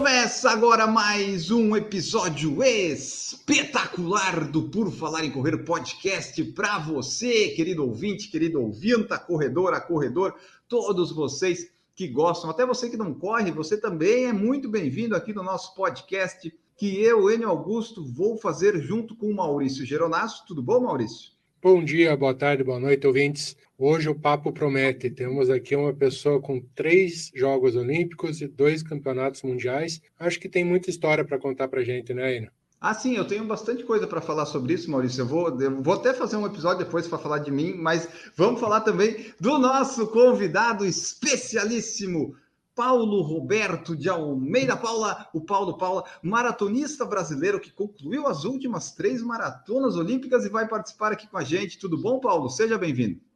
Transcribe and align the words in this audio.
Começa 0.00 0.50
agora 0.50 0.86
mais 0.86 1.50
um 1.50 1.76
episódio 1.76 2.64
espetacular 2.64 4.50
do 4.50 4.62
Por 4.62 4.90
Falar 4.90 5.26
em 5.26 5.30
Correr 5.30 5.58
podcast 5.58 6.42
para 6.52 6.78
você, 6.78 7.48
querido 7.48 7.84
ouvinte, 7.84 8.30
querido 8.30 8.62
ouvinta, 8.62 9.18
corredora, 9.18 9.78
corredor, 9.78 10.34
todos 10.66 11.12
vocês 11.12 11.70
que 11.94 12.08
gostam, 12.08 12.48
até 12.48 12.64
você 12.64 12.88
que 12.88 12.96
não 12.96 13.12
corre, 13.12 13.50
você 13.50 13.76
também 13.76 14.24
é 14.24 14.32
muito 14.32 14.70
bem-vindo 14.70 15.14
aqui 15.14 15.34
no 15.34 15.42
nosso 15.42 15.74
podcast 15.74 16.50
que 16.78 16.98
eu, 16.98 17.30
Enio 17.30 17.50
Augusto, 17.50 18.02
vou 18.02 18.38
fazer 18.38 18.80
junto 18.80 19.14
com 19.14 19.26
o 19.26 19.36
Maurício 19.36 19.84
Geronasso. 19.84 20.46
Tudo 20.46 20.62
bom, 20.62 20.80
Maurício? 20.80 21.32
Bom 21.60 21.84
dia, 21.84 22.16
boa 22.16 22.32
tarde, 22.32 22.64
boa 22.64 22.80
noite, 22.80 23.06
ouvintes. 23.06 23.54
Hoje 23.82 24.10
o 24.10 24.14
papo 24.14 24.52
promete. 24.52 25.08
Temos 25.08 25.48
aqui 25.48 25.74
uma 25.74 25.94
pessoa 25.94 26.38
com 26.38 26.60
três 26.74 27.32
Jogos 27.34 27.74
Olímpicos 27.74 28.42
e 28.42 28.46
dois 28.46 28.82
campeonatos 28.82 29.42
mundiais. 29.42 30.02
Acho 30.18 30.38
que 30.38 30.50
tem 30.50 30.62
muita 30.62 30.90
história 30.90 31.24
para 31.24 31.38
contar 31.38 31.66
para 31.66 31.82
gente, 31.82 32.12
né, 32.12 32.36
Ina? 32.36 32.52
Ah, 32.78 32.92
sim, 32.92 33.16
eu 33.16 33.26
tenho 33.26 33.42
bastante 33.46 33.82
coisa 33.82 34.06
para 34.06 34.20
falar 34.20 34.44
sobre 34.44 34.74
isso, 34.74 34.90
Maurício. 34.90 35.22
Eu 35.22 35.26
vou, 35.26 35.58
eu 35.62 35.82
vou 35.82 35.94
até 35.94 36.12
fazer 36.12 36.36
um 36.36 36.44
episódio 36.44 36.84
depois 36.84 37.08
para 37.08 37.16
falar 37.16 37.38
de 37.38 37.50
mim, 37.50 37.72
mas 37.72 38.06
vamos 38.36 38.60
falar 38.60 38.82
também 38.82 39.32
do 39.40 39.56
nosso 39.58 40.08
convidado 40.08 40.84
especialíssimo, 40.84 42.36
Paulo 42.74 43.22
Roberto 43.22 43.96
de 43.96 44.10
Almeida 44.10 44.76
Paula, 44.76 45.26
o 45.32 45.40
Paulo 45.40 45.78
Paula, 45.78 46.04
maratonista 46.22 47.06
brasileiro 47.06 47.58
que 47.58 47.72
concluiu 47.72 48.26
as 48.26 48.44
últimas 48.44 48.92
três 48.92 49.22
maratonas 49.22 49.96
olímpicas 49.96 50.44
e 50.44 50.50
vai 50.50 50.68
participar 50.68 51.12
aqui 51.12 51.26
com 51.26 51.38
a 51.38 51.44
gente. 51.44 51.78
Tudo 51.78 51.96
bom, 51.96 52.20
Paulo? 52.20 52.50
Seja 52.50 52.76
bem-vindo. 52.76 53.29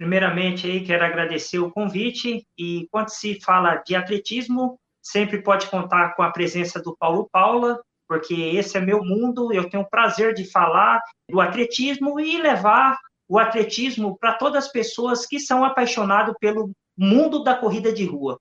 Primeiramente, 0.00 0.66
aí 0.66 0.82
quero 0.82 1.04
agradecer 1.04 1.58
o 1.58 1.70
convite 1.70 2.42
e 2.58 2.88
quando 2.90 3.10
se 3.10 3.38
fala 3.38 3.82
de 3.86 3.94
atletismo, 3.94 4.80
sempre 5.02 5.42
pode 5.42 5.66
contar 5.66 6.14
com 6.16 6.22
a 6.22 6.30
presença 6.30 6.80
do 6.80 6.96
Paulo 6.96 7.28
Paula, 7.30 7.78
porque 8.08 8.32
esse 8.32 8.78
é 8.78 8.80
meu 8.80 9.04
mundo, 9.04 9.52
eu 9.52 9.68
tenho 9.68 9.82
o 9.82 9.90
prazer 9.90 10.32
de 10.32 10.50
falar 10.50 11.02
do 11.28 11.38
atletismo 11.38 12.18
e 12.18 12.40
levar 12.40 12.96
o 13.28 13.38
atletismo 13.38 14.16
para 14.18 14.32
todas 14.32 14.64
as 14.64 14.72
pessoas 14.72 15.26
que 15.26 15.38
são 15.38 15.62
apaixonadas 15.62 16.34
pelo 16.40 16.70
mundo 16.96 17.44
da 17.44 17.54
corrida 17.54 17.92
de 17.92 18.06
rua. 18.06 18.40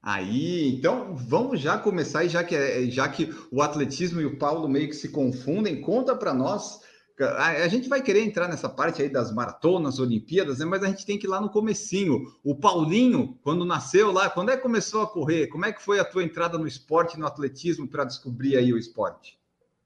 Aí, 0.00 0.68
então 0.76 1.16
vamos 1.16 1.60
já 1.60 1.76
começar, 1.76 2.24
já 2.28 2.44
que, 2.44 2.88
já 2.88 3.08
que 3.08 3.34
o 3.50 3.60
atletismo 3.60 4.20
e 4.20 4.26
o 4.26 4.38
Paulo 4.38 4.68
meio 4.68 4.86
que 4.86 4.94
se 4.94 5.08
confundem, 5.08 5.80
conta 5.80 6.14
para 6.14 6.32
nós. 6.32 6.88
A, 7.22 7.68
gente 7.68 7.88
vai 7.88 8.00
querer 8.00 8.24
entrar 8.24 8.48
nessa 8.48 8.68
parte 8.68 9.02
aí 9.02 9.08
das 9.08 9.32
maratonas, 9.32 9.98
Olimpíadas, 9.98 10.58
né? 10.58 10.64
mas 10.64 10.82
a 10.82 10.88
gente 10.88 11.04
tem 11.04 11.18
que 11.18 11.26
ir 11.26 11.30
lá 11.30 11.40
no 11.40 11.50
comecinho. 11.50 12.32
O 12.42 12.54
Paulinho, 12.54 13.38
quando 13.42 13.64
nasceu 13.64 14.10
lá, 14.10 14.30
quando 14.30 14.50
é 14.50 14.56
que 14.56 14.62
começou 14.62 15.02
a 15.02 15.06
correr? 15.06 15.48
Como 15.48 15.66
é 15.66 15.72
que 15.72 15.82
foi 15.82 16.00
a 16.00 16.04
tua 16.04 16.24
entrada 16.24 16.56
no 16.56 16.66
esporte, 16.66 17.18
no 17.18 17.26
atletismo, 17.26 17.86
para 17.86 18.04
descobrir 18.04 18.56
aí 18.56 18.72
o 18.72 18.78
esporte? 18.78 19.38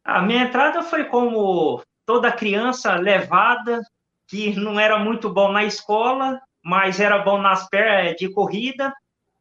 A 0.04 0.22
minha 0.22 0.44
entrada 0.44 0.82
foi 0.82 1.04
como 1.04 1.82
toda 2.06 2.30
criança 2.30 2.94
levada, 2.94 3.80
que 4.26 4.54
não 4.54 4.78
era 4.78 4.98
muito 4.98 5.28
bom 5.30 5.50
na 5.50 5.64
escola, 5.64 6.40
mas 6.62 7.00
era 7.00 7.18
bom 7.18 7.40
nas 7.40 7.68
pernas 7.68 8.16
de 8.16 8.28
corrida, 8.28 8.92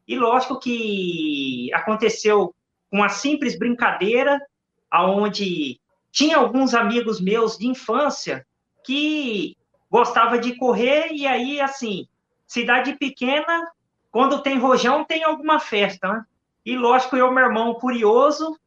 e 0.08 0.18
lógico 0.18 0.60
que 0.60 1.72
aconteceu 1.74 2.54
uma 2.92 3.10
simples 3.10 3.58
brincadeira, 3.58 4.40
aonde 4.92 5.80
tinha 6.14 6.38
alguns 6.38 6.74
amigos 6.74 7.20
meus 7.20 7.58
de 7.58 7.68
infância 7.68 8.46
que 8.86 9.58
gostava 9.90 10.38
de 10.38 10.56
correr 10.56 11.10
e 11.12 11.28
aí 11.28 11.60
assim, 11.60 12.08
cidade 12.48 12.96
pequena, 12.98 13.70
quando 14.12 14.42
tem 14.42 14.58
rojão 14.58 15.04
tem 15.04 15.24
alguma 15.24 15.60
festa, 15.60 16.08
né? 16.08 16.26
E 16.66 16.78
lógico, 16.78 17.18
eu, 17.18 17.30
meu 17.30 17.44
irmão 17.44 17.74
curioso, 17.74 18.58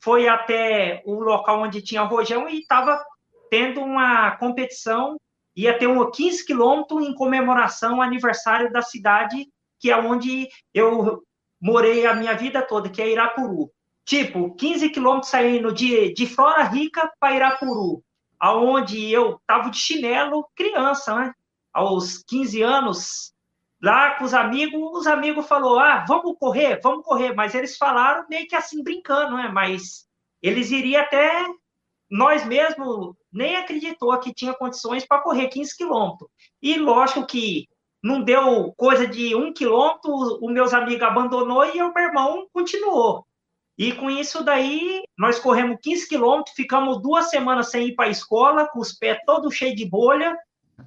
foi 0.00 0.28
até 0.28 1.02
o 1.04 1.20
local 1.20 1.60
onde 1.60 1.82
tinha 1.82 2.02
rojão 2.02 2.48
e 2.48 2.60
estava 2.60 3.04
tendo 3.50 3.80
uma 3.80 4.36
competição, 4.36 5.20
ia 5.54 5.76
ter 5.78 5.86
um 5.86 6.10
15 6.10 6.46
quilômetros 6.46 7.06
em 7.06 7.14
comemoração 7.14 7.96
ao 7.96 8.02
aniversário 8.02 8.72
da 8.72 8.80
cidade 8.80 9.46
que 9.84 9.90
é 9.90 9.96
onde 9.98 10.48
eu 10.72 11.22
morei 11.60 12.06
a 12.06 12.14
minha 12.14 12.34
vida 12.34 12.62
toda, 12.62 12.88
que 12.88 13.02
é 13.02 13.10
Irapuru. 13.10 13.70
Tipo, 14.04 14.54
15 14.54 14.90
quilômetros 14.90 15.30
saindo 15.30 15.72
de, 15.72 16.12
de 16.12 16.26
Flora 16.26 16.64
Rica 16.64 17.10
para 17.18 17.34
Irapuru, 17.34 18.02
aonde 18.38 19.10
eu 19.10 19.40
tava 19.46 19.70
de 19.70 19.78
chinelo, 19.78 20.46
criança, 20.54 21.14
né? 21.14 21.34
Aos 21.72 22.18
15 22.18 22.62
anos, 22.62 23.32
lá 23.82 24.12
com 24.16 24.24
os 24.24 24.34
amigos, 24.34 24.98
os 24.98 25.06
amigos 25.06 25.46
falou: 25.46 25.78
"Ah, 25.78 26.04
vamos 26.06 26.36
correr, 26.38 26.80
vamos 26.82 27.04
correr", 27.04 27.34
mas 27.34 27.54
eles 27.54 27.76
falaram 27.76 28.26
meio 28.28 28.46
que 28.46 28.54
assim 28.54 28.82
brincando, 28.82 29.36
né? 29.36 29.48
Mas 29.48 30.06
eles 30.42 30.70
iriam 30.70 31.02
até 31.02 31.46
nós 32.10 32.46
mesmo 32.46 33.16
nem 33.32 33.56
acreditou 33.56 34.16
que 34.20 34.32
tinha 34.34 34.54
condições 34.54 35.06
para 35.06 35.22
correr 35.22 35.48
15 35.48 35.76
quilômetros. 35.76 36.30
E 36.62 36.78
lógico 36.78 37.26
que 37.26 37.66
não 38.02 38.22
deu 38.22 38.72
coisa 38.76 39.06
de 39.06 39.34
um 39.34 39.52
quilômetro, 39.52 40.12
os 40.12 40.52
meus 40.52 40.74
amigos 40.74 41.02
abandonou 41.02 41.64
e 41.64 41.82
o 41.82 41.92
meu 41.92 42.04
irmão 42.04 42.46
continuou. 42.52 43.26
E 43.76 43.92
com 43.92 44.08
isso 44.08 44.44
daí, 44.44 45.02
nós 45.18 45.38
corremos 45.38 45.78
15 45.82 46.08
quilômetros, 46.08 46.54
ficamos 46.54 47.02
duas 47.02 47.30
semanas 47.30 47.70
sem 47.70 47.88
ir 47.88 47.94
para 47.94 48.06
a 48.06 48.10
escola, 48.10 48.68
com 48.68 48.78
os 48.78 48.92
pés 48.92 49.18
todos 49.26 49.54
cheios 49.54 49.74
de 49.74 49.84
bolha, 49.84 50.36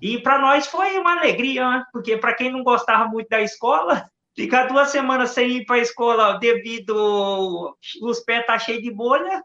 e 0.02 0.20
para 0.22 0.40
nós 0.40 0.68
foi 0.68 0.98
uma 0.98 1.18
alegria, 1.18 1.70
né? 1.70 1.84
porque 1.92 2.18
para 2.18 2.34
quem 2.34 2.52
não 2.52 2.64
gostava 2.64 3.06
muito 3.08 3.28
da 3.30 3.42
escola, 3.42 4.09
ficar 4.36 4.68
duas 4.68 4.90
semanas 4.90 5.31
sem 5.31 5.50
ir 5.58 5.66
para 5.66 5.78
a 5.78 5.80
escola 5.80 6.38
devido 6.40 7.75
os 8.02 8.20
pés 8.22 8.46
tá 8.46 8.58
cheios 8.58 8.84
de 8.84 8.92
bolha, 8.92 9.44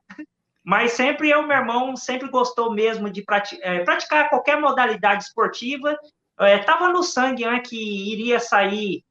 mas 0.65 0.93
sempre 0.93 1.31
eu, 1.31 1.43
meu 1.43 1.57
irmão, 1.57 1.97
sempre 1.97 2.29
gostou 2.29 2.73
mesmo 2.73 3.11
de 3.11 3.25
eh, 3.63 3.81
praticar 3.81 4.29
qualquer 4.29 4.61
modalidade 4.61 5.25
esportiva, 5.25 5.97
estava 6.41 6.87
é, 6.87 6.93
no 6.93 7.03
sangue 7.03 7.45
né, 7.45 7.61
que 7.61 8.13
iria 8.13 8.39
sair 8.39 9.03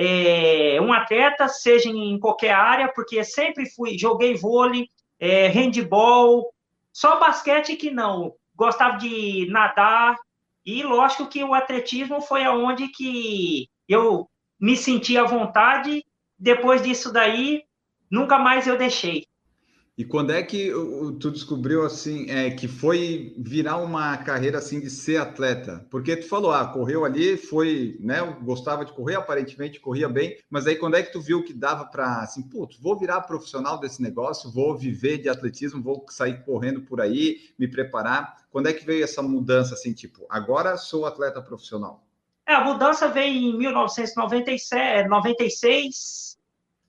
é, 0.00 0.80
um 0.80 0.92
atleta, 0.92 1.48
seja 1.48 1.88
em 1.88 2.20
qualquer 2.20 2.52
área, 2.52 2.92
porque 2.94 3.24
sempre 3.24 3.68
fui, 3.68 3.98
joguei 3.98 4.36
vôlei, 4.36 4.88
é, 5.18 5.48
handball, 5.48 6.54
só 6.92 7.18
basquete 7.18 7.74
que 7.74 7.90
não. 7.90 8.32
Gostava 8.54 8.96
de 8.96 9.48
nadar, 9.50 10.16
e 10.64 10.84
lógico 10.84 11.26
que 11.26 11.42
o 11.42 11.52
atletismo 11.52 12.20
foi 12.20 12.44
aonde 12.44 12.86
que 12.88 13.68
eu 13.88 14.28
me 14.60 14.76
senti 14.76 15.18
à 15.18 15.24
vontade. 15.24 16.04
Depois 16.38 16.80
disso 16.80 17.12
daí, 17.12 17.64
nunca 18.08 18.38
mais 18.38 18.68
eu 18.68 18.78
deixei. 18.78 19.26
E 19.98 20.04
quando 20.04 20.30
é 20.30 20.40
que 20.44 20.70
tu 21.18 21.28
descobriu 21.28 21.84
assim, 21.84 22.30
é, 22.30 22.52
que 22.52 22.68
foi 22.68 23.34
virar 23.36 23.78
uma 23.78 24.16
carreira 24.16 24.58
assim 24.58 24.78
de 24.78 24.88
ser 24.88 25.16
atleta? 25.16 25.84
Porque 25.90 26.14
tu 26.16 26.28
falou, 26.28 26.52
ah, 26.52 26.64
correu 26.68 27.04
ali, 27.04 27.36
foi, 27.36 27.96
né, 27.98 28.20
gostava 28.40 28.84
de 28.84 28.92
correr, 28.92 29.16
aparentemente 29.16 29.80
corria 29.80 30.08
bem, 30.08 30.38
mas 30.48 30.68
aí 30.68 30.76
quando 30.76 30.94
é 30.94 31.02
que 31.02 31.10
tu 31.10 31.20
viu 31.20 31.42
que 31.42 31.52
dava 31.52 31.84
para 31.84 32.20
assim, 32.20 32.44
putz, 32.44 32.78
vou 32.78 32.96
virar 32.96 33.22
profissional 33.22 33.80
desse 33.80 34.00
negócio, 34.00 34.52
vou 34.52 34.78
viver 34.78 35.18
de 35.18 35.28
atletismo, 35.28 35.82
vou 35.82 36.06
sair 36.10 36.44
correndo 36.44 36.82
por 36.82 37.00
aí, 37.00 37.50
me 37.58 37.66
preparar? 37.66 38.36
Quando 38.52 38.68
é 38.68 38.72
que 38.72 38.86
veio 38.86 39.02
essa 39.02 39.20
mudança 39.20 39.74
assim, 39.74 39.92
tipo, 39.92 40.24
agora 40.30 40.76
sou 40.76 41.06
atleta 41.06 41.42
profissional? 41.42 42.04
É, 42.46 42.54
a 42.54 42.62
mudança 42.62 43.08
veio 43.08 43.50
em 43.50 43.58
1996, 43.58 45.08
96, 45.08 46.38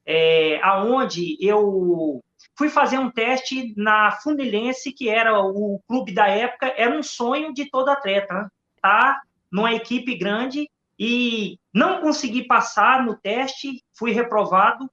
é, 0.06 0.62
aonde 0.62 1.36
eu 1.42 2.24
fui 2.60 2.68
fazer 2.68 2.98
um 2.98 3.10
teste 3.10 3.74
na 3.78 4.12
Funilense, 4.12 4.92
que 4.92 5.08
era 5.08 5.42
o 5.42 5.82
clube 5.88 6.14
da 6.14 6.28
época, 6.28 6.68
era 6.76 6.94
um 6.94 7.02
sonho 7.02 7.54
de 7.54 7.70
todo 7.72 7.88
atleta, 7.88 8.34
né? 8.34 8.50
tá 8.82 9.22
numa 9.50 9.74
equipe 9.74 10.14
grande 10.18 10.70
e 11.00 11.58
não 11.74 12.02
consegui 12.02 12.44
passar 12.44 13.06
no 13.06 13.16
teste, 13.16 13.82
fui 13.94 14.12
reprovado. 14.12 14.92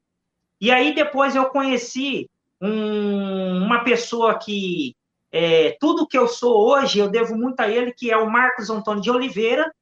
E 0.60 0.70
aí 0.70 0.94
depois 0.94 1.34
eu 1.34 1.46
conheci 1.46 2.30
um, 2.62 3.64
uma 3.64 3.82
pessoa 3.82 4.38
que 4.38 4.94
é, 5.32 5.76
tudo 5.80 6.06
que 6.06 6.16
eu 6.16 6.28
sou 6.28 6.70
hoje 6.70 7.00
eu 7.00 7.10
devo 7.10 7.36
muito 7.36 7.58
a 7.58 7.68
ele, 7.68 7.92
que 7.92 8.12
é 8.12 8.16
o 8.16 8.30
Marcos 8.30 8.70
Antônio 8.70 9.02
de 9.02 9.10
Oliveira, 9.10 9.74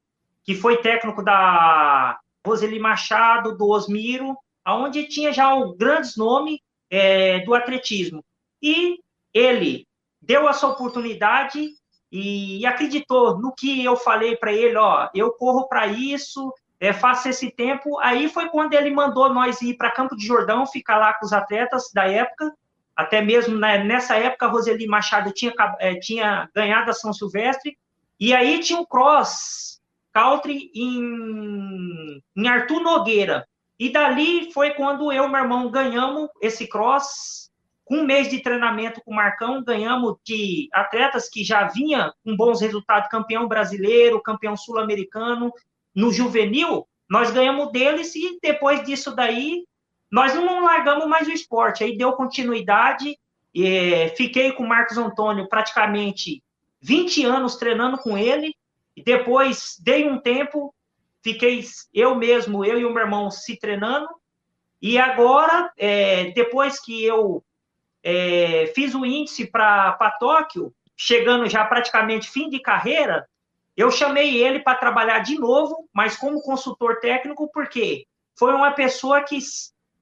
que 0.43 0.55
foi 0.55 0.77
técnico 0.77 1.23
da 1.23 2.19
Roseli 2.43 2.79
Machado, 2.79 3.55
do 3.55 3.69
Osmiro, 3.69 4.35
aonde 4.63 5.07
tinha 5.07 5.31
já 5.31 5.53
grandes 5.77 6.17
nomes 6.17 6.64
é, 6.89 7.39
do 7.39 7.53
atletismo. 7.53 8.23
E 8.61 8.99
ele 9.33 9.87
deu 10.21 10.47
essa 10.49 10.67
oportunidade 10.67 11.69
e 12.11 12.65
acreditou 12.65 13.37
no 13.39 13.53
que 13.53 13.83
eu 13.83 13.97
falei 13.97 14.37
para 14.37 14.53
ele, 14.53 14.77
ó, 14.77 15.09
eu 15.13 15.31
corro 15.33 15.67
para 15.67 15.87
isso, 15.87 16.53
é, 16.79 16.93
faça 16.93 17.29
esse 17.29 17.51
tempo. 17.51 17.99
Aí 17.99 18.29
foi 18.29 18.49
quando 18.49 18.73
ele 18.73 18.91
mandou 18.91 19.33
nós 19.33 19.61
ir 19.61 19.75
para 19.75 19.91
Campo 19.91 20.15
de 20.15 20.25
Jordão, 20.25 20.65
ficar 20.65 20.97
lá 20.97 21.13
com 21.13 21.25
os 21.25 21.33
atletas 21.33 21.91
da 21.93 22.07
época. 22.07 22.53
Até 22.95 23.21
mesmo 23.21 23.57
né, 23.57 23.83
nessa 23.83 24.15
época, 24.15 24.47
Roseli 24.47 24.87
Machado 24.87 25.31
tinha, 25.33 25.53
é, 25.79 25.95
tinha 25.95 26.49
ganhado 26.55 26.89
a 26.89 26.93
São 26.93 27.11
Silvestre. 27.11 27.77
E 28.19 28.33
aí 28.33 28.59
tinha 28.59 28.79
um 28.79 28.85
cross 28.85 29.81
country 30.13 30.71
em, 30.73 32.21
em 32.35 32.47
Arthur 32.47 32.79
Nogueira. 32.79 33.45
E 33.79 33.89
dali 33.89 34.51
foi 34.53 34.71
quando 34.71 35.11
eu 35.11 35.25
e 35.25 35.29
meu 35.29 35.41
irmão 35.41 35.69
ganhamos 35.69 36.29
esse 36.41 36.67
cross. 36.67 37.51
Com 37.83 37.97
um 37.97 38.05
mês 38.05 38.29
de 38.29 38.39
treinamento 38.39 38.99
com 39.03 39.11
o 39.11 39.15
Marcão, 39.15 39.63
ganhamos 39.63 40.15
de 40.23 40.67
atletas 40.73 41.29
que 41.29 41.43
já 41.43 41.67
vinha 41.67 42.11
com 42.23 42.35
bons 42.35 42.59
resultados, 42.59 43.09
campeão 43.09 43.47
brasileiro, 43.47 44.21
campeão 44.23 44.57
sul-americano, 44.57 45.53
no 45.93 46.11
juvenil, 46.11 46.87
nós 47.09 47.31
ganhamos 47.31 47.71
deles 47.71 48.15
e 48.15 48.39
depois 48.41 48.83
disso 48.83 49.15
daí, 49.15 49.65
nós 50.11 50.33
não 50.33 50.63
largamos 50.63 51.07
mais 51.07 51.27
o 51.27 51.31
esporte. 51.31 51.83
Aí 51.83 51.97
deu 51.97 52.13
continuidade, 52.13 53.17
é, 53.55 54.09
fiquei 54.09 54.51
com 54.51 54.63
o 54.63 54.67
Marcos 54.67 54.97
Antônio 54.97 55.47
praticamente 55.47 56.43
20 56.81 57.25
anos 57.25 57.55
treinando 57.55 57.97
com 57.97 58.17
ele, 58.17 58.55
e 58.95 59.03
depois 59.03 59.75
dei 59.79 60.09
um 60.09 60.19
tempo, 60.19 60.73
fiquei 61.25 61.65
eu 61.91 62.13
mesmo, 62.13 62.63
eu 62.63 62.79
e 62.79 62.85
o 62.85 62.91
meu 62.91 63.03
irmão 63.03 63.31
se 63.31 63.57
treinando, 63.57 64.07
e 64.79 64.99
agora, 64.99 65.71
é, 65.75 66.25
depois 66.33 66.79
que 66.79 67.03
eu 67.03 67.43
é, 68.03 68.71
fiz 68.75 68.93
o 68.93 69.03
índice 69.03 69.47
para 69.47 70.15
Tóquio, 70.19 70.71
chegando 70.95 71.49
já 71.49 71.65
praticamente 71.65 72.29
fim 72.29 72.47
de 72.47 72.59
carreira, 72.59 73.27
eu 73.75 73.89
chamei 73.89 74.37
ele 74.37 74.59
para 74.59 74.77
trabalhar 74.77 75.19
de 75.19 75.39
novo, 75.39 75.89
mas 75.91 76.15
como 76.15 76.43
consultor 76.43 76.99
técnico, 76.99 77.49
porque 77.51 78.05
foi 78.37 78.53
uma 78.53 78.71
pessoa 78.73 79.23
que, 79.23 79.39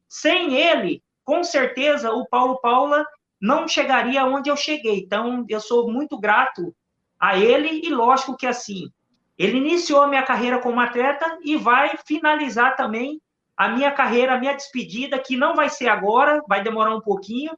sem 0.09 0.57
ele, 0.57 1.01
com 1.23 1.41
certeza, 1.41 2.11
o 2.11 2.27
Paulo 2.27 2.59
Paula 2.59 3.05
não 3.39 3.65
chegaria 3.65 4.25
onde 4.25 4.49
eu 4.49 4.57
cheguei. 4.57 4.99
Então, 4.99 5.45
eu 5.47 5.61
sou 5.61 5.89
muito 5.89 6.19
grato 6.19 6.75
a 7.17 7.37
ele 7.37 7.79
e, 7.81 7.89
lógico 7.89 8.35
que 8.35 8.45
assim, 8.45 8.91
ele 9.38 9.57
iniciou 9.57 10.01
a 10.01 10.07
minha 10.07 10.24
carreira 10.24 10.59
como 10.59 10.80
atleta 10.80 11.39
e 11.44 11.56
vai 11.56 11.97
finalizar 12.06 12.75
também 12.75 13.21
a 13.57 13.69
minha 13.69 13.91
carreira, 13.91 14.33
a 14.33 14.39
minha 14.39 14.53
despedida, 14.53 15.19
que 15.19 15.38
não 15.38 15.56
vai 15.56 15.69
ser 15.69 15.88
agora, 15.88 16.41
vai 16.47 16.63
demorar 16.63 16.95
um 16.95 17.01
pouquinho, 17.01 17.51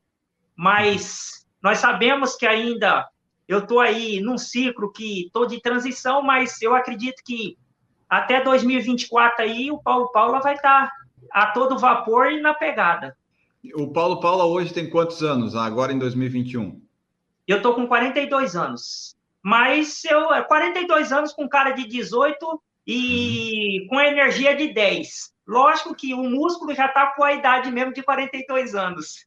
mas 0.56 1.46
nós 1.62 1.80
sabemos 1.80 2.36
que 2.36 2.46
ainda 2.46 3.08
eu 3.48 3.60
estou 3.60 3.80
aí 3.80 4.20
num 4.20 4.38
ciclo 4.38 4.92
que 4.92 5.28
estou 5.28 5.46
de 5.46 5.62
transição, 5.62 6.22
mas 6.22 6.62
eu 6.62 6.76
acredito 6.76 7.22
que 7.26 7.58
até 8.10 8.44
2024 8.44 9.44
aí 9.44 9.72
o 9.72 9.78
Paulo 9.78 10.12
Paula 10.12 10.40
vai 10.40 10.56
estar 10.56 10.88
tá 10.88 10.92
a 11.32 11.48
todo 11.48 11.78
vapor 11.78 12.32
e 12.32 12.42
na 12.42 12.54
pegada. 12.54 13.16
O 13.74 13.92
Paulo 13.92 14.20
Paula 14.20 14.46
hoje 14.46 14.74
tem 14.74 14.90
quantos 14.90 15.24
anos, 15.24 15.56
agora 15.56 15.92
em 15.92 15.98
2021? 15.98 16.82
Eu 17.48 17.58
estou 17.58 17.74
com 17.74 17.88
42 17.88 18.56
anos. 18.56 19.15
Mas 19.46 20.04
eu 20.06 20.28
42 20.48 21.12
anos 21.12 21.32
com 21.32 21.48
cara 21.48 21.70
de 21.70 21.88
18 21.88 22.64
e 22.88 23.82
uhum. 23.82 23.88
com 23.90 24.02
energia 24.02 24.56
de 24.56 24.74
10. 24.74 25.32
Lógico 25.48 25.94
que 25.94 26.16
o 26.16 26.24
músculo 26.24 26.74
já 26.74 26.88
está 26.88 27.14
com 27.16 27.24
a 27.24 27.32
idade 27.32 27.70
mesmo 27.70 27.94
de 27.94 28.02
42 28.02 28.74
anos. 28.74 29.24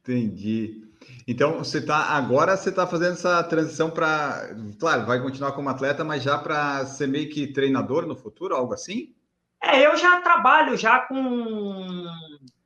Entendi. 0.00 0.88
Então, 1.28 1.58
você 1.58 1.76
está 1.76 1.96
agora 1.96 2.56
você 2.56 2.70
está 2.70 2.86
fazendo 2.86 3.12
essa 3.12 3.44
transição 3.44 3.90
para, 3.90 4.48
claro, 4.78 5.04
vai 5.04 5.20
continuar 5.20 5.52
como 5.52 5.68
atleta, 5.68 6.02
mas 6.02 6.22
já 6.22 6.38
para 6.38 6.86
ser 6.86 7.06
meio 7.06 7.28
que 7.28 7.52
treinador 7.52 8.06
no 8.06 8.16
futuro, 8.16 8.56
algo 8.56 8.72
assim? 8.72 9.14
É, 9.62 9.86
eu 9.86 9.94
já 9.94 10.22
trabalho 10.22 10.74
já 10.74 11.00
com 11.00 12.06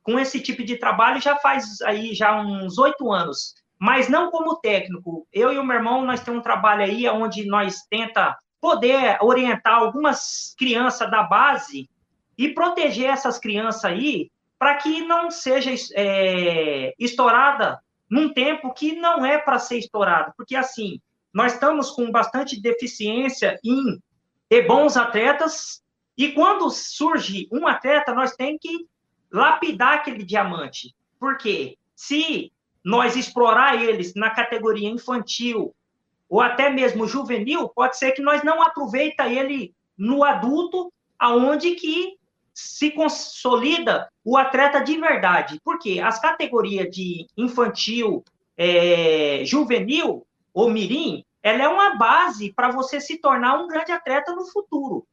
com 0.01 0.17
esse 0.17 0.39
tipo 0.39 0.63
de 0.63 0.77
trabalho 0.77 1.19
já 1.19 1.35
faz 1.35 1.81
aí 1.81 2.13
já 2.13 2.39
uns 2.39 2.77
oito 2.77 3.11
anos, 3.11 3.55
mas 3.79 4.09
não 4.09 4.31
como 4.31 4.57
técnico. 4.57 5.27
Eu 5.31 5.51
e 5.51 5.57
o 5.57 5.63
meu 5.63 5.75
irmão 5.75 6.05
nós 6.05 6.21
temos 6.21 6.39
um 6.39 6.43
trabalho 6.43 6.83
aí 6.83 7.07
onde 7.09 7.45
nós 7.45 7.81
tenta 7.89 8.37
poder 8.61 9.17
orientar 9.21 9.75
algumas 9.75 10.55
crianças 10.57 11.09
da 11.11 11.23
base 11.23 11.89
e 12.37 12.49
proteger 12.49 13.09
essas 13.09 13.37
crianças 13.37 13.85
aí 13.85 14.31
para 14.57 14.75
que 14.75 15.01
não 15.01 15.29
seja 15.29 15.71
é, 15.95 16.93
estourada 16.97 17.79
num 18.09 18.33
tempo 18.33 18.73
que 18.73 18.95
não 18.95 19.25
é 19.25 19.37
para 19.37 19.59
ser 19.59 19.77
estourado, 19.77 20.33
porque 20.37 20.55
assim, 20.55 20.99
nós 21.33 21.53
estamos 21.53 21.91
com 21.91 22.11
bastante 22.11 22.61
deficiência 22.61 23.59
em 23.63 23.99
ter 24.47 24.67
bons 24.67 24.95
atletas, 24.95 25.83
e 26.17 26.31
quando 26.31 26.69
surge 26.69 27.47
um 27.51 27.67
atleta, 27.67 28.13
nós 28.13 28.35
temos 28.35 28.59
que 28.61 28.87
lapidar 29.31 29.95
aquele 29.95 30.23
diamante. 30.23 30.95
Porque 31.19 31.77
se 31.93 32.53
nós 32.85 33.15
explorar 33.15 33.81
eles 33.81 34.13
na 34.13 34.29
categoria 34.29 34.87
infantil 34.87 35.73
ou 36.29 36.39
até 36.39 36.69
mesmo 36.69 37.07
juvenil, 37.07 37.67
pode 37.67 37.97
ser 37.97 38.11
que 38.11 38.21
nós 38.21 38.43
não 38.43 38.61
aproveita 38.61 39.27
ele 39.27 39.73
no 39.97 40.23
adulto, 40.23 40.93
aonde 41.17 41.71
que 41.71 42.17
se 42.53 42.91
consolida 42.91 44.07
o 44.23 44.37
atleta 44.37 44.81
de 44.81 44.97
verdade. 44.99 45.59
Porque 45.63 45.99
as 45.99 46.19
categorias 46.19 46.89
de 46.91 47.25
infantil, 47.35 48.23
é, 48.55 49.41
juvenil 49.43 50.25
ou 50.53 50.69
mirim, 50.69 51.25
ela 51.41 51.63
é 51.63 51.67
uma 51.67 51.95
base 51.95 52.53
para 52.53 52.71
você 52.71 53.01
se 53.01 53.17
tornar 53.17 53.59
um 53.59 53.67
grande 53.67 53.91
atleta 53.91 54.33
no 54.33 54.45
futuro. 54.45 55.07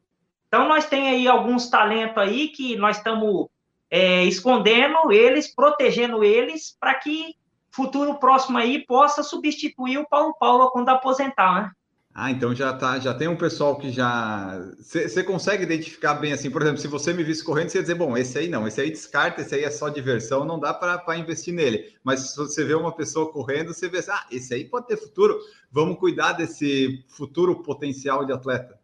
Então, 0.46 0.68
nós 0.68 0.86
tem 0.86 1.08
aí 1.08 1.26
alguns 1.26 1.70
talentos 1.70 2.18
aí 2.18 2.48
que 2.48 2.76
nós 2.76 2.98
estamos 2.98 3.46
é, 3.90 4.24
escondendo 4.24 5.10
eles, 5.10 5.54
protegendo 5.54 6.22
eles, 6.22 6.76
para 6.78 6.94
que 6.94 7.34
futuro 7.72 8.18
próximo 8.18 8.58
aí 8.58 8.84
possa 8.86 9.22
substituir 9.22 9.98
o 9.98 10.08
Paulo 10.08 10.34
Paulo 10.38 10.70
quando 10.70 10.90
aposentar, 10.90 11.62
né? 11.62 11.70
Ah, 12.14 12.30
então 12.30 12.54
já 12.54 12.74
tá, 12.74 12.98
já 12.98 13.14
tem 13.14 13.26
um 13.26 13.36
pessoal 13.36 13.74
que 13.76 13.90
já. 13.90 14.60
Você 14.78 15.24
consegue 15.24 15.62
identificar 15.62 16.12
bem 16.14 16.34
assim, 16.34 16.50
por 16.50 16.60
exemplo, 16.60 16.78
se 16.78 16.86
você 16.86 17.10
me 17.10 17.24
visse 17.24 17.42
correndo, 17.42 17.70
você 17.70 17.78
ia 17.78 17.82
dizer, 17.82 17.94
bom, 17.94 18.14
esse 18.18 18.38
aí 18.38 18.48
não, 18.48 18.68
esse 18.68 18.82
aí 18.82 18.90
descarta, 18.90 19.40
esse 19.40 19.54
aí 19.54 19.64
é 19.64 19.70
só 19.70 19.88
diversão, 19.88 20.44
não 20.44 20.60
dá 20.60 20.74
para 20.74 21.16
investir 21.16 21.54
nele. 21.54 21.96
Mas 22.04 22.32
se 22.32 22.36
você 22.36 22.64
vê 22.64 22.74
uma 22.74 22.94
pessoa 22.94 23.32
correndo, 23.32 23.72
você 23.72 23.88
vê 23.88 24.00
ah, 24.10 24.26
esse 24.30 24.52
aí 24.52 24.66
pode 24.66 24.88
ter 24.88 24.98
futuro, 24.98 25.38
vamos 25.70 25.98
cuidar 25.98 26.32
desse 26.32 27.02
futuro 27.08 27.62
potencial 27.62 28.26
de 28.26 28.32
atleta. 28.34 28.78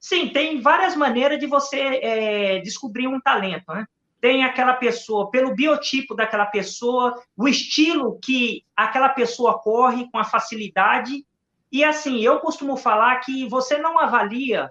Sim, 0.00 0.30
tem 0.30 0.60
várias 0.60 0.96
maneiras 0.96 1.38
de 1.38 1.46
você 1.46 1.78
é, 1.78 2.58
descobrir 2.62 3.06
um 3.06 3.20
talento, 3.20 3.72
né? 3.72 3.86
Tem 4.22 4.44
aquela 4.44 4.74
pessoa, 4.74 5.30
pelo 5.30 5.54
biotipo 5.54 6.14
daquela 6.14 6.46
pessoa, 6.46 7.20
o 7.36 7.48
estilo 7.48 8.20
que 8.22 8.64
aquela 8.74 9.08
pessoa 9.08 9.58
corre 9.58 10.08
com 10.12 10.16
a 10.16 10.24
facilidade 10.24 11.26
e 11.72 11.82
assim, 11.82 12.20
eu 12.20 12.38
costumo 12.38 12.76
falar 12.76 13.16
que 13.20 13.48
você 13.48 13.78
não 13.78 13.98
avalia 13.98 14.70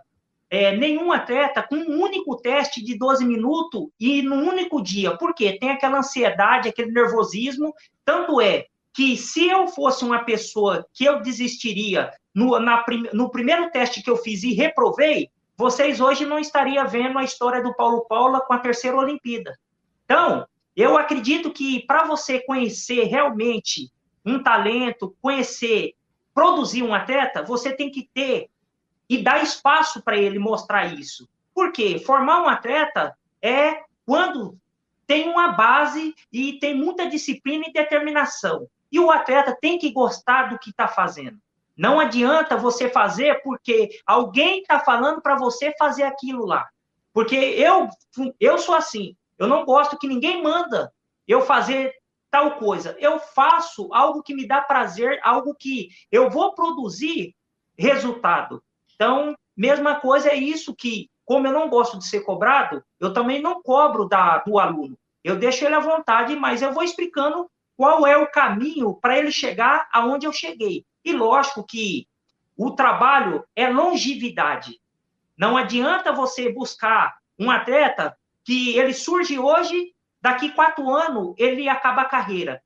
é, 0.52 0.78
nenhum 0.78 1.12
atleta 1.12 1.64
com 1.64 1.76
um 1.76 2.00
único 2.00 2.38
teste 2.38 2.82
de 2.84 2.96
12 2.96 3.26
minutos 3.26 3.88
e 4.00 4.22
num 4.22 4.48
único 4.48 4.82
dia. 4.84 5.18
Por 5.18 5.34
quê? 5.34 5.58
Tem 5.60 5.72
aquela 5.72 5.98
ansiedade, 5.98 6.70
aquele 6.70 6.92
nervosismo. 6.92 7.74
Tanto 8.06 8.40
é 8.40 8.68
que 8.94 9.18
se 9.18 9.50
eu 9.50 9.68
fosse 9.68 10.06
uma 10.06 10.24
pessoa 10.24 10.86
que 10.94 11.04
eu 11.04 11.22
desistiria 11.22 12.12
no, 12.36 12.60
na, 12.60 12.86
no 13.14 13.32
primeiro 13.32 13.72
teste 13.72 14.04
que 14.04 14.10
eu 14.10 14.18
fiz 14.18 14.44
e 14.44 14.54
reprovei, 14.54 15.31
vocês 15.62 16.02
hoje 16.02 16.26
não 16.26 16.40
estariam 16.40 16.88
vendo 16.88 17.20
a 17.20 17.24
história 17.24 17.62
do 17.62 17.76
Paulo 17.76 18.04
Paula 18.08 18.42
com 18.42 18.52
a 18.52 18.58
terceira 18.58 18.98
Olimpíada. 18.98 19.56
Então, 20.04 20.48
eu 20.76 20.98
acredito 20.98 21.52
que 21.52 21.86
para 21.86 22.04
você 22.04 22.40
conhecer 22.40 23.04
realmente 23.04 23.92
um 24.26 24.42
talento, 24.42 25.16
conhecer 25.22 25.94
produzir 26.34 26.82
um 26.82 26.96
atleta, 26.96 27.44
você 27.44 27.76
tem 27.76 27.92
que 27.92 28.10
ter 28.12 28.50
e 29.08 29.22
dar 29.22 29.44
espaço 29.44 30.02
para 30.02 30.18
ele 30.18 30.40
mostrar 30.40 30.92
isso. 30.94 31.30
Por 31.54 31.72
quê? 31.72 32.00
Formar 32.00 32.42
um 32.42 32.50
atleta 32.50 33.16
é 33.40 33.84
quando 34.04 34.58
tem 35.06 35.30
uma 35.30 35.52
base 35.52 36.16
e 36.34 36.54
tem 36.54 36.74
muita 36.74 37.08
disciplina 37.08 37.66
e 37.68 37.74
determinação. 37.74 38.68
E 38.92 39.00
o 39.00 39.12
atleta 39.12 39.56
tem 39.62 39.78
que 39.78 39.92
gostar 39.92 40.50
do 40.50 40.58
que 40.58 40.72
está 40.72 40.88
fazendo. 40.88 41.38
Não 41.78 42.00
adianta 42.00 42.58
você 42.58 42.90
fazer 42.90 43.42
porque 43.44 43.90
alguém 44.06 44.62
está 44.62 44.80
falando 44.80 45.22
para 45.22 45.36
você 45.36 45.74
fazer 45.78 46.04
aquilo 46.04 46.46
lá. 46.46 46.68
Porque 47.14 47.36
eu, 47.36 47.90
eu 48.40 48.58
sou 48.58 48.76
assim. 48.76 49.16
Eu 49.38 49.48
não 49.48 49.66
gosto 49.66 49.98
que 49.98 50.08
ninguém 50.08 50.42
manda 50.42 50.94
eu 51.28 51.42
fazer 51.42 51.94
tal 52.30 52.58
coisa. 52.58 52.96
Eu 53.00 53.20
faço 53.20 53.94
algo 53.94 54.24
que 54.24 54.34
me 54.34 54.48
dá 54.48 54.62
prazer, 54.62 55.20
algo 55.24 55.54
que 55.54 55.90
eu 56.12 56.30
vou 56.30 56.54
produzir 56.54 57.36
resultado. 57.78 58.64
Então, 58.96 59.36
mesma 59.56 59.96
coisa 59.96 60.30
é 60.30 60.36
isso 60.36 60.76
que, 60.76 61.10
como 61.26 61.48
eu 61.48 61.54
não 61.54 61.70
gosto 61.70 61.98
de 61.98 62.06
ser 62.06 62.22
cobrado, 62.22 62.84
eu 63.00 63.12
também 63.12 63.42
não 63.42 63.62
cobro 63.62 64.08
da, 64.08 64.38
do 64.40 64.60
aluno. 64.60 64.98
Eu 65.24 65.36
deixo 65.36 65.66
ele 65.66 65.76
à 65.76 65.80
vontade, 65.80 66.36
mas 66.36 66.62
eu 66.62 66.72
vou 66.74 66.84
explicando 66.84 67.50
qual 67.76 68.06
é 68.06 68.18
o 68.18 68.32
caminho 68.32 68.94
para 68.96 69.18
ele 69.18 69.32
chegar 69.32 69.88
aonde 69.92 70.26
eu 70.26 70.32
cheguei. 70.32 70.86
E 71.04 71.14
lógico 71.14 71.66
que 71.66 72.08
o 72.58 72.72
trabalho 72.72 73.44
é 73.56 73.68
longevidade. 73.68 74.80
Não 75.38 75.58
adianta 75.58 76.12
você 76.12 76.52
buscar 76.52 77.18
um 77.40 77.50
atleta 77.50 78.16
que 78.44 78.78
ele 78.78 78.94
surge 78.94 79.40
hoje, 79.40 79.94
daqui 80.22 80.52
quatro 80.52 80.90
anos 80.90 81.34
ele 81.38 81.68
acaba 81.68 82.02
a 82.04 82.10
carreira. 82.10 82.62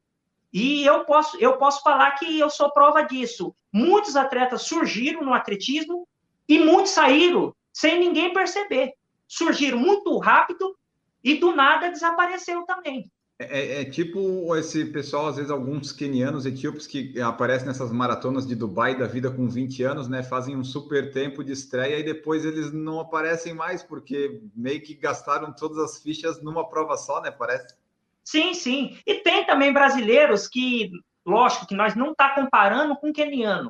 E 0.51 0.86
eu 0.86 1.04
posso, 1.06 1.38
eu 1.38 1.58
posso 1.58 1.82
falar 1.82 2.12
que 2.12 2.39
eu 2.39 2.50
sou 2.50 2.72
prova 2.72 3.04
disso. 3.04 3.56
Muitos 3.72 4.15
atletas 4.15 4.63
surgiram 4.63 5.22
no 5.22 5.34
atletismo 5.34 6.08
e 6.48 6.60
muitos 6.60 6.92
saíram 6.92 7.54
sem 7.74 8.00
ninguém 8.00 8.32
perceber. 8.32 8.94
Surgiram 9.27 9.77
muito 9.77 10.18
rápido 10.18 10.77
e 11.24 11.36
do 11.36 11.54
nada 11.54 11.89
desapareceu 11.89 12.63
também. 12.63 13.12
É, 13.38 13.60
é, 13.60 13.82
é, 13.82 13.86
tipo 13.86 14.56
esse 14.56 14.86
pessoal, 14.86 15.27
às 15.27 15.36
vezes, 15.36 15.51
alguns 15.51 15.92
quenianos, 15.92 16.46
etíopes 16.46 16.88
que 16.88 17.20
aparecem 17.22 17.68
nessas 17.68 17.92
maratonas 17.92 18.48
de 18.48 18.56
Dubai 18.56 18.98
da 18.98 19.08
vida 19.08 19.30
com 19.30 19.50
20 19.50 19.84
anos, 19.84 20.08
né? 20.08 20.24
Fazem 20.24 20.56
um 20.56 20.63
super 20.63 21.12
tempo 21.12 21.44
de 21.44 21.51
estreia 21.51 22.00
e 22.00 22.04
depois 22.04 22.46
eles 22.46 22.72
não 22.72 23.00
aparecem 23.00 23.54
mais, 23.54 23.84
porque 23.84 24.42
meio 24.56 24.82
que 24.82 24.94
gastaram 24.94 25.54
todas 25.54 25.77
as 25.80 26.01
fichas 26.01 26.42
numa 26.42 26.70
prova 26.70 26.96
só, 26.96 27.22
né? 27.22 27.30
Parece. 27.30 27.75
Sim, 28.24 28.54
sim. 28.54 28.98
E 29.06 29.15
tem 29.15 29.46
também 29.46 29.74
brasileiros 29.74 30.48
que, 30.48 30.89
lógico, 31.25 31.68
que 31.68 31.75
nós 31.75 31.94
não 31.94 32.12
está 32.12 32.30
comparando 32.30 32.96
com 32.96 33.12
queniano, 33.12 33.70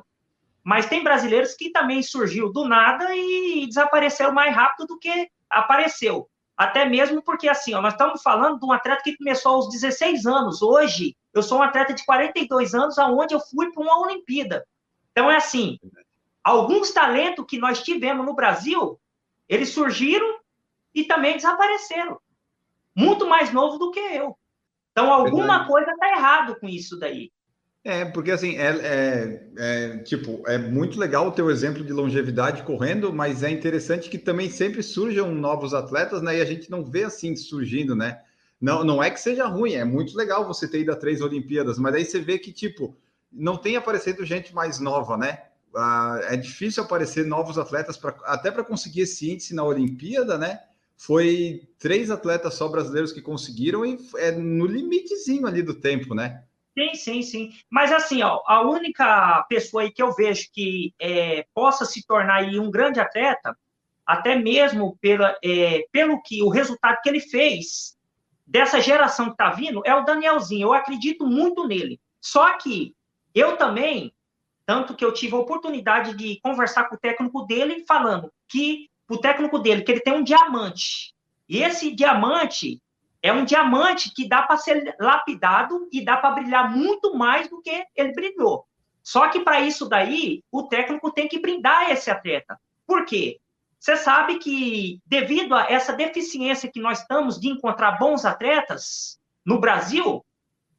mas 0.62 0.86
tem 0.86 1.02
brasileiros 1.02 1.54
que 1.54 1.70
também 1.70 2.04
surgiu 2.04 2.52
do 2.52 2.68
nada 2.68 3.08
e 3.16 3.66
desapareceram 3.66 4.32
mais 4.32 4.54
rápido 4.54 4.86
do 4.86 4.98
que 4.98 5.28
apareceu. 5.50 6.28
Até 6.56 6.86
mesmo 6.86 7.22
porque, 7.22 7.48
assim, 7.48 7.74
ó, 7.74 7.82
nós 7.82 7.92
estamos 7.92 8.22
falando 8.22 8.58
de 8.58 8.64
um 8.64 8.72
atleta 8.72 9.02
que 9.02 9.16
começou 9.16 9.56
aos 9.56 9.68
16 9.68 10.24
anos. 10.24 10.62
Hoje, 10.62 11.14
eu 11.34 11.42
sou 11.42 11.58
um 11.58 11.62
atleta 11.62 11.92
de 11.92 12.04
42 12.06 12.74
anos, 12.74 12.98
aonde 12.98 13.34
eu 13.34 13.40
fui 13.40 13.70
para 13.70 13.82
uma 13.82 14.00
Olimpíada. 14.00 14.66
Então, 15.12 15.30
é 15.30 15.36
assim, 15.36 15.78
alguns 16.42 16.92
talentos 16.92 17.44
que 17.46 17.58
nós 17.58 17.82
tivemos 17.82 18.24
no 18.24 18.34
Brasil, 18.34 18.98
eles 19.46 19.68
surgiram 19.68 20.38
e 20.94 21.04
também 21.04 21.36
desapareceram. 21.36 22.18
Muito 22.94 23.26
mais 23.26 23.52
novo 23.52 23.76
do 23.76 23.90
que 23.90 24.00
eu. 24.00 24.38
Então, 24.92 25.12
alguma 25.12 25.58
Verdade. 25.58 25.68
coisa 25.68 25.90
está 25.90 26.08
errado 26.08 26.58
com 26.58 26.66
isso 26.66 26.98
daí. 26.98 27.30
É, 27.88 28.04
porque 28.04 28.32
assim, 28.32 28.56
é, 28.56 28.66
é, 28.66 29.48
é, 29.56 29.98
tipo, 29.98 30.42
é 30.48 30.58
muito 30.58 30.98
legal 30.98 31.28
o 31.28 31.30
teu 31.30 31.48
exemplo 31.48 31.84
de 31.84 31.92
longevidade 31.92 32.64
correndo, 32.64 33.12
mas 33.12 33.44
é 33.44 33.50
interessante 33.50 34.10
que 34.10 34.18
também 34.18 34.50
sempre 34.50 34.82
surjam 34.82 35.32
novos 35.32 35.72
atletas, 35.72 36.20
né? 36.20 36.36
E 36.36 36.40
a 36.40 36.44
gente 36.44 36.68
não 36.68 36.84
vê 36.84 37.04
assim 37.04 37.36
surgindo, 37.36 37.94
né? 37.94 38.20
Não, 38.60 38.82
não 38.82 39.00
é 39.00 39.08
que 39.08 39.20
seja 39.20 39.46
ruim, 39.46 39.74
é 39.74 39.84
muito 39.84 40.16
legal 40.16 40.44
você 40.48 40.66
ter 40.66 40.80
ido 40.80 40.90
a 40.90 40.96
três 40.96 41.20
Olimpíadas, 41.20 41.78
mas 41.78 41.94
aí 41.94 42.04
você 42.04 42.18
vê 42.18 42.40
que, 42.40 42.52
tipo, 42.52 42.96
não 43.30 43.56
tem 43.56 43.76
aparecido 43.76 44.24
gente 44.24 44.52
mais 44.52 44.80
nova, 44.80 45.16
né? 45.16 45.38
Ah, 45.72 46.18
é 46.24 46.36
difícil 46.36 46.82
aparecer 46.82 47.24
novos 47.24 47.56
atletas, 47.56 47.96
pra, 47.96 48.16
até 48.24 48.50
para 48.50 48.64
conseguir 48.64 49.02
esse 49.02 49.30
índice 49.30 49.54
na 49.54 49.62
Olimpíada, 49.62 50.36
né? 50.36 50.58
Foi 50.96 51.68
três 51.78 52.10
atletas 52.10 52.54
só 52.54 52.66
brasileiros 52.66 53.12
que 53.12 53.22
conseguiram 53.22 53.86
e 53.86 53.96
é 54.16 54.32
no 54.32 54.66
limitezinho 54.66 55.46
ali 55.46 55.62
do 55.62 55.74
tempo, 55.74 56.16
né? 56.16 56.42
Sim, 56.78 56.94
sim, 56.94 57.22
sim. 57.22 57.52
Mas 57.70 57.90
assim, 57.90 58.22
ó, 58.22 58.42
a 58.46 58.60
única 58.60 59.42
pessoa 59.48 59.82
aí 59.82 59.90
que 59.90 60.02
eu 60.02 60.12
vejo 60.12 60.50
que 60.52 60.94
é, 61.00 61.46
possa 61.54 61.86
se 61.86 62.06
tornar 62.06 62.36
aí 62.36 62.58
um 62.58 62.70
grande 62.70 63.00
atleta, 63.00 63.56
até 64.04 64.36
mesmo 64.36 64.96
pela, 65.00 65.36
é, 65.42 65.86
pelo 65.90 66.20
que 66.22 66.42
o 66.42 66.50
resultado 66.50 66.98
que 67.02 67.08
ele 67.08 67.20
fez 67.20 67.96
dessa 68.46 68.80
geração 68.80 69.26
que 69.26 69.32
está 69.32 69.50
vindo, 69.50 69.82
é 69.86 69.94
o 69.94 70.04
Danielzinho. 70.04 70.68
Eu 70.68 70.74
acredito 70.74 71.26
muito 71.26 71.66
nele. 71.66 71.98
Só 72.20 72.58
que 72.58 72.94
eu 73.34 73.56
também, 73.56 74.12
tanto 74.66 74.94
que 74.94 75.04
eu 75.04 75.12
tive 75.12 75.34
a 75.34 75.38
oportunidade 75.38 76.14
de 76.14 76.38
conversar 76.40 76.84
com 76.84 76.94
o 76.94 76.98
técnico 76.98 77.46
dele, 77.46 77.84
falando 77.88 78.30
que 78.46 78.90
o 79.08 79.16
técnico 79.16 79.58
dele, 79.58 79.82
que 79.82 79.92
ele 79.92 80.00
tem 80.00 80.12
um 80.12 80.22
diamante. 80.22 81.14
E 81.48 81.62
esse 81.62 81.94
diamante, 81.94 82.80
é 83.22 83.32
um 83.32 83.44
diamante 83.44 84.12
que 84.12 84.28
dá 84.28 84.42
para 84.42 84.56
ser 84.56 84.94
lapidado 85.00 85.88
e 85.92 86.04
dá 86.04 86.16
para 86.16 86.34
brilhar 86.34 86.70
muito 86.70 87.14
mais 87.14 87.48
do 87.48 87.60
que 87.60 87.84
ele 87.94 88.12
brilhou. 88.12 88.66
Só 89.02 89.28
que 89.28 89.40
para 89.40 89.60
isso 89.60 89.88
daí, 89.88 90.42
o 90.50 90.64
técnico 90.64 91.12
tem 91.12 91.28
que 91.28 91.38
brindar 91.38 91.90
esse 91.90 92.10
atleta. 92.10 92.58
Por 92.86 93.04
quê? 93.04 93.40
Você 93.78 93.96
sabe 93.96 94.38
que, 94.38 95.00
devido 95.06 95.54
a 95.54 95.70
essa 95.70 95.92
deficiência 95.92 96.70
que 96.70 96.80
nós 96.80 97.00
estamos 97.00 97.38
de 97.38 97.48
encontrar 97.48 97.98
bons 97.98 98.24
atletas 98.24 99.18
no 99.44 99.60
Brasil, 99.60 100.24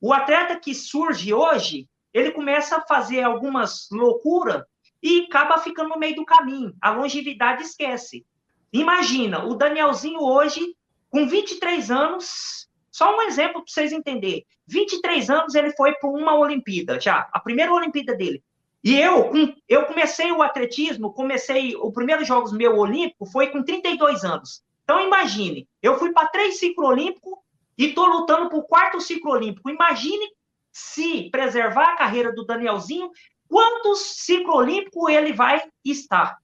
o 0.01 0.13
atleta 0.13 0.59
que 0.59 0.75
surge 0.75 1.33
hoje, 1.33 1.87
ele 2.13 2.31
começa 2.31 2.77
a 2.77 2.81
fazer 2.81 3.23
algumas 3.23 3.87
loucuras 3.91 4.63
e 5.01 5.25
acaba 5.29 5.57
ficando 5.57 5.89
no 5.89 5.97
meio 5.97 6.15
do 6.15 6.25
caminho. 6.25 6.75
A 6.81 6.91
longevidade 6.91 7.63
esquece. 7.63 8.25
Imagina, 8.73 9.45
o 9.45 9.55
Danielzinho 9.55 10.19
hoje 10.19 10.75
com 11.09 11.27
23 11.27 11.91
anos, 11.91 12.67
só 12.91 13.15
um 13.15 13.21
exemplo 13.23 13.63
para 13.63 13.73
vocês 13.73 13.91
entenderem. 13.91 14.45
23 14.67 15.29
anos 15.29 15.55
ele 15.55 15.71
foi 15.71 15.93
para 15.93 16.09
uma 16.09 16.35
Olimpíada, 16.35 16.99
já, 16.99 17.27
a 17.31 17.39
primeira 17.39 17.73
Olimpíada 17.73 18.15
dele. 18.15 18.43
E 18.83 18.95
eu, 18.99 19.31
eu 19.67 19.85
comecei 19.85 20.31
o 20.31 20.41
atletismo, 20.41 21.13
comecei, 21.13 21.75
o 21.75 21.91
primeiro 21.91 22.23
Jogos 22.23 22.51
meu 22.51 22.77
olímpico 22.77 23.25
foi 23.25 23.47
com 23.47 23.63
32 23.63 24.23
anos. 24.23 24.61
Então 24.83 25.05
imagine, 25.05 25.67
eu 25.81 25.97
fui 25.97 26.13
para 26.13 26.29
três 26.29 26.59
ciclo 26.59 26.87
olímpico 26.87 27.43
e 27.77 27.87
estou 27.87 28.05
lutando 28.05 28.49
para 28.49 28.57
o 28.57 28.63
quarto 28.63 29.01
ciclo 29.01 29.31
olímpico. 29.31 29.69
Imagine 29.69 30.27
se 30.71 31.29
preservar 31.29 31.93
a 31.93 31.97
carreira 31.97 32.31
do 32.31 32.45
Danielzinho, 32.45 33.11
quantos 33.49 33.99
ciclo 33.99 34.55
olímpico 34.55 35.09
ele 35.09 35.33
vai 35.33 35.61
estar. 35.83 36.37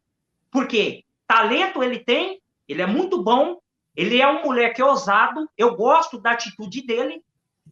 Porque 0.51 1.03
talento 1.25 1.81
ele 1.81 1.99
tem, 1.99 2.41
ele 2.67 2.81
é 2.81 2.85
muito 2.85 3.23
bom, 3.23 3.59
ele 3.95 4.21
é 4.21 4.27
um 4.27 4.43
moleque 4.43 4.81
ousado, 4.81 5.49
eu 5.57 5.75
gosto 5.75 6.19
da 6.19 6.31
atitude 6.31 6.85
dele, 6.85 7.23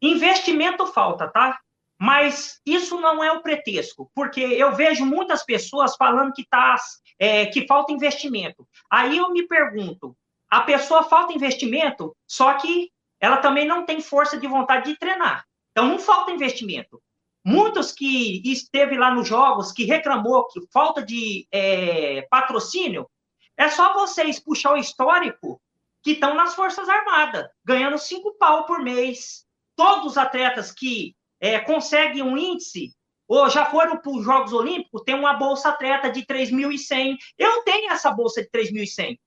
investimento 0.00 0.86
falta, 0.86 1.28
tá? 1.28 1.58
Mas 1.98 2.60
isso 2.66 3.00
não 3.00 3.22
é 3.22 3.32
o 3.32 3.42
pretexto, 3.42 4.10
porque 4.14 4.40
eu 4.40 4.74
vejo 4.74 5.06
muitas 5.06 5.44
pessoas 5.44 5.96
falando 5.96 6.32
que, 6.32 6.44
tá, 6.44 6.76
é, 7.18 7.46
que 7.46 7.66
falta 7.66 7.92
investimento. 7.92 8.66
Aí 8.90 9.16
eu 9.16 9.30
me 9.30 9.46
pergunto, 9.46 10.16
a 10.50 10.60
pessoa 10.60 11.04
falta 11.04 11.32
investimento, 11.32 12.14
só 12.26 12.54
que 12.54 12.90
ela 13.20 13.38
também 13.38 13.66
não 13.66 13.86
tem 13.86 14.00
força 14.00 14.36
de 14.36 14.46
vontade 14.46 14.90
de 14.90 14.98
treinar. 14.98 15.44
Então 15.70 15.88
não 15.88 15.98
falta 15.98 16.30
investimento. 16.30 17.00
Muitos 17.44 17.92
que 17.92 18.40
esteve 18.44 18.96
lá 18.96 19.14
nos 19.14 19.28
jogos, 19.28 19.72
que 19.72 19.84
reclamou 19.84 20.46
que 20.48 20.60
falta 20.72 21.04
de 21.04 21.46
é, 21.52 22.22
patrocínio, 22.30 23.08
é 23.56 23.68
só 23.68 23.94
vocês 23.94 24.40
puxar 24.40 24.72
o 24.72 24.78
histórico 24.78 25.60
que 26.02 26.12
estão 26.12 26.34
nas 26.34 26.54
Forças 26.54 26.88
Armadas, 26.88 27.48
ganhando 27.64 27.98
cinco 27.98 28.34
pau 28.38 28.66
por 28.66 28.80
mês. 28.80 29.46
Todos 29.76 30.12
os 30.12 30.18
atletas 30.18 30.70
que 30.70 31.16
é, 31.40 31.58
conseguem 31.58 32.22
um 32.22 32.36
índice 32.36 32.94
ou 33.26 33.48
já 33.48 33.64
foram 33.66 33.96
para 33.96 34.12
os 34.12 34.24
Jogos 34.24 34.52
Olímpicos, 34.52 35.02
tem 35.02 35.14
uma 35.14 35.32
bolsa 35.32 35.70
atleta 35.70 36.10
de 36.10 36.24
3.100. 36.26 37.16
Eu 37.38 37.62
tenho 37.62 37.90
essa 37.90 38.10
bolsa 38.10 38.42
de 38.42 38.50
3.100. 38.50 39.18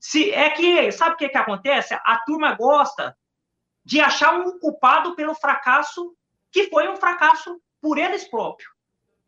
Se 0.00 0.30
é 0.32 0.50
que 0.50 0.90
sabe 0.90 1.14
o 1.14 1.16
que, 1.18 1.28
que 1.28 1.38
acontece? 1.38 1.94
A 1.94 2.18
turma 2.24 2.54
gosta 2.54 3.16
de 3.84 4.00
achar 4.00 4.34
um 4.40 4.58
culpado 4.58 5.14
pelo 5.14 5.34
fracasso 5.34 6.14
que 6.50 6.68
foi 6.68 6.88
um 6.88 6.96
fracasso 6.96 7.60
por 7.80 7.98
eles 7.98 8.28
próprios. 8.28 8.70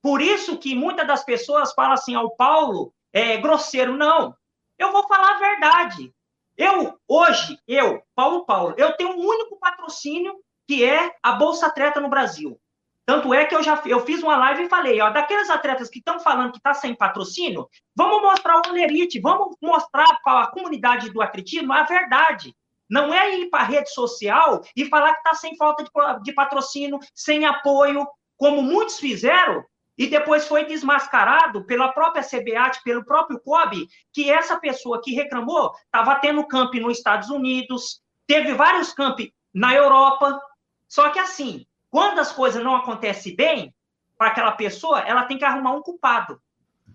Por 0.03 0.21
isso 0.21 0.59
que 0.59 0.75
muitas 0.75 1.07
das 1.07 1.25
pessoas 1.25 1.73
falam 1.73 1.93
assim 1.93 2.15
ao 2.15 2.35
Paulo 2.37 2.93
é 3.13 3.37
grosseiro. 3.37 3.97
Não, 3.97 4.35
eu 4.79 4.93
vou 4.93 5.07
falar 5.07 5.37
a 5.37 5.39
verdade. 5.39 6.13
Eu, 6.57 6.99
hoje, 7.09 7.59
eu, 7.67 8.03
Paulo 8.15 8.45
Paulo, 8.45 8.75
eu 8.77 8.97
tenho 8.97 9.11
um 9.11 9.27
único 9.27 9.59
patrocínio 9.59 10.35
que 10.67 10.85
é 10.85 11.15
a 11.23 11.33
Bolsa 11.33 11.67
Atleta 11.67 12.01
no 12.01 12.09
Brasil. 12.09 12.59
Tanto 13.07 13.35
é 13.35 13.45
que 13.45 13.55
eu 13.55 13.63
já 13.63 13.83
eu 13.85 14.01
fiz 14.01 14.23
uma 14.23 14.37
live 14.37 14.65
e 14.65 14.69
falei, 14.69 15.01
ó, 15.01 15.11
daqueles 15.11 15.51
atletas 15.51 15.91
que 15.91 15.99
estão 15.99 16.19
falando 16.19 16.53
que 16.53 16.59
está 16.59 16.73
sem 16.73 16.95
patrocínio, 16.95 17.69
vamos 17.95 18.23
mostrar 18.23 18.57
o 18.57 18.71
Olerite, 18.71 19.21
vamos 19.21 19.57
mostrar 19.61 20.21
para 20.23 20.45
a 20.45 20.51
comunidade 20.51 21.11
do 21.11 21.21
atletismo 21.21 21.73
a 21.73 21.83
verdade. 21.83 22.57
Não 22.89 23.13
é 23.13 23.37
ir 23.37 23.51
para 23.51 23.61
a 23.61 23.67
rede 23.67 23.91
social 23.91 24.63
e 24.75 24.87
falar 24.87 25.13
que 25.13 25.19
está 25.19 25.35
sem 25.35 25.57
falta 25.57 25.85
de, 25.85 25.91
de 26.23 26.33
patrocínio, 26.33 26.99
sem 27.15 27.45
apoio, 27.45 28.07
como 28.39 28.63
muitos 28.63 28.99
fizeram, 28.99 29.65
e 29.97 30.07
depois 30.07 30.47
foi 30.47 30.65
desmascarado 30.65 31.65
pela 31.65 31.93
própria 31.93 32.23
CBAT, 32.23 32.83
pelo 32.83 33.05
próprio 33.05 33.41
COB, 33.41 33.89
que 34.13 34.31
essa 34.31 34.59
pessoa 34.59 35.01
que 35.03 35.15
reclamou 35.15 35.73
estava 35.85 36.17
tendo 36.17 36.47
camp 36.47 36.75
nos 36.75 36.99
Estados 36.99 37.31
Unidos, 37.31 38.03
teve 38.27 38.55
vários 38.55 38.93
camp 38.93 39.21
na 39.53 39.75
Europa. 39.75 40.41
Só 40.89 41.11
que 41.11 41.19
assim, 41.19 41.65
quando 41.91 42.19
as 42.19 42.33
coisas 42.33 42.63
não 42.63 42.75
acontecem 42.75 43.37
bem 43.37 43.75
para 44.19 44.29
aquela 44.29 44.53
pessoa, 44.53 45.01
ela 45.01 45.25
tem 45.25 45.39
que 45.39 45.45
arrumar 45.45 45.73
um 45.73 45.83
culpado. 45.83 46.41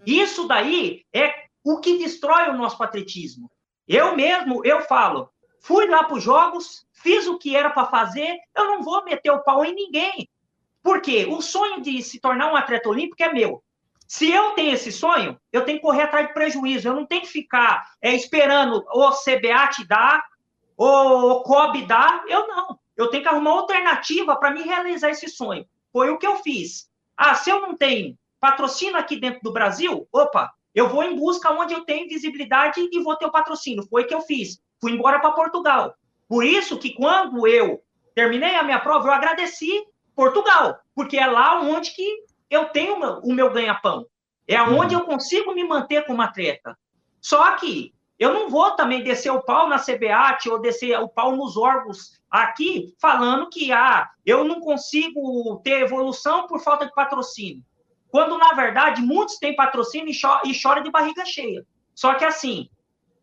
Isso 0.05 0.47
daí 0.47 1.05
é 1.13 1.45
o 1.63 1.79
que 1.79 1.97
destrói 1.97 2.49
o 2.49 2.57
nosso 2.57 2.77
patriotismo. 2.77 3.49
Eu 3.87 4.15
mesmo, 4.15 4.65
eu 4.65 4.81
falo, 4.81 5.29
fui 5.61 5.87
lá 5.87 6.03
para 6.03 6.15
os 6.15 6.23
jogos, 6.23 6.85
fiz 6.91 7.27
o 7.27 7.37
que 7.37 7.55
era 7.55 7.69
para 7.69 7.87
fazer, 7.87 8.37
eu 8.55 8.65
não 8.65 8.83
vou 8.83 9.03
meter 9.03 9.31
o 9.31 9.43
pau 9.43 9.65
em 9.65 9.73
ninguém. 9.73 10.29
Porque 10.81 11.25
o 11.25 11.41
sonho 11.41 11.81
de 11.81 12.01
se 12.01 12.19
tornar 12.19 12.51
um 12.51 12.55
atleta 12.55 12.89
olímpico 12.89 13.21
é 13.21 13.31
meu. 13.31 13.63
Se 14.07 14.31
eu 14.31 14.51
tenho 14.51 14.73
esse 14.73 14.91
sonho, 14.91 15.39
eu 15.53 15.63
tenho 15.63 15.77
que 15.77 15.83
correr 15.83 16.03
atrás 16.03 16.27
de 16.27 16.33
prejuízo. 16.33 16.87
Eu 16.87 16.95
não 16.95 17.05
tenho 17.05 17.21
que 17.21 17.27
ficar 17.27 17.91
é, 18.01 18.15
esperando 18.15 18.83
o 18.91 19.11
CBA 19.11 19.67
te 19.67 19.87
dar, 19.87 20.23
ou 20.75 21.31
o 21.31 21.43
COB 21.43 21.85
dar. 21.85 22.23
Eu 22.27 22.47
não. 22.47 22.79
Eu 22.97 23.09
tenho 23.09 23.21
que 23.21 23.29
arrumar 23.29 23.51
alternativa 23.51 24.35
para 24.35 24.51
me 24.51 24.63
realizar 24.63 25.09
esse 25.09 25.27
sonho. 25.27 25.65
Foi 25.93 26.09
o 26.09 26.17
que 26.17 26.25
eu 26.25 26.37
fiz. 26.37 26.89
Ah, 27.15 27.35
se 27.35 27.49
eu 27.49 27.61
não 27.61 27.75
tenho 27.75 28.17
patrocínio 28.39 28.97
aqui 28.97 29.19
dentro 29.19 29.41
do 29.43 29.53
Brasil, 29.53 30.07
opa, 30.11 30.51
eu 30.73 30.87
vou 30.87 31.03
em 31.03 31.15
busca 31.15 31.51
onde 31.51 31.73
eu 31.73 31.85
tenho 31.85 32.07
visibilidade 32.07 32.79
e 32.91 33.03
vou 33.03 33.15
ter 33.15 33.25
o 33.25 33.31
patrocínio. 33.31 33.85
Foi 33.89 34.03
o 34.03 34.07
que 34.07 34.13
eu 34.13 34.21
fiz. 34.21 34.61
Fui 34.81 34.91
embora 34.91 35.19
para 35.19 35.31
Portugal. 35.31 35.93
Por 36.27 36.43
isso 36.43 36.79
que 36.79 36.93
quando 36.93 37.47
eu 37.47 37.83
terminei 38.15 38.55
a 38.55 38.63
minha 38.63 38.79
prova, 38.79 39.07
eu 39.07 39.13
agradeci 39.13 39.83
Portugal, 40.19 40.77
porque 40.93 41.17
é 41.17 41.25
lá 41.25 41.61
onde 41.61 41.91
que 41.91 42.25
eu 42.49 42.65
tenho 42.65 42.99
o 43.19 43.31
meu 43.31 43.53
ganha-pão. 43.53 44.05
É 44.45 44.61
onde 44.61 44.93
eu 44.93 45.05
consigo 45.05 45.53
me 45.53 45.63
manter 45.63 46.05
como 46.05 46.21
atleta. 46.21 46.77
Só 47.21 47.55
que 47.55 47.93
eu 48.19 48.33
não 48.33 48.49
vou 48.49 48.71
também 48.71 49.01
descer 49.01 49.29
o 49.29 49.41
pau 49.41 49.69
na 49.69 49.79
CBAT 49.79 50.49
ou 50.49 50.59
descer 50.59 50.99
o 50.99 51.07
pau 51.07 51.37
nos 51.37 51.55
órgãos 51.55 52.19
aqui 52.29 52.93
falando 52.99 53.49
que 53.49 53.71
ah, 53.71 54.09
eu 54.25 54.43
não 54.43 54.59
consigo 54.59 55.61
ter 55.63 55.83
evolução 55.83 56.47
por 56.47 56.59
falta 56.59 56.85
de 56.85 56.93
patrocínio. 56.93 57.63
Quando, 58.09 58.37
na 58.37 58.51
verdade, 58.51 59.01
muitos 59.01 59.37
têm 59.37 59.55
patrocínio 59.55 60.09
e, 60.09 60.13
cho 60.13 60.41
e 60.43 60.53
choram 60.53 60.83
de 60.83 60.91
barriga 60.91 61.25
cheia. 61.25 61.65
Só 61.95 62.15
que, 62.15 62.25
assim, 62.25 62.69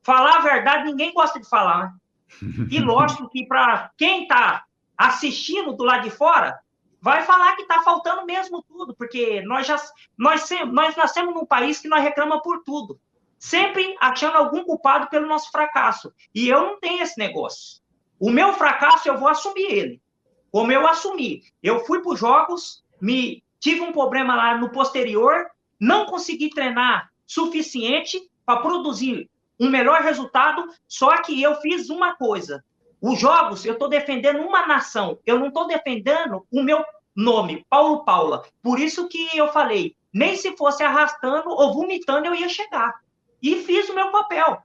falar 0.02 0.36
a 0.36 0.40
verdade 0.40 0.84
ninguém 0.84 1.12
gosta 1.12 1.38
de 1.38 1.46
falar. 1.46 1.92
Né? 2.40 2.68
E 2.72 2.80
lógico 2.80 3.28
que 3.28 3.46
para 3.46 3.90
quem 3.98 4.22
está 4.22 4.64
assistindo 4.96 5.74
do 5.74 5.84
lado 5.84 6.04
de 6.04 6.10
fora, 6.10 6.58
vai 7.00 7.22
falar 7.22 7.56
que 7.56 7.62
está 7.62 7.82
faltando 7.82 8.24
mesmo 8.24 8.62
tudo, 8.62 8.94
porque 8.94 9.42
nós 9.42 9.66
já 9.66 9.76
nós, 10.16 10.48
nós 10.72 10.96
nascemos 10.96 11.34
num 11.34 11.46
país 11.46 11.78
que 11.78 11.88
nós 11.88 12.02
reclama 12.02 12.42
por 12.42 12.62
tudo, 12.64 13.00
sempre 13.38 13.96
achando 14.00 14.36
algum 14.36 14.64
culpado 14.64 15.08
pelo 15.08 15.26
nosso 15.26 15.50
fracasso. 15.50 16.12
E 16.34 16.48
eu 16.48 16.60
não 16.60 16.80
tenho 16.80 17.02
esse 17.02 17.18
negócio. 17.18 17.80
O 18.18 18.30
meu 18.30 18.52
fracasso 18.54 19.08
eu 19.08 19.18
vou 19.18 19.28
assumir 19.28 19.70
ele. 19.70 20.02
Como 20.50 20.72
eu 20.72 20.86
assumi, 20.86 21.42
eu 21.62 21.84
fui 21.84 22.00
para 22.00 22.12
os 22.12 22.18
jogos, 22.18 22.84
me 23.00 23.44
tive 23.60 23.80
um 23.80 23.92
problema 23.92 24.34
lá 24.34 24.56
no 24.56 24.70
posterior, 24.70 25.46
não 25.78 26.06
consegui 26.06 26.50
treinar 26.50 27.10
suficiente 27.26 28.20
para 28.44 28.60
produzir 28.60 29.28
um 29.58 29.68
melhor 29.68 30.02
resultado, 30.02 30.66
só 30.86 31.20
que 31.22 31.42
eu 31.42 31.56
fiz 31.56 31.90
uma 31.90 32.14
coisa. 32.16 32.64
Os 33.08 33.20
jogos, 33.20 33.64
eu 33.64 33.74
estou 33.74 33.88
defendendo 33.88 34.40
uma 34.40 34.66
nação, 34.66 35.16
eu 35.24 35.38
não 35.38 35.46
estou 35.46 35.68
defendendo 35.68 36.44
o 36.50 36.60
meu 36.60 36.84
nome, 37.14 37.64
Paulo 37.70 38.04
Paula. 38.04 38.42
Por 38.60 38.80
isso 38.80 39.06
que 39.06 39.28
eu 39.32 39.46
falei, 39.52 39.94
nem 40.12 40.34
se 40.34 40.56
fosse 40.56 40.82
arrastando 40.82 41.50
ou 41.50 41.72
vomitando 41.72 42.26
eu 42.26 42.34
ia 42.34 42.48
chegar. 42.48 42.94
E 43.40 43.62
fiz 43.62 43.88
o 43.88 43.94
meu 43.94 44.10
papel. 44.10 44.58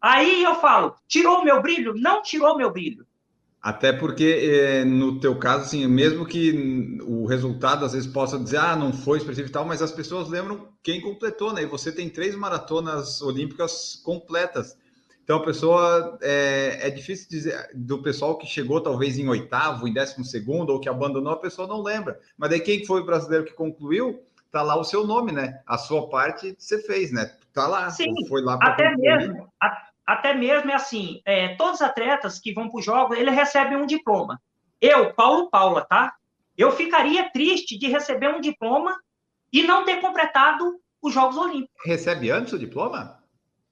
Aí 0.00 0.44
eu 0.44 0.54
falo, 0.54 0.94
tirou 1.08 1.38
o 1.38 1.44
meu 1.44 1.60
brilho? 1.60 1.92
Não 1.96 2.22
tirou 2.22 2.54
o 2.54 2.56
meu 2.56 2.72
brilho. 2.72 3.04
Até 3.60 3.92
porque, 3.92 4.48
é, 4.48 4.84
no 4.84 5.18
teu 5.18 5.36
caso, 5.36 5.64
assim, 5.64 5.84
mesmo 5.88 6.24
que 6.24 7.00
o 7.02 7.26
resultado 7.26 7.84
às 7.84 7.94
vezes 7.94 8.06
possa 8.06 8.38
dizer, 8.38 8.58
ah, 8.58 8.76
não 8.76 8.92
foi 8.92 9.18
específico 9.18 9.50
e 9.50 9.52
tal, 9.52 9.64
mas 9.64 9.82
as 9.82 9.90
pessoas 9.90 10.28
lembram 10.28 10.68
quem 10.84 11.00
completou, 11.00 11.52
né? 11.52 11.64
E 11.64 11.66
você 11.66 11.90
tem 11.90 12.08
três 12.08 12.36
maratonas 12.36 13.20
olímpicas 13.20 14.00
completas. 14.04 14.76
Então, 15.28 15.40
a 15.40 15.44
pessoa 15.44 16.18
é, 16.22 16.88
é, 16.88 16.90
difícil 16.90 17.28
dizer 17.28 17.70
do 17.74 18.02
pessoal 18.02 18.38
que 18.38 18.46
chegou 18.46 18.80
talvez 18.80 19.18
em 19.18 19.28
oitavo, 19.28 19.86
em 19.86 19.92
décimo 19.92 20.24
segundo, 20.24 20.70
ou 20.70 20.80
que 20.80 20.88
abandonou, 20.88 21.34
a 21.34 21.38
pessoa 21.38 21.68
não 21.68 21.82
lembra. 21.82 22.18
Mas 22.38 22.48
daí 22.48 22.60
quem 22.60 22.86
foi 22.86 23.02
o 23.02 23.04
brasileiro 23.04 23.44
que 23.44 23.52
concluiu, 23.52 24.24
tá 24.50 24.62
lá 24.62 24.74
o 24.74 24.84
seu 24.84 25.06
nome, 25.06 25.30
né? 25.30 25.60
A 25.66 25.76
sua 25.76 26.08
parte 26.08 26.56
você 26.58 26.80
fez, 26.80 27.12
né? 27.12 27.30
Tá 27.52 27.66
lá. 27.66 27.90
Sim, 27.90 28.06
foi 28.26 28.40
lá 28.40 28.58
até 28.58 28.96
mesmo. 28.96 29.52
A, 29.60 29.88
até 30.06 30.32
mesmo 30.32 30.70
é 30.70 30.74
assim, 30.74 31.20
é, 31.26 31.54
todos 31.56 31.74
os 31.74 31.82
atletas 31.82 32.38
que 32.38 32.54
vão 32.54 32.70
para 32.70 32.78
o 32.78 32.82
jogo, 32.82 33.14
ele 33.14 33.30
recebem 33.30 33.76
um 33.76 33.84
diploma. 33.84 34.40
Eu, 34.80 35.12
Paulo 35.12 35.50
Paula, 35.50 35.84
tá? 35.84 36.14
Eu 36.56 36.72
ficaria 36.72 37.28
triste 37.30 37.78
de 37.78 37.86
receber 37.86 38.34
um 38.34 38.40
diploma 38.40 38.96
e 39.52 39.62
não 39.62 39.84
ter 39.84 40.00
completado 40.00 40.80
os 41.02 41.12
Jogos 41.12 41.36
Olímpicos. 41.36 41.84
Recebe 41.84 42.30
antes 42.30 42.54
o 42.54 42.58
diploma? 42.58 43.18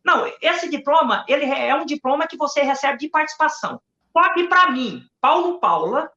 Não, 0.07 0.25
esse 0.41 0.71
diploma, 0.71 1.25
ele 1.27 1.47
é 1.47 1.75
um 1.75 1.85
diploma 1.85 2.29
que 2.29 2.37
você 2.37 2.63
recebe 2.63 2.97
de 2.97 3.09
participação. 3.09 3.81
Só 4.17 4.33
que 4.33 4.45
para 4.45 4.71
mim, 4.71 5.03
Paulo 5.21 5.59
Paula, 5.59 6.09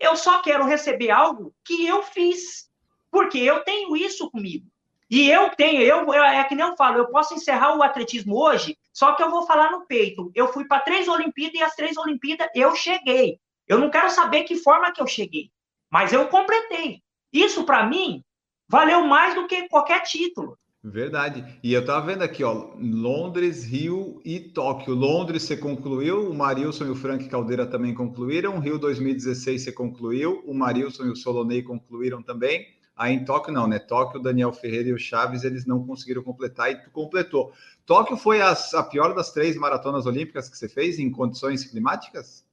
eu 0.00 0.16
só 0.16 0.42
quero 0.42 0.64
receber 0.64 1.12
algo 1.12 1.54
que 1.64 1.86
eu 1.86 2.02
fiz, 2.02 2.68
porque 3.12 3.38
eu 3.38 3.62
tenho 3.62 3.96
isso 3.96 4.28
comigo. 4.28 4.66
E 5.08 5.30
eu 5.30 5.50
tenho, 5.50 5.80
eu 5.80 6.12
é 6.12 6.42
que 6.42 6.56
nem 6.56 6.66
eu 6.66 6.76
falo, 6.76 6.98
eu 6.98 7.08
posso 7.10 7.32
encerrar 7.32 7.76
o 7.76 7.82
atletismo 7.82 8.36
hoje, 8.36 8.76
só 8.92 9.12
que 9.12 9.22
eu 9.22 9.30
vou 9.30 9.46
falar 9.46 9.70
no 9.70 9.86
peito. 9.86 10.32
Eu 10.34 10.52
fui 10.52 10.66
para 10.66 10.80
três 10.80 11.06
Olimpíadas 11.06 11.60
e 11.60 11.62
as 11.62 11.76
três 11.76 11.96
Olimpíadas 11.96 12.48
eu 12.56 12.74
cheguei. 12.74 13.38
Eu 13.68 13.78
não 13.78 13.88
quero 13.88 14.10
saber 14.10 14.42
que 14.42 14.56
forma 14.56 14.92
que 14.92 15.00
eu 15.00 15.06
cheguei, 15.06 15.52
mas 15.88 16.12
eu 16.12 16.26
completei. 16.26 17.04
Isso 17.32 17.64
para 17.64 17.86
mim 17.86 18.24
valeu 18.68 19.02
mais 19.02 19.36
do 19.36 19.46
que 19.46 19.68
qualquer 19.68 20.02
título. 20.02 20.58
Verdade. 20.88 21.44
E 21.62 21.72
eu 21.72 21.80
estava 21.80 22.06
vendo 22.06 22.22
aqui, 22.22 22.42
ó, 22.42 22.70
Londres, 22.78 23.64
Rio 23.64 24.20
e 24.24 24.40
Tóquio. 24.40 24.94
Londres 24.94 25.42
você 25.42 25.56
concluiu, 25.56 26.30
o 26.30 26.34
Marilson 26.34 26.86
e 26.86 26.90
o 26.90 26.96
Frank 26.96 27.28
Caldeira 27.28 27.66
também 27.66 27.94
concluíram. 27.94 28.58
Rio 28.58 28.78
2016 28.78 29.62
você 29.62 29.72
concluiu, 29.72 30.42
o 30.46 30.54
Marilson 30.54 31.04
e 31.04 31.10
o 31.10 31.16
Solonei 31.16 31.62
concluíram 31.62 32.22
também. 32.22 32.66
Aí 32.96 33.14
em 33.14 33.24
Tóquio 33.24 33.52
não, 33.52 33.68
né? 33.68 33.78
Tóquio, 33.78 34.18
o 34.18 34.22
Daniel 34.22 34.52
Ferreira 34.52 34.88
e 34.88 34.92
o 34.92 34.98
Chaves, 34.98 35.44
eles 35.44 35.64
não 35.64 35.86
conseguiram 35.86 36.22
completar 36.22 36.72
e 36.72 36.82
tu 36.82 36.90
completou. 36.90 37.52
Tóquio 37.86 38.16
foi 38.16 38.40
a, 38.40 38.56
a 38.74 38.82
pior 38.82 39.14
das 39.14 39.30
três 39.30 39.56
maratonas 39.56 40.06
olímpicas 40.06 40.48
que 40.48 40.56
você 40.56 40.68
fez 40.68 40.98
em 40.98 41.10
condições 41.10 41.64
climáticas? 41.64 42.44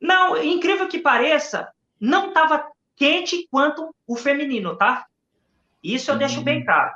Não, 0.00 0.40
incrível 0.42 0.86
que 0.86 0.98
pareça, 0.98 1.68
não 1.98 2.28
estava 2.28 2.70
quente 2.94 3.48
quanto 3.50 3.94
o 4.06 4.14
feminino, 4.14 4.76
tá? 4.76 5.06
Isso 5.82 6.10
eu 6.10 6.14
hum. 6.14 6.18
deixo 6.18 6.40
bem 6.42 6.64
claro. 6.64 6.92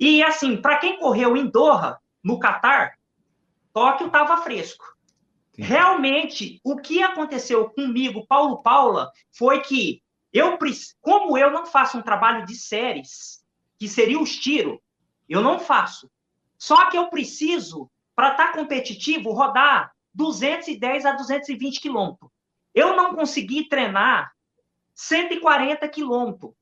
E 0.00 0.22
assim, 0.22 0.56
para 0.56 0.78
quem 0.78 0.98
correu 0.98 1.36
em 1.36 1.46
Doha, 1.46 2.00
no 2.24 2.38
Catar, 2.38 2.98
Tóquio 3.70 4.06
estava 4.06 4.38
fresco. 4.38 4.96
Sim. 5.52 5.62
Realmente, 5.62 6.60
o 6.64 6.76
que 6.76 7.02
aconteceu 7.02 7.68
comigo, 7.68 8.26
Paulo 8.26 8.62
Paula, 8.62 9.12
foi 9.30 9.60
que 9.60 10.02
eu, 10.32 10.58
como 11.02 11.36
eu 11.36 11.50
não 11.50 11.66
faço 11.66 11.98
um 11.98 12.02
trabalho 12.02 12.46
de 12.46 12.54
séries, 12.54 13.44
que 13.78 13.86
seria 13.86 14.18
os 14.18 14.34
tiro, 14.36 14.80
eu 15.28 15.42
não 15.42 15.58
faço. 15.58 16.10
Só 16.56 16.88
que 16.88 16.96
eu 16.96 17.10
preciso, 17.10 17.90
para 18.14 18.30
estar 18.30 18.48
tá 18.48 18.58
competitivo, 18.58 19.32
rodar 19.32 19.92
210 20.14 21.04
a 21.04 21.12
220 21.12 21.80
quilômetros. 21.80 22.30
Eu 22.74 22.96
não 22.96 23.14
consegui 23.14 23.68
treinar 23.68 24.32
140 24.94 25.86
quilômetros. 25.88 26.52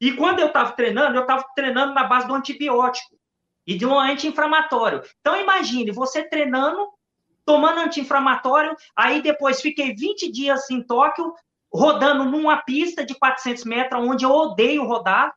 E 0.00 0.12
quando 0.12 0.40
eu 0.40 0.48
estava 0.48 0.72
treinando, 0.72 1.16
eu 1.16 1.22
estava 1.22 1.44
treinando 1.54 1.94
na 1.94 2.04
base 2.04 2.26
do 2.26 2.34
antibiótico 2.34 3.16
e 3.66 3.76
de 3.76 3.86
um 3.86 3.98
anti-inflamatório. 3.98 5.02
Então, 5.20 5.40
imagine, 5.40 5.90
você 5.90 6.22
treinando, 6.22 6.88
tomando 7.44 7.80
anti-inflamatório, 7.80 8.76
aí 8.94 9.22
depois 9.22 9.60
fiquei 9.60 9.94
20 9.94 10.30
dias 10.30 10.70
em 10.70 10.82
Tóquio, 10.82 11.34
rodando 11.72 12.24
numa 12.24 12.58
pista 12.58 13.04
de 13.04 13.14
400 13.14 13.64
metros, 13.64 14.02
onde 14.02 14.24
eu 14.24 14.30
odeio 14.30 14.84
rodar. 14.84 15.34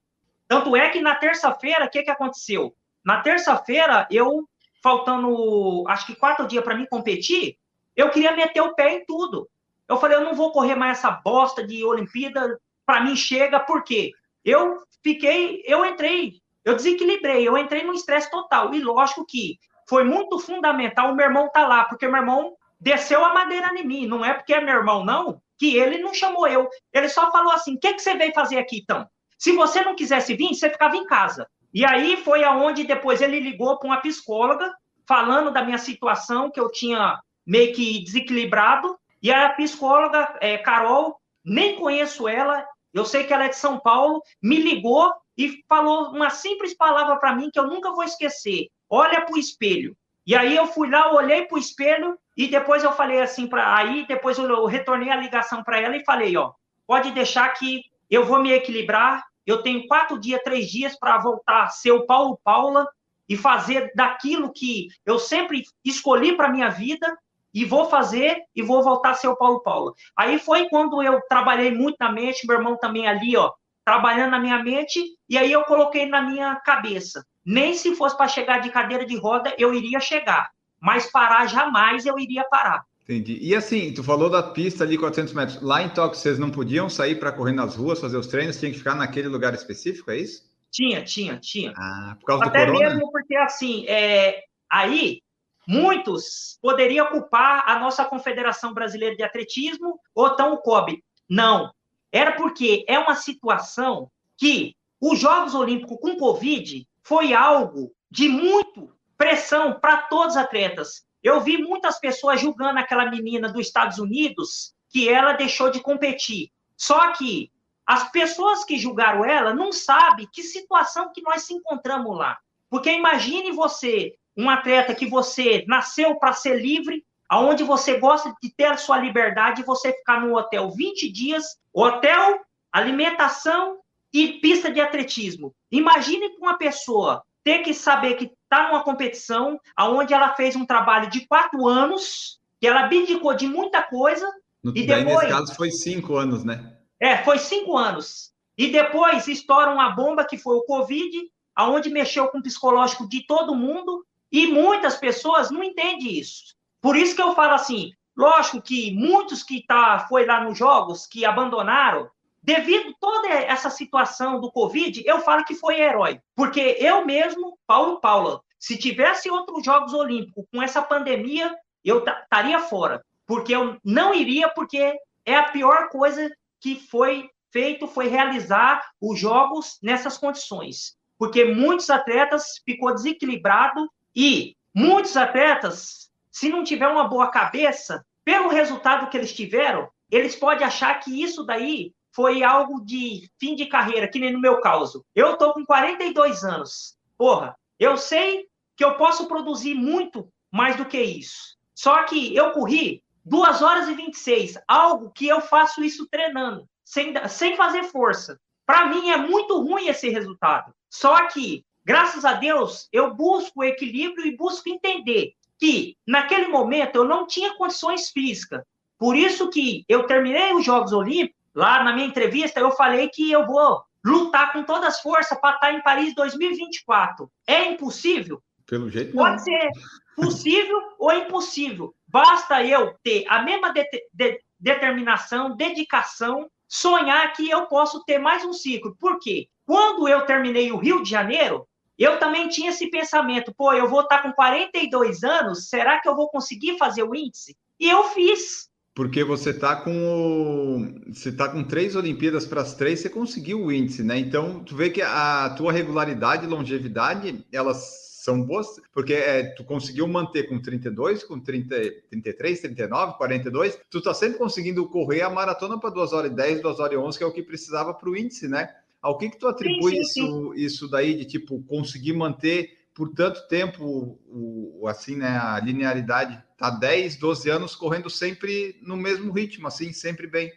Tanto 0.47 0.75
é 0.75 0.89
que 0.89 1.01
na 1.01 1.15
terça-feira, 1.15 1.85
o 1.85 1.89
que, 1.89 2.03
que 2.03 2.11
aconteceu? 2.11 2.75
Na 3.03 3.21
terça-feira, 3.21 4.07
eu, 4.11 4.47
faltando 4.83 5.83
acho 5.87 6.05
que 6.05 6.15
quatro 6.15 6.47
dias 6.47 6.63
para 6.63 6.75
mim 6.75 6.85
competir, 6.85 7.57
eu 7.95 8.09
queria 8.09 8.35
meter 8.35 8.61
o 8.61 8.75
pé 8.75 8.95
em 8.95 9.05
tudo. 9.05 9.49
Eu 9.87 9.97
falei, 9.97 10.17
eu 10.17 10.23
não 10.23 10.35
vou 10.35 10.51
correr 10.51 10.75
mais 10.75 10.99
essa 10.99 11.09
bosta 11.11 11.65
de 11.65 11.83
Olimpíada, 11.83 12.59
para 12.85 13.01
mim 13.01 13.15
chega, 13.15 13.59
por 13.59 13.83
quê? 13.83 14.11
Eu 14.43 14.77
fiquei, 15.03 15.61
eu 15.65 15.85
entrei, 15.85 16.33
eu 16.63 16.75
desequilibrei, 16.75 17.47
eu 17.47 17.57
entrei 17.57 17.83
num 17.83 17.93
estresse 17.93 18.29
total. 18.29 18.73
E 18.73 18.79
lógico 18.79 19.25
que 19.25 19.57
foi 19.87 20.03
muito 20.03 20.39
fundamental 20.39 21.11
o 21.11 21.15
meu 21.15 21.25
irmão 21.25 21.49
tá 21.49 21.67
lá, 21.67 21.85
porque 21.85 22.07
meu 22.07 22.21
irmão 22.21 22.53
desceu 22.79 23.23
a 23.25 23.33
madeira 23.33 23.71
em 23.75 23.85
mim. 23.85 24.07
Não 24.07 24.23
é 24.23 24.33
porque 24.33 24.53
é 24.53 24.61
meu 24.61 24.75
irmão, 24.75 25.03
não, 25.03 25.41
que 25.57 25.75
ele 25.75 25.97
não 25.97 26.13
chamou 26.13 26.47
eu. 26.47 26.69
Ele 26.93 27.09
só 27.09 27.31
falou 27.31 27.51
assim: 27.51 27.75
o 27.75 27.79
que, 27.79 27.93
que 27.93 28.01
você 28.01 28.15
veio 28.15 28.33
fazer 28.33 28.57
aqui, 28.57 28.79
então? 28.79 29.07
Se 29.37 29.51
você 29.53 29.81
não 29.81 29.95
quisesse 29.95 30.35
vir, 30.35 30.53
você 30.53 30.69
ficava 30.69 30.95
em 30.95 31.05
casa. 31.05 31.47
E 31.73 31.85
aí 31.85 32.17
foi 32.17 32.43
aonde 32.43 32.83
depois 32.83 33.21
ele 33.21 33.39
ligou 33.39 33.77
para 33.77 33.87
uma 33.87 34.01
psicóloga, 34.01 34.73
falando 35.07 35.51
da 35.51 35.63
minha 35.63 35.77
situação, 35.77 36.51
que 36.51 36.59
eu 36.59 36.71
tinha 36.71 37.19
meio 37.45 37.73
que 37.73 38.03
desequilibrado. 38.03 38.97
E 39.21 39.31
a 39.31 39.49
psicóloga, 39.49 40.37
é, 40.41 40.57
Carol, 40.57 41.19
nem 41.43 41.75
conheço 41.75 42.27
ela, 42.27 42.65
eu 42.93 43.05
sei 43.05 43.23
que 43.23 43.33
ela 43.33 43.45
é 43.45 43.49
de 43.49 43.55
São 43.55 43.79
Paulo, 43.79 44.21
me 44.41 44.57
ligou 44.57 45.13
e 45.37 45.63
falou 45.67 46.09
uma 46.09 46.29
simples 46.29 46.75
palavra 46.75 47.15
para 47.17 47.35
mim 47.35 47.49
que 47.51 47.59
eu 47.59 47.67
nunca 47.67 47.91
vou 47.91 48.03
esquecer. 48.03 48.67
Olha 48.89 49.21
para 49.21 49.33
o 49.33 49.37
espelho. 49.37 49.95
E 50.25 50.35
aí 50.35 50.55
eu 50.55 50.67
fui 50.67 50.89
lá, 50.89 51.13
olhei 51.13 51.45
para 51.45 51.55
o 51.55 51.59
espelho 51.59 52.17
e 52.35 52.47
depois 52.47 52.83
eu 52.83 52.91
falei 52.91 53.21
assim 53.21 53.47
para 53.47 53.75
aí, 53.75 54.05
depois 54.07 54.37
eu 54.37 54.65
retornei 54.65 55.09
a 55.09 55.15
ligação 55.15 55.63
para 55.63 55.79
ela 55.79 55.95
e 55.95 56.05
falei, 56.05 56.35
ó, 56.37 56.53
pode 56.85 57.11
deixar 57.11 57.49
que 57.49 57.83
eu 58.09 58.25
vou 58.25 58.41
me 58.41 58.51
equilibrar. 58.51 59.25
Eu 59.45 59.63
tenho 59.63 59.87
quatro 59.87 60.19
dias, 60.19 60.41
três 60.43 60.69
dias 60.69 60.97
para 60.97 61.17
voltar 61.17 61.63
a 61.63 61.67
ser 61.69 61.91
o 61.91 62.05
Paulo 62.05 62.39
Paula 62.43 62.87
e 63.27 63.37
fazer 63.37 63.91
daquilo 63.95 64.51
que 64.51 64.89
eu 65.05 65.19
sempre 65.19 65.63
escolhi 65.85 66.35
para 66.35 66.49
minha 66.49 66.69
vida 66.69 67.17
e 67.53 67.65
vou 67.65 67.89
fazer 67.89 68.37
e 68.55 68.61
vou 68.61 68.83
voltar 68.83 69.11
a 69.11 69.15
ser 69.15 69.27
o 69.27 69.35
Paulo 69.35 69.61
Paula. 69.61 69.93
Aí 70.17 70.39
foi 70.39 70.67
quando 70.69 71.01
eu 71.01 71.19
trabalhei 71.29 71.71
muito 71.71 71.97
na 71.99 72.11
mente, 72.11 72.45
meu 72.47 72.57
irmão 72.57 72.77
também 72.77 73.07
ali, 73.07 73.35
ó, 73.35 73.51
trabalhando 73.85 74.31
na 74.31 74.39
minha 74.39 74.61
mente, 74.61 75.03
e 75.27 75.37
aí 75.37 75.51
eu 75.51 75.63
coloquei 75.63 76.05
na 76.05 76.21
minha 76.21 76.55
cabeça. 76.57 77.25
Nem 77.45 77.73
se 77.73 77.95
fosse 77.95 78.15
para 78.15 78.27
chegar 78.27 78.59
de 78.59 78.69
cadeira 78.69 79.05
de 79.05 79.17
roda, 79.17 79.53
eu 79.57 79.73
iria 79.73 79.99
chegar. 79.99 80.49
Mas 80.79 81.11
parar 81.11 81.47
jamais 81.47 82.05
eu 82.05 82.17
iria 82.19 82.43
parar. 82.49 82.83
Entendi. 83.03 83.39
E 83.41 83.55
assim, 83.55 83.91
tu 83.91 84.03
falou 84.03 84.29
da 84.29 84.43
pista 84.43 84.83
ali 84.83 84.95
400 84.95 85.33
metros. 85.33 85.61
Lá 85.63 85.81
em 85.81 85.89
Tóquio, 85.89 86.19
vocês 86.19 86.37
não 86.37 86.51
podiam 86.51 86.87
sair 86.87 87.15
para 87.15 87.31
correr 87.31 87.53
nas 87.53 87.75
ruas, 87.75 87.99
fazer 87.99 88.17
os 88.17 88.27
treinos? 88.27 88.59
Tinha 88.59 88.71
que 88.71 88.77
ficar 88.77 88.93
naquele 88.93 89.27
lugar 89.27 89.55
específico, 89.55 90.11
é 90.11 90.17
isso? 90.17 90.47
Tinha, 90.71 91.03
tinha, 91.03 91.37
tinha. 91.37 91.73
Ah, 91.75 92.15
por 92.19 92.27
causa 92.27 92.45
Até 92.45 92.67
do 92.67 92.73
corona? 92.73 92.89
mesmo 92.91 93.11
porque, 93.11 93.35
assim, 93.35 93.83
é, 93.87 94.43
aí 94.71 95.21
muitos 95.69 96.57
poderiam 96.63 97.05
culpar 97.11 97.63
a 97.67 97.77
nossa 97.77 98.03
Confederação 98.03 98.73
Brasileira 98.73 99.15
de 99.15 99.21
Atletismo 99.21 99.99
ou 100.15 100.29
então 100.29 100.53
o 100.53 100.57
COB. 100.57 101.03
Não. 101.29 101.71
Era 102.11 102.31
porque 102.31 102.83
é 102.87 102.97
uma 102.97 103.15
situação 103.15 104.09
que 104.35 104.75
os 104.99 105.19
Jogos 105.19 105.53
Olímpicos 105.53 105.99
com 106.01 106.17
Covid 106.17 106.87
foi 107.03 107.35
algo 107.35 107.93
de 108.09 108.27
muito 108.27 108.91
pressão 109.15 109.79
para 109.79 109.97
todos 109.97 110.35
os 110.35 110.41
atletas. 110.41 111.05
Eu 111.21 111.39
vi 111.39 111.59
muitas 111.59 111.99
pessoas 111.99 112.41
julgando 112.41 112.79
aquela 112.79 113.05
menina 113.05 113.47
dos 113.47 113.67
Estados 113.67 113.99
Unidos 113.99 114.73
que 114.89 115.07
ela 115.07 115.33
deixou 115.33 115.69
de 115.69 115.79
competir. 115.79 116.49
Só 116.75 117.11
que 117.11 117.51
as 117.85 118.11
pessoas 118.11 118.65
que 118.65 118.79
julgaram 118.79 119.23
ela 119.23 119.53
não 119.53 119.71
sabem 119.71 120.27
que 120.33 120.41
situação 120.41 121.11
que 121.13 121.21
nós 121.21 121.43
se 121.43 121.53
encontramos 121.53 122.17
lá. 122.17 122.39
Porque 122.71 122.91
imagine 122.91 123.51
você 123.51 124.15
um 124.39 124.49
atleta 124.49 124.95
que 124.95 125.05
você 125.05 125.65
nasceu 125.67 126.15
para 126.15 126.31
ser 126.33 126.61
livre, 126.61 127.03
aonde 127.27 127.63
você 127.63 127.97
gosta 127.99 128.33
de 128.41 128.49
ter 128.55 128.65
a 128.65 128.77
sua 128.77 128.97
liberdade, 128.97 129.63
você 129.63 129.91
ficar 129.91 130.21
no 130.21 130.35
hotel 130.35 130.69
20 130.71 131.11
dias, 131.11 131.57
hotel, 131.73 132.39
alimentação 132.71 133.77
e 134.13 134.39
pista 134.39 134.71
de 134.71 134.79
atletismo. 134.81 135.53
Imagine 135.71 136.27
uma 136.39 136.57
pessoa 136.57 137.21
ter 137.43 137.59
que 137.59 137.73
saber 137.73 138.15
que 138.15 138.31
está 138.43 138.67
numa 138.69 138.83
competição, 138.83 139.59
aonde 139.75 140.13
ela 140.13 140.33
fez 140.35 140.55
um 140.55 140.65
trabalho 140.65 141.09
de 141.09 141.27
quatro 141.27 141.67
anos, 141.67 142.39
que 142.59 142.67
ela 142.67 142.85
abdicou 142.85 143.33
de 143.35 143.47
muita 143.47 143.81
coisa, 143.83 144.25
No, 144.63 144.71
e 144.75 144.85
depois- 144.85 145.05
nesse 145.05 145.27
caso, 145.27 145.55
foi 145.55 145.69
cinco 145.71 146.15
anos, 146.15 146.43
né? 146.43 146.77
é, 146.99 147.17
foi 147.23 147.37
cinco 147.39 147.77
anos. 147.77 148.31
E 148.57 148.67
depois 148.71 149.27
estoura 149.27 149.71
uma 149.71 149.89
bomba 149.91 150.25
que 150.25 150.37
foi 150.37 150.55
o 150.55 150.63
Covid, 150.63 151.17
aonde 151.55 151.89
mexeu 151.89 152.27
com 152.27 152.39
o 152.39 152.43
psicológico 152.43 153.07
de 153.07 153.25
todo 153.25 153.55
mundo, 153.55 154.05
e 154.31 154.47
muitas 154.47 154.97
pessoas 154.97 155.49
não 155.49 155.63
entendem 155.63 156.19
isso. 156.19 156.55
Por 156.81 156.95
isso 156.95 157.15
que 157.15 157.21
eu 157.21 157.33
falo 157.33 157.53
assim, 157.53 157.91
lógico 158.15 158.61
que 158.61 158.93
muitos 158.93 159.43
que 159.43 159.65
tá, 159.65 160.05
foi 160.07 160.25
lá 160.25 160.43
nos 160.43 160.57
jogos, 160.57 161.07
que 161.07 161.25
abandonaram, 161.25 162.09
devido 162.41 162.93
toda 162.99 163.27
essa 163.27 163.69
situação 163.69 164.39
do 164.39 164.51
Covid, 164.51 165.03
eu 165.05 165.19
falo 165.19 165.43
que 165.43 165.55
foi 165.55 165.79
herói. 165.79 166.21
Porque 166.35 166.77
eu 166.79 167.05
mesmo, 167.05 167.57
Paulo 167.67 167.99
Paula, 167.99 168.41
se 168.57 168.77
tivesse 168.77 169.29
outros 169.29 169.63
Jogos 169.63 169.93
Olímpicos 169.93 170.45
com 170.51 170.61
essa 170.61 170.81
pandemia, 170.81 171.55
eu 171.83 172.03
estaria 172.03 172.59
fora. 172.59 173.03
Porque 173.25 173.55
eu 173.55 173.77
não 173.83 174.13
iria, 174.13 174.49
porque 174.49 174.97
é 175.25 175.35
a 175.35 175.49
pior 175.49 175.89
coisa 175.89 176.29
que 176.59 176.75
foi 176.75 177.29
feito, 177.51 177.87
foi 177.87 178.07
realizar 178.07 178.83
os 179.01 179.19
Jogos 179.19 179.77
nessas 179.81 180.17
condições. 180.17 180.97
Porque 181.17 181.45
muitos 181.45 181.89
atletas 181.89 182.61
ficou 182.65 182.93
desequilibrado 182.93 183.89
e 184.15 184.55
muitos 184.73 185.15
atletas, 185.15 186.09
se 186.31 186.49
não 186.49 186.63
tiver 186.63 186.87
uma 186.87 187.07
boa 187.07 187.29
cabeça, 187.29 188.05
pelo 188.23 188.49
resultado 188.49 189.09
que 189.09 189.17
eles 189.17 189.33
tiveram, 189.33 189.89
eles 190.11 190.35
podem 190.35 190.65
achar 190.65 190.99
que 190.99 191.21
isso 191.21 191.43
daí 191.43 191.93
foi 192.11 192.43
algo 192.43 192.83
de 192.83 193.29
fim 193.39 193.55
de 193.55 193.65
carreira, 193.67 194.07
que 194.07 194.19
nem 194.19 194.33
no 194.33 194.39
meu 194.39 194.59
caso. 194.59 195.05
Eu 195.15 195.37
tô 195.37 195.53
com 195.53 195.65
42 195.65 196.43
anos. 196.43 196.97
Porra, 197.17 197.55
eu 197.79 197.97
sei 197.97 198.47
que 198.75 198.83
eu 198.83 198.95
posso 198.95 199.27
produzir 199.27 199.73
muito 199.73 200.31
mais 200.51 200.75
do 200.75 200.85
que 200.85 201.01
isso. 201.01 201.57
Só 201.75 202.03
que 202.03 202.35
eu 202.35 202.51
corri 202.51 203.03
2 203.25 203.61
horas 203.61 203.87
e 203.87 203.93
26, 203.93 204.57
algo 204.67 205.11
que 205.11 205.27
eu 205.27 205.39
faço 205.39 205.83
isso 205.83 206.07
treinando, 206.09 206.67
sem, 206.83 207.13
sem 207.27 207.55
fazer 207.55 207.83
força. 207.83 208.39
Para 208.65 208.87
mim 208.87 209.09
é 209.11 209.17
muito 209.17 209.59
ruim 209.61 209.87
esse 209.87 210.09
resultado. 210.09 210.73
Só 210.89 211.27
que, 211.27 211.63
graças 211.83 212.25
a 212.25 212.33
Deus, 212.33 212.87
eu 212.91 213.13
busco 213.13 213.63
equilíbrio 213.63 214.25
e 214.25 214.35
busco 214.35 214.69
entender 214.69 215.33
que 215.57 215.97
naquele 216.07 216.47
momento 216.47 216.95
eu 216.95 217.03
não 217.03 217.27
tinha 217.27 217.55
condições 217.55 218.09
físicas. 218.09 218.63
Por 218.97 219.15
isso 219.15 219.49
que 219.49 219.85
eu 219.87 220.03
terminei 220.05 220.53
os 220.53 220.65
Jogos 220.65 220.93
Olímpicos, 220.93 221.39
lá 221.53 221.83
na 221.83 221.93
minha 221.93 222.07
entrevista 222.07 222.59
eu 222.59 222.71
falei 222.71 223.09
que 223.09 223.31
eu 223.31 223.45
vou 223.45 223.81
lutar 224.03 224.53
com 224.53 224.63
todas 224.63 224.95
as 224.95 225.01
forças 225.01 225.39
para 225.39 225.55
estar 225.55 225.73
em 225.73 225.81
Paris 225.81 226.15
2024. 226.15 227.29
É 227.45 227.65
impossível? 227.65 228.41
Pelo 228.65 228.89
jeito, 228.89 229.15
não. 229.15 229.23
Pode 229.23 229.43
ser 229.43 229.69
possível 230.15 230.77
ou 230.99 231.11
impossível. 231.13 231.93
Basta 232.07 232.63
eu 232.63 232.95
ter 233.03 233.25
a 233.27 233.41
mesma 233.41 233.73
de 233.73 233.83
de 234.13 234.39
determinação, 234.59 235.55
dedicação, 235.55 236.49
sonhar 236.67 237.33
que 237.33 237.49
eu 237.49 237.65
posso 237.67 238.03
ter 238.03 238.19
mais 238.19 238.43
um 238.43 238.53
ciclo. 238.53 238.95
Por 238.99 239.19
quê? 239.19 239.47
Quando 239.65 240.07
eu 240.07 240.25
terminei 240.25 240.71
o 240.71 240.77
Rio 240.77 241.01
de 241.01 241.09
Janeiro, 241.09 241.67
eu 242.03 242.17
também 242.17 242.47
tinha 242.47 242.69
esse 242.69 242.89
pensamento, 242.89 243.53
pô, 243.53 243.73
eu 243.73 243.87
vou 243.87 244.01
estar 244.01 244.21
com 244.21 244.31
42 244.31 245.23
anos, 245.23 245.67
será 245.67 245.99
que 245.99 246.07
eu 246.07 246.15
vou 246.15 246.29
conseguir 246.29 246.77
fazer 246.77 247.03
o 247.03 247.13
índice? 247.13 247.57
E 247.79 247.89
eu 247.89 248.03
fiz. 248.05 248.69
Porque 248.93 249.23
você 249.23 249.53
tá 249.53 249.75
com 249.77 249.91
o... 249.91 251.13
você 251.13 251.31
tá 251.31 251.47
com 251.47 251.63
três 251.63 251.95
Olimpíadas 251.95 252.45
para 252.45 252.61
as 252.61 252.73
três, 252.73 252.99
você 252.99 253.09
conseguiu 253.09 253.63
o 253.63 253.71
índice, 253.71 254.03
né? 254.03 254.17
Então, 254.17 254.63
tu 254.63 254.75
vê 254.75 254.89
que 254.89 255.01
a 255.01 255.53
tua 255.57 255.71
regularidade 255.71 256.45
e 256.45 256.49
longevidade, 256.49 257.45
elas 257.51 258.09
são 258.19 258.41
boas, 258.41 258.67
porque 258.93 259.13
é, 259.13 259.43
tu 259.55 259.63
conseguiu 259.63 260.07
manter 260.07 260.43
com 260.49 260.61
32, 260.61 261.23
com 261.23 261.39
30, 261.39 261.75
33, 262.09 262.61
39, 262.61 263.17
42, 263.17 263.79
tu 263.89 264.01
tá 264.01 264.13
sempre 264.13 264.37
conseguindo 264.37 264.87
correr 264.89 265.21
a 265.21 265.29
maratona 265.29 265.79
para 265.79 265.89
2 265.89 266.11
horas 266.13 266.31
e 266.31 266.35
10, 266.35 266.61
2 266.61 266.79
horas 266.79 266.93
e 266.93 266.97
11, 266.97 267.17
que 267.17 267.23
é 267.23 267.27
o 267.27 267.31
que 267.31 267.41
precisava 267.41 267.93
para 267.93 268.09
o 268.09 268.17
índice, 268.17 268.47
né? 268.47 268.69
Ao 269.01 269.17
que 269.17 269.29
que 269.29 269.39
tu 269.39 269.47
atribui 269.47 269.95
sim, 269.95 270.03
sim. 270.03 270.23
isso, 270.23 270.53
isso 270.55 270.89
daí 270.89 271.15
de 271.15 271.25
tipo 271.25 271.63
conseguir 271.63 272.13
manter 272.13 272.79
por 272.99 273.13
tanto 273.13 273.47
tempo, 273.47 274.19
o, 274.27 274.85
assim, 274.85 275.15
né, 275.15 275.37
a 275.37 275.57
linearidade 275.61 276.43
tá 276.57 276.69
10, 276.69 277.15
12 277.15 277.49
anos 277.49 277.73
correndo 277.73 278.09
sempre 278.09 278.77
no 278.81 278.97
mesmo 278.97 279.31
ritmo, 279.31 279.69
assim, 279.69 279.93
sempre 279.93 280.27
bem. 280.27 280.51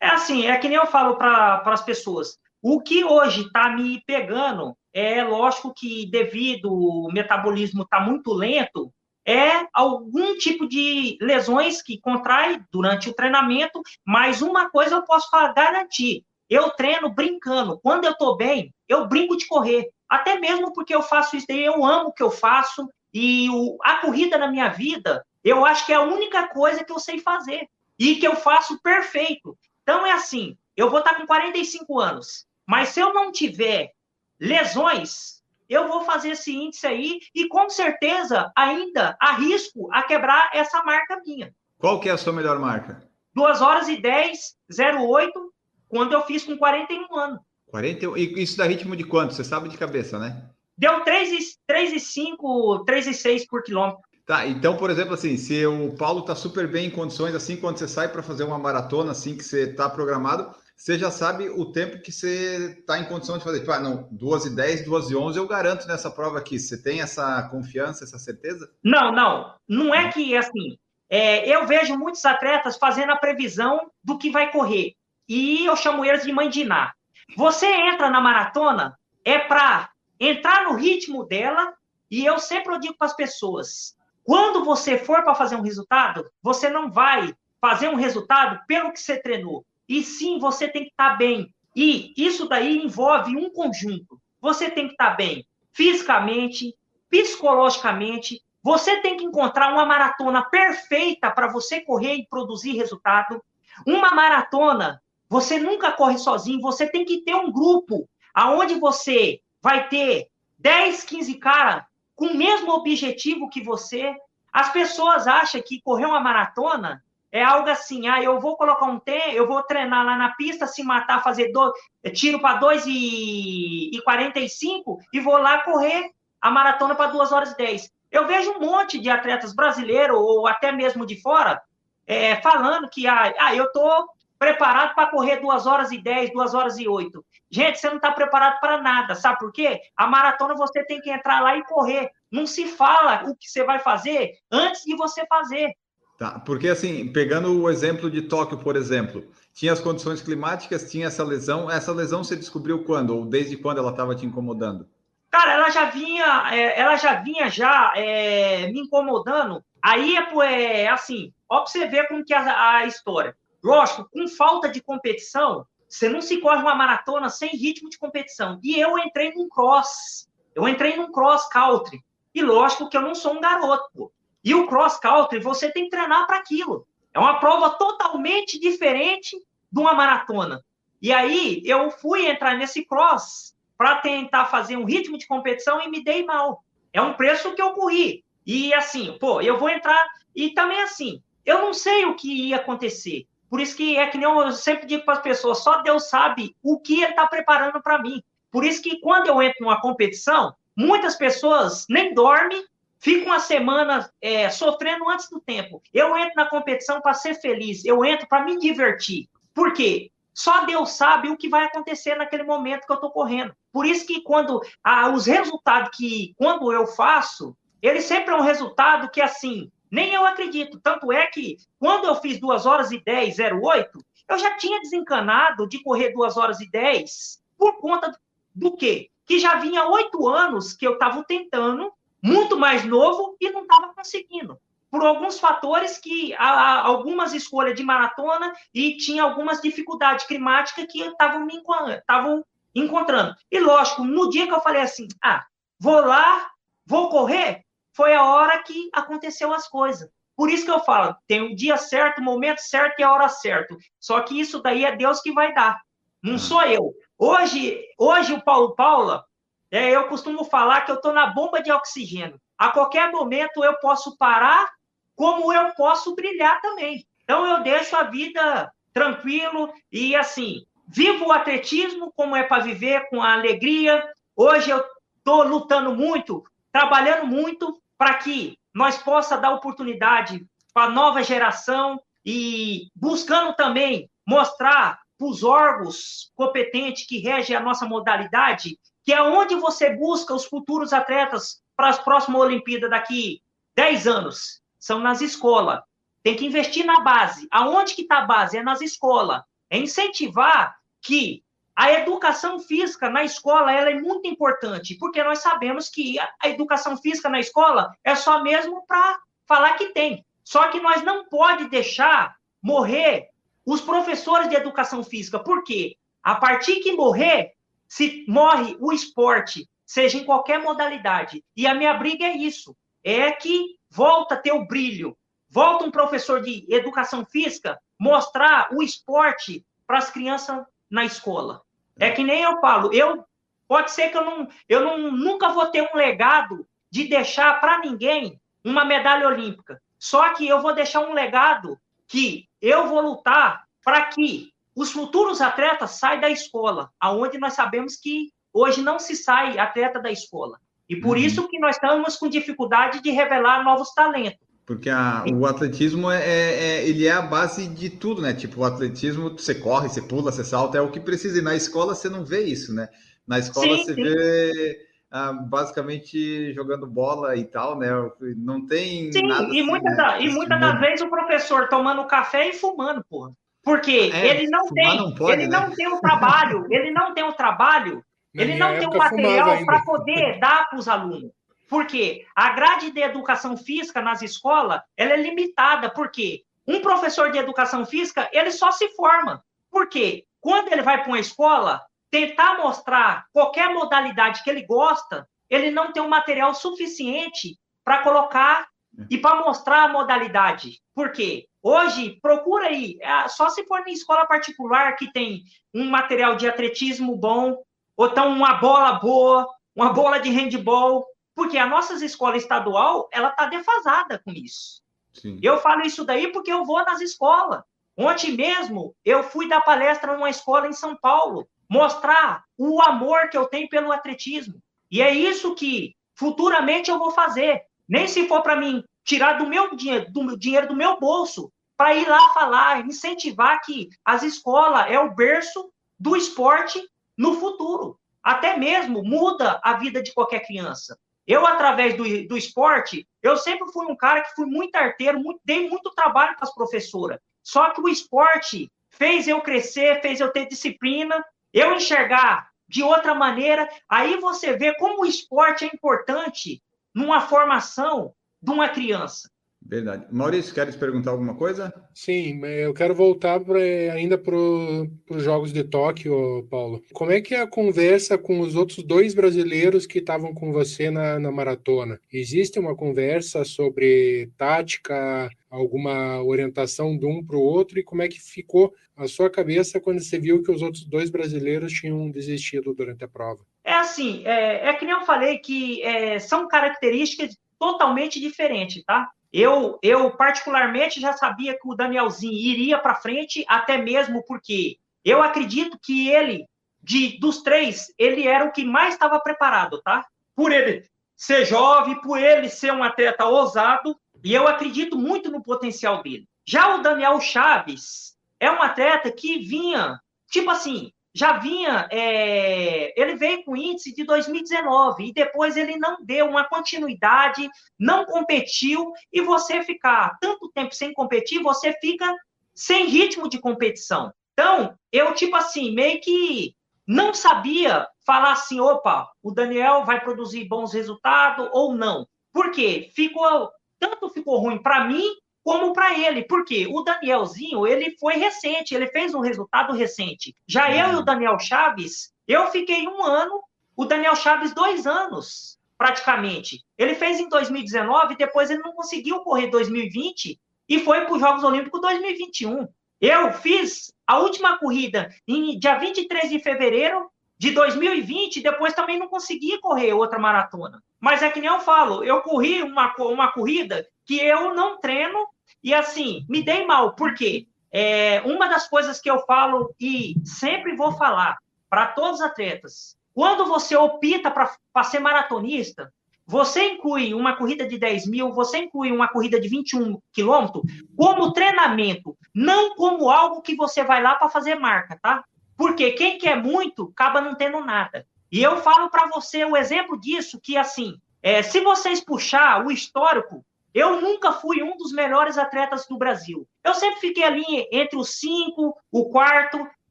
É 0.00 0.06
assim, 0.06 0.46
é 0.46 0.56
que 0.58 0.68
nem 0.68 0.78
eu 0.78 0.86
falo 0.86 1.16
para 1.16 1.60
as 1.66 1.84
pessoas. 1.84 2.38
O 2.62 2.80
que 2.80 3.04
hoje 3.04 3.42
está 3.42 3.70
me 3.74 4.00
pegando 4.06 4.76
é 4.92 5.24
lógico 5.24 5.74
que 5.76 6.08
devido 6.08 6.72
o 6.72 7.10
metabolismo 7.12 7.84
tá 7.84 8.00
muito 8.00 8.32
lento, 8.32 8.92
é 9.26 9.66
algum 9.74 10.38
tipo 10.38 10.68
de 10.68 11.18
lesões 11.20 11.82
que 11.82 12.00
contrai 12.00 12.62
durante 12.70 13.10
o 13.10 13.14
treinamento, 13.14 13.82
mas 14.06 14.40
uma 14.40 14.70
coisa 14.70 14.94
eu 14.94 15.02
posso 15.02 15.28
garantir, 15.54 16.24
eu 16.48 16.70
treino 16.70 17.10
brincando. 17.10 17.78
Quando 17.80 18.04
eu 18.04 18.12
estou 18.12 18.36
bem, 18.36 18.74
eu 18.88 19.06
brinco 19.06 19.36
de 19.36 19.46
correr. 19.46 19.90
Até 20.08 20.38
mesmo 20.38 20.72
porque 20.72 20.94
eu 20.94 21.02
faço 21.02 21.36
isso 21.36 21.46
daí, 21.48 21.64
eu 21.64 21.84
amo 21.84 22.08
o 22.08 22.12
que 22.12 22.22
eu 22.22 22.30
faço. 22.30 22.88
E 23.12 23.48
o, 23.50 23.76
a 23.82 23.96
corrida 23.96 24.38
na 24.38 24.48
minha 24.48 24.68
vida, 24.68 25.24
eu 25.44 25.64
acho 25.64 25.84
que 25.84 25.92
é 25.92 25.96
a 25.96 26.02
única 26.02 26.48
coisa 26.48 26.84
que 26.84 26.92
eu 26.92 26.98
sei 26.98 27.18
fazer. 27.18 27.68
E 27.98 28.16
que 28.16 28.26
eu 28.26 28.36
faço 28.36 28.80
perfeito. 28.80 29.58
Então 29.82 30.06
é 30.06 30.12
assim, 30.12 30.56
eu 30.76 30.88
vou 30.88 31.00
estar 31.00 31.16
com 31.16 31.26
45 31.26 31.98
anos. 31.98 32.46
Mas 32.66 32.90
se 32.90 33.00
eu 33.00 33.12
não 33.12 33.32
tiver 33.32 33.92
lesões, 34.38 35.42
eu 35.68 35.88
vou 35.88 36.02
fazer 36.02 36.30
esse 36.30 36.54
índice 36.54 36.86
aí 36.86 37.20
e 37.34 37.48
com 37.48 37.68
certeza 37.68 38.50
ainda 38.56 39.16
arrisco 39.20 39.88
a 39.92 40.02
quebrar 40.02 40.50
essa 40.54 40.82
marca 40.82 41.20
minha. 41.24 41.54
Qual 41.76 42.00
que 42.00 42.08
é 42.08 42.12
a 42.12 42.18
sua 42.18 42.32
melhor 42.32 42.58
marca? 42.58 43.06
2 43.34 43.60
horas 43.60 43.88
e 43.88 44.00
10, 44.00 44.56
08, 44.98 45.52
quando 45.88 46.12
eu 46.12 46.22
fiz 46.22 46.44
com 46.44 46.56
41 46.56 47.16
anos. 47.16 47.40
40, 47.70 48.18
e 48.18 48.42
isso 48.42 48.56
dá 48.56 48.64
ritmo 48.64 48.96
de 48.96 49.04
quanto? 49.04 49.34
Você 49.34 49.44
sabe 49.44 49.68
de 49.68 49.76
cabeça, 49.76 50.18
né? 50.18 50.48
Deu 50.76 51.04
3,5, 51.04 52.84
3,6 52.84 53.46
por 53.48 53.62
quilômetro. 53.62 54.00
Tá, 54.24 54.46
então, 54.46 54.76
por 54.76 54.90
exemplo, 54.90 55.14
assim, 55.14 55.36
se 55.38 55.66
o 55.66 55.96
Paulo 55.96 56.22
tá 56.22 56.34
super 56.34 56.68
bem 56.68 56.86
em 56.86 56.90
condições, 56.90 57.34
assim, 57.34 57.56
quando 57.56 57.78
você 57.78 57.88
sai 57.88 58.08
para 58.08 58.22
fazer 58.22 58.44
uma 58.44 58.58
maratona, 58.58 59.12
assim, 59.12 59.36
que 59.36 59.42
você 59.42 59.72
tá 59.72 59.88
programado, 59.88 60.54
você 60.76 60.98
já 60.98 61.10
sabe 61.10 61.48
o 61.48 61.72
tempo 61.72 62.00
que 62.00 62.12
você 62.12 62.76
está 62.78 62.98
em 62.98 63.06
condição 63.06 63.36
de 63.36 63.42
fazer. 63.42 63.60
Tipo, 63.60 63.72
ah, 63.72 63.80
não, 63.80 64.06
2 64.12 64.44
e 64.44 64.50
10, 64.54 64.84
2 64.84 65.10
e 65.10 65.16
11, 65.16 65.38
eu 65.38 65.48
garanto 65.48 65.88
nessa 65.88 66.10
prova 66.10 66.38
aqui. 66.38 66.60
Você 66.60 66.80
tem 66.80 67.00
essa 67.00 67.42
confiança, 67.50 68.04
essa 68.04 68.18
certeza? 68.18 68.70
Não, 68.84 69.10
não. 69.10 69.54
Não 69.66 69.94
é 69.94 70.12
que, 70.12 70.36
assim, 70.36 70.78
é, 71.10 71.48
eu 71.48 71.66
vejo 71.66 71.98
muitos 71.98 72.24
atletas 72.24 72.76
fazendo 72.76 73.10
a 73.10 73.16
previsão 73.16 73.90
do 74.04 74.18
que 74.18 74.30
vai 74.30 74.52
correr. 74.52 74.92
E 75.28 75.66
eu 75.66 75.76
chamo 75.76 76.04
eles 76.04 76.24
de 76.24 76.32
mãe 76.32 76.48
de 76.48 76.62
Iná. 76.62 76.92
Você 77.36 77.66
entra 77.66 78.08
na 78.08 78.20
maratona 78.20 78.98
é 79.24 79.38
para 79.38 79.90
entrar 80.18 80.64
no 80.64 80.76
ritmo 80.76 81.24
dela, 81.24 81.74
e 82.10 82.24
eu 82.24 82.38
sempre 82.38 82.78
digo 82.78 82.96
para 82.96 83.06
as 83.06 83.14
pessoas: 83.14 83.94
quando 84.24 84.64
você 84.64 84.96
for 84.96 85.22
para 85.22 85.34
fazer 85.34 85.56
um 85.56 85.62
resultado, 85.62 86.30
você 86.42 86.70
não 86.70 86.90
vai 86.90 87.34
fazer 87.60 87.88
um 87.88 87.96
resultado 87.96 88.60
pelo 88.66 88.92
que 88.92 89.00
você 89.00 89.20
treinou, 89.20 89.66
e 89.88 90.02
sim 90.02 90.38
você 90.38 90.68
tem 90.68 90.84
que 90.84 90.90
estar 90.90 91.10
tá 91.10 91.16
bem. 91.16 91.52
E 91.76 92.14
isso 92.16 92.48
daí 92.48 92.78
envolve 92.78 93.36
um 93.36 93.50
conjunto. 93.50 94.20
Você 94.40 94.70
tem 94.70 94.86
que 94.86 94.94
estar 94.94 95.10
tá 95.10 95.16
bem 95.16 95.46
fisicamente, 95.72 96.74
psicologicamente. 97.08 98.42
Você 98.62 99.00
tem 99.00 99.16
que 99.16 99.24
encontrar 99.24 99.72
uma 99.72 99.86
maratona 99.86 100.42
perfeita 100.42 101.30
para 101.30 101.46
você 101.46 101.80
correr 101.80 102.14
e 102.16 102.26
produzir 102.26 102.72
resultado. 102.72 103.42
Uma 103.86 104.10
maratona 104.10 105.00
você 105.28 105.58
nunca 105.58 105.92
corre 105.92 106.18
sozinho, 106.18 106.60
você 106.60 106.88
tem 106.88 107.04
que 107.04 107.22
ter 107.22 107.34
um 107.34 107.52
grupo 107.52 108.08
aonde 108.32 108.74
você 108.74 109.40
vai 109.60 109.88
ter 109.88 110.28
10, 110.58 111.04
15 111.04 111.34
caras 111.34 111.84
com 112.16 112.26
o 112.26 112.36
mesmo 112.36 112.72
objetivo 112.72 113.48
que 113.48 113.62
você. 113.62 114.14
As 114.52 114.72
pessoas 114.72 115.26
acham 115.26 115.60
que 115.60 115.82
correr 115.82 116.06
uma 116.06 116.20
maratona 116.20 117.02
é 117.30 117.44
algo 117.44 117.68
assim, 117.68 118.08
ah, 118.08 118.22
eu 118.22 118.40
vou 118.40 118.56
colocar 118.56 118.86
um 118.86 118.98
tempo, 118.98 119.28
eu 119.30 119.46
vou 119.46 119.62
treinar 119.62 120.04
lá 120.04 120.16
na 120.16 120.30
pista, 120.30 120.66
se 120.66 120.82
matar, 120.82 121.22
fazer 121.22 121.52
do, 121.52 121.72
tiro 122.14 122.40
para 122.40 122.58
2 122.58 122.86
e, 122.86 123.90
e 123.94 124.02
45 124.02 124.98
e 125.12 125.20
vou 125.20 125.36
lá 125.36 125.62
correr 125.62 126.10
a 126.40 126.50
maratona 126.50 126.94
para 126.94 127.10
2 127.10 127.30
horas 127.30 127.52
e 127.52 127.56
10. 127.56 127.90
Eu 128.10 128.26
vejo 128.26 128.52
um 128.52 128.60
monte 128.60 128.98
de 128.98 129.10
atletas 129.10 129.54
brasileiros 129.54 130.16
ou 130.16 130.46
até 130.46 130.72
mesmo 130.72 131.04
de 131.04 131.20
fora 131.20 131.60
é, 132.06 132.36
falando 132.36 132.88
que 132.88 133.06
ah, 133.06 133.34
ah, 133.38 133.54
eu 133.54 133.70
tô 133.70 134.08
preparado 134.38 134.94
para 134.94 135.10
correr 135.10 135.40
2 135.40 135.66
horas 135.66 135.90
e 135.90 135.98
10, 135.98 136.32
2 136.32 136.54
horas 136.54 136.78
e 136.78 136.88
8. 136.88 137.24
Gente, 137.50 137.78
você 137.78 137.88
não 137.88 137.96
está 137.96 138.12
preparado 138.12 138.60
para 138.60 138.80
nada, 138.80 139.14
sabe 139.14 139.38
por 139.38 139.52
quê? 139.52 139.80
A 139.96 140.06
maratona 140.06 140.54
você 140.54 140.84
tem 140.84 141.00
que 141.00 141.10
entrar 141.10 141.40
lá 141.40 141.56
e 141.56 141.64
correr. 141.64 142.10
Não 142.30 142.46
se 142.46 142.66
fala 142.66 143.28
o 143.28 143.34
que 143.34 143.48
você 143.48 143.64
vai 143.64 143.78
fazer 143.78 144.32
antes 144.50 144.84
de 144.84 144.94
você 144.96 145.26
fazer. 145.26 145.72
Tá, 146.18 146.40
porque 146.40 146.68
assim, 146.68 147.12
pegando 147.12 147.62
o 147.62 147.70
exemplo 147.70 148.10
de 148.10 148.22
Tóquio, 148.22 148.58
por 148.58 148.74
exemplo, 148.74 149.24
tinha 149.54 149.72
as 149.72 149.80
condições 149.80 150.20
climáticas, 150.20 150.90
tinha 150.90 151.06
essa 151.06 151.22
lesão. 151.22 151.70
Essa 151.70 151.92
lesão 151.92 152.24
você 152.24 152.34
descobriu 152.34 152.84
quando? 152.84 153.16
Ou 153.16 153.24
desde 153.24 153.56
quando 153.56 153.78
ela 153.78 153.90
estava 153.90 154.16
te 154.16 154.26
incomodando? 154.26 154.88
Cara, 155.30 155.52
ela 155.52 155.70
já 155.70 155.84
vinha, 155.86 156.48
é, 156.52 156.80
ela 156.80 156.96
já 156.96 157.14
vinha 157.22 157.48
já 157.48 157.92
é, 157.94 158.66
me 158.72 158.80
incomodando. 158.80 159.62
Aí 159.80 160.16
é, 160.16 160.82
é 160.82 160.88
assim, 160.88 161.32
ó, 161.48 161.60
pra 161.60 161.66
você 161.66 161.86
ver 161.86 162.08
como 162.08 162.24
que 162.24 162.34
é 162.34 162.38
a, 162.38 162.76
a 162.78 162.86
história. 162.86 163.36
Lógico, 163.68 164.08
com 164.10 164.26
falta 164.26 164.66
de 164.70 164.80
competição, 164.80 165.66
você 165.86 166.08
não 166.08 166.22
se 166.22 166.38
corre 166.38 166.62
uma 166.62 166.74
maratona 166.74 167.28
sem 167.28 167.50
ritmo 167.50 167.90
de 167.90 167.98
competição. 167.98 168.58
E 168.62 168.80
eu 168.80 168.98
entrei 168.98 169.34
num 169.34 169.46
cross. 169.46 170.26
Eu 170.54 170.66
entrei 170.66 170.96
num 170.96 171.12
cross 171.12 171.46
country. 171.50 172.02
E 172.34 172.40
lógico 172.40 172.88
que 172.88 172.96
eu 172.96 173.02
não 173.02 173.14
sou 173.14 173.34
um 173.34 173.40
garoto. 173.42 174.10
E 174.42 174.54
o 174.54 174.66
cross 174.66 174.98
country, 174.98 175.38
você 175.38 175.70
tem 175.70 175.84
que 175.84 175.90
treinar 175.90 176.26
para 176.26 176.38
aquilo. 176.38 176.86
É 177.12 177.18
uma 177.18 177.40
prova 177.40 177.68
totalmente 177.68 178.58
diferente 178.58 179.36
de 179.70 179.78
uma 179.78 179.92
maratona. 179.92 180.64
E 181.02 181.12
aí 181.12 181.60
eu 181.66 181.90
fui 181.90 182.26
entrar 182.26 182.56
nesse 182.56 182.86
cross 182.86 183.54
para 183.76 183.96
tentar 183.96 184.46
fazer 184.46 184.78
um 184.78 184.86
ritmo 184.86 185.18
de 185.18 185.26
competição 185.26 185.78
e 185.82 185.90
me 185.90 186.02
dei 186.02 186.24
mal. 186.24 186.64
É 186.90 187.02
um 187.02 187.12
preço 187.12 187.54
que 187.54 187.60
eu 187.60 187.74
corri. 187.74 188.24
E 188.46 188.72
assim, 188.72 189.18
pô, 189.20 189.42
eu 189.42 189.58
vou 189.58 189.68
entrar. 189.68 190.08
E 190.34 190.54
também 190.54 190.80
assim, 190.80 191.22
eu 191.44 191.60
não 191.60 191.74
sei 191.74 192.06
o 192.06 192.16
que 192.16 192.48
ia 192.48 192.56
acontecer. 192.56 193.26
Por 193.48 193.60
isso 193.60 193.76
que 193.76 193.96
é 193.96 194.06
que 194.06 194.18
nem 194.18 194.28
eu 194.28 194.52
sempre 194.52 194.86
digo 194.86 195.04
para 195.04 195.14
as 195.14 195.22
pessoas, 195.22 195.58
só 195.58 195.82
Deus 195.82 196.08
sabe 196.08 196.54
o 196.62 196.78
que 196.78 197.02
ele 197.02 197.10
está 197.10 197.26
preparando 197.26 197.82
para 197.82 197.98
mim. 197.98 198.22
Por 198.50 198.64
isso 198.64 198.82
que 198.82 199.00
quando 199.00 199.26
eu 199.26 199.40
entro 199.42 199.58
numa 199.60 199.80
competição, 199.80 200.54
muitas 200.76 201.16
pessoas 201.16 201.86
nem 201.88 202.14
dormem, 202.14 202.64
ficam 202.98 203.26
uma 203.26 203.40
semana 203.40 204.10
é, 204.20 204.50
sofrendo 204.50 205.08
antes 205.08 205.28
do 205.30 205.40
tempo. 205.40 205.82
Eu 205.92 206.16
entro 206.16 206.34
na 206.36 206.46
competição 206.46 207.00
para 207.00 207.14
ser 207.14 207.34
feliz, 207.34 207.84
eu 207.84 208.04
entro 208.04 208.26
para 208.28 208.44
me 208.44 208.58
divertir. 208.58 209.28
Por 209.54 209.72
quê? 209.72 210.10
Só 210.34 210.64
Deus 210.64 210.90
sabe 210.92 211.28
o 211.28 211.36
que 211.36 211.48
vai 211.48 211.64
acontecer 211.64 212.14
naquele 212.14 212.44
momento 212.44 212.86
que 212.86 212.92
eu 212.92 212.96
estou 212.96 213.10
correndo. 213.10 213.54
Por 213.72 213.84
isso 213.84 214.06
que 214.06 214.20
quando 214.20 214.60
ah, 214.84 215.08
os 215.08 215.26
resultados 215.26 215.90
que 215.96 216.32
quando 216.36 216.72
eu 216.72 216.86
faço, 216.86 217.56
ele 217.82 218.00
sempre 218.00 218.32
é 218.32 218.36
um 218.36 218.42
resultado 218.42 219.10
que 219.10 219.20
assim 219.20 219.70
nem 219.90 220.12
eu 220.12 220.26
acredito. 220.26 220.80
Tanto 220.80 221.12
é 221.12 221.26
que, 221.26 221.56
quando 221.78 222.06
eu 222.06 222.14
fiz 222.16 222.40
2 222.40 222.66
horas 222.66 222.90
e 222.90 223.02
10, 223.02 223.36
08, 223.62 224.04
eu 224.28 224.38
já 224.38 224.56
tinha 224.56 224.80
desencanado 224.80 225.68
de 225.68 225.82
correr 225.82 226.12
2 226.12 226.36
horas 226.36 226.60
e 226.60 226.70
10 226.70 227.42
por 227.56 227.78
conta 227.78 228.18
do 228.54 228.76
quê? 228.76 229.10
Que 229.26 229.38
já 229.38 229.56
vinha 229.56 229.86
oito 229.86 230.28
anos 230.28 230.72
que 230.72 230.86
eu 230.86 230.94
estava 230.94 231.24
tentando, 231.24 231.92
muito 232.22 232.56
mais 232.56 232.84
novo, 232.84 233.36
e 233.40 233.50
não 233.50 233.62
estava 233.62 233.92
conseguindo. 233.94 234.58
Por 234.90 235.04
alguns 235.04 235.38
fatores 235.38 235.98
que, 235.98 236.34
há, 236.34 236.80
algumas 236.80 237.34
escolhas 237.34 237.74
de 237.74 237.82
maratona 237.82 238.52
e 238.72 238.96
tinha 238.96 239.22
algumas 239.22 239.60
dificuldades 239.60 240.26
climáticas 240.26 240.86
que 240.90 241.02
estavam 241.02 241.44
me 241.44 241.62
estavam 241.90 242.44
encontrando. 242.74 243.34
E 243.50 243.60
lógico, 243.60 244.04
no 244.04 244.30
dia 244.30 244.46
que 244.46 244.54
eu 244.54 244.60
falei 244.60 244.82
assim, 244.82 245.08
ah, 245.22 245.44
vou 245.78 246.00
lá, 246.00 246.50
vou 246.86 247.10
correr, 247.10 247.64
foi 247.98 248.14
a 248.14 248.22
hora 248.22 248.62
que 248.62 248.88
aconteceu 248.92 249.52
as 249.52 249.66
coisas. 249.66 250.08
Por 250.36 250.48
isso 250.48 250.64
que 250.64 250.70
eu 250.70 250.78
falo, 250.78 251.16
tem 251.26 251.40
o 251.40 251.56
dia 251.56 251.76
certo, 251.76 252.20
o 252.20 252.24
momento 252.24 252.60
certo 252.60 253.00
e 253.00 253.02
a 253.02 253.12
hora 253.12 253.28
certa. 253.28 253.76
Só 253.98 254.20
que 254.20 254.38
isso 254.38 254.62
daí 254.62 254.84
é 254.84 254.94
Deus 254.94 255.20
que 255.20 255.32
vai 255.32 255.52
dar. 255.52 255.80
Não 256.22 256.34
hum. 256.34 256.38
sou 256.38 256.62
eu. 256.62 256.94
Hoje, 257.18 257.84
hoje 257.98 258.32
o 258.32 258.40
Paulo 258.40 258.76
Paula, 258.76 259.24
é, 259.68 259.90
eu 259.90 260.06
costumo 260.06 260.44
falar 260.44 260.82
que 260.82 260.92
eu 260.92 260.94
estou 260.94 261.12
na 261.12 261.26
bomba 261.26 261.60
de 261.60 261.72
oxigênio. 261.72 262.40
A 262.56 262.68
qualquer 262.68 263.10
momento 263.10 263.64
eu 263.64 263.76
posso 263.80 264.16
parar, 264.16 264.70
como 265.16 265.52
eu 265.52 265.74
posso 265.74 266.14
brilhar 266.14 266.60
também. 266.60 267.04
Então 267.24 267.44
eu 267.44 267.64
deixo 267.64 267.96
a 267.96 268.04
vida 268.04 268.72
tranquilo 268.92 269.72
e 269.90 270.14
assim, 270.14 270.64
vivo 270.86 271.26
o 271.26 271.32
atletismo 271.32 272.12
como 272.14 272.36
é 272.36 272.44
para 272.44 272.62
viver 272.62 273.08
com 273.10 273.20
a 273.20 273.32
alegria. 273.32 274.08
Hoje 274.36 274.70
eu 274.70 274.84
estou 275.16 275.42
lutando 275.42 275.92
muito, 275.96 276.44
trabalhando 276.70 277.26
muito 277.26 277.76
para 277.98 278.14
que 278.14 278.56
nós 278.72 278.96
possa 278.96 279.36
dar 279.36 279.50
oportunidade 279.50 280.46
para 280.72 280.84
a 280.84 280.90
nova 280.90 281.22
geração 281.22 282.00
e 282.24 282.88
buscando 282.94 283.52
também 283.54 284.08
mostrar 284.26 285.00
para 285.18 285.26
os 285.26 285.42
órgãos 285.42 286.30
competentes 286.36 287.06
que 287.06 287.18
regem 287.18 287.56
a 287.56 287.60
nossa 287.60 287.84
modalidade, 287.84 288.78
que 289.04 289.12
é 289.12 289.20
onde 289.20 289.56
você 289.56 289.96
busca 289.96 290.32
os 290.32 290.44
futuros 290.44 290.92
atletas 290.92 291.60
para 291.76 291.88
as 291.88 291.98
próximas 291.98 292.40
Olimpíadas 292.40 292.90
daqui 292.90 293.42
10 293.74 294.06
anos? 294.06 294.60
São 294.78 295.00
nas 295.00 295.20
escolas. 295.20 295.80
Tem 296.22 296.36
que 296.36 296.46
investir 296.46 296.84
na 296.84 297.00
base. 297.00 297.48
Aonde 297.50 297.94
que 297.94 298.02
está 298.02 298.18
a 298.18 298.26
base? 298.26 298.56
É 298.56 298.62
nas 298.62 298.80
escolas. 298.80 299.42
É 299.70 299.78
incentivar 299.78 300.76
que 301.02 301.42
a 301.78 301.92
educação 301.92 302.58
física 302.58 303.08
na 303.08 303.22
escola 303.22 303.72
ela 303.72 303.88
é 303.88 303.94
muito 303.94 304.26
importante, 304.26 304.96
porque 304.98 305.22
nós 305.22 305.38
sabemos 305.38 305.88
que 305.88 306.16
a 306.18 306.48
educação 306.48 306.96
física 306.96 307.28
na 307.28 307.38
escola 307.38 307.92
é 308.02 308.16
só 308.16 308.42
mesmo 308.42 308.84
para 308.84 309.20
falar 309.46 309.74
que 309.74 309.92
tem. 309.92 310.26
Só 310.42 310.66
que 310.72 310.80
nós 310.80 311.04
não 311.04 311.28
pode 311.28 311.68
deixar 311.68 312.34
morrer 312.60 313.28
os 313.64 313.80
professores 313.80 314.48
de 314.48 314.56
educação 314.56 315.04
física, 315.04 315.38
porque 315.38 315.96
a 316.20 316.34
partir 316.34 316.80
que 316.80 316.94
morrer, 316.94 317.52
se 317.86 318.24
morre 318.26 318.76
o 318.80 318.92
esporte, 318.92 319.70
seja 319.86 320.18
em 320.18 320.24
qualquer 320.24 320.60
modalidade. 320.60 321.44
E 321.56 321.64
a 321.64 321.76
minha 321.76 321.94
briga 321.94 322.24
é 322.24 322.36
isso, 322.36 322.76
é 323.04 323.30
que 323.30 323.76
volta 323.88 324.34
a 324.34 324.38
ter 324.38 324.50
o 324.50 324.66
brilho, 324.66 325.16
volta 325.48 325.84
um 325.84 325.92
professor 325.92 326.40
de 326.40 326.66
educação 326.68 327.24
física 327.24 327.78
mostrar 327.96 328.68
o 328.72 328.82
esporte 328.82 329.64
para 329.86 329.98
as 329.98 330.10
crianças 330.10 330.60
na 330.90 331.04
escola. 331.04 331.62
É 331.98 332.10
que 332.10 332.22
nem 332.22 332.42
eu 332.42 332.60
falo, 332.60 332.92
eu 332.92 333.24
pode 333.66 333.90
ser 333.90 334.08
que 334.08 334.16
eu 334.16 334.24
não, 334.24 334.48
eu 334.68 334.80
não, 334.80 335.10
nunca 335.12 335.50
vou 335.50 335.66
ter 335.66 335.82
um 335.82 335.96
legado 335.96 336.66
de 336.90 337.04
deixar 337.04 337.60
para 337.60 337.80
ninguém 337.80 338.40
uma 338.64 338.84
medalha 338.84 339.26
olímpica. 339.26 339.80
Só 339.98 340.32
que 340.34 340.46
eu 340.46 340.62
vou 340.62 340.74
deixar 340.74 341.00
um 341.00 341.12
legado 341.12 341.78
que 342.06 342.48
eu 342.62 342.86
vou 342.86 343.00
lutar 343.02 343.64
para 343.84 344.06
que 344.06 344.52
os 344.74 344.92
futuros 344.92 345.40
atletas 345.40 345.92
saiam 345.92 346.20
da 346.20 346.30
escola, 346.30 346.90
aonde 347.00 347.36
nós 347.36 347.54
sabemos 347.54 347.96
que 347.96 348.32
hoje 348.52 348.80
não 348.80 348.98
se 348.98 349.16
sai 349.16 349.58
atleta 349.58 350.00
da 350.00 350.10
escola. 350.10 350.58
E 350.88 350.96
por 350.96 351.16
uhum. 351.16 351.22
isso 351.22 351.48
que 351.48 351.58
nós 351.58 351.76
estamos 351.76 352.16
com 352.16 352.28
dificuldade 352.28 353.02
de 353.02 353.10
revelar 353.10 353.62
novos 353.62 353.92
talentos. 353.92 354.47
Porque 354.68 354.90
a, 354.90 355.24
o 355.32 355.46
atletismo 355.46 356.10
é, 356.10 356.22
é, 356.22 356.50
é, 356.50 356.86
ele 356.86 357.06
é 357.06 357.12
a 357.12 357.22
base 357.22 357.66
de 357.66 357.88
tudo, 357.88 358.20
né? 358.20 358.34
Tipo, 358.34 358.60
o 358.60 358.64
atletismo, 358.64 359.30
você 359.30 359.54
corre, 359.54 359.88
você 359.88 360.02
pula, 360.02 360.30
você 360.30 360.44
salta, 360.44 360.76
é 360.76 360.80
o 360.82 360.90
que 360.90 361.00
precisa. 361.00 361.38
E 361.38 361.42
na 361.42 361.56
escola 361.56 361.94
você 361.94 362.10
não 362.10 362.22
vê 362.22 362.42
isso, 362.42 362.74
né? 362.74 362.86
Na 363.26 363.38
escola 363.38 363.66
sim, 363.66 363.82
você 363.82 363.94
sim. 363.94 364.02
vê 364.02 364.78
ah, 365.10 365.32
basicamente 365.32 366.52
jogando 366.52 366.86
bola 366.86 367.34
e 367.34 367.44
tal, 367.44 367.78
né? 367.78 367.88
Não 368.36 368.66
tem 368.66 369.10
sim, 369.10 369.26
nada. 369.26 369.44
E 369.44 369.46
assim, 369.46 369.62
muitas 369.62 369.96
né? 369.96 370.20
e 370.20 370.28
muita 370.28 370.58
das 370.58 370.78
vezes 370.78 371.00
o 371.00 371.08
professor 371.08 371.66
tomando 371.70 372.06
café 372.06 372.50
e 372.50 372.52
fumando, 372.52 373.02
porra. 373.08 373.32
Porque 373.64 374.10
é, 374.12 374.26
ele 374.26 374.50
não 374.50 374.68
tem, 374.68 374.98
não 374.98 375.14
pode, 375.14 375.32
ele 375.32 375.48
né? 375.48 375.60
não 375.60 375.74
tem 375.74 375.88
o 375.88 375.98
trabalho, 375.98 376.66
ele 376.68 376.90
não 376.90 377.14
tem 377.14 377.24
o 377.24 377.32
trabalho, 377.32 378.04
ele 378.34 378.54
não 378.56 378.78
tem 378.78 378.86
o 378.86 378.98
material 378.98 379.64
para 379.64 379.80
poder 379.80 380.38
dar 380.38 380.68
para 380.68 380.78
os 380.78 380.86
alunos. 380.88 381.37
Porque 381.68 382.26
a 382.34 382.50
grade 382.50 382.90
de 382.90 383.00
educação 383.00 383.56
física 383.56 384.00
nas 384.00 384.22
escolas, 384.22 384.80
ela 384.96 385.12
é 385.12 385.16
limitada, 385.16 385.90
porque 385.90 386.42
um 386.66 386.80
professor 386.80 387.30
de 387.30 387.38
educação 387.38 387.84
física, 387.84 388.28
ele 388.32 388.50
só 388.50 388.70
se 388.72 388.88
forma. 388.96 389.44
Porque 389.70 390.24
quando 390.40 390.72
ele 390.72 390.82
vai 390.82 390.98
para 390.98 391.08
uma 391.08 391.18
escola, 391.18 391.82
tentar 392.10 392.58
mostrar 392.58 393.26
qualquer 393.32 393.72
modalidade 393.72 394.42
que 394.42 394.50
ele 394.50 394.64
gosta, 394.64 395.28
ele 395.50 395.70
não 395.70 395.92
tem 395.92 396.02
um 396.02 396.08
material 396.08 396.54
suficiente 396.54 397.58
para 397.84 398.02
colocar 398.02 398.66
e 399.10 399.18
para 399.18 399.40
mostrar 399.42 399.84
a 399.84 399.88
modalidade. 399.88 400.80
Por 400.94 401.12
quê? 401.12 401.46
Hoje, 401.62 402.18
procura 402.22 402.68
aí, 402.68 402.98
é, 403.00 403.28
só 403.28 403.48
se 403.48 403.64
for 403.66 403.86
em 403.86 403.92
escola 403.92 404.26
particular 404.26 404.96
que 404.96 405.12
tem 405.12 405.42
um 405.74 405.88
material 405.88 406.36
de 406.36 406.48
atletismo 406.48 407.16
bom, 407.16 407.62
ou 407.96 408.06
então 408.06 408.28
uma 408.28 408.54
bola 408.54 408.92
boa, 408.92 409.46
uma 409.74 409.92
bola 409.92 410.18
de 410.18 410.30
handball, 410.30 411.06
porque 411.38 411.56
a 411.56 411.68
nossa 411.68 412.04
escola 412.04 412.36
estadual, 412.36 413.08
ela 413.12 413.28
está 413.28 413.46
defasada 413.46 414.18
com 414.18 414.32
isso. 414.32 414.82
Sim. 415.14 415.38
Eu 415.40 415.58
falo 415.58 415.82
isso 415.82 416.04
daí 416.04 416.32
porque 416.32 416.52
eu 416.52 416.64
vou 416.64 416.84
nas 416.84 417.00
escolas. 417.00 417.62
Ontem 417.96 418.32
mesmo, 418.32 418.92
eu 419.04 419.22
fui 419.22 419.48
dar 419.48 419.60
palestra 419.60 420.14
numa 420.14 420.28
escola 420.28 420.66
em 420.66 420.72
São 420.72 420.96
Paulo, 420.96 421.48
mostrar 421.70 422.42
o 422.56 422.82
amor 422.82 423.28
que 423.28 423.38
eu 423.38 423.46
tenho 423.46 423.68
pelo 423.68 423.92
atletismo. 423.92 424.60
E 424.90 425.00
é 425.00 425.14
isso 425.14 425.54
que 425.54 425.94
futuramente 426.16 426.90
eu 426.90 426.98
vou 426.98 427.12
fazer. 427.12 427.62
Nem 427.88 428.08
se 428.08 428.26
for 428.26 428.42
para 428.42 428.56
mim 428.56 428.82
tirar 429.04 429.34
do 429.34 429.46
meu 429.46 429.76
dinheiro, 429.76 430.10
do 430.10 430.36
dinheiro 430.36 430.66
do 430.66 430.74
meu 430.74 430.98
bolso, 430.98 431.52
para 431.76 431.94
ir 431.94 432.08
lá 432.08 432.30
falar, 432.30 432.84
incentivar 432.84 433.60
que 433.64 433.88
as 434.04 434.24
escolas 434.24 434.90
é 434.90 434.98
o 434.98 435.14
berço 435.14 435.70
do 435.96 436.16
esporte 436.16 436.82
no 437.16 437.34
futuro. 437.34 437.96
Até 438.24 438.56
mesmo 438.56 439.04
muda 439.04 439.60
a 439.62 439.74
vida 439.74 440.02
de 440.02 440.12
qualquer 440.12 440.44
criança. 440.44 440.98
Eu, 441.28 441.46
através 441.46 441.94
do, 441.94 442.04
do 442.26 442.38
esporte, 442.38 443.06
eu 443.22 443.36
sempre 443.36 443.70
fui 443.70 443.84
um 443.84 443.94
cara 443.94 444.22
que 444.22 444.34
fui 444.34 444.46
muito 444.46 444.74
arteiro, 444.76 445.20
muito, 445.20 445.38
dei 445.44 445.68
muito 445.68 445.90
trabalho 445.90 446.34
para 446.34 446.48
as 446.48 446.54
professoras. 446.54 447.20
Só 447.44 447.68
que 447.70 447.82
o 447.82 447.88
esporte 447.88 448.72
fez 448.88 449.28
eu 449.28 449.42
crescer, 449.42 450.00
fez 450.00 450.20
eu 450.20 450.32
ter 450.32 450.48
disciplina, 450.48 451.22
eu 451.52 451.74
enxergar 451.74 452.48
de 452.66 452.82
outra 452.82 453.14
maneira. 453.14 453.68
Aí 453.86 454.18
você 454.18 454.56
vê 454.56 454.74
como 454.76 455.02
o 455.02 455.06
esporte 455.06 455.66
é 455.66 455.68
importante 455.68 456.62
numa 456.94 457.20
formação 457.20 458.14
de 458.40 458.50
uma 458.50 458.70
criança. 458.70 459.30
Verdade. 459.68 460.06
Maurício, 460.10 460.54
queres 460.54 460.74
perguntar 460.74 461.10
alguma 461.10 461.34
coisa? 461.34 461.70
Sim, 461.92 462.42
eu 462.42 462.72
quero 462.72 462.94
voltar 462.94 463.38
pra, 463.38 463.58
ainda 463.92 464.16
para 464.16 464.34
os 464.34 465.22
Jogos 465.22 465.52
de 465.52 465.62
Tóquio, 465.62 466.46
Paulo. 466.50 466.82
Como 466.94 467.12
é 467.12 467.20
que 467.20 467.34
é 467.34 467.42
a 467.42 467.46
conversa 467.46 468.16
com 468.16 468.40
os 468.40 468.56
outros 468.56 468.82
dois 468.82 469.12
brasileiros 469.12 469.86
que 469.86 469.98
estavam 469.98 470.32
com 470.32 470.52
você 470.52 470.90
na, 470.90 471.18
na 471.18 471.30
maratona? 471.30 472.00
Existe 472.10 472.58
uma 472.58 472.74
conversa 472.74 473.44
sobre 473.44 474.30
tática, 474.38 475.28
alguma 475.50 476.22
orientação 476.22 476.96
de 476.96 477.04
um 477.04 477.22
para 477.22 477.36
o 477.36 477.42
outro? 477.42 477.78
E 477.78 477.84
como 477.84 478.00
é 478.00 478.08
que 478.08 478.18
ficou 478.18 478.72
a 478.96 479.06
sua 479.06 479.28
cabeça 479.28 479.78
quando 479.78 480.00
você 480.00 480.18
viu 480.18 480.42
que 480.42 480.50
os 480.50 480.62
outros 480.62 480.86
dois 480.86 481.10
brasileiros 481.10 481.74
tinham 481.74 482.10
desistido 482.10 482.72
durante 482.72 483.04
a 483.04 483.08
prova? 483.08 483.44
É 483.62 483.74
assim, 483.74 484.22
é, 484.24 484.70
é 484.70 484.72
que 484.72 484.86
nem 484.86 484.94
eu 484.94 485.02
falei 485.02 485.36
que 485.38 485.82
é, 485.82 486.18
são 486.18 486.48
características 486.48 487.36
totalmente 487.58 488.18
diferentes, 488.18 488.82
tá? 488.84 489.10
Eu, 489.32 489.78
eu 489.82 490.10
particularmente 490.16 491.00
já 491.00 491.12
sabia 491.12 491.54
que 491.58 491.68
o 491.68 491.74
Danielzinho 491.74 492.32
iria 492.32 492.78
para 492.78 492.94
frente, 492.94 493.44
até 493.48 493.76
mesmo 493.76 494.24
porque 494.26 494.78
eu 495.04 495.22
acredito 495.22 495.78
que 495.82 496.08
ele, 496.08 496.46
de 496.82 497.18
dos 497.18 497.42
três, 497.42 497.92
ele 497.98 498.26
era 498.26 498.44
o 498.44 498.52
que 498.52 498.64
mais 498.64 498.94
estava 498.94 499.20
preparado, 499.20 499.80
tá? 499.82 500.06
Por 500.34 500.52
ele 500.52 500.84
ser 501.16 501.44
jovem, 501.44 502.00
por 502.00 502.18
ele 502.18 502.48
ser 502.48 502.72
um 502.72 502.82
atleta 502.82 503.26
ousado, 503.26 503.98
e 504.22 504.32
eu 504.32 504.46
acredito 504.46 504.96
muito 504.96 505.30
no 505.30 505.42
potencial 505.42 506.02
dele. 506.02 506.26
Já 506.46 506.74
o 506.74 506.82
Daniel 506.82 507.20
Chaves 507.20 508.16
é 508.40 508.50
um 508.50 508.62
atleta 508.62 509.10
que 509.12 509.38
vinha, 509.38 510.00
tipo 510.30 510.50
assim, 510.50 510.92
já 511.18 511.38
vinha, 511.38 511.88
é, 511.90 512.92
ele 513.00 513.16
veio 513.16 513.44
com 513.44 513.56
índice 513.56 513.92
de 513.92 514.04
2019 514.04 515.08
e 515.08 515.12
depois 515.12 515.56
ele 515.56 515.76
não 515.76 515.96
deu 516.04 516.26
uma 516.26 516.44
continuidade, 516.44 517.48
não 517.76 518.04
competiu 518.04 518.92
e 519.12 519.20
você 519.20 519.62
ficar 519.64 520.16
tanto 520.20 520.48
tempo 520.54 520.72
sem 520.72 520.92
competir, 520.92 521.42
você 521.42 521.72
fica 521.80 522.14
sem 522.54 522.86
ritmo 522.86 523.28
de 523.28 523.40
competição. 523.40 524.12
Então, 524.32 524.78
eu 524.92 525.12
tipo 525.12 525.34
assim, 525.34 525.74
meio 525.74 526.00
que 526.00 526.54
não 526.86 527.12
sabia 527.12 527.86
falar 528.06 528.32
assim, 528.32 528.60
opa, 528.60 529.10
o 529.20 529.32
Daniel 529.32 529.84
vai 529.84 530.00
produzir 530.00 530.44
bons 530.44 530.72
resultados 530.72 531.48
ou 531.52 531.74
não. 531.74 532.06
Por 532.32 532.52
quê? 532.52 532.92
Ficou 532.94 533.50
tanto 533.80 534.08
ficou 534.10 534.38
ruim 534.38 534.62
para 534.62 534.84
mim 534.84 535.04
como 535.48 535.72
para 535.72 535.98
ele, 535.98 536.24
porque 536.24 536.66
o 536.66 536.82
Danielzinho, 536.82 537.66
ele 537.66 537.96
foi 537.98 538.16
recente, 538.16 538.74
ele 538.74 538.86
fez 538.88 539.14
um 539.14 539.20
resultado 539.20 539.72
recente. 539.72 540.36
Já 540.46 540.70
eu 540.70 540.92
e 540.92 540.96
o 540.96 541.02
Daniel 541.02 541.38
Chaves, 541.38 542.12
eu 542.26 542.48
fiquei 542.48 542.86
um 542.86 543.02
ano, 543.02 543.42
o 543.74 543.86
Daniel 543.86 544.14
Chaves 544.14 544.52
dois 544.52 544.86
anos, 544.86 545.58
praticamente. 545.78 546.62
Ele 546.76 546.94
fez 546.94 547.18
em 547.18 547.30
2019, 547.30 548.14
depois 548.16 548.50
ele 548.50 548.60
não 548.60 548.74
conseguiu 548.74 549.20
correr 549.20 549.46
2020 549.46 550.38
e 550.68 550.80
foi 550.80 551.06
para 551.06 551.14
os 551.14 551.20
Jogos 551.20 551.42
Olímpicos 551.42 551.80
2021. 551.80 552.68
Eu 553.00 553.32
fiz 553.32 553.90
a 554.06 554.18
última 554.18 554.58
corrida 554.58 555.08
em 555.26 555.58
dia 555.58 555.78
23 555.78 556.28
de 556.28 556.40
fevereiro 556.40 557.10
de 557.38 557.52
2020, 557.52 558.42
depois 558.42 558.74
também 558.74 558.98
não 558.98 559.08
consegui 559.08 559.58
correr 559.60 559.94
outra 559.94 560.18
maratona. 560.18 560.82
Mas 561.00 561.22
é 561.22 561.30
que 561.30 561.40
nem 561.40 561.48
eu 561.48 561.60
falo, 561.60 562.04
eu 562.04 562.20
corri 562.20 562.62
uma, 562.62 562.94
uma 562.98 563.32
corrida 563.32 563.88
que 564.04 564.18
eu 564.18 564.54
não 564.54 564.78
treino 564.78 565.26
e 565.62 565.74
assim, 565.74 566.24
me 566.28 566.42
dei 566.42 566.66
mal, 566.66 566.94
porque 566.94 567.46
é, 567.70 568.20
uma 568.22 568.48
das 568.48 568.68
coisas 568.68 569.00
que 569.00 569.10
eu 569.10 569.20
falo 569.26 569.74
e 569.80 570.14
sempre 570.24 570.76
vou 570.76 570.92
falar 570.92 571.38
para 571.68 571.88
todos 571.88 572.20
os 572.20 572.26
atletas, 572.26 572.96
quando 573.14 573.46
você 573.46 573.76
opta 573.76 574.30
para 574.30 574.84
ser 574.84 575.00
maratonista, 575.00 575.92
você 576.26 576.72
inclui 576.72 577.14
uma 577.14 577.36
corrida 577.36 577.66
de 577.66 577.78
10 577.78 578.06
mil, 578.06 578.32
você 578.32 578.58
inclui 578.58 578.92
uma 578.92 579.08
corrida 579.08 579.40
de 579.40 579.48
21 579.48 579.98
quilômetros 580.12 580.62
como 580.96 581.32
treinamento, 581.32 582.16
não 582.34 582.74
como 582.74 583.10
algo 583.10 583.42
que 583.42 583.56
você 583.56 583.82
vai 583.82 584.02
lá 584.02 584.14
para 584.14 584.28
fazer 584.28 584.54
marca, 584.54 584.98
tá? 585.02 585.24
Porque 585.56 585.92
quem 585.92 586.18
quer 586.18 586.40
muito 586.40 586.92
acaba 586.92 587.20
não 587.20 587.34
tendo 587.34 587.64
nada. 587.64 588.06
E 588.30 588.42
eu 588.42 588.58
falo 588.58 588.90
para 588.90 589.08
você 589.08 589.44
o 589.44 589.56
exemplo 589.56 589.98
disso, 589.98 590.38
que 590.40 590.56
assim, 590.56 590.96
É, 591.20 591.42
se 591.42 591.60
vocês 591.60 592.00
puxar 592.00 592.64
o 592.64 592.70
histórico, 592.70 593.44
eu 593.74 594.00
nunca 594.00 594.32
fui 594.32 594.62
um 594.62 594.76
dos 594.76 594.92
melhores 594.92 595.36
atletas 595.36 595.86
do 595.86 595.98
Brasil. 595.98 596.46
Eu 596.64 596.74
sempre 596.74 597.00
fiquei 597.00 597.24
ali 597.24 597.68
entre 597.70 597.98
os 597.98 598.18
cinco, 598.18 598.76
o 598.90 599.10
quarto, 599.10 599.66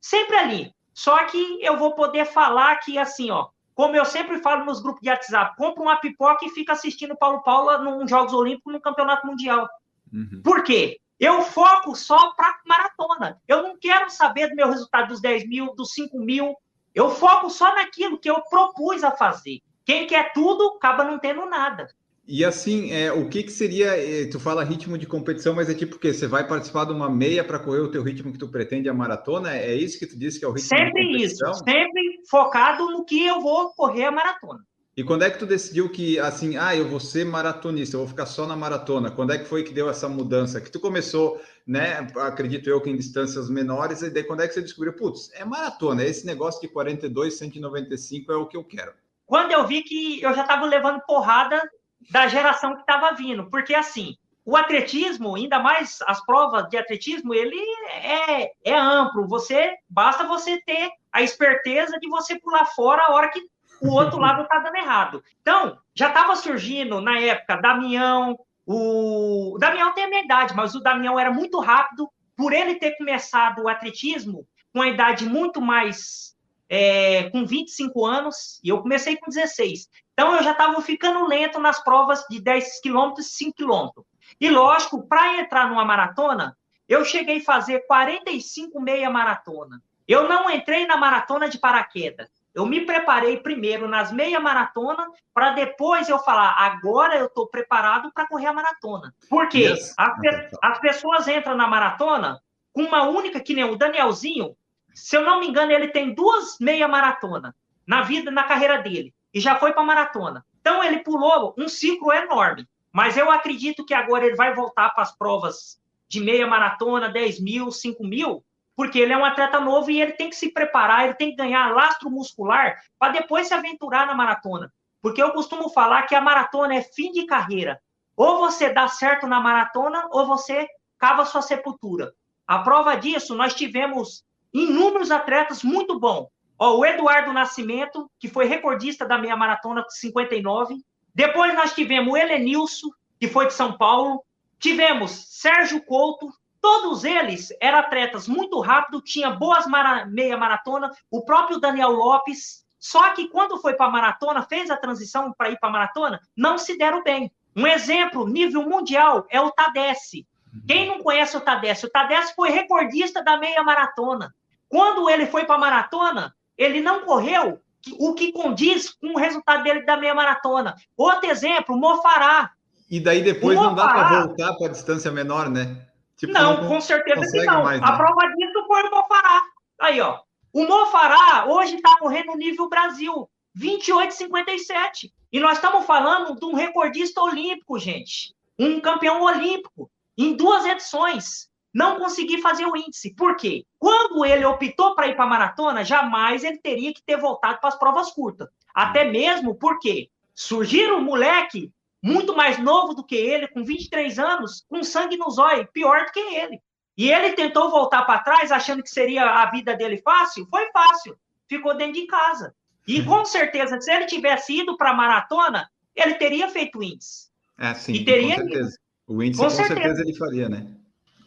sempre 0.02 0.36
ali. 0.36 0.74
Só 0.94 1.26
que 1.26 1.60
eu 1.62 1.78
vou 1.78 1.94
poder 1.94 2.26
falar 2.26 2.78
que, 2.78 2.98
assim, 2.98 3.30
ó, 3.30 3.50
como 3.76 3.96
eu 3.96 4.06
sempre 4.06 4.40
falo 4.40 4.66
nos 4.66 4.82
grupos 4.82 5.02
de 5.02 5.10
WhatsApp, 5.10 5.56
compra 5.56 5.84
uma 5.84 5.96
pipoca 5.98 6.44
e 6.46 6.50
fica 6.50 6.74
assistindo 6.74 7.16
Paulo 7.16 7.44
Paula 7.44 7.78
nos 7.78 8.10
Jogos 8.10 8.34
Olímpicos, 8.34 8.74
no 8.74 8.82
Campeonato 8.82 9.28
Mundial. 9.28 9.70
Uhum. 10.12 10.42
Por 10.44 10.64
quê? 10.64 11.00
Eu 11.20 11.44
foco 11.44 11.96
só 11.96 12.32
para 12.32 12.60
maratona. 12.66 13.40
Eu 13.48 13.64
não 13.64 13.78
quero 13.78 14.10
saber 14.10 14.50
do 14.50 14.56
meu 14.56 14.70
resultado 14.70 15.10
dos 15.10 15.22
10 15.22 15.48
mil, 15.48 15.76
dos 15.76 15.94
5 15.94 16.18
mil. 16.20 16.56
Eu 16.94 17.12
foco 17.12 17.50
só 17.50 17.76
naquilo 17.76 18.18
que 18.18 18.30
eu 18.30 18.42
propus 18.50 19.04
a 19.04 19.12
fazer. 19.12 19.60
Quem 19.86 20.08
quer 20.08 20.34
tudo, 20.34 20.76
acaba 20.78 21.04
não 21.04 21.20
tendo 21.20 21.46
nada. 21.46 21.88
E 22.28 22.44
assim, 22.44 22.92
é, 22.92 23.12
o 23.12 23.30
que, 23.30 23.42
que 23.42 23.52
seria? 23.52 23.96
É, 23.96 24.26
tu 24.26 24.38
fala 24.38 24.64
ritmo 24.64 24.98
de 24.98 25.06
competição, 25.06 25.56
mas 25.56 25.70
é 25.70 25.74
tipo 25.74 25.96
o 25.96 26.00
quê? 26.00 26.14
Você 26.14 26.28
vai 26.28 26.46
participar 26.46 26.84
de 26.84 26.92
uma 26.92 27.10
meia 27.10 27.42
para 27.42 27.58
correr 27.58 27.80
o 27.80 27.90
teu 27.90 28.04
ritmo 28.04 28.34
que 28.34 28.38
tu 28.38 28.50
pretende 28.50 28.90
a 28.90 28.94
maratona? 28.94 29.56
É 29.56 29.74
isso 29.74 29.98
que 29.98 30.06
tu 30.06 30.20
disse 30.20 30.38
que 30.38 30.44
é 30.44 30.48
o 30.48 30.52
ritmo 30.52 30.68
sempre 30.68 31.04
de 31.04 31.14
competição? 31.14 31.54
Sempre 31.54 31.74
isso, 31.74 31.92
sempre 31.94 32.30
focado 32.30 32.92
no 32.92 33.06
que 33.06 33.26
eu 33.26 33.40
vou 33.40 33.70
correr 33.70 34.06
a 34.06 34.12
maratona. 34.12 34.60
E 34.98 35.04
quando 35.04 35.22
é 35.22 35.30
que 35.30 35.38
tu 35.38 35.46
decidiu 35.46 35.90
que, 35.90 36.20
assim, 36.20 36.58
ah, 36.58 36.76
eu 36.76 36.90
vou 36.90 37.00
ser 37.00 37.24
maratonista, 37.24 37.96
eu 37.96 38.00
vou 38.00 38.10
ficar 38.10 38.26
só 38.26 38.46
na 38.46 38.56
maratona? 38.56 39.12
Quando 39.12 39.32
é 39.32 39.38
que 39.38 39.46
foi 39.46 39.64
que 39.64 39.72
deu 39.72 39.90
essa 39.90 40.10
mudança? 40.10 40.60
Que 40.60 40.72
tu 40.72 40.80
começou, 40.80 41.40
né, 41.68 42.08
acredito 42.16 42.68
eu, 42.68 42.82
que 42.82 42.90
em 42.90 42.98
distâncias 42.98 43.48
menores, 43.48 44.02
e 44.02 44.10
daí 44.10 44.24
quando 44.24 44.42
é 44.42 44.48
que 44.48 44.56
você 44.56 44.62
descobriu, 44.62 44.94
putz, 44.94 45.32
é 45.36 45.46
maratona, 45.46 46.04
esse 46.04 46.26
negócio 46.26 46.60
de 46.60 46.68
42, 46.68 47.38
195 47.38 48.32
é 48.32 48.36
o 48.36 48.48
que 48.48 48.58
eu 48.58 48.64
quero? 48.64 48.92
Quando 49.24 49.52
eu 49.52 49.68
vi 49.68 49.84
que 49.84 50.20
eu 50.22 50.34
já 50.34 50.42
estava 50.42 50.66
levando 50.66 51.00
porrada 51.02 51.62
da 52.10 52.28
geração 52.28 52.74
que 52.74 52.82
estava 52.82 53.14
vindo. 53.14 53.50
Porque, 53.50 53.74
assim, 53.74 54.16
o 54.46 54.56
atletismo, 54.56 55.36
ainda 55.36 55.60
mais 55.60 56.00
as 56.08 56.26
provas 56.26 56.70
de 56.70 56.78
atletismo, 56.78 57.34
ele 57.34 57.60
é, 58.02 58.52
é 58.64 58.76
amplo. 58.78 59.28
Você 59.28 59.76
basta 59.90 60.26
você 60.26 60.62
ter 60.62 60.90
a 61.12 61.22
esperteza 61.22 62.00
de 62.00 62.08
você 62.08 62.40
pular 62.40 62.66
fora 62.66 63.04
a 63.04 63.12
hora 63.12 63.30
que 63.30 63.42
o 63.82 63.92
outro 63.92 64.18
lado 64.22 64.44
está 64.44 64.60
dando 64.60 64.78
errado. 64.78 65.24
Então, 65.42 65.78
já 65.94 66.08
estava 66.08 66.36
surgindo 66.36 67.02
na 67.02 67.20
época 67.20 67.58
Damião, 67.58 68.38
o... 68.66 69.56
o 69.56 69.58
Damião 69.58 69.94
tem 69.94 70.06
a 70.06 70.10
minha 70.10 70.24
idade, 70.24 70.56
mas 70.56 70.76
o 70.76 70.80
Damião 70.80 71.20
era 71.20 71.32
muito 71.32 71.60
rápido. 71.60 72.10
Por 72.36 72.54
ele 72.54 72.76
ter 72.76 72.96
começado 72.98 73.64
o 73.64 73.68
atletismo 73.68 74.48
com 74.72 74.82
a 74.82 74.88
idade 74.88 75.26
muito 75.26 75.60
mais 75.60 76.38
é, 76.70 77.30
com 77.32 77.46
25 77.46 78.06
anos, 78.06 78.60
e 78.64 78.70
eu 78.70 78.82
comecei 78.82 79.18
com 79.18 79.30
16. 79.30 79.90
Então, 80.18 80.36
eu 80.36 80.42
já 80.42 80.52
estava 80.52 80.82
ficando 80.82 81.28
lento 81.28 81.60
nas 81.60 81.84
provas 81.84 82.26
de 82.28 82.42
10 82.42 82.82
quilômetros 82.82 83.28
e 83.28 83.30
5 83.30 83.54
quilômetros. 83.56 84.04
E, 84.42 84.50
lógico, 84.50 85.08
para 85.08 85.38
entrar 85.40 85.70
numa 85.70 85.86
maratona, 85.86 86.58
eu 86.90 87.06
cheguei 87.06 87.38
a 87.38 87.44
fazer 87.44 87.86
45 87.86 88.82
meia 88.82 89.12
maratona. 89.12 89.80
Eu 90.08 90.28
não 90.28 90.50
entrei 90.50 90.88
na 90.88 90.98
maratona 90.98 91.48
de 91.48 91.60
paraquedas. 91.60 92.30
Eu 92.52 92.66
me 92.66 92.84
preparei 92.84 93.38
primeiro 93.38 93.88
nas 93.88 94.12
meia 94.12 94.40
maratona 94.40 95.08
para 95.36 95.52
depois 95.52 96.10
eu 96.10 96.18
falar, 96.18 96.56
agora 96.58 97.16
eu 97.16 97.28
estou 97.28 97.46
preparado 97.48 98.12
para 98.12 98.26
correr 98.26 98.48
a 98.48 98.54
maratona. 98.54 99.14
Porque 99.30 99.60
yes. 99.60 99.94
as, 99.96 100.18
as, 100.64 100.80
pessoas 100.80 101.28
entram 101.28 101.56
na 101.56 101.68
maratona 101.68 102.42
com 102.74 102.82
uma 102.82 103.04
única, 103.04 103.40
que 103.40 103.54
nem 103.54 103.66
o 103.66 103.76
Danielzinho, 103.76 104.58
se 104.96 105.16
eu 105.16 105.22
não 105.22 105.40
me 105.40 105.48
engano, 105.48 105.72
ele 105.72 105.90
tem 105.90 106.16
duas 106.16 106.58
meia 106.60 106.88
maratona 106.88 107.56
na 107.86 108.02
vida, 108.02 108.32
na 108.32 108.44
carreira 108.46 108.82
dele 108.82 109.14
e 109.34 109.40
já 109.40 109.56
foi 109.56 109.74
para 109.74 109.84
maratona. 109.84 110.46
Então 110.60 110.84
ele 110.84 111.00
pulou 111.00 111.54
um 111.58 111.68
ciclo 111.68 112.12
enorme. 112.12 112.68
Mas 112.92 113.16
eu 113.16 113.30
acredito 113.30 113.86
que 113.86 113.94
agora 113.94 114.26
ele 114.26 114.36
vai 114.36 114.54
voltar 114.54 114.90
para 114.90 115.04
as 115.04 115.16
provas 115.16 115.80
de 116.10 116.20
meia 116.20 116.48
maratona, 116.48 117.10
10 117.10 117.40
mil, 117.42 117.72
5 117.72 118.04
mil, 118.04 118.44
porque 118.76 119.00
ele 119.00 119.14
é 119.14 119.18
um 119.18 119.26
atleta 119.26 119.60
novo 119.60 119.92
e 119.92 120.02
ele 120.02 120.14
tem 120.14 120.30
que 120.30 120.36
se 120.36 120.52
preparar, 120.52 121.06
ele 121.06 121.14
tem 121.16 121.32
que 121.32 121.36
ganhar 121.36 121.74
lastro 121.74 122.10
muscular 122.10 122.78
para 122.98 123.12
depois 123.12 123.48
se 123.48 123.54
aventurar 123.54 124.08
na 124.08 124.16
maratona. 124.16 124.72
Porque 125.02 125.22
eu 125.22 125.32
costumo 125.32 125.70
falar 125.70 126.04
que 126.04 126.16
a 126.16 126.22
maratona 126.22 126.76
é 126.76 126.82
fim 126.82 127.12
de 127.12 127.26
carreira. 127.26 127.80
Ou 128.16 128.40
você 128.40 128.74
dá 128.74 128.88
certo 128.88 129.28
na 129.28 129.40
maratona, 129.40 130.08
ou 130.12 130.26
você 130.26 130.68
cava 130.98 131.26
sua 131.26 131.42
sepultura. 131.42 132.14
A 132.48 132.60
prova 132.60 132.96
disso, 132.96 133.36
nós 133.36 133.54
tivemos 133.54 134.24
inúmeros 134.54 135.12
atletas 135.12 135.64
muito 135.64 136.00
bons. 136.00 136.28
Ó, 136.60 136.78
o 136.78 136.86
Eduardo 136.86 137.32
Nascimento, 137.32 138.10
que 138.20 138.28
foi 138.28 138.46
recordista 138.46 139.06
da 139.06 139.18
meia 139.18 139.36
maratona 139.36 139.84
com 139.84 139.90
59. 139.90 140.76
Depois 141.14 141.54
nós 141.54 141.74
tivemos 141.74 142.14
o 142.14 142.18
Helenilson, 142.18 142.90
que 143.20 143.28
foi 143.28 143.48
de 143.48 143.54
São 143.54 143.78
Paulo. 143.78 144.24
Tivemos 144.60 145.12
Sérgio 145.30 145.84
Couto. 145.84 146.32
Todos 146.60 147.04
eles 147.04 147.50
eram 147.62 147.80
atletas 147.80 148.28
muito 148.28 148.60
rápidos, 148.60 149.10
tinha 149.10 149.30
boas 149.30 149.68
mara 149.68 150.06
meia 150.06 150.36
maratona. 150.36 150.92
O 151.12 151.24
próprio 151.24 151.60
Daniel 151.60 151.92
Lopes. 151.92 152.66
Só 152.80 153.10
que 153.14 153.28
quando 153.30 153.58
foi 153.58 153.74
para 153.74 153.88
a 153.88 153.92
maratona, 153.92 154.44
fez 154.44 154.70
a 154.70 154.78
transição 154.78 155.34
para 155.34 155.50
ir 155.50 155.60
para 155.60 155.70
a 155.70 155.72
maratona, 155.72 156.20
não 156.36 156.58
se 156.58 156.78
deram 156.78 157.04
bem. 157.04 157.32
Um 157.56 157.66
exemplo, 157.66 158.28
nível 158.28 158.64
mundial, 158.70 159.26
é 159.30 159.42
o 159.42 159.52
Tadesse. 159.52 160.28
Quem 160.68 160.88
não 160.88 161.00
conhece 161.00 161.36
o 161.36 161.42
Tadesse? 161.42 161.86
O 161.86 161.90
Tadesse 161.90 162.36
foi 162.36 162.50
recordista 162.50 163.24
da 163.24 163.38
meia 163.38 163.64
maratona. 163.64 164.34
Quando 164.70 165.10
ele 165.10 165.26
foi 165.26 165.46
para 165.46 165.56
a 165.56 165.60
maratona, 165.60 166.36
ele 166.58 166.82
não 166.82 167.02
correu 167.02 167.60
o 168.00 168.14
que 168.14 168.32
condiz 168.32 168.90
com 168.90 169.14
o 169.14 169.18
resultado 169.18 169.64
dele 169.64 169.86
da 169.86 169.96
meia 169.96 170.14
maratona. 170.14 170.76
Outro 170.96 171.30
exemplo, 171.30 171.78
Mofará. 171.78 172.52
E 172.90 173.00
daí 173.00 173.22
depois 173.22 173.56
não 173.58 173.76
dá 173.76 173.88
para 173.88 174.26
voltar 174.26 174.54
para 174.56 174.68
a 174.68 174.72
distância 174.72 175.12
menor, 175.12 175.50
né? 175.50 175.86
Tipo, 176.18 176.34
não, 176.34 176.62
não, 176.62 176.68
com 176.68 176.82
certeza 176.82 177.32
que 177.32 177.46
não. 177.46 177.64
Mais, 177.64 177.80
né? 177.80 177.88
A 177.88 177.96
prova 177.96 178.28
disso 178.36 178.66
foi 178.66 178.84
o 178.84 178.92
Mofará. 178.92 179.44
Aí, 179.80 180.02
ó. 180.02 180.20
O 180.52 180.66
Mofará 180.66 181.46
hoje 181.48 181.76
está 181.76 181.98
correndo 182.00 182.36
nível 182.36 182.68
Brasil, 182.68 183.30
28,57. 183.56 185.12
E 185.32 185.40
nós 185.40 185.58
estamos 185.58 185.86
falando 185.86 186.36
de 186.40 186.46
um 186.46 186.56
recordista 186.56 187.22
olímpico, 187.22 187.78
gente. 187.78 188.34
Um 188.58 188.80
campeão 188.80 189.22
olímpico, 189.22 189.92
em 190.18 190.34
duas 190.34 190.66
edições 190.66 191.48
não 191.78 192.00
consegui 192.00 192.42
fazer 192.42 192.66
o 192.66 192.76
índice. 192.76 193.14
Por 193.14 193.36
quê? 193.36 193.64
Quando 193.78 194.26
ele 194.26 194.44
optou 194.44 194.96
para 194.96 195.10
ir 195.10 195.16
para 195.16 195.26
a 195.26 195.30
maratona, 195.30 195.86
jamais 195.86 196.44
ele 196.44 196.58
teria 196.58 196.92
que 196.92 197.04
ter 197.04 197.18
voltado 197.18 197.60
para 197.60 197.70
as 197.70 197.78
provas 197.78 198.12
curtas. 198.12 198.50
Até 198.74 199.06
mesmo 199.06 199.54
porque 199.54 200.10
surgiram 200.34 200.98
um 200.98 201.04
moleque 201.04 201.72
muito 202.02 202.36
mais 202.36 202.58
novo 202.58 202.96
do 202.96 203.04
que 203.04 203.16
ele, 203.16 203.48
com 203.48 203.64
23 203.64 204.18
anos, 204.18 204.66
com 204.68 204.84
sangue 204.84 205.18
nos 205.18 205.38
olhos, 205.38 205.68
pior 205.72 206.06
do 206.06 206.12
que 206.12 206.20
ele. 206.20 206.60
E 206.98 207.12
ele 207.12 207.34
tentou 207.34 207.70
voltar 207.70 208.02
para 208.06 208.22
trás, 208.22 208.52
achando 208.52 208.82
que 208.82 208.90
seria 208.90 209.24
a 209.24 209.52
vida 209.52 209.76
dele 209.76 209.98
fácil. 209.98 210.48
Foi 210.50 210.72
fácil. 210.72 211.16
Ficou 211.48 211.78
dentro 211.78 211.94
de 211.94 212.08
casa. 212.08 212.56
E 212.88 213.06
com 213.06 213.24
certeza, 213.24 213.80
se 213.80 213.92
ele 213.92 214.08
tivesse 214.08 214.62
ido 214.62 214.76
para 214.78 214.90
a 214.90 214.96
maratona, 214.96 215.70
ele 215.96 216.16
teria 216.16 216.50
feito 216.50 216.80
o 216.80 216.84
índice. 216.84 217.28
É, 217.56 217.76
sim, 217.76 217.94
e 217.94 218.04
teria 218.04 218.36
com 218.36 218.50
certeza. 218.50 218.80
O 219.06 219.22
índice, 219.22 219.38
com, 219.38 219.44
com 219.44 219.50
certeza. 219.52 219.80
certeza 219.80 220.02
ele 220.02 220.16
faria, 220.16 220.50
né? 220.50 220.78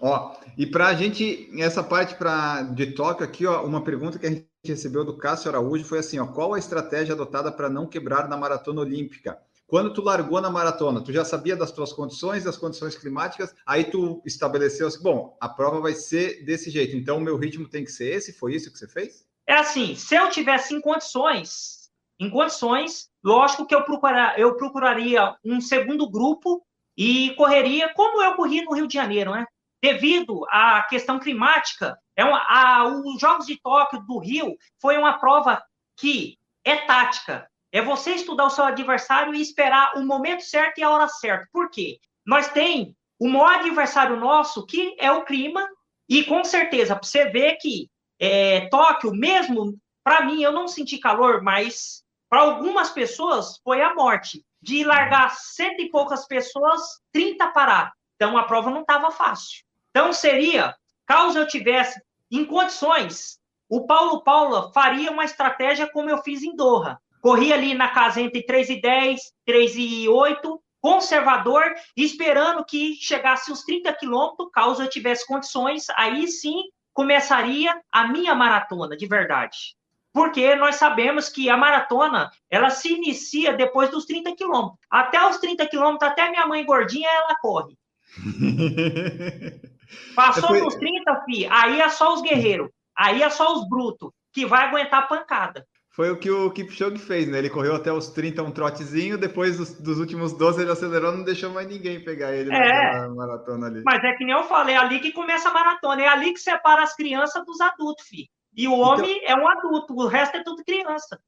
Ó, 0.00 0.34
e 0.56 0.66
para 0.66 0.88
a 0.88 0.94
gente, 0.94 1.50
essa 1.60 1.82
parte 1.82 2.14
pra, 2.14 2.62
de 2.62 2.94
toque 2.94 3.22
aqui, 3.22 3.46
ó, 3.46 3.64
uma 3.64 3.84
pergunta 3.84 4.18
que 4.18 4.26
a 4.26 4.30
gente 4.30 4.46
recebeu 4.64 5.04
do 5.04 5.16
Cássio 5.16 5.50
Araújo 5.50 5.84
foi 5.84 5.98
assim, 5.98 6.18
ó, 6.18 6.26
qual 6.26 6.54
a 6.54 6.58
estratégia 6.58 7.14
adotada 7.14 7.52
para 7.52 7.68
não 7.68 7.86
quebrar 7.86 8.28
na 8.28 8.36
maratona 8.36 8.80
olímpica? 8.80 9.38
Quando 9.66 9.92
tu 9.92 10.02
largou 10.02 10.40
na 10.40 10.50
maratona, 10.50 11.04
tu 11.04 11.12
já 11.12 11.24
sabia 11.24 11.54
das 11.54 11.70
tuas 11.70 11.92
condições, 11.92 12.44
das 12.44 12.56
condições 12.56 12.96
climáticas, 12.96 13.54
aí 13.64 13.84
tu 13.84 14.20
estabeleceu 14.24 14.88
assim, 14.88 15.02
bom, 15.02 15.36
a 15.40 15.48
prova 15.48 15.80
vai 15.80 15.94
ser 15.94 16.44
desse 16.44 16.70
jeito, 16.70 16.96
então 16.96 17.18
o 17.18 17.20
meu 17.20 17.36
ritmo 17.36 17.68
tem 17.68 17.84
que 17.84 17.92
ser 17.92 18.14
esse, 18.14 18.32
foi 18.32 18.54
isso 18.54 18.72
que 18.72 18.78
você 18.78 18.88
fez? 18.88 19.24
É 19.46 19.54
assim, 19.54 19.94
se 19.94 20.14
eu 20.14 20.30
tivesse 20.30 20.74
em 20.74 20.80
condições, 20.80 21.90
em 22.18 22.30
condições, 22.30 23.08
lógico 23.22 23.66
que 23.66 23.74
eu, 23.74 23.84
procura, 23.84 24.34
eu 24.38 24.56
procuraria 24.56 25.36
um 25.44 25.60
segundo 25.60 26.10
grupo 26.10 26.64
e 26.96 27.34
correria 27.36 27.92
como 27.94 28.22
eu 28.22 28.34
corri 28.34 28.62
no 28.62 28.74
Rio 28.74 28.86
de 28.86 28.94
Janeiro, 28.94 29.32
né? 29.32 29.46
Devido 29.82 30.44
à 30.48 30.82
questão 30.82 31.18
climática. 31.18 31.98
É 32.16 32.24
uma, 32.24 32.38
a, 32.48 32.84
os 32.86 33.20
Jogos 33.20 33.46
de 33.46 33.60
Tóquio 33.60 34.00
do 34.00 34.18
Rio 34.18 34.56
foi 34.80 34.96
uma 34.96 35.18
prova 35.18 35.62
que 35.96 36.38
é 36.64 36.76
tática. 36.76 37.48
É 37.72 37.80
você 37.80 38.12
estudar 38.12 38.46
o 38.46 38.50
seu 38.50 38.64
adversário 38.64 39.34
e 39.34 39.40
esperar 39.40 39.96
o 39.96 40.04
momento 40.04 40.42
certo 40.42 40.78
e 40.78 40.82
a 40.82 40.90
hora 40.90 41.08
certa. 41.08 41.48
Por 41.52 41.70
quê? 41.70 41.98
Nós 42.26 42.48
tem 42.48 42.94
o 43.18 43.28
maior 43.28 43.56
adversário 43.56 44.16
nosso, 44.16 44.66
que 44.66 44.96
é 44.98 45.10
o 45.12 45.24
clima, 45.24 45.66
e 46.08 46.24
com 46.24 46.42
certeza, 46.42 46.98
você 47.00 47.26
vê 47.26 47.56
que 47.56 47.88
é, 48.18 48.68
Tóquio, 48.68 49.12
mesmo 49.12 49.78
para 50.02 50.24
mim, 50.24 50.42
eu 50.42 50.52
não 50.52 50.66
senti 50.66 50.98
calor, 50.98 51.42
mas 51.42 52.02
para 52.28 52.40
algumas 52.40 52.90
pessoas 52.90 53.58
foi 53.62 53.82
a 53.82 53.94
morte. 53.94 54.44
De 54.62 54.84
largar 54.84 55.30
cento 55.30 55.80
e 55.80 55.90
poucas 55.90 56.26
pessoas, 56.26 56.80
30 57.12 57.48
parar. 57.48 57.92
Então 58.16 58.36
a 58.36 58.42
prova 58.42 58.70
não 58.70 58.82
estava 58.82 59.10
fácil. 59.10 59.64
Então, 59.90 60.12
seria, 60.12 60.74
caso 61.06 61.38
eu 61.38 61.46
tivesse 61.46 62.00
em 62.30 62.44
condições, 62.44 63.40
o 63.68 63.86
Paulo 63.86 64.22
Paula 64.22 64.72
faria 64.72 65.10
uma 65.10 65.24
estratégia 65.24 65.90
como 65.90 66.10
eu 66.10 66.18
fiz 66.18 66.42
em 66.42 66.54
Doha. 66.54 66.98
Corri 67.20 67.52
ali 67.52 67.74
na 67.74 67.88
casa 67.88 68.20
entre 68.20 68.42
3 68.44 68.70
e 68.70 68.80
10, 68.80 69.20
3 69.44 69.76
e 69.76 70.08
8, 70.08 70.62
conservador, 70.80 71.62
esperando 71.96 72.64
que 72.64 72.94
chegasse 72.94 73.52
os 73.52 73.62
30 73.62 73.92
quilômetros, 73.94 74.48
caso 74.52 74.82
eu 74.82 74.88
tivesse 74.88 75.26
condições, 75.26 75.86
aí 75.96 76.26
sim 76.26 76.64
começaria 76.92 77.80
a 77.92 78.08
minha 78.08 78.34
maratona, 78.34 78.96
de 78.96 79.06
verdade. 79.06 79.76
Porque 80.12 80.56
nós 80.56 80.76
sabemos 80.76 81.28
que 81.28 81.48
a 81.48 81.56
maratona, 81.56 82.30
ela 82.50 82.70
se 82.70 82.92
inicia 82.92 83.52
depois 83.52 83.90
dos 83.90 84.04
30 84.06 84.34
quilômetros. 84.34 84.80
Até 84.90 85.24
os 85.28 85.38
30 85.38 85.66
quilômetros, 85.68 86.10
até 86.10 86.28
minha 86.28 86.46
mãe 86.46 86.64
gordinha, 86.64 87.08
ela 87.08 87.36
corre. 87.40 87.78
Passou 90.14 90.48
Foi... 90.48 90.60
dos 90.60 90.74
30, 90.76 91.24
fi, 91.24 91.46
aí 91.46 91.80
é 91.80 91.88
só 91.88 92.14
os 92.14 92.22
guerreiros. 92.22 92.68
Aí 92.96 93.22
é 93.22 93.30
só 93.30 93.54
os 93.54 93.68
brutos, 93.68 94.10
que 94.32 94.44
vai 94.44 94.66
aguentar 94.66 95.04
a 95.04 95.06
pancada. 95.06 95.66
Foi 95.92 96.10
o 96.10 96.18
que 96.18 96.30
o 96.30 96.50
Kipchoge 96.50 96.98
fez, 96.98 97.28
né? 97.28 97.38
Ele 97.38 97.50
correu 97.50 97.74
até 97.74 97.92
os 97.92 98.10
30, 98.10 98.42
um 98.42 98.52
trotezinho, 98.52 99.18
depois 99.18 99.56
dos, 99.56 99.74
dos 99.74 99.98
últimos 99.98 100.32
12 100.32 100.62
ele 100.62 100.70
acelerou, 100.70 101.12
não 101.12 101.24
deixou 101.24 101.50
mais 101.50 101.66
ninguém 101.66 102.02
pegar 102.02 102.32
ele 102.32 102.54
é, 102.54 103.00
na 103.00 103.08
maratona 103.08 103.66
ali. 103.66 103.82
Mas 103.84 104.02
é 104.04 104.12
que 104.14 104.24
nem 104.24 104.34
eu 104.34 104.44
falei, 104.44 104.76
é 104.76 104.78
ali 104.78 105.00
que 105.00 105.12
começa 105.12 105.48
a 105.48 105.52
maratona, 105.52 106.00
é 106.02 106.06
ali 106.06 106.32
que 106.32 106.40
separa 106.40 106.82
as 106.82 106.94
crianças 106.94 107.44
dos 107.44 107.60
adultos, 107.60 108.06
filho. 108.06 108.28
E 108.56 108.68
o 108.68 108.78
homem 108.78 109.18
então... 109.22 109.38
é 109.38 109.42
um 109.42 109.48
adulto, 109.48 109.94
o 109.94 110.06
resto 110.06 110.36
é 110.36 110.44
tudo 110.44 110.64
criança. 110.64 111.18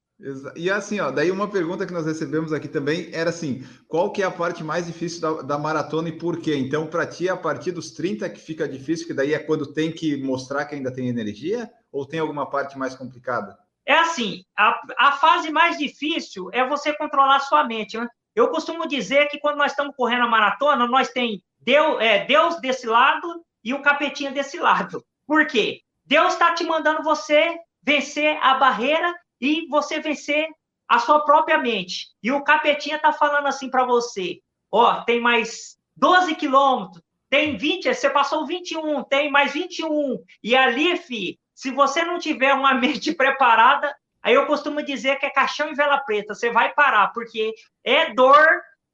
E 0.55 0.69
assim, 0.69 0.99
ó, 0.99 1.11
daí 1.11 1.31
uma 1.31 1.49
pergunta 1.49 1.85
que 1.85 1.93
nós 1.93 2.05
recebemos 2.05 2.53
aqui 2.53 2.67
também 2.67 3.09
era 3.11 3.29
assim: 3.29 3.65
qual 3.87 4.11
que 4.11 4.21
é 4.21 4.25
a 4.25 4.31
parte 4.31 4.63
mais 4.63 4.85
difícil 4.85 5.19
da, 5.19 5.41
da 5.41 5.57
maratona 5.57 6.09
e 6.09 6.17
por 6.17 6.39
quê? 6.39 6.55
Então, 6.55 6.87
para 6.87 7.05
ti, 7.05 7.27
é 7.27 7.31
a 7.31 7.37
partir 7.37 7.71
dos 7.71 7.91
30 7.91 8.29
que 8.29 8.39
fica 8.39 8.67
difícil, 8.67 9.07
que 9.07 9.13
daí 9.13 9.33
é 9.33 9.39
quando 9.39 9.73
tem 9.73 9.91
que 9.91 10.15
mostrar 10.23 10.65
que 10.65 10.75
ainda 10.75 10.93
tem 10.93 11.09
energia? 11.09 11.69
Ou 11.91 12.05
tem 12.05 12.19
alguma 12.19 12.49
parte 12.49 12.77
mais 12.77 12.95
complicada? 12.95 13.57
É 13.85 13.95
assim, 13.95 14.45
a, 14.57 14.79
a 14.97 15.11
fase 15.13 15.51
mais 15.51 15.77
difícil 15.77 16.49
é 16.53 16.65
você 16.67 16.93
controlar 16.93 17.39
sua 17.41 17.65
mente. 17.65 17.97
Né? 17.97 18.07
Eu 18.35 18.49
costumo 18.49 18.87
dizer 18.87 19.27
que 19.27 19.39
quando 19.39 19.57
nós 19.57 19.71
estamos 19.71 19.95
correndo 19.95 20.23
a 20.23 20.29
maratona, 20.29 20.87
nós 20.87 21.09
tem 21.09 21.43
Deus, 21.59 22.01
é, 22.01 22.25
Deus 22.25 22.59
desse 22.61 22.87
lado 22.87 23.43
e 23.63 23.73
o 23.73 23.81
capetinha 23.81 24.31
desse 24.31 24.57
lado. 24.57 25.03
Por 25.27 25.47
quê? 25.47 25.81
Deus 26.05 26.33
está 26.33 26.53
te 26.53 26.63
mandando 26.63 27.03
você 27.03 27.57
vencer 27.81 28.37
a 28.41 28.55
barreira 28.55 29.13
e 29.43 29.67
você 29.67 29.99
vencer 29.99 30.47
a 30.87 30.99
sua 30.99 31.19
própria 31.25 31.57
mente. 31.57 32.07
E 32.23 32.31
o 32.31 32.45
capetinha 32.45 32.95
está 32.95 33.11
falando 33.11 33.45
assim 33.47 33.69
para 33.69 33.83
você: 33.83 34.39
ó, 34.71 35.01
tem 35.01 35.19
mais 35.19 35.77
12 35.97 36.33
quilômetros, 36.35 37.03
tem 37.29 37.57
20, 37.57 37.93
você 37.93 38.09
passou 38.09 38.47
21, 38.47 39.03
tem 39.03 39.29
mais 39.29 39.51
21. 39.51 40.17
E 40.41 40.55
ali, 40.55 40.95
fi, 40.95 41.37
se 41.53 41.71
você 41.71 42.03
não 42.05 42.17
tiver 42.17 42.53
uma 42.53 42.73
mente 42.79 43.13
preparada, 43.13 43.93
aí 44.21 44.33
eu 44.33 44.47
costumo 44.47 44.81
dizer 44.81 45.19
que 45.19 45.25
é 45.25 45.29
caixão 45.29 45.69
e 45.69 45.75
vela 45.75 45.97
preta, 45.97 46.33
você 46.33 46.49
vai 46.49 46.73
parar, 46.73 47.09
porque 47.09 47.53
é 47.83 48.13
dor. 48.13 48.47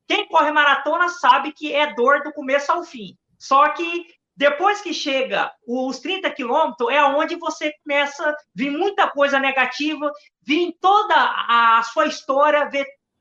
Quem 0.08 0.28
corre 0.28 0.52
maratona 0.52 1.10
sabe 1.10 1.52
que 1.52 1.72
é 1.72 1.94
dor 1.94 2.24
do 2.24 2.34
começo 2.34 2.72
ao 2.72 2.84
fim. 2.84 3.16
Só 3.38 3.70
que 3.70 4.08
depois 4.40 4.80
que 4.80 4.94
chega 4.94 5.52
os 5.68 6.00
30 6.00 6.32
quilômetros, 6.32 6.90
é 6.90 7.04
onde 7.04 7.36
você 7.36 7.74
começa 7.84 8.24
a 8.24 8.38
vir 8.56 8.72
muita 8.72 9.06
coisa 9.10 9.38
negativa, 9.38 10.10
vir 10.42 10.78
toda 10.80 11.14
a 11.14 11.84
sua 11.84 12.06
história, 12.06 12.70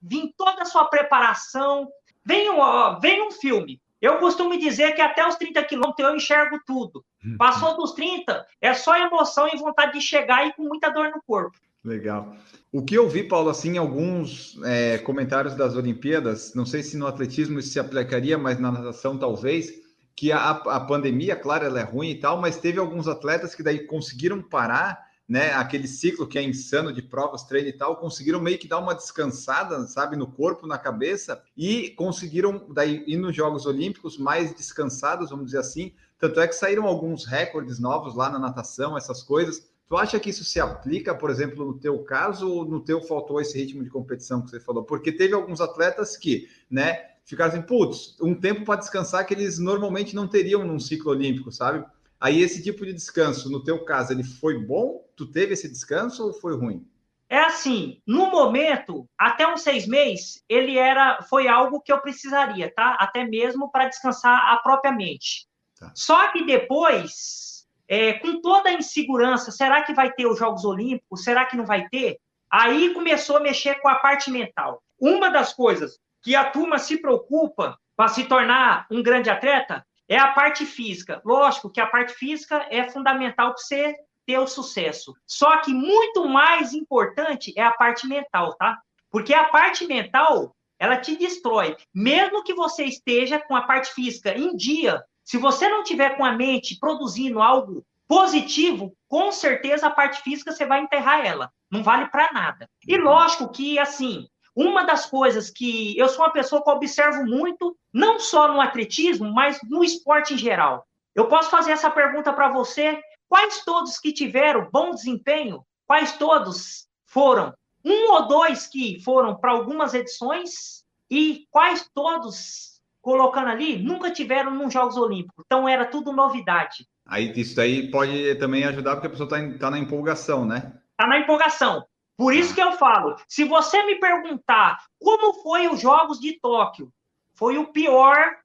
vir 0.00 0.32
toda 0.36 0.62
a 0.62 0.64
sua 0.64 0.84
preparação. 0.84 1.88
Vem, 2.24 2.48
um, 2.48 3.00
vem 3.00 3.20
um 3.26 3.32
filme. 3.32 3.82
Eu 4.00 4.18
costumo 4.18 4.56
dizer 4.56 4.92
que 4.92 5.00
até 5.00 5.26
os 5.26 5.34
30 5.34 5.60
quilômetros 5.64 6.08
eu 6.08 6.14
enxergo 6.14 6.60
tudo. 6.64 7.04
Uhum. 7.24 7.36
Passou 7.36 7.76
dos 7.76 7.94
30, 7.94 8.46
é 8.60 8.72
só 8.72 8.96
emoção 8.96 9.48
e 9.52 9.58
vontade 9.58 9.94
de 9.94 10.00
chegar 10.00 10.46
e 10.46 10.52
com 10.52 10.62
muita 10.62 10.88
dor 10.88 11.10
no 11.10 11.20
corpo. 11.26 11.58
Legal. 11.84 12.32
O 12.70 12.84
que 12.84 12.94
eu 12.94 13.08
vi, 13.08 13.24
Paulo, 13.24 13.50
assim, 13.50 13.72
em 13.72 13.78
alguns 13.78 14.56
é, 14.64 14.98
comentários 14.98 15.56
das 15.56 15.74
Olimpíadas, 15.74 16.54
não 16.54 16.64
sei 16.64 16.84
se 16.84 16.96
no 16.96 17.08
atletismo 17.08 17.58
isso 17.58 17.70
se 17.70 17.80
aplicaria, 17.80 18.38
mas 18.38 18.60
na 18.60 18.70
natação 18.70 19.18
talvez, 19.18 19.87
que 20.18 20.32
a, 20.32 20.50
a 20.50 20.80
pandemia, 20.80 21.36
claro, 21.36 21.64
ela 21.64 21.78
é 21.78 21.84
ruim 21.84 22.10
e 22.10 22.14
tal, 22.16 22.40
mas 22.40 22.56
teve 22.58 22.80
alguns 22.80 23.06
atletas 23.06 23.54
que 23.54 23.62
daí 23.62 23.86
conseguiram 23.86 24.42
parar 24.42 25.06
né, 25.28 25.52
aquele 25.52 25.86
ciclo 25.86 26.26
que 26.26 26.36
é 26.36 26.42
insano 26.42 26.92
de 26.92 27.00
provas, 27.00 27.44
treino 27.44 27.68
e 27.68 27.72
tal, 27.72 27.98
conseguiram 27.98 28.40
meio 28.40 28.58
que 28.58 28.66
dar 28.66 28.78
uma 28.78 28.96
descansada, 28.96 29.86
sabe, 29.86 30.16
no 30.16 30.26
corpo, 30.26 30.66
na 30.66 30.76
cabeça, 30.76 31.40
e 31.56 31.90
conseguiram 31.90 32.66
daí 32.70 33.04
ir 33.06 33.16
nos 33.16 33.36
Jogos 33.36 33.64
Olímpicos 33.64 34.18
mais 34.18 34.52
descansados, 34.52 35.30
vamos 35.30 35.46
dizer 35.46 35.58
assim. 35.58 35.92
Tanto 36.18 36.40
é 36.40 36.48
que 36.48 36.54
saíram 36.54 36.84
alguns 36.84 37.24
recordes 37.24 37.78
novos 37.78 38.16
lá 38.16 38.28
na 38.28 38.40
natação, 38.40 38.98
essas 38.98 39.22
coisas. 39.22 39.68
Tu 39.88 39.96
acha 39.96 40.18
que 40.18 40.30
isso 40.30 40.44
se 40.44 40.58
aplica, 40.58 41.14
por 41.14 41.30
exemplo, 41.30 41.64
no 41.64 41.78
teu 41.78 41.96
caso, 42.02 42.50
ou 42.50 42.64
no 42.64 42.80
teu 42.80 43.00
faltou 43.02 43.40
esse 43.40 43.56
ritmo 43.56 43.84
de 43.84 43.90
competição 43.90 44.42
que 44.42 44.50
você 44.50 44.58
falou? 44.58 44.82
Porque 44.82 45.12
teve 45.12 45.32
alguns 45.32 45.60
atletas 45.60 46.16
que, 46.16 46.48
né, 46.68 47.17
ficaram 47.28 47.52
assim, 47.52 47.62
putz, 47.62 48.16
um 48.22 48.34
tempo 48.34 48.64
para 48.64 48.80
descansar 48.80 49.26
que 49.26 49.34
eles 49.34 49.58
normalmente 49.58 50.16
não 50.16 50.26
teriam 50.26 50.64
num 50.64 50.80
ciclo 50.80 51.12
olímpico, 51.12 51.52
sabe? 51.52 51.84
Aí 52.18 52.40
esse 52.40 52.62
tipo 52.62 52.86
de 52.86 52.92
descanso, 52.92 53.50
no 53.50 53.62
teu 53.62 53.84
caso, 53.84 54.12
ele 54.12 54.24
foi 54.24 54.58
bom? 54.58 55.06
Tu 55.14 55.30
teve 55.30 55.52
esse 55.52 55.68
descanso 55.68 56.26
ou 56.26 56.32
foi 56.32 56.56
ruim? 56.56 56.88
É 57.28 57.38
assim, 57.38 58.00
no 58.06 58.30
momento, 58.30 59.06
até 59.16 59.46
uns 59.46 59.60
seis 59.60 59.86
meses, 59.86 60.42
ele 60.48 60.78
era, 60.78 61.22
foi 61.28 61.46
algo 61.46 61.82
que 61.82 61.92
eu 61.92 62.00
precisaria, 62.00 62.72
tá? 62.74 62.96
Até 62.98 63.24
mesmo 63.24 63.70
para 63.70 63.88
descansar 63.88 64.50
a 64.50 64.56
própria 64.56 64.90
mente. 64.90 65.46
Tá. 65.78 65.92
Só 65.94 66.32
que 66.32 66.46
depois, 66.46 67.66
é, 67.86 68.14
com 68.14 68.40
toda 68.40 68.70
a 68.70 68.72
insegurança, 68.72 69.52
será 69.52 69.82
que 69.82 69.92
vai 69.92 70.10
ter 70.10 70.26
os 70.26 70.38
Jogos 70.38 70.64
Olímpicos? 70.64 71.22
Será 71.22 71.44
que 71.44 71.58
não 71.58 71.66
vai 71.66 71.86
ter? 71.90 72.18
Aí 72.50 72.94
começou 72.94 73.36
a 73.36 73.40
mexer 73.40 73.74
com 73.82 73.88
a 73.88 73.96
parte 73.96 74.30
mental. 74.30 74.82
Uma 74.98 75.28
das 75.28 75.52
coisas 75.52 75.98
que 76.22 76.34
a 76.34 76.50
turma 76.50 76.78
se 76.78 76.98
preocupa 76.98 77.78
para 77.96 78.08
se 78.08 78.24
tornar 78.24 78.86
um 78.90 79.02
grande 79.02 79.30
atleta 79.30 79.84
é 80.08 80.16
a 80.16 80.28
parte 80.28 80.64
física. 80.64 81.20
Lógico 81.24 81.70
que 81.70 81.80
a 81.80 81.86
parte 81.86 82.14
física 82.14 82.66
é 82.70 82.88
fundamental 82.88 83.52
para 83.52 83.62
você 83.62 83.94
ter 84.26 84.38
o 84.38 84.46
sucesso. 84.46 85.14
Só 85.26 85.58
que 85.58 85.72
muito 85.72 86.26
mais 86.28 86.72
importante 86.72 87.52
é 87.56 87.62
a 87.62 87.72
parte 87.72 88.06
mental, 88.06 88.54
tá? 88.56 88.78
Porque 89.10 89.34
a 89.34 89.44
parte 89.44 89.86
mental, 89.86 90.54
ela 90.78 90.96
te 90.96 91.16
destrói. 91.16 91.76
Mesmo 91.94 92.42
que 92.42 92.54
você 92.54 92.84
esteja 92.84 93.38
com 93.38 93.56
a 93.56 93.62
parte 93.62 93.92
física 93.92 94.36
em 94.36 94.54
dia, 94.54 95.02
se 95.24 95.36
você 95.36 95.68
não 95.68 95.82
tiver 95.82 96.16
com 96.16 96.24
a 96.24 96.32
mente 96.32 96.78
produzindo 96.78 97.40
algo 97.40 97.84
positivo, 98.06 98.94
com 99.06 99.30
certeza 99.30 99.86
a 99.86 99.90
parte 99.90 100.22
física 100.22 100.52
você 100.52 100.64
vai 100.64 100.80
enterrar 100.80 101.24
ela. 101.24 101.50
Não 101.70 101.82
vale 101.82 102.06
para 102.08 102.32
nada. 102.32 102.68
E 102.86 102.96
lógico 102.96 103.50
que, 103.50 103.78
assim, 103.78 104.26
uma 104.58 104.84
das 104.84 105.06
coisas 105.06 105.50
que 105.50 105.96
eu 105.96 106.08
sou 106.08 106.24
uma 106.24 106.32
pessoa 106.32 106.62
que 106.64 106.68
observo 106.68 107.24
muito, 107.24 107.76
não 107.92 108.18
só 108.18 108.48
no 108.48 108.60
atletismo, 108.60 109.32
mas 109.32 109.60
no 109.62 109.84
esporte 109.84 110.34
em 110.34 110.38
geral. 110.38 110.84
Eu 111.14 111.28
posso 111.28 111.48
fazer 111.48 111.70
essa 111.70 111.88
pergunta 111.88 112.32
para 112.32 112.48
você: 112.48 113.00
quais 113.28 113.64
todos 113.64 114.00
que 114.00 114.12
tiveram 114.12 114.68
bom 114.72 114.90
desempenho, 114.90 115.62
quais 115.86 116.18
todos 116.18 116.88
foram? 117.06 117.54
Um 117.84 118.10
ou 118.12 118.26
dois 118.26 118.66
que 118.66 119.00
foram 119.04 119.36
para 119.36 119.52
algumas 119.52 119.94
edições 119.94 120.84
e 121.08 121.46
quais 121.52 121.88
todos, 121.94 122.82
colocando 123.00 123.50
ali, 123.50 123.78
nunca 123.78 124.10
tiveram 124.10 124.50
nos 124.50 124.72
Jogos 124.74 124.96
Olímpicos. 124.96 125.44
Então 125.46 125.68
era 125.68 125.86
tudo 125.86 126.12
novidade. 126.12 126.84
Aí 127.06 127.32
isso 127.36 127.54
daí 127.54 127.88
pode 127.92 128.34
também 128.34 128.64
ajudar 128.64 128.96
porque 128.96 129.06
a 129.06 129.10
pessoa 129.10 129.26
está 129.26 129.58
tá 129.58 129.70
na 129.70 129.78
empolgação, 129.78 130.44
né? 130.44 130.72
Está 130.90 131.06
na 131.06 131.20
empolgação. 131.20 131.86
Por 132.18 132.34
isso 132.34 132.52
que 132.52 132.60
eu 132.60 132.72
falo, 132.72 133.14
se 133.28 133.44
você 133.44 133.80
me 133.84 133.94
perguntar 134.00 134.84
como 134.98 135.40
foi 135.40 135.68
os 135.68 135.80
Jogos 135.80 136.18
de 136.18 136.36
Tóquio, 136.40 136.92
foi 137.36 137.58
o 137.58 137.68
pior, 137.68 138.36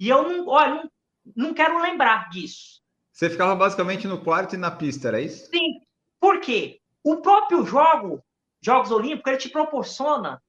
e 0.00 0.08
eu 0.08 0.28
não, 0.28 0.48
olha, 0.48 0.74
não, 0.74 0.90
não 1.36 1.54
quero 1.54 1.80
lembrar 1.80 2.28
disso. 2.28 2.82
Você 3.12 3.30
ficava 3.30 3.54
basicamente 3.54 4.08
no 4.08 4.20
quarto 4.20 4.56
e 4.56 4.58
na 4.58 4.72
pista, 4.72 5.06
era 5.06 5.20
isso? 5.20 5.48
Sim. 5.48 5.80
Por 6.18 6.40
quê? 6.40 6.80
O 7.04 7.18
próprio 7.18 7.64
jogo, 7.64 8.20
Jogos 8.60 8.90
Olímpicos, 8.90 9.30
ele 9.30 9.40
te 9.40 9.48
proporciona 9.48 10.42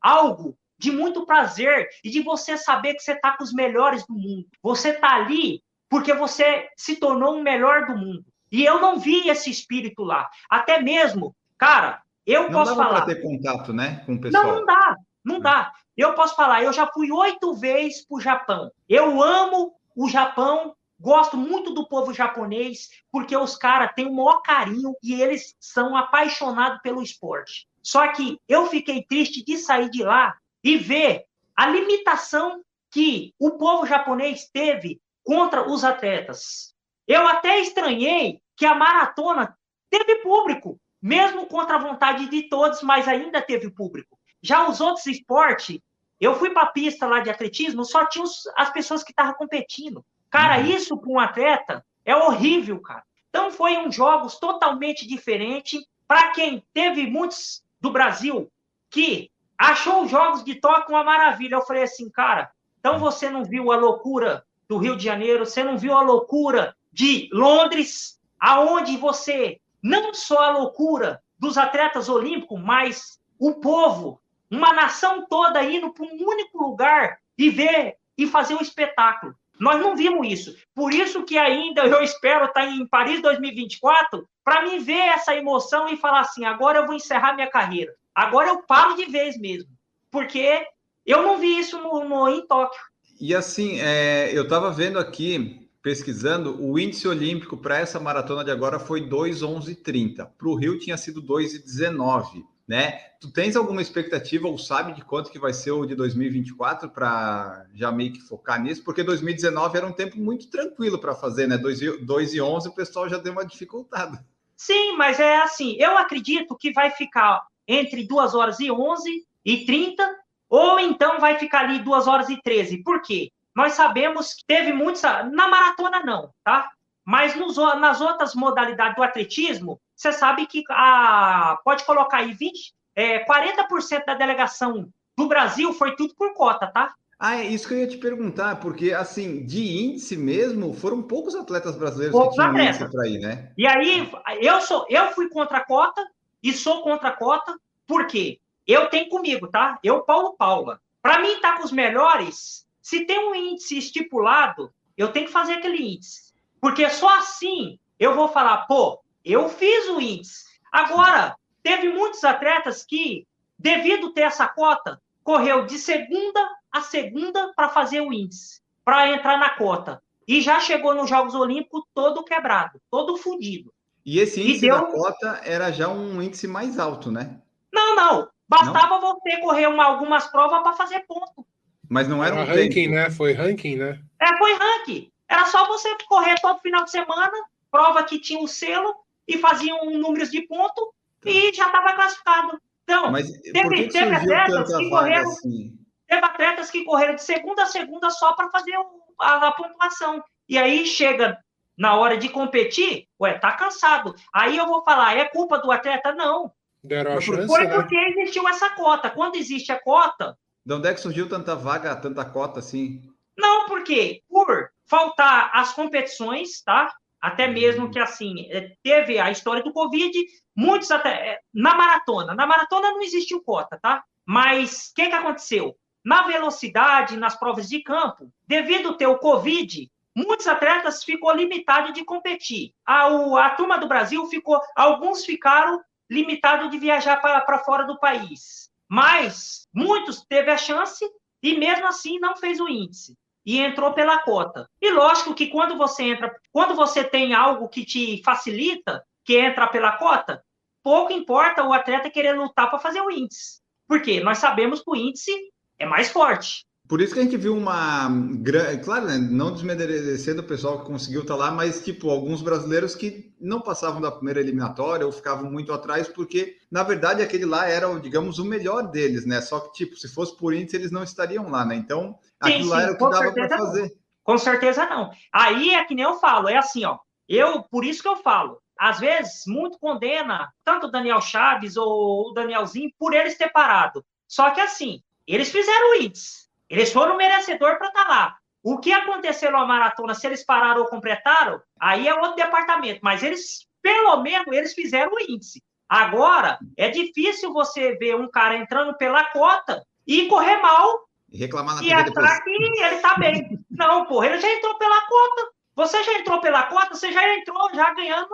algo 0.00 0.56
de 0.78 0.90
muito 0.90 1.26
prazer 1.26 1.86
e 2.02 2.08
de 2.08 2.22
você 2.22 2.56
saber 2.56 2.94
que 2.94 3.02
você 3.02 3.12
está 3.12 3.36
com 3.36 3.44
os 3.44 3.52
melhores 3.52 4.06
do 4.06 4.14
mundo. 4.14 4.48
Você 4.62 4.88
está 4.88 5.16
ali 5.16 5.62
porque 5.86 6.14
você 6.14 6.70
se 6.78 6.96
tornou 6.96 7.36
o 7.36 7.42
melhor 7.42 7.84
do 7.84 7.94
mundo. 7.94 8.24
E 8.50 8.64
eu 8.64 8.80
não 8.80 8.98
vi 8.98 9.28
esse 9.28 9.50
espírito 9.50 10.02
lá. 10.02 10.30
Até 10.48 10.80
mesmo, 10.80 11.36
cara, 11.58 12.02
eu 12.26 12.44
não 12.44 12.52
posso 12.52 12.76
falar. 12.76 13.00
Não 13.00 13.06
ter 13.06 13.22
contato, 13.22 13.72
né, 13.72 14.02
com 14.06 14.14
o 14.14 14.20
pessoal. 14.20 14.44
Não, 14.44 14.54
não 14.56 14.64
dá, 14.64 14.96
não 15.24 15.40
dá. 15.40 15.72
Eu 15.96 16.14
posso 16.14 16.34
falar, 16.34 16.62
eu 16.62 16.72
já 16.72 16.86
fui 16.86 17.10
oito 17.10 17.54
vezes 17.54 18.06
para 18.06 18.16
o 18.16 18.20
Japão. 18.20 18.70
Eu 18.88 19.22
amo 19.22 19.74
o 19.94 20.08
Japão, 20.08 20.74
gosto 20.98 21.36
muito 21.36 21.74
do 21.74 21.86
povo 21.86 22.14
japonês, 22.14 22.88
porque 23.10 23.36
os 23.36 23.56
caras 23.56 23.92
têm 23.94 24.06
o 24.06 24.14
maior 24.14 24.40
carinho 24.40 24.94
e 25.02 25.20
eles 25.20 25.54
são 25.60 25.96
apaixonados 25.96 26.80
pelo 26.82 27.02
esporte. 27.02 27.66
Só 27.82 28.08
que 28.12 28.38
eu 28.48 28.66
fiquei 28.68 29.02
triste 29.02 29.44
de 29.44 29.58
sair 29.58 29.90
de 29.90 30.02
lá 30.02 30.34
e 30.62 30.76
ver 30.76 31.24
a 31.56 31.66
limitação 31.66 32.62
que 32.90 33.34
o 33.38 33.52
povo 33.52 33.86
japonês 33.86 34.48
teve 34.52 35.00
contra 35.24 35.68
os 35.68 35.84
atletas. 35.84 36.74
Eu 37.06 37.26
até 37.26 37.60
estranhei 37.60 38.40
que 38.56 38.64
a 38.64 38.74
maratona 38.74 39.56
teve 39.90 40.16
público. 40.16 40.78
Mesmo 41.02 41.46
contra 41.46 41.74
a 41.74 41.80
vontade 41.80 42.28
de 42.28 42.44
todos, 42.48 42.80
mas 42.80 43.08
ainda 43.08 43.42
teve 43.42 43.68
público. 43.68 44.16
Já 44.40 44.68
os 44.68 44.80
outros 44.80 45.06
esportes, 45.06 45.80
eu 46.20 46.36
fui 46.36 46.50
para 46.50 46.62
a 46.62 46.70
pista 46.70 47.06
lá 47.06 47.18
de 47.18 47.28
atletismo, 47.28 47.84
só 47.84 48.06
tinha 48.06 48.24
os, 48.24 48.44
as 48.56 48.72
pessoas 48.72 49.02
que 49.02 49.10
estavam 49.10 49.34
competindo. 49.34 50.04
Cara, 50.30 50.60
uhum. 50.60 50.66
isso 50.66 50.96
para 50.96 51.10
um 51.10 51.18
atleta 51.18 51.84
é 52.04 52.14
horrível, 52.14 52.80
cara. 52.80 53.02
Então 53.28 53.50
foi 53.50 53.76
um 53.76 53.90
jogos 53.90 54.38
totalmente 54.38 55.06
diferente. 55.06 55.84
Para 56.06 56.30
quem 56.32 56.62
teve 56.72 57.06
muitos 57.06 57.62
do 57.80 57.90
Brasil 57.90 58.50
que 58.90 59.30
achou 59.58 60.04
os 60.04 60.10
jogos 60.10 60.44
de 60.44 60.56
Tóquio 60.56 60.94
uma 60.94 61.02
maravilha, 61.02 61.56
eu 61.56 61.62
falei 61.62 61.82
assim, 61.82 62.10
cara, 62.10 62.50
então 62.78 62.98
você 62.98 63.30
não 63.30 63.44
viu 63.44 63.72
a 63.72 63.76
loucura 63.76 64.44
do 64.68 64.76
Rio 64.76 64.96
de 64.96 65.04
Janeiro, 65.04 65.46
você 65.46 65.64
não 65.64 65.78
viu 65.78 65.94
a 65.94 66.02
loucura 66.02 66.76
de 66.92 67.28
Londres, 67.32 68.20
aonde 68.38 68.96
você 68.96 69.60
não 69.82 70.14
só 70.14 70.44
a 70.44 70.50
loucura 70.50 71.20
dos 71.38 71.58
atletas 71.58 72.08
olímpicos, 72.08 72.60
mas 72.60 73.18
o 73.38 73.54
povo, 73.54 74.20
uma 74.50 74.72
nação 74.72 75.26
toda 75.28 75.62
indo 75.64 75.92
para 75.92 76.06
um 76.06 76.28
único 76.28 76.62
lugar 76.62 77.18
e 77.36 77.50
ver 77.50 77.96
e 78.16 78.26
fazer 78.26 78.54
um 78.54 78.60
espetáculo. 78.60 79.34
Nós 79.58 79.80
não 79.80 79.96
vimos 79.96 80.26
isso. 80.28 80.56
Por 80.74 80.92
isso 80.92 81.24
que 81.24 81.38
ainda 81.38 81.82
eu 81.86 82.02
espero 82.02 82.46
estar 82.46 82.66
em 82.66 82.86
Paris 82.86 83.20
2024 83.22 84.26
para 84.44 84.62
me 84.62 84.78
ver 84.78 85.08
essa 85.08 85.34
emoção 85.34 85.88
e 85.88 85.96
falar 85.96 86.20
assim: 86.20 86.44
agora 86.44 86.78
eu 86.78 86.86
vou 86.86 86.94
encerrar 86.94 87.34
minha 87.34 87.50
carreira. 87.50 87.94
Agora 88.14 88.48
eu 88.48 88.62
paro 88.62 88.96
de 88.96 89.06
vez 89.06 89.38
mesmo. 89.38 89.70
Porque 90.10 90.66
eu 91.06 91.22
não 91.22 91.38
vi 91.38 91.58
isso 91.58 91.78
no, 91.80 92.04
no 92.04 92.28
em 92.28 92.46
Tóquio. 92.46 92.80
E 93.20 93.34
assim, 93.34 93.80
é, 93.80 94.30
eu 94.32 94.42
estava 94.42 94.70
vendo 94.70 94.98
aqui, 94.98 95.61
pesquisando, 95.82 96.62
o 96.62 96.78
índice 96.78 97.08
olímpico 97.08 97.56
para 97.56 97.78
essa 97.78 97.98
maratona 97.98 98.44
de 98.44 98.50
agora 98.50 98.78
foi 98.78 99.08
2,11,30. 99.08 100.28
Para 100.38 100.48
o 100.48 100.54
Rio 100.54 100.78
tinha 100.78 100.96
sido 100.96 101.22
2,19 101.22 102.44
né? 102.66 103.00
Tu 103.20 103.30
tens 103.30 103.56
alguma 103.56 103.82
expectativa 103.82 104.48
ou 104.48 104.56
sabe 104.56 104.94
de 104.94 105.04
quanto 105.04 105.30
que 105.30 105.38
vai 105.38 105.52
ser 105.52 105.72
o 105.72 105.84
de 105.84 105.94
2024 105.94 106.90
para 106.90 107.66
já 107.74 107.90
meio 107.90 108.12
que 108.12 108.20
focar 108.20 108.62
nisso? 108.62 108.82
Porque 108.84 109.02
2019 109.02 109.76
era 109.76 109.86
um 109.86 109.92
tempo 109.92 110.16
muito 110.18 110.48
tranquilo 110.48 110.98
para 110.98 111.14
fazer, 111.14 111.46
né? 111.46 111.58
2 111.58 111.82
e, 111.82 111.98
2 111.98 112.34
e 112.34 112.40
11 112.40 112.68
o 112.68 112.74
pessoal 112.74 113.08
já 113.08 113.18
deu 113.18 113.32
uma 113.32 113.44
dificultada. 113.44 114.24
Sim, 114.56 114.96
mas 114.96 115.18
é 115.18 115.36
assim, 115.42 115.76
eu 115.78 115.98
acredito 115.98 116.56
que 116.56 116.72
vai 116.72 116.90
ficar 116.90 117.42
entre 117.66 118.06
2 118.06 118.34
horas 118.34 118.60
e 118.60 118.70
11 118.70 119.26
e 119.44 119.64
30, 119.66 120.16
ou 120.48 120.78
então 120.78 121.18
vai 121.18 121.38
ficar 121.38 121.64
ali 121.64 121.80
2 121.80 122.06
horas 122.06 122.28
e 122.28 122.40
13. 122.40 122.78
Por 122.78 123.02
quê? 123.02 123.30
Nós 123.54 123.74
sabemos 123.74 124.34
que 124.34 124.44
teve 124.46 124.72
muitos. 124.72 125.02
Na 125.02 125.48
maratona, 125.48 126.02
não, 126.04 126.30
tá? 126.42 126.70
Mas 127.04 127.34
nos, 127.34 127.56
nas 127.56 128.00
outras 128.00 128.34
modalidades 128.34 128.96
do 128.96 129.02
atletismo, 129.02 129.80
você 129.94 130.12
sabe 130.12 130.46
que 130.46 130.62
a, 130.70 131.58
pode 131.64 131.84
colocar 131.84 132.18
aí 132.18 132.32
20, 132.32 132.72
é, 132.94 133.24
40% 133.24 134.04
da 134.06 134.14
delegação 134.14 134.88
do 135.16 135.28
Brasil 135.28 135.72
foi 135.72 135.96
tudo 135.96 136.14
por 136.14 136.32
cota, 136.34 136.66
tá? 136.66 136.94
Ah, 137.18 137.36
é 137.36 137.44
isso 137.44 137.68
que 137.68 137.74
eu 137.74 137.78
ia 137.78 137.86
te 137.86 137.98
perguntar, 137.98 138.56
porque 138.56 138.92
assim, 138.92 139.46
de 139.46 139.62
índice 139.80 140.16
mesmo, 140.16 140.74
foram 140.74 141.00
poucos 141.00 141.36
atletas 141.36 141.76
brasileiros 141.76 142.12
poucos 142.12 142.36
que 142.36 142.42
tinham 142.42 142.58
índice 142.58 142.90
para 142.90 143.08
ir, 143.08 143.20
né? 143.20 143.52
E 143.56 143.64
aí, 143.64 144.10
eu 144.40 144.60
sou, 144.60 144.84
eu 144.88 145.12
fui 145.12 145.28
contra 145.28 145.58
a 145.58 145.64
cota 145.64 146.04
e 146.42 146.52
sou 146.52 146.82
contra 146.82 147.10
a 147.10 147.16
cota, 147.16 147.56
porque 147.86 148.40
eu 148.66 148.88
tenho 148.88 149.08
comigo, 149.08 149.46
tá? 149.46 149.78
Eu, 149.84 150.00
Paulo 150.00 150.34
Paula. 150.36 150.80
Para 151.00 151.20
mim 151.20 151.40
tá 151.40 151.56
com 151.56 151.64
os 151.64 151.70
melhores, 151.70 152.66
se 152.82 153.06
tem 153.06 153.30
um 153.30 153.34
índice 153.34 153.78
estipulado, 153.78 154.74
eu 154.96 155.12
tenho 155.12 155.26
que 155.26 155.32
fazer 155.32 155.54
aquele 155.54 155.94
índice. 155.94 156.34
Porque 156.60 156.90
só 156.90 157.18
assim 157.18 157.78
eu 157.98 158.14
vou 158.14 158.28
falar, 158.28 158.66
pô, 158.66 159.00
eu 159.24 159.48
fiz 159.48 159.88
o 159.88 160.00
índice. 160.00 160.44
Agora, 160.70 161.36
teve 161.62 161.88
muitos 161.88 162.24
atletas 162.24 162.84
que, 162.84 163.26
devido 163.56 164.12
ter 164.12 164.22
essa 164.22 164.48
cota, 164.48 165.00
correu 165.22 165.64
de 165.64 165.78
segunda 165.78 166.50
a 166.70 166.80
segunda 166.80 167.52
para 167.54 167.68
fazer 167.68 168.00
o 168.00 168.12
índice, 168.12 168.60
para 168.84 169.08
entrar 169.10 169.38
na 169.38 169.50
cota. 169.50 170.02
E 170.26 170.40
já 170.40 170.58
chegou 170.58 170.94
nos 170.94 171.08
Jogos 171.08 171.34
Olímpicos 171.34 171.84
todo 171.94 172.24
quebrado, 172.24 172.80
todo 172.90 173.16
fundido. 173.16 173.72
E 174.04 174.18
esse 174.18 174.40
índice 174.40 174.66
e 174.66 174.68
deu... 174.68 174.76
da 174.76 174.86
cota 174.86 175.40
era 175.44 175.70
já 175.70 175.88
um 175.88 176.20
índice 176.20 176.48
mais 176.48 176.78
alto, 176.78 177.12
né? 177.12 177.40
Não, 177.72 177.94
não. 177.94 178.28
Bastava 178.48 179.00
não? 179.00 179.00
você 179.00 179.36
correr 179.38 179.66
uma, 179.66 179.84
algumas 179.84 180.26
provas 180.26 180.62
para 180.62 180.72
fazer 180.72 181.00
ponto. 181.06 181.46
Mas 181.92 182.08
não 182.08 182.24
era, 182.24 182.34
era 182.34 182.42
um 182.42 182.46
ranking, 182.46 182.84
tempo. 182.84 182.94
né? 182.94 183.10
Foi 183.10 183.34
ranking, 183.34 183.76
né? 183.76 184.00
É, 184.18 184.38
foi 184.38 184.54
ranking. 184.54 185.12
Era 185.28 185.44
só 185.44 185.66
você 185.66 185.94
correr 186.08 186.40
todo 186.40 186.58
final 186.60 186.84
de 186.84 186.90
semana, 186.90 187.30
prova 187.70 188.02
que 188.02 188.18
tinha 188.18 188.40
o 188.40 188.48
selo, 188.48 188.94
e 189.28 189.36
faziam 189.36 189.84
números 189.90 190.30
de 190.30 190.40
ponto 190.46 190.92
e 191.24 191.52
já 191.52 191.66
estava 191.66 191.92
classificado. 191.92 192.58
Então, 192.84 193.10
Mas 193.12 193.30
teve, 193.30 193.88
teve 193.88 194.14
atletas 194.14 194.74
que 194.74 194.88
correram. 194.88 195.30
Assim? 195.30 195.78
Teve 196.08 196.24
atletas 196.24 196.70
que 196.70 196.84
correram 196.84 197.14
de 197.14 197.22
segunda 197.22 197.62
a 197.64 197.66
segunda 197.66 198.08
só 198.08 198.32
para 198.32 198.50
fazer 198.50 198.72
a, 199.20 199.48
a, 199.48 199.52
pontuação. 199.52 200.24
E 200.48 200.56
aí 200.56 200.86
chega 200.86 201.38
na 201.76 201.94
hora 201.94 202.16
de 202.16 202.30
competir, 202.30 203.06
ué, 203.20 203.38
tá 203.38 203.52
cansado. 203.52 204.14
Aí 204.32 204.56
eu 204.56 204.66
vou 204.66 204.82
falar, 204.82 205.16
é 205.16 205.26
culpa 205.26 205.58
do 205.58 205.70
atleta? 205.70 206.14
Não. 206.14 206.50
Deram 206.82 207.18
a 207.18 207.20
chance, 207.20 207.46
Foi 207.46 207.66
né? 207.66 207.74
porque 207.74 207.96
existiu 207.96 208.48
essa 208.48 208.70
cota. 208.70 209.10
Quando 209.10 209.36
existe 209.36 209.70
a 209.70 209.78
cota. 209.78 210.36
De 210.64 210.74
onde 210.74 210.88
é 210.88 210.94
que 210.94 211.00
surgiu 211.00 211.28
tanta 211.28 211.56
vaga, 211.56 211.94
tanta 211.96 212.24
cota 212.24 212.60
assim? 212.60 213.02
Não, 213.36 213.66
porque 213.66 214.22
por 214.28 214.70
faltar 214.86 215.50
as 215.54 215.72
competições, 215.72 216.62
tá? 216.62 216.94
Até 217.20 217.46
mesmo 217.46 217.90
que, 217.90 217.98
assim, 217.98 218.46
é, 218.50 218.74
teve 218.82 219.18
a 219.18 219.30
história 219.30 219.62
do 219.62 219.72
Covid, 219.72 220.12
muitos 220.54 220.90
até. 220.90 221.10
É, 221.10 221.40
na 221.54 221.74
maratona. 221.74 222.34
Na 222.34 222.46
maratona 222.46 222.90
não 222.90 223.00
existiu 223.00 223.42
cota, 223.42 223.78
tá? 223.80 224.04
Mas 224.26 224.90
o 224.90 224.94
que, 224.94 225.06
que 225.06 225.14
aconteceu? 225.14 225.76
Na 226.04 226.22
velocidade, 226.22 227.16
nas 227.16 227.38
provas 227.38 227.68
de 227.68 227.80
campo, 227.80 228.32
devido 228.46 228.96
ter 228.96 229.06
o 229.06 229.18
Covid, 229.18 229.90
muitos 230.14 230.46
atletas 230.46 231.04
ficou 231.04 231.32
limitado 231.32 231.92
de 231.92 232.04
competir. 232.04 232.74
A, 232.84 233.08
o, 233.08 233.36
a 233.36 233.50
turma 233.50 233.78
do 233.78 233.88
Brasil 233.88 234.26
ficou, 234.26 234.60
alguns 234.74 235.24
ficaram 235.24 235.80
limitados 236.10 236.70
de 236.70 236.78
viajar 236.78 237.20
para 237.20 237.58
fora 237.60 237.84
do 237.84 237.98
país. 237.98 238.61
Mas 238.92 239.66
muitos 239.72 240.22
teve 240.26 240.50
a 240.50 240.58
chance 240.58 241.02
e 241.42 241.56
mesmo 241.56 241.86
assim 241.86 242.18
não 242.18 242.36
fez 242.36 242.60
o 242.60 242.68
índice 242.68 243.16
e 243.42 243.58
entrou 243.58 243.94
pela 243.94 244.18
cota. 244.18 244.68
E 244.78 244.90
lógico 244.90 245.34
que 245.34 245.46
quando 245.46 245.78
você 245.78 246.02
entra, 246.10 246.30
quando 246.52 246.74
você 246.74 247.02
tem 247.02 247.32
algo 247.32 247.70
que 247.70 247.86
te 247.86 248.22
facilita, 248.22 249.02
que 249.24 249.38
entra 249.38 249.66
pela 249.66 249.96
cota, 249.96 250.44
pouco 250.82 251.10
importa 251.10 251.64
o 251.64 251.72
atleta 251.72 252.10
querer 252.10 252.34
lutar 252.34 252.68
para 252.68 252.78
fazer 252.78 253.00
o 253.00 253.10
índice. 253.10 253.62
Porque 253.88 254.20
nós 254.20 254.36
sabemos 254.36 254.82
que 254.82 254.90
o 254.90 254.94
índice 254.94 255.32
é 255.78 255.86
mais 255.86 256.10
forte. 256.10 256.66
Por 256.88 257.00
isso 257.00 257.14
que 257.14 257.20
a 257.20 257.22
gente 257.22 257.36
viu 257.36 257.56
uma 257.56 258.08
grande. 258.40 258.82
Claro, 258.82 259.06
né, 259.06 259.16
não 259.16 259.52
desmerecendo 259.52 260.42
o 260.42 260.46
pessoal 260.46 260.80
que 260.80 260.86
conseguiu 260.86 261.22
estar 261.22 261.36
lá, 261.36 261.50
mas, 261.50 261.82
tipo, 261.82 262.10
alguns 262.10 262.42
brasileiros 262.42 262.94
que 262.94 263.32
não 263.40 263.60
passavam 263.60 264.00
da 264.00 264.10
primeira 264.10 264.40
eliminatória 264.40 265.06
ou 265.06 265.12
ficavam 265.12 265.50
muito 265.50 265.72
atrás, 265.72 266.08
porque, 266.08 266.58
na 266.70 266.82
verdade, 266.82 267.22
aquele 267.22 267.46
lá 267.46 267.66
era, 267.66 267.88
digamos, 267.98 268.38
o 268.38 268.44
melhor 268.44 268.90
deles, 268.90 269.24
né? 269.24 269.40
Só 269.40 269.60
que, 269.60 269.72
tipo, 269.72 269.96
se 269.96 270.12
fosse 270.12 270.36
por 270.36 270.52
índice, 270.52 270.76
eles 270.76 270.90
não 270.90 271.02
estariam 271.02 271.48
lá, 271.48 271.64
né? 271.64 271.76
Então, 271.76 272.18
sim, 272.44 272.52
aquilo 272.52 272.64
sim, 272.64 272.70
lá 272.70 272.82
era 272.82 272.92
o 272.92 272.96
que 272.98 273.10
dava 273.10 273.32
para 273.32 273.48
fazer. 273.48 273.82
Não. 273.82 273.90
Com 274.24 274.38
certeza 274.38 274.86
não. 274.86 275.10
Aí 275.32 275.74
é 275.74 275.84
que 275.84 275.94
nem 275.94 276.04
eu 276.04 276.18
falo, 276.18 276.48
é 276.48 276.56
assim, 276.56 276.84
ó. 276.84 276.98
Eu, 277.28 277.62
por 277.62 277.84
isso 277.84 278.02
que 278.02 278.08
eu 278.08 278.16
falo, 278.16 278.58
às 278.78 279.00
vezes, 279.00 279.44
muito 279.46 279.78
condena 279.78 280.52
tanto 280.64 280.86
o 280.88 280.90
Daniel 280.90 281.20
Chaves 281.20 281.76
ou 281.76 282.30
o 282.30 282.32
Danielzinho 282.32 282.90
por 282.98 283.14
eles 283.14 283.38
ter 283.38 283.50
parado. 283.50 284.04
Só 284.28 284.50
que 284.50 284.60
assim, 284.60 285.00
eles 285.26 285.50
fizeram 285.50 285.92
o 285.92 286.02
índice 286.02 286.41
eles 286.72 286.92
foram 286.92 287.16
merecedor 287.16 287.76
para 287.76 287.88
estar 287.88 288.04
tá 288.04 288.08
lá. 288.08 288.36
O 288.62 288.78
que 288.78 288.92
aconteceu 288.92 289.50
na 289.50 289.66
maratona, 289.66 290.14
se 290.14 290.26
eles 290.26 290.44
pararam 290.44 290.80
ou 290.80 290.86
completaram, 290.86 291.60
aí 291.78 292.08
é 292.08 292.14
outro 292.14 292.36
departamento. 292.36 293.00
Mas 293.02 293.22
eles, 293.22 293.66
pelo 293.82 294.22
menos, 294.22 294.46
eles 294.48 294.72
fizeram 294.72 295.12
o 295.12 295.20
índice. 295.20 295.62
Agora, 295.88 296.58
é 296.76 296.88
difícil 296.88 297.52
você 297.52 297.94
ver 297.96 298.16
um 298.16 298.30
cara 298.30 298.56
entrando 298.56 298.96
pela 298.96 299.24
cota 299.26 299.84
e 300.06 300.26
correr 300.28 300.56
mal 300.62 301.06
e 301.30 301.36
reclamar 301.36 301.76
na 301.76 301.82
e 301.82 301.92
achar 301.92 302.42
que 302.42 302.50
ele 302.50 302.94
está 302.94 303.16
bem. 303.18 303.58
Não, 303.70 304.06
porra, 304.06 304.28
ele 304.28 304.40
já 304.40 304.50
entrou 304.50 304.78
pela 304.78 305.00
cota. 305.06 305.52
Você 305.74 306.02
já 306.04 306.18
entrou 306.20 306.40
pela 306.40 306.62
cota, 306.64 306.94
você 306.94 307.12
já 307.12 307.34
entrou 307.34 307.70
já 307.74 307.92
ganhando 307.92 308.28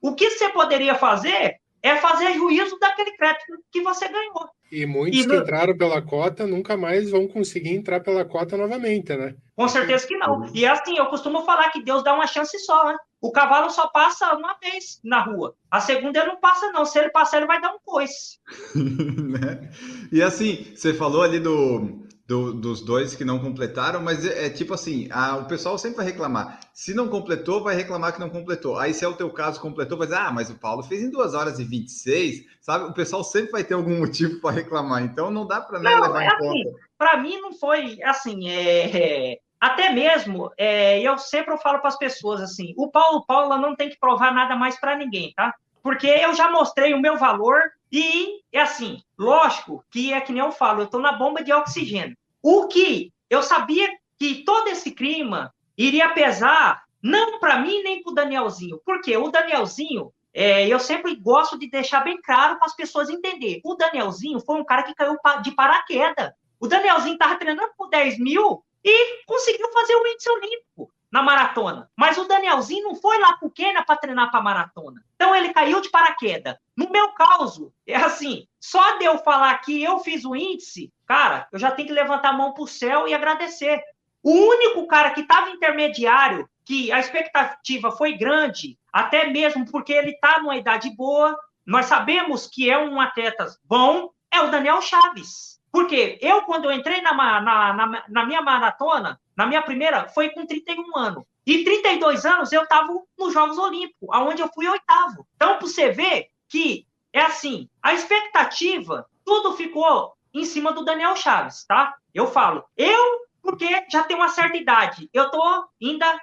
O 0.00 0.14
que 0.14 0.30
você 0.30 0.48
poderia 0.50 0.94
fazer 0.94 1.56
é 1.82 1.96
fazer 1.96 2.32
juízo 2.34 2.78
daquele 2.78 3.12
crédito 3.12 3.62
que 3.70 3.82
você 3.82 4.08
ganhou. 4.08 4.48
E 4.70 4.84
muitos 4.84 5.20
e 5.20 5.26
que 5.26 5.34
entraram 5.34 5.76
pela 5.76 6.02
cota 6.02 6.46
nunca 6.46 6.76
mais 6.76 7.10
vão 7.10 7.26
conseguir 7.26 7.74
entrar 7.74 8.00
pela 8.00 8.24
cota 8.24 8.56
novamente, 8.56 9.16
né? 9.16 9.34
Com 9.56 9.66
certeza 9.66 10.06
que 10.06 10.16
não. 10.16 10.44
E 10.54 10.66
assim, 10.66 10.96
eu 10.96 11.06
costumo 11.06 11.44
falar 11.44 11.70
que 11.70 11.82
Deus 11.82 12.04
dá 12.04 12.14
uma 12.14 12.26
chance 12.26 12.58
só, 12.60 12.84
né? 12.84 12.96
O 13.20 13.32
cavalo 13.32 13.70
só 13.70 13.88
passa 13.88 14.36
uma 14.36 14.56
vez 14.62 15.00
na 15.02 15.20
rua. 15.20 15.54
A 15.70 15.80
segunda 15.80 16.20
ele 16.20 16.28
não 16.28 16.40
passa, 16.40 16.70
não. 16.70 16.84
Se 16.84 16.98
ele 16.98 17.10
passar, 17.10 17.38
ele 17.38 17.46
vai 17.46 17.60
dar 17.60 17.72
um 17.72 17.78
coice. 17.84 18.38
né? 18.76 19.70
E 20.12 20.22
assim, 20.22 20.66
você 20.74 20.94
falou 20.94 21.22
ali 21.22 21.40
do 21.40 22.06
do, 22.28 22.52
dos 22.52 22.82
dois 22.82 23.16
que 23.16 23.24
não 23.24 23.38
completaram, 23.38 24.02
mas 24.02 24.24
é, 24.26 24.46
é 24.46 24.50
tipo 24.50 24.74
assim, 24.74 25.08
a, 25.10 25.38
o 25.38 25.46
pessoal 25.46 25.78
sempre 25.78 25.96
vai 25.96 26.06
reclamar. 26.06 26.60
Se 26.74 26.92
não 26.92 27.08
completou, 27.08 27.64
vai 27.64 27.74
reclamar 27.74 28.12
que 28.12 28.20
não 28.20 28.28
completou. 28.28 28.78
Aí, 28.78 28.92
se 28.92 29.02
é 29.02 29.08
o 29.08 29.14
teu 29.14 29.30
caso, 29.30 29.58
completou, 29.58 29.96
vai 29.96 30.06
dizer, 30.06 30.20
ah, 30.20 30.30
mas 30.30 30.50
o 30.50 30.58
Paulo 30.58 30.82
fez 30.82 31.02
em 31.02 31.10
2 31.10 31.32
horas 31.32 31.58
e 31.58 31.64
26, 31.64 32.44
sabe? 32.60 32.84
O 32.84 32.92
pessoal 32.92 33.24
sempre 33.24 33.52
vai 33.52 33.64
ter 33.64 33.72
algum 33.72 33.96
motivo 33.98 34.42
para 34.42 34.56
reclamar, 34.56 35.02
então 35.02 35.30
não 35.30 35.46
dá 35.46 35.58
para 35.62 35.80
nem 35.80 35.98
levar 35.98 36.20
é 36.20 36.26
em 36.26 36.28
assim, 36.28 36.64
conta. 36.64 36.78
Para 36.98 37.16
mim, 37.16 37.40
não 37.40 37.54
foi 37.54 37.98
assim, 38.02 38.46
é, 38.50 39.38
até 39.58 39.88
mesmo, 39.88 40.52
é, 40.58 41.00
eu 41.00 41.16
sempre 41.16 41.56
falo 41.56 41.78
para 41.78 41.88
as 41.88 41.96
pessoas 41.96 42.42
assim, 42.42 42.74
o 42.76 42.90
Paulo 42.90 43.24
Paula 43.24 43.56
não 43.56 43.74
tem 43.74 43.88
que 43.88 43.98
provar 43.98 44.34
nada 44.34 44.54
mais 44.54 44.78
para 44.78 44.98
ninguém, 44.98 45.32
tá? 45.34 45.54
Porque 45.82 46.06
eu 46.06 46.34
já 46.34 46.50
mostrei 46.50 46.92
o 46.92 47.00
meu 47.00 47.16
valor 47.16 47.58
e, 47.90 48.40
é 48.52 48.60
assim, 48.60 49.02
lógico 49.18 49.84
que 49.90 50.12
é 50.12 50.20
que 50.20 50.32
nem 50.32 50.42
eu 50.42 50.52
falo, 50.52 50.80
eu 50.80 50.84
estou 50.84 51.00
na 51.00 51.12
bomba 51.12 51.42
de 51.42 51.52
oxigênio. 51.52 52.16
O 52.42 52.68
que 52.68 53.12
eu 53.30 53.42
sabia 53.42 53.88
que 54.18 54.44
todo 54.44 54.68
esse 54.68 54.90
clima 54.90 55.54
iria 55.76 56.08
pesar, 56.10 56.82
não 57.02 57.38
para 57.38 57.60
mim 57.60 57.82
nem 57.82 58.02
para 58.02 58.10
o 58.10 58.14
Danielzinho. 58.14 58.80
Porque 58.84 59.16
o 59.16 59.30
Danielzinho, 59.30 60.12
é, 60.34 60.66
eu 60.66 60.78
sempre 60.78 61.14
gosto 61.14 61.58
de 61.58 61.68
deixar 61.68 62.00
bem 62.00 62.20
claro 62.20 62.58
para 62.58 62.66
as 62.66 62.76
pessoas 62.76 63.08
entenderem. 63.08 63.60
O 63.64 63.74
Danielzinho 63.74 64.40
foi 64.40 64.60
um 64.60 64.64
cara 64.64 64.82
que 64.82 64.94
caiu 64.94 65.16
de 65.42 65.52
paraquedas. 65.52 66.32
O 66.60 66.66
Danielzinho 66.66 67.14
estava 67.14 67.36
treinando 67.36 67.72
por 67.76 67.88
10 67.88 68.18
mil 68.18 68.64
e 68.84 69.24
conseguiu 69.24 69.70
fazer 69.72 69.94
o 69.94 70.06
índice 70.06 70.30
olímpico 70.30 70.92
na 71.10 71.22
maratona. 71.22 71.90
Mas 71.96 72.18
o 72.18 72.24
Danielzinho 72.24 72.84
não 72.84 72.94
foi 72.94 73.18
lá 73.18 73.36
para 73.36 73.48
o 73.48 73.50
Quênia 73.50 73.82
para 73.82 73.96
treinar 73.96 74.30
para 74.30 74.42
maratona. 74.42 75.02
Então 75.14 75.34
ele 75.34 75.52
caiu 75.52 75.80
de 75.80 75.90
paraquedas. 75.90 76.56
No 76.76 76.90
meu 76.90 77.08
caso, 77.12 77.72
é 77.86 77.96
assim, 77.96 78.46
só 78.60 78.98
de 78.98 79.04
eu 79.04 79.18
falar 79.18 79.56
que 79.58 79.82
eu 79.82 79.98
fiz 80.00 80.24
o 80.24 80.36
índice, 80.36 80.92
cara, 81.06 81.48
eu 81.52 81.58
já 81.58 81.70
tenho 81.70 81.88
que 81.88 81.94
levantar 81.94 82.30
a 82.30 82.32
mão 82.32 82.52
para 82.52 82.62
o 82.62 82.68
céu 82.68 83.08
e 83.08 83.14
agradecer. 83.14 83.82
O 84.22 84.32
único 84.32 84.86
cara 84.86 85.10
que 85.10 85.20
estava 85.20 85.50
intermediário, 85.50 86.48
que 86.64 86.92
a 86.92 86.98
expectativa 86.98 87.90
foi 87.90 88.16
grande, 88.16 88.78
até 88.92 89.26
mesmo 89.26 89.70
porque 89.70 89.92
ele 89.92 90.10
está 90.10 90.40
numa 90.40 90.56
idade 90.56 90.90
boa, 90.94 91.36
nós 91.64 91.86
sabemos 91.86 92.46
que 92.46 92.70
é 92.70 92.78
um 92.78 93.00
atleta 93.00 93.46
bom, 93.64 94.10
é 94.30 94.40
o 94.40 94.50
Daniel 94.50 94.82
Chaves. 94.82 95.57
Porque 95.70 96.18
eu, 96.20 96.42
quando 96.42 96.64
eu 96.64 96.72
entrei 96.72 97.00
na, 97.00 97.12
na, 97.12 97.72
na, 97.72 98.04
na 98.08 98.26
minha 98.26 98.42
maratona, 98.42 99.20
na 99.36 99.46
minha 99.46 99.62
primeira, 99.62 100.08
foi 100.08 100.30
com 100.30 100.46
31 100.46 100.96
anos. 100.96 101.24
E 101.46 101.64
32 101.64 102.26
anos 102.26 102.52
eu 102.52 102.62
estava 102.62 102.88
nos 103.18 103.32
Jogos 103.32 103.56
Olímpicos, 103.58 104.08
aonde 104.10 104.42
eu 104.42 104.50
fui 104.54 104.68
oitavo. 104.68 105.26
Então, 105.36 105.56
para 105.56 105.66
você 105.66 105.90
ver 105.90 106.28
que 106.48 106.86
é 107.12 107.22
assim, 107.22 107.68
a 107.82 107.94
expectativa, 107.94 109.06
tudo 109.24 109.54
ficou 109.54 110.12
em 110.32 110.44
cima 110.44 110.72
do 110.72 110.84
Daniel 110.84 111.16
Chaves, 111.16 111.64
tá? 111.64 111.94
Eu 112.14 112.26
falo, 112.26 112.64
eu, 112.76 113.26
porque 113.42 113.66
já 113.90 114.02
tenho 114.04 114.20
uma 114.20 114.28
certa 114.28 114.56
idade, 114.56 115.08
eu 115.12 115.30
tô 115.30 115.42
ainda 115.82 116.20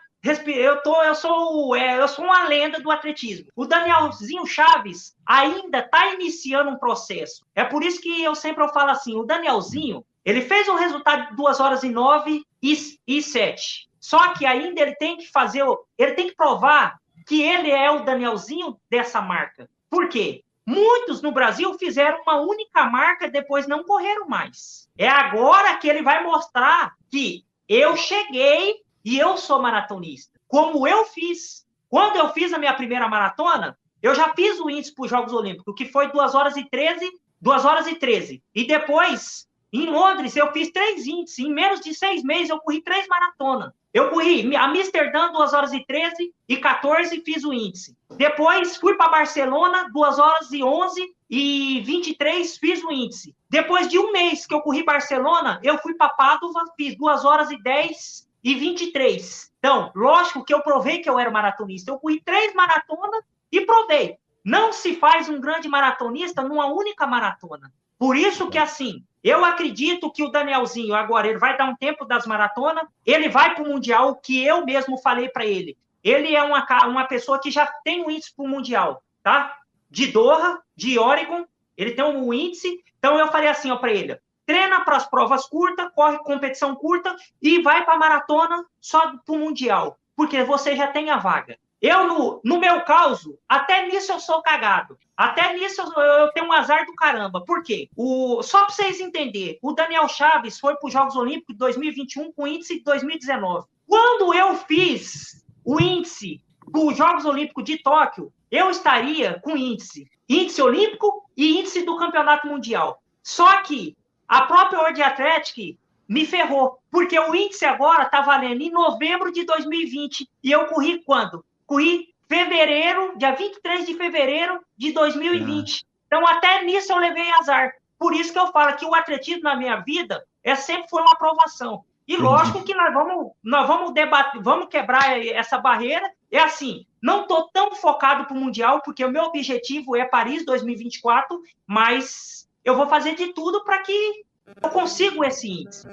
eu 0.48 0.82
tô, 0.82 1.04
eu 1.04 1.14
sou, 1.14 1.76
é, 1.76 2.00
eu 2.00 2.08
sou 2.08 2.26
uma 2.26 2.48
lenda 2.48 2.80
do 2.80 2.90
atletismo. 2.90 3.48
O 3.56 3.66
Danielzinho 3.66 4.46
Chaves 4.46 5.16
ainda 5.26 5.80
está 5.80 6.14
iniciando 6.14 6.72
um 6.72 6.78
processo. 6.78 7.46
É 7.54 7.64
por 7.64 7.84
isso 7.84 8.02
que 8.02 8.24
eu 8.24 8.34
sempre 8.34 8.68
falo 8.70 8.92
assim, 8.92 9.16
o 9.16 9.24
Danielzinho, 9.24 10.06
ele 10.24 10.42
fez 10.42 10.68
um 10.68 10.76
resultado 10.76 11.30
de 11.30 11.36
2 11.36 11.60
horas 11.60 11.84
e 11.84 11.90
9 11.90 12.44
e, 12.62 12.78
e 13.08 13.22
7. 13.22 13.88
Só 14.00 14.34
que 14.34 14.46
ainda 14.46 14.82
ele 14.82 14.96
tem 14.96 15.18
que 15.18 15.32
fazer, 15.32 15.64
ele 15.98 16.14
tem 16.14 16.28
que 16.30 16.36
provar 16.36 17.00
que 17.28 17.42
ele 17.42 17.70
é 17.72 17.90
o 17.92 18.04
Danielzinho 18.04 18.80
dessa 18.90 19.22
marca. 19.22 19.70
Por 19.90 20.10
quê? 20.10 20.44
Muitos 20.66 21.22
no 21.22 21.32
Brasil 21.32 21.72
fizeram 21.78 22.22
uma 22.24 22.42
única 22.42 22.86
marca, 22.86 23.30
depois 23.30 23.68
não 23.68 23.84
correram 23.84 24.28
mais. 24.28 24.90
É 24.98 25.08
agora 25.08 25.78
que 25.78 25.88
ele 25.88 26.02
vai 26.02 26.24
mostrar 26.24 26.94
que 27.12 27.46
eu 27.70 27.96
cheguei 27.96 28.85
e 29.06 29.20
eu 29.20 29.38
sou 29.38 29.62
maratonista. 29.62 30.38
Como 30.48 30.88
eu 30.88 31.06
fiz. 31.06 31.64
Quando 31.88 32.18
eu 32.18 32.30
fiz 32.34 32.52
a 32.52 32.58
minha 32.58 32.74
primeira 32.74 33.08
maratona, 33.08 33.78
eu 34.02 34.16
já 34.16 34.34
fiz 34.34 34.60
o 34.60 34.70
índice 34.70 34.94
para 34.94 35.06
os 35.06 35.12
Jogos 35.12 35.32
Olímpicos, 35.32 35.76
que 35.78 35.86
foi 35.86 36.12
2 36.12 36.34
horas 36.34 36.58
e 36.58 36.66
13, 36.66 37.10
2 37.40 37.66
horas 37.66 37.88
e 37.88 37.96
13. 37.96 38.44
E 38.54 38.66
depois, 38.66 39.48
em 39.72 39.86
Londres, 39.86 40.36
eu 40.36 40.52
fiz 40.52 40.72
três 40.72 41.06
índices. 41.06 41.40
Em 41.40 41.54
menos 41.54 41.80
de 41.80 41.94
seis 41.94 42.24
meses, 42.24 42.50
eu 42.50 42.60
corri 42.60 42.82
três 42.82 43.08
maratonas. 43.08 43.72
Eu 43.94 44.10
corri 44.10 44.54
a 44.56 44.66
Amsterdã, 44.66 45.32
2 45.32 45.54
horas 45.54 45.72
e 45.72 45.86
13 45.86 46.34
e 46.50 46.58
14, 46.58 47.22
fiz 47.22 47.46
o 47.46 47.54
índice. 47.54 47.96
Depois 48.18 48.76
fui 48.76 48.96
para 48.96 49.10
Barcelona, 49.10 49.90
2 49.94 50.20
horas 50.20 50.52
e 50.52 50.62
11 50.62 51.16
e 51.30 51.82
23, 51.86 52.58
fiz 52.58 52.84
o 52.84 52.92
índice. 52.92 53.34
Depois 53.50 53.88
de 53.88 53.98
um 53.98 54.12
mês 54.12 54.46
que 54.46 54.54
eu 54.54 54.60
corri 54.60 54.84
Barcelona, 54.84 55.62
eu 55.64 55.78
fui 55.78 55.94
para 55.94 56.10
Padova, 56.10 56.66
fiz 56.76 56.98
2 56.98 57.24
horas 57.24 57.52
e 57.52 57.62
10 57.62 58.25
e 58.46 58.54
23. 58.54 59.52
Então, 59.58 59.92
lógico 59.96 60.46
que 60.46 60.54
eu 60.54 60.62
provei 60.62 61.00
que 61.00 61.10
eu 61.10 61.18
era 61.18 61.32
maratonista. 61.32 61.90
Eu 61.90 61.98
corri 61.98 62.22
três 62.24 62.54
maratonas 62.54 63.24
e 63.52 63.62
provei. 63.62 64.20
Não 64.44 64.72
se 64.72 64.96
faz 64.98 65.28
um 65.28 65.42
grande 65.42 65.68
maratonista 65.68 66.44
numa 66.44 66.68
única 66.68 67.08
maratona. 67.08 67.74
Por 67.98 68.16
isso 68.16 68.48
que, 68.52 68.60
assim, 68.60 69.04
eu 69.24 69.44
acredito 69.44 70.12
que 70.12 70.24
o 70.24 70.30
Danielzinho, 70.30 70.94
agora, 70.94 71.28
ele 71.28 71.40
vai 71.40 71.58
dar 71.58 71.66
um 71.66 71.76
tempo 71.76 72.06
das 72.06 72.28
maratonas, 72.28 72.88
ele 73.04 73.30
vai 73.30 73.56
para 73.56 73.64
o 73.64 73.68
Mundial, 73.68 74.10
o 74.10 74.16
que 74.16 74.46
eu 74.46 74.64
mesmo 74.64 75.00
falei 75.00 75.28
para 75.28 75.44
ele. 75.44 75.76
Ele 76.04 76.36
é 76.36 76.44
uma, 76.44 76.64
uma 76.86 77.06
pessoa 77.06 77.42
que 77.42 77.50
já 77.50 77.66
tem 77.84 78.06
um 78.06 78.12
índice 78.12 78.36
para 78.36 78.46
o 78.46 78.48
Mundial, 78.48 79.02
tá? 79.24 79.58
De 79.90 80.06
Doha, 80.06 80.62
de 80.76 81.00
Oregon, 81.00 81.46
ele 81.76 81.94
tem 81.94 82.06
um 82.06 82.32
índice. 82.32 82.80
Então, 83.00 83.18
eu 83.18 83.28
falei 83.30 83.50
assim 83.50 83.76
para 83.78 83.92
ele: 83.92 84.20
treina 84.46 84.84
para 84.84 84.98
as 84.98 85.10
provas 85.10 85.46
curtas, 85.48 85.90
corre 85.96 86.18
competição 86.20 86.76
curta 86.76 87.16
e 87.42 87.62
vai 87.62 87.84
para 87.84 87.96
a 87.96 88.00
maratona 88.00 88.66
só 88.80 89.14
para 89.18 89.36
o 89.36 89.40
Mundial, 89.40 89.98
porque 90.16 90.44
você 90.44 90.76
já 90.76 90.88
tem 90.88 91.10
a 91.10 91.18
vaga. 91.18 91.58
Eu, 91.82 92.08
no, 92.08 92.42
no 92.44 92.60
meu 92.60 92.82
caso, 92.82 93.38
até 93.48 93.88
nisso 93.88 94.12
eu 94.12 94.20
sou 94.20 94.42
cagado. 94.42 94.98
Até 95.16 95.54
nisso 95.54 95.82
eu, 95.82 96.02
eu 96.02 96.32
tenho 96.32 96.48
um 96.48 96.52
azar 96.52 96.86
do 96.86 96.96
caramba. 96.96 97.44
Por 97.46 97.62
quê? 97.62 97.90
O, 97.96 98.42
só 98.42 98.66
para 98.66 98.74
vocês 98.74 99.00
entenderem, 99.00 99.60
o 99.62 99.74
Daniel 99.74 100.08
Chaves 100.08 100.60
foi 100.60 100.76
para 100.76 100.88
os 100.88 100.94
Jogos 100.94 101.16
Olímpicos 101.16 101.54
de 101.54 101.60
2021 101.60 102.32
com 102.32 102.48
índice 102.48 102.80
de 102.80 102.84
2019. 102.84 103.68
Quando 103.88 104.34
eu 104.34 104.56
fiz 104.56 105.46
o 105.64 105.80
índice 105.80 106.42
dos 106.68 106.98
Jogos 106.98 107.26
Olímpicos 107.26 107.64
de 107.64 107.78
Tóquio, 107.78 108.34
eu 108.50 108.70
estaria 108.70 109.40
com 109.42 109.56
índice. 109.56 110.10
Índice 110.28 110.62
olímpico 110.62 111.30
e 111.38 111.60
índice 111.60 111.84
do 111.84 111.98
Campeonato 111.98 112.48
Mundial. 112.48 113.02
Só 113.22 113.62
que 113.62 113.96
a 114.28 114.42
própria 114.44 114.80
World 114.80 115.02
Athletic 115.02 115.78
me 116.08 116.26
ferrou, 116.26 116.80
porque 116.92 117.20
o 117.20 117.34
índice 117.34 117.66
agora 117.66 118.04
está 118.04 118.22
valendo 118.22 118.62
em 118.62 118.70
novembro 118.70 119.32
de 119.32 119.44
2020 119.44 120.30
e 120.44 120.52
eu 120.52 120.66
corri 120.66 121.02
quando? 121.04 121.44
corri 121.66 122.14
fevereiro, 122.28 123.18
dia 123.18 123.34
23 123.34 123.86
de 123.86 123.96
fevereiro 123.96 124.60
de 124.78 124.92
2020. 124.92 125.84
Ah. 125.84 125.90
Então, 126.08 126.28
até 126.28 126.64
nisso 126.64 126.92
eu 126.92 126.98
levei 126.98 127.30
azar. 127.40 127.74
Por 127.98 128.14
isso 128.14 128.32
que 128.32 128.40
eu 128.40 128.48
falo 128.48 128.76
que 128.76 128.86
o 128.86 128.94
atletismo 128.94 129.44
na 129.44 129.56
minha 129.56 129.78
vida 129.78 130.24
é 130.44 130.56
sempre 130.56 130.90
foi 130.90 131.02
uma 131.02 131.14
aprovação. 131.14 131.84
E 132.08 132.18
lógico 132.18 132.64
que 132.64 132.76
nós 132.76 132.94
vamos, 132.94 133.32
nós 133.44 133.68
vamos 133.68 133.92
debater, 133.92 134.40
vamos 134.42 134.68
quebrar 134.68 135.20
essa 135.26 135.58
barreira. 135.58 136.08
É 136.32 136.40
assim, 136.40 136.86
não 137.02 137.22
estou 137.22 137.50
tão 137.52 137.74
focado 137.74 138.26
para 138.26 138.38
o 138.38 138.40
Mundial, 138.40 138.82
porque 138.84 139.04
o 139.04 139.10
meu 139.10 139.24
objetivo 139.24 139.96
é 139.96 140.06
Paris 140.06 140.46
2024, 140.46 141.42
mas 141.66 142.45
eu 142.66 142.76
vou 142.76 142.88
fazer 142.88 143.16
de 143.16 143.32
tudo 143.32 143.64
para 143.64 143.80
que 143.84 144.26
eu 144.62 144.70
consiga 144.70 145.26
esse 145.28 145.48
índice. 145.48 145.88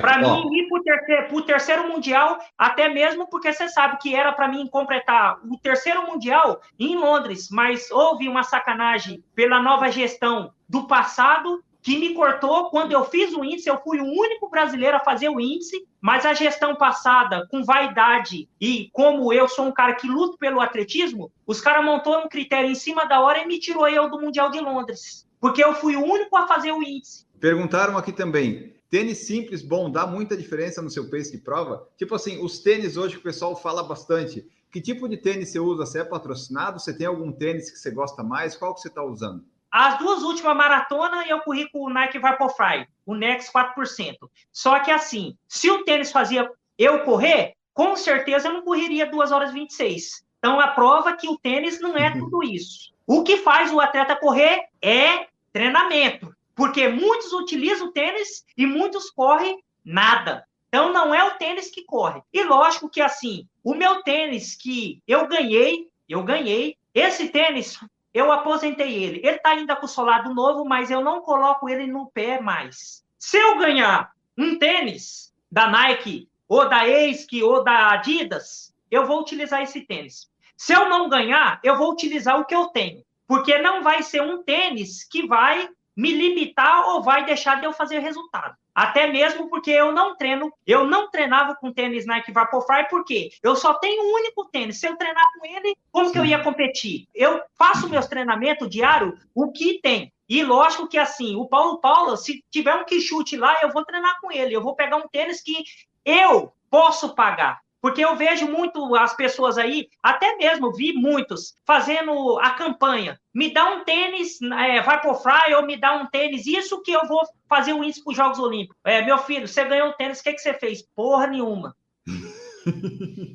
Para 0.00 0.18
mim, 0.18 0.48
ir 0.52 0.68
para 0.68 0.80
o 0.80 0.82
terceiro, 0.82 1.42
terceiro 1.42 1.88
Mundial, 1.88 2.40
até 2.58 2.88
mesmo 2.88 3.28
porque 3.28 3.52
você 3.52 3.68
sabe 3.68 3.98
que 3.98 4.16
era 4.16 4.32
para 4.32 4.48
mim 4.48 4.66
completar 4.66 5.38
o 5.44 5.56
terceiro 5.56 6.04
Mundial 6.08 6.60
em 6.76 6.96
Londres, 6.96 7.48
mas 7.50 7.88
houve 7.88 8.28
uma 8.28 8.42
sacanagem 8.42 9.22
pela 9.32 9.62
nova 9.62 9.88
gestão 9.88 10.52
do 10.68 10.88
passado 10.88 11.62
que 11.82 11.96
me 11.98 12.14
cortou. 12.14 12.68
Quando 12.70 12.92
eu 12.92 13.04
fiz 13.04 13.32
o 13.32 13.44
índice, 13.44 13.68
eu 13.68 13.80
fui 13.80 14.00
o 14.00 14.04
único 14.04 14.50
brasileiro 14.50 14.96
a 14.96 15.00
fazer 15.00 15.28
o 15.28 15.40
índice, 15.40 15.86
mas 16.00 16.26
a 16.26 16.34
gestão 16.34 16.74
passada, 16.74 17.46
com 17.48 17.62
vaidade 17.62 18.48
e 18.60 18.90
como 18.92 19.32
eu 19.32 19.46
sou 19.46 19.66
um 19.66 19.72
cara 19.72 19.94
que 19.94 20.08
luto 20.08 20.36
pelo 20.36 20.60
atletismo, 20.60 21.30
os 21.46 21.60
caras 21.60 21.84
montou 21.84 22.18
um 22.18 22.28
critério 22.28 22.68
em 22.68 22.74
cima 22.74 23.04
da 23.04 23.20
hora 23.20 23.38
e 23.38 23.46
me 23.46 23.60
tirou 23.60 23.88
eu 23.88 24.10
do 24.10 24.20
Mundial 24.20 24.50
de 24.50 24.58
Londres, 24.58 25.29
porque 25.40 25.64
eu 25.64 25.74
fui 25.74 25.96
o 25.96 26.04
único 26.04 26.36
a 26.36 26.46
fazer 26.46 26.72
o 26.72 26.82
índice. 26.82 27.26
Perguntaram 27.40 27.96
aqui 27.96 28.12
também, 28.12 28.74
Tênis 28.90 29.18
simples, 29.18 29.62
bom, 29.62 29.88
dá 29.88 30.04
muita 30.04 30.36
diferença 30.36 30.82
no 30.82 30.90
seu 30.90 31.08
pace 31.08 31.30
de 31.30 31.38
prova? 31.38 31.88
Tipo 31.96 32.16
assim, 32.16 32.44
os 32.44 32.58
tênis 32.58 32.96
hoje 32.96 33.14
que 33.14 33.20
o 33.20 33.22
pessoal 33.22 33.54
fala 33.54 33.84
bastante. 33.84 34.44
Que 34.72 34.80
tipo 34.80 35.08
de 35.08 35.16
tênis 35.16 35.50
você 35.50 35.60
usa? 35.60 35.86
Você 35.86 36.00
é 36.00 36.04
patrocinado? 36.04 36.80
Você 36.80 36.92
tem 36.92 37.06
algum 37.06 37.30
tênis 37.30 37.70
que 37.70 37.78
você 37.78 37.92
gosta 37.92 38.24
mais? 38.24 38.56
Qual 38.56 38.74
que 38.74 38.80
você 38.80 38.88
está 38.88 39.04
usando? 39.04 39.44
As 39.70 39.96
duas 40.00 40.24
últimas 40.24 40.56
maratonas 40.56 41.24
eu 41.30 41.38
corri 41.40 41.70
com 41.70 41.84
o 41.84 41.88
Nike 41.88 42.18
Vaporfly, 42.18 42.88
o 43.06 43.14
Nex 43.14 43.48
4%. 43.52 44.16
Só 44.50 44.80
que 44.80 44.90
assim, 44.90 45.36
se 45.46 45.70
o 45.70 45.84
tênis 45.84 46.10
fazia 46.10 46.50
eu 46.76 47.04
correr, 47.04 47.54
com 47.72 47.94
certeza 47.94 48.48
eu 48.48 48.54
não 48.54 48.62
correria 48.62 49.08
2 49.08 49.30
horas 49.30 49.50
e 49.50 49.54
26. 49.54 50.24
Então 50.38 50.58
a 50.58 50.66
prova 50.66 51.12
que 51.12 51.28
o 51.28 51.38
tênis 51.38 51.80
não 51.80 51.96
é 51.96 52.10
tudo 52.18 52.42
isso. 52.42 52.92
O 53.06 53.22
que 53.22 53.36
faz 53.36 53.72
o 53.72 53.78
atleta 53.78 54.16
correr 54.16 54.64
é 54.82 55.28
treinamento. 55.52 56.34
Porque 56.54 56.88
muitos 56.88 57.32
utilizam 57.32 57.88
o 57.88 57.92
tênis 57.92 58.44
e 58.56 58.66
muitos 58.66 59.10
correm 59.10 59.62
nada. 59.84 60.46
Então 60.68 60.92
não 60.92 61.14
é 61.14 61.24
o 61.24 61.36
tênis 61.36 61.70
que 61.70 61.84
corre. 61.84 62.22
E 62.32 62.44
lógico 62.44 62.88
que 62.88 63.00
assim, 63.00 63.48
o 63.64 63.74
meu 63.74 64.02
tênis 64.02 64.54
que 64.54 65.02
eu 65.06 65.26
ganhei, 65.26 65.88
eu 66.08 66.22
ganhei, 66.22 66.76
esse 66.94 67.28
tênis 67.28 67.78
eu 68.12 68.30
aposentei 68.30 69.02
ele. 69.02 69.18
Ele 69.18 69.36
está 69.36 69.50
ainda 69.50 69.76
com 69.76 69.86
o 69.86 69.88
solado 69.88 70.34
novo, 70.34 70.64
mas 70.64 70.90
eu 70.90 71.00
não 71.00 71.22
coloco 71.22 71.68
ele 71.68 71.86
no 71.86 72.10
pé 72.10 72.40
mais. 72.40 73.04
Se 73.18 73.36
eu 73.36 73.58
ganhar 73.58 74.12
um 74.36 74.58
tênis 74.58 75.32
da 75.50 75.68
Nike, 75.68 76.28
ou 76.48 76.68
da 76.68 76.82
ASIC, 76.82 77.42
ou 77.42 77.62
da 77.62 77.90
Adidas, 77.92 78.74
eu 78.90 79.06
vou 79.06 79.20
utilizar 79.20 79.62
esse 79.62 79.82
tênis. 79.82 80.28
Se 80.56 80.72
eu 80.72 80.88
não 80.88 81.08
ganhar, 81.08 81.60
eu 81.62 81.76
vou 81.76 81.92
utilizar 81.92 82.38
o 82.40 82.44
que 82.44 82.54
eu 82.54 82.66
tenho. 82.66 83.04
Porque 83.30 83.56
não 83.58 83.80
vai 83.80 84.02
ser 84.02 84.20
um 84.22 84.42
tênis 84.42 85.04
que 85.04 85.24
vai 85.24 85.68
me 85.96 86.10
limitar 86.10 86.88
ou 86.88 87.00
vai 87.00 87.24
deixar 87.24 87.60
de 87.60 87.64
eu 87.64 87.72
fazer 87.72 88.00
resultado. 88.00 88.56
Até 88.74 89.06
mesmo 89.06 89.48
porque 89.48 89.70
eu 89.70 89.92
não 89.92 90.16
treino, 90.16 90.52
eu 90.66 90.84
não 90.84 91.08
treinava 91.08 91.54
com 91.54 91.72
tênis 91.72 92.04
Nike 92.04 92.32
Vaporfly, 92.32 92.88
porque 92.90 93.30
eu 93.40 93.54
só 93.54 93.74
tenho 93.74 94.02
um 94.02 94.14
único 94.16 94.46
tênis. 94.46 94.80
Se 94.80 94.88
eu 94.88 94.96
treinar 94.96 95.24
com 95.38 95.46
ele, 95.46 95.76
como 95.92 96.06
Sim. 96.06 96.12
que 96.12 96.18
eu 96.18 96.24
ia 96.24 96.42
competir? 96.42 97.06
Eu 97.14 97.40
faço 97.56 97.88
meus 97.88 98.08
treinamentos 98.08 98.68
diário 98.68 99.16
o 99.32 99.52
que 99.52 99.80
tem. 99.80 100.12
E 100.28 100.42
lógico 100.42 100.88
que 100.88 100.98
assim, 100.98 101.36
o 101.36 101.46
Paulo 101.46 101.78
Paula, 101.78 102.16
se 102.16 102.44
tiver 102.50 102.74
um 102.74 102.84
que 102.84 103.00
chute 103.00 103.36
lá, 103.36 103.56
eu 103.62 103.70
vou 103.70 103.84
treinar 103.84 104.20
com 104.20 104.32
ele. 104.32 104.56
Eu 104.56 104.60
vou 104.60 104.74
pegar 104.74 104.96
um 104.96 105.06
tênis 105.06 105.40
que 105.40 105.62
eu 106.04 106.52
posso 106.68 107.14
pagar. 107.14 107.60
Porque 107.80 108.04
eu 108.04 108.14
vejo 108.14 108.46
muito 108.46 108.94
as 108.94 109.14
pessoas 109.14 109.56
aí, 109.56 109.88
até 110.02 110.36
mesmo 110.36 110.72
vi 110.72 110.92
muitos 110.92 111.54
fazendo 111.66 112.38
a 112.38 112.50
campanha. 112.50 113.18
Me 113.34 113.52
dá 113.52 113.64
um 113.70 113.84
tênis, 113.84 114.40
é, 114.42 114.82
vai 114.82 115.00
pro 115.00 115.14
fly 115.14 115.54
ou 115.54 115.64
me 115.64 115.76
dá 115.76 115.94
um 115.94 116.06
tênis, 116.06 116.46
isso 116.46 116.82
que 116.82 116.92
eu 116.92 117.06
vou 117.06 117.22
fazer 117.48 117.72
o 117.72 117.82
índice 117.82 118.04
para 118.04 118.10
os 118.10 118.16
Jogos 118.16 118.38
Olímpicos. 118.38 118.76
É, 118.84 119.02
meu 119.02 119.18
filho, 119.18 119.48
você 119.48 119.64
ganhou 119.64 119.88
um 119.88 119.92
tênis, 119.92 120.20
o 120.20 120.22
que, 120.22 120.32
que 120.32 120.40
você 120.40 120.52
fez? 120.54 120.82
Porra 120.94 121.26
nenhuma. 121.26 121.74